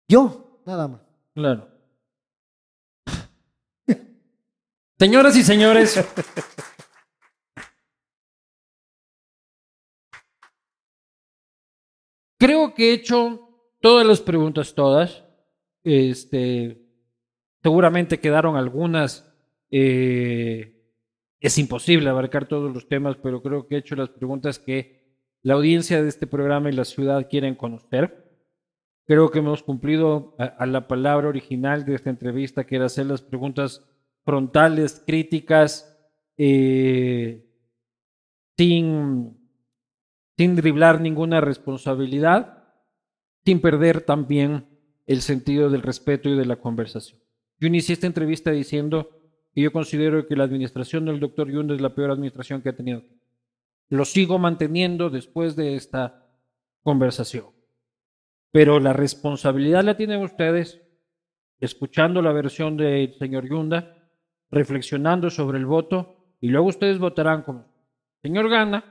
Yo, 0.09 0.61
nada 0.67 0.89
más. 0.89 1.01
Claro. 1.35 1.69
Señoras 4.99 5.37
y 5.37 5.45
señores, 5.45 5.97
creo 12.37 12.75
que 12.75 12.91
he 12.91 12.95
hecho 12.95 13.49
todas 13.81 14.05
las 14.05 14.21
preguntas, 14.21 14.75
todas. 14.75 15.25
Este, 15.85 16.83
seguramente 17.63 18.19
quedaron 18.19 18.57
algunas. 18.57 19.25
eh, 19.71 20.75
es 21.41 21.57
imposible 21.59 22.11
abarcar 22.11 22.49
todos 22.49 22.75
los 22.75 22.89
temas, 22.89 23.17
pero 23.23 23.41
creo 23.41 23.69
que 23.69 23.77
he 23.77 23.79
hecho 23.79 23.95
las 23.95 24.09
preguntas 24.09 24.59
que 24.59 25.07
la 25.43 25.55
audiencia 25.55 26.03
de 26.03 26.09
este 26.09 26.27
programa 26.27 26.69
y 26.69 26.73
la 26.73 26.85
ciudad 26.85 27.29
quieren 27.31 27.55
conocer. 27.55 28.25
Creo 29.07 29.31
que 29.31 29.39
hemos 29.39 29.63
cumplido 29.63 30.35
a, 30.41 30.47
a 30.47 30.67
la 30.67 30.89
palabra 30.89 31.29
original 31.29 31.85
de 31.85 31.95
esta 31.95 32.11
entrevista, 32.11 32.67
que 32.67 32.75
era 32.75 32.87
hacer 32.87 33.07
las 33.07 33.23
preguntas 33.23 33.87
frontales, 34.29 35.03
críticas, 35.07 35.99
eh, 36.37 37.49
sin, 38.59 39.39
sin 40.37 40.55
driblar 40.55 41.01
ninguna 41.01 41.41
responsabilidad, 41.41 42.63
sin 43.47 43.63
perder 43.63 44.03
también 44.03 44.67
el 45.07 45.23
sentido 45.23 45.71
del 45.71 45.81
respeto 45.81 46.29
y 46.29 46.37
de 46.37 46.45
la 46.45 46.57
conversación. 46.57 47.19
Yo 47.59 47.69
inicié 47.69 47.95
esta 47.95 48.07
entrevista 48.07 48.51
diciendo 48.51 49.09
que 49.55 49.63
yo 49.63 49.73
considero 49.73 50.27
que 50.27 50.37
la 50.37 50.45
administración 50.45 51.07
del 51.07 51.21
doctor 51.21 51.51
Yunda 51.51 51.75
es 51.75 51.81
la 51.81 51.95
peor 51.95 52.11
administración 52.11 52.61
que 52.61 52.69
ha 52.69 52.77
tenido. 52.77 53.03
Lo 53.89 54.05
sigo 54.05 54.39
manteniendo 54.39 55.09
después 55.09 55.57
de 55.57 55.75
esta 55.75 56.29
conversación. 56.83 57.47
Pero 58.51 58.79
la 58.79 58.93
responsabilidad 58.93 59.85
la 59.85 59.97
tienen 59.97 60.21
ustedes, 60.21 60.83
escuchando 61.61 62.21
la 62.21 62.33
versión 62.33 62.77
del 62.77 63.15
señor 63.19 63.49
Yunda, 63.49 63.95
reflexionando 64.51 65.31
sobre 65.31 65.59
el 65.59 65.67
voto, 65.67 66.17
y 66.41 66.49
luego 66.49 66.69
ustedes 66.69 66.99
votarán 66.99 67.43
como 67.43 67.61
el 67.61 67.67
señor 68.23 68.49
gana, 68.49 68.85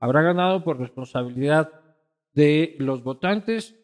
habrá 0.00 0.22
ganado 0.22 0.64
por 0.64 0.78
responsabilidad 0.78 1.70
de 2.32 2.76
los 2.78 3.02
votantes, 3.02 3.74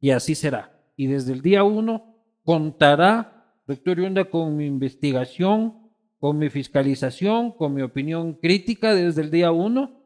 y 0.00 0.10
así 0.10 0.34
será. 0.34 0.72
Y 0.96 1.06
desde 1.06 1.32
el 1.32 1.42
día 1.42 1.64
uno 1.64 2.16
contará 2.44 3.40
doctor 3.66 3.98
Yunda 3.98 4.24
con 4.24 4.56
mi 4.56 4.66
investigación, 4.66 5.90
con 6.18 6.38
mi 6.38 6.50
fiscalización, 6.50 7.52
con 7.52 7.72
mi 7.74 7.82
opinión 7.82 8.34
crítica 8.34 8.94
desde 8.94 9.22
el 9.22 9.30
día 9.30 9.52
uno. 9.52 10.02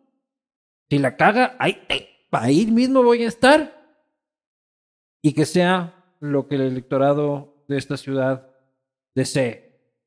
Si 0.90 0.98
la 0.98 1.16
caga, 1.16 1.56
ahí, 1.58 1.78
ahí 2.30 2.66
mismo 2.66 3.02
voy 3.02 3.24
a 3.24 3.28
estar 3.28 3.82
y 5.22 5.32
que 5.32 5.46
sea 5.46 6.04
lo 6.20 6.46
que 6.46 6.56
el 6.56 6.60
electorado 6.60 7.64
de 7.66 7.78
esta 7.78 7.96
ciudad 7.96 8.50
desee. 9.14 9.63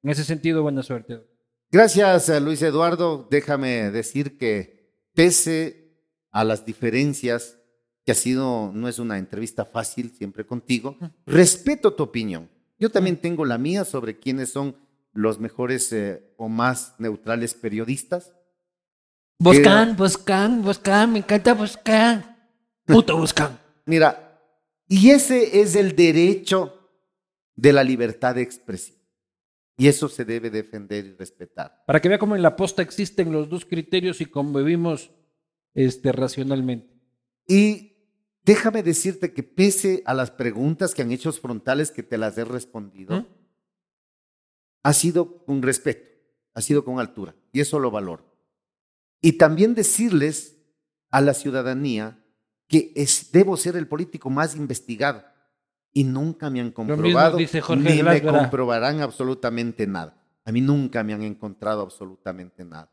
En 0.07 0.11
ese 0.11 0.23
sentido, 0.23 0.63
buena 0.63 0.83
suerte. 0.83 1.21
Gracias, 1.69 2.29
eh, 2.29 2.39
Luis 2.39 2.61
Eduardo. 2.61 3.27
Déjame 3.29 3.91
decir 3.91 4.37
que 4.37 4.89
pese 5.13 5.99
a 6.31 6.45
las 6.45 6.65
diferencias, 6.65 7.57
que 8.05 8.13
ha 8.13 8.15
sido, 8.15 8.71
no 8.73 8.87
es 8.87 8.99
una 8.99 9.17
entrevista 9.17 9.65
fácil 9.65 10.13
siempre 10.17 10.45
contigo, 10.45 10.95
respeto 11.25 11.93
tu 11.93 12.03
opinión. 12.03 12.49
Yo 12.79 12.89
también 12.89 13.17
tengo 13.17 13.43
la 13.43 13.57
mía 13.57 13.83
sobre 13.83 14.17
quiénes 14.17 14.49
son 14.49 14.77
los 15.11 15.41
mejores 15.41 15.91
eh, 15.91 16.33
o 16.37 16.47
más 16.47 16.95
neutrales 16.99 17.53
periodistas. 17.53 18.31
Buscan, 19.39 19.97
buscan, 19.97 20.63
buscan, 20.63 21.11
me 21.11 21.19
encanta 21.19 21.53
buscar. 21.53 22.47
Puto 22.85 23.17
buscan. 23.17 23.59
Mira, 23.85 24.39
y 24.87 25.09
ese 25.09 25.59
es 25.59 25.75
el 25.75 25.97
derecho 25.97 26.91
de 27.57 27.73
la 27.73 27.83
libertad 27.83 28.35
de 28.35 28.43
expresión. 28.43 28.96
Y 29.77 29.87
eso 29.87 30.09
se 30.09 30.25
debe 30.25 30.49
defender 30.49 31.05
y 31.05 31.13
respetar. 31.13 31.83
Para 31.85 32.01
que 32.01 32.09
vea 32.09 32.17
cómo 32.17 32.35
en 32.35 32.41
la 32.41 32.55
posta 32.55 32.81
existen 32.81 33.31
los 33.31 33.47
dos 33.47 33.63
criterios 33.63 34.19
y 34.21 34.25
convivimos 34.25 35.11
este, 35.75 36.11
racionalmente. 36.11 36.91
Y 37.47 37.93
déjame 38.43 38.81
decirte 38.81 39.33
que 39.33 39.43
pese 39.43 40.01
a 40.05 40.15
las 40.15 40.31
preguntas 40.31 40.95
que 40.95 41.03
han 41.03 41.11
hecho 41.11 41.31
frontales 41.31 41.91
que 41.91 42.01
te 42.01 42.17
las 42.17 42.35
he 42.39 42.43
respondido, 42.43 43.21
¿Mm? 43.21 43.27
ha 44.81 44.93
sido 44.93 45.45
con 45.45 45.61
respeto, 45.61 46.09
ha 46.55 46.61
sido 46.61 46.83
con 46.83 46.99
altura, 46.99 47.35
y 47.51 47.59
eso 47.59 47.77
lo 47.77 47.91
valoro. 47.91 48.25
Y 49.21 49.33
también 49.33 49.75
decirles 49.75 50.57
a 51.11 51.21
la 51.21 51.33
ciudadanía 51.33 52.23
que 52.67 52.91
es, 52.95 53.31
debo 53.31 53.57
ser 53.57 53.75
el 53.75 53.87
político 53.87 54.29
más 54.29 54.55
investigado. 54.55 55.23
Y 55.97 56.03
nunca 56.03 56.51
me 56.51 56.61
han 56.61 56.69
comprobado, 56.69 57.37
dice 57.37 57.59
Jorge 57.59 57.95
ni 57.95 58.03
me 58.03 58.21
comprobarán 58.21 59.01
absolutamente 59.01 59.87
nada. 59.87 60.15
A 60.45 60.51
mí 60.51 60.61
nunca 60.61 61.03
me 61.03 61.11
han 61.11 61.23
encontrado 61.23 61.81
absolutamente 61.81 62.63
nada, 62.63 62.91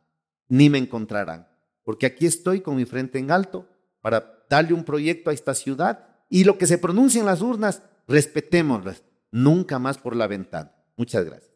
ni 0.48 0.70
me 0.70 0.78
encontrarán. 0.78 1.46
Porque 1.82 2.06
aquí 2.06 2.24
estoy 2.24 2.62
con 2.62 2.76
mi 2.76 2.86
frente 2.86 3.18
en 3.18 3.30
alto 3.30 3.68
para 4.00 4.46
darle 4.48 4.72
un 4.72 4.84
proyecto 4.84 5.28
a 5.28 5.34
esta 5.34 5.52
ciudad 5.52 6.06
y 6.30 6.44
lo 6.44 6.56
que 6.56 6.66
se 6.66 6.78
pronuncie 6.78 7.20
en 7.20 7.26
las 7.26 7.42
urnas, 7.42 7.82
respetémoslas, 8.08 9.02
nunca 9.30 9.78
más 9.78 9.98
por 9.98 10.16
la 10.16 10.26
ventana. 10.26 10.72
Muchas 10.96 11.26
gracias. 11.26 11.52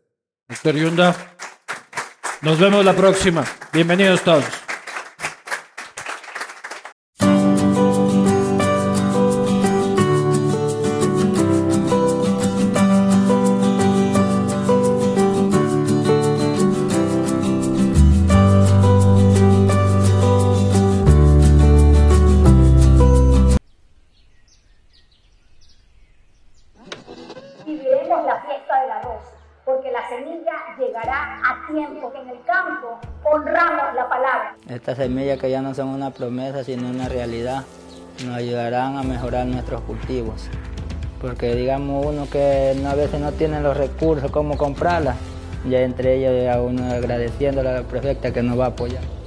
Doctor 0.49 0.75
Yunda, 0.75 1.17
nos 2.43 2.61
vemos 2.61 2.85
la 2.85 2.95
próxima. 2.95 3.43
Bienvenidos 3.73 4.23
todos. 4.23 4.68
Promesa, 36.19 36.65
sino 36.65 36.91
una 36.91 37.09
realidad, 37.09 37.65
nos 38.27 38.37
ayudarán 38.37 38.97
a 38.97 39.03
mejorar 39.03 39.47
nuestros 39.47 39.81
cultivos. 39.83 40.49
Porque 41.21 41.55
digamos 41.55 42.05
uno 42.05 42.29
que 42.31 42.77
a 42.87 42.95
veces 42.95 43.21
no 43.21 43.33
tiene 43.33 43.61
los 43.61 43.77
recursos, 43.77 44.31
cómo 44.31 44.57
comprarlas, 44.57 45.17
ya 45.69 45.81
entre 45.81 46.17
ellos 46.17 46.45
ya 46.45 46.61
uno 46.61 46.91
agradeciéndole 46.93 47.69
a 47.71 47.73
la 47.75 47.83
prefecta 47.83 48.33
que 48.33 48.43
nos 48.43 48.59
va 48.59 48.67
a 48.67 48.69
apoyar. 48.69 49.18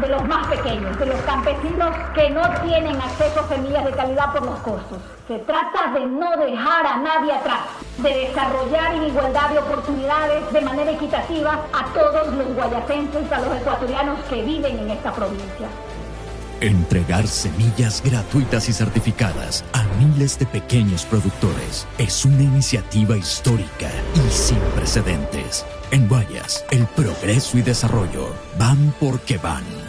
De 0.00 0.08
los 0.08 0.26
más 0.26 0.46
pequeños, 0.48 0.98
de 0.98 1.06
los 1.06 1.20
campesinos 1.20 1.90
que 2.14 2.28
no 2.30 2.42
tienen 2.62 3.00
acceso 3.00 3.40
a 3.40 3.48
semillas 3.48 3.84
de 3.84 3.92
calidad 3.92 4.32
por 4.32 4.44
los 4.44 4.58
costos. 4.60 4.98
Se 5.28 5.38
trata 5.38 5.92
de 5.94 6.06
no 6.06 6.36
dejar 6.36 6.86
a 6.86 6.96
nadie 6.96 7.32
atrás, 7.32 7.60
de 7.98 8.08
desarrollar 8.26 8.94
en 8.94 9.04
igualdad 9.04 9.50
de 9.50 9.58
oportunidades 9.58 10.52
de 10.52 10.60
manera 10.60 10.90
equitativa 10.90 11.60
a 11.72 11.84
todos 11.94 12.26
los 12.34 12.54
guayacenses, 12.54 13.30
a 13.30 13.38
los 13.38 13.56
ecuatorianos 13.56 14.18
que 14.28 14.42
viven 14.42 14.78
en 14.80 14.90
esta 14.90 15.12
provincia. 15.12 15.68
Entregar 16.60 17.26
semillas 17.26 18.02
gratuitas 18.02 18.68
y 18.68 18.72
certificadas 18.72 19.64
a 19.72 19.82
miles 19.98 20.38
de 20.38 20.46
pequeños 20.46 21.04
productores 21.04 21.86
es 21.98 22.24
una 22.24 22.42
iniciativa 22.42 23.16
histórica 23.16 23.90
y 24.14 24.30
sin 24.30 24.60
precedentes. 24.74 25.66
En 25.90 26.08
Guayas, 26.08 26.64
el 26.70 26.86
progreso 26.86 27.58
y 27.58 27.62
desarrollo 27.62 28.28
van 28.58 28.94
porque 28.98 29.36
van. 29.38 29.83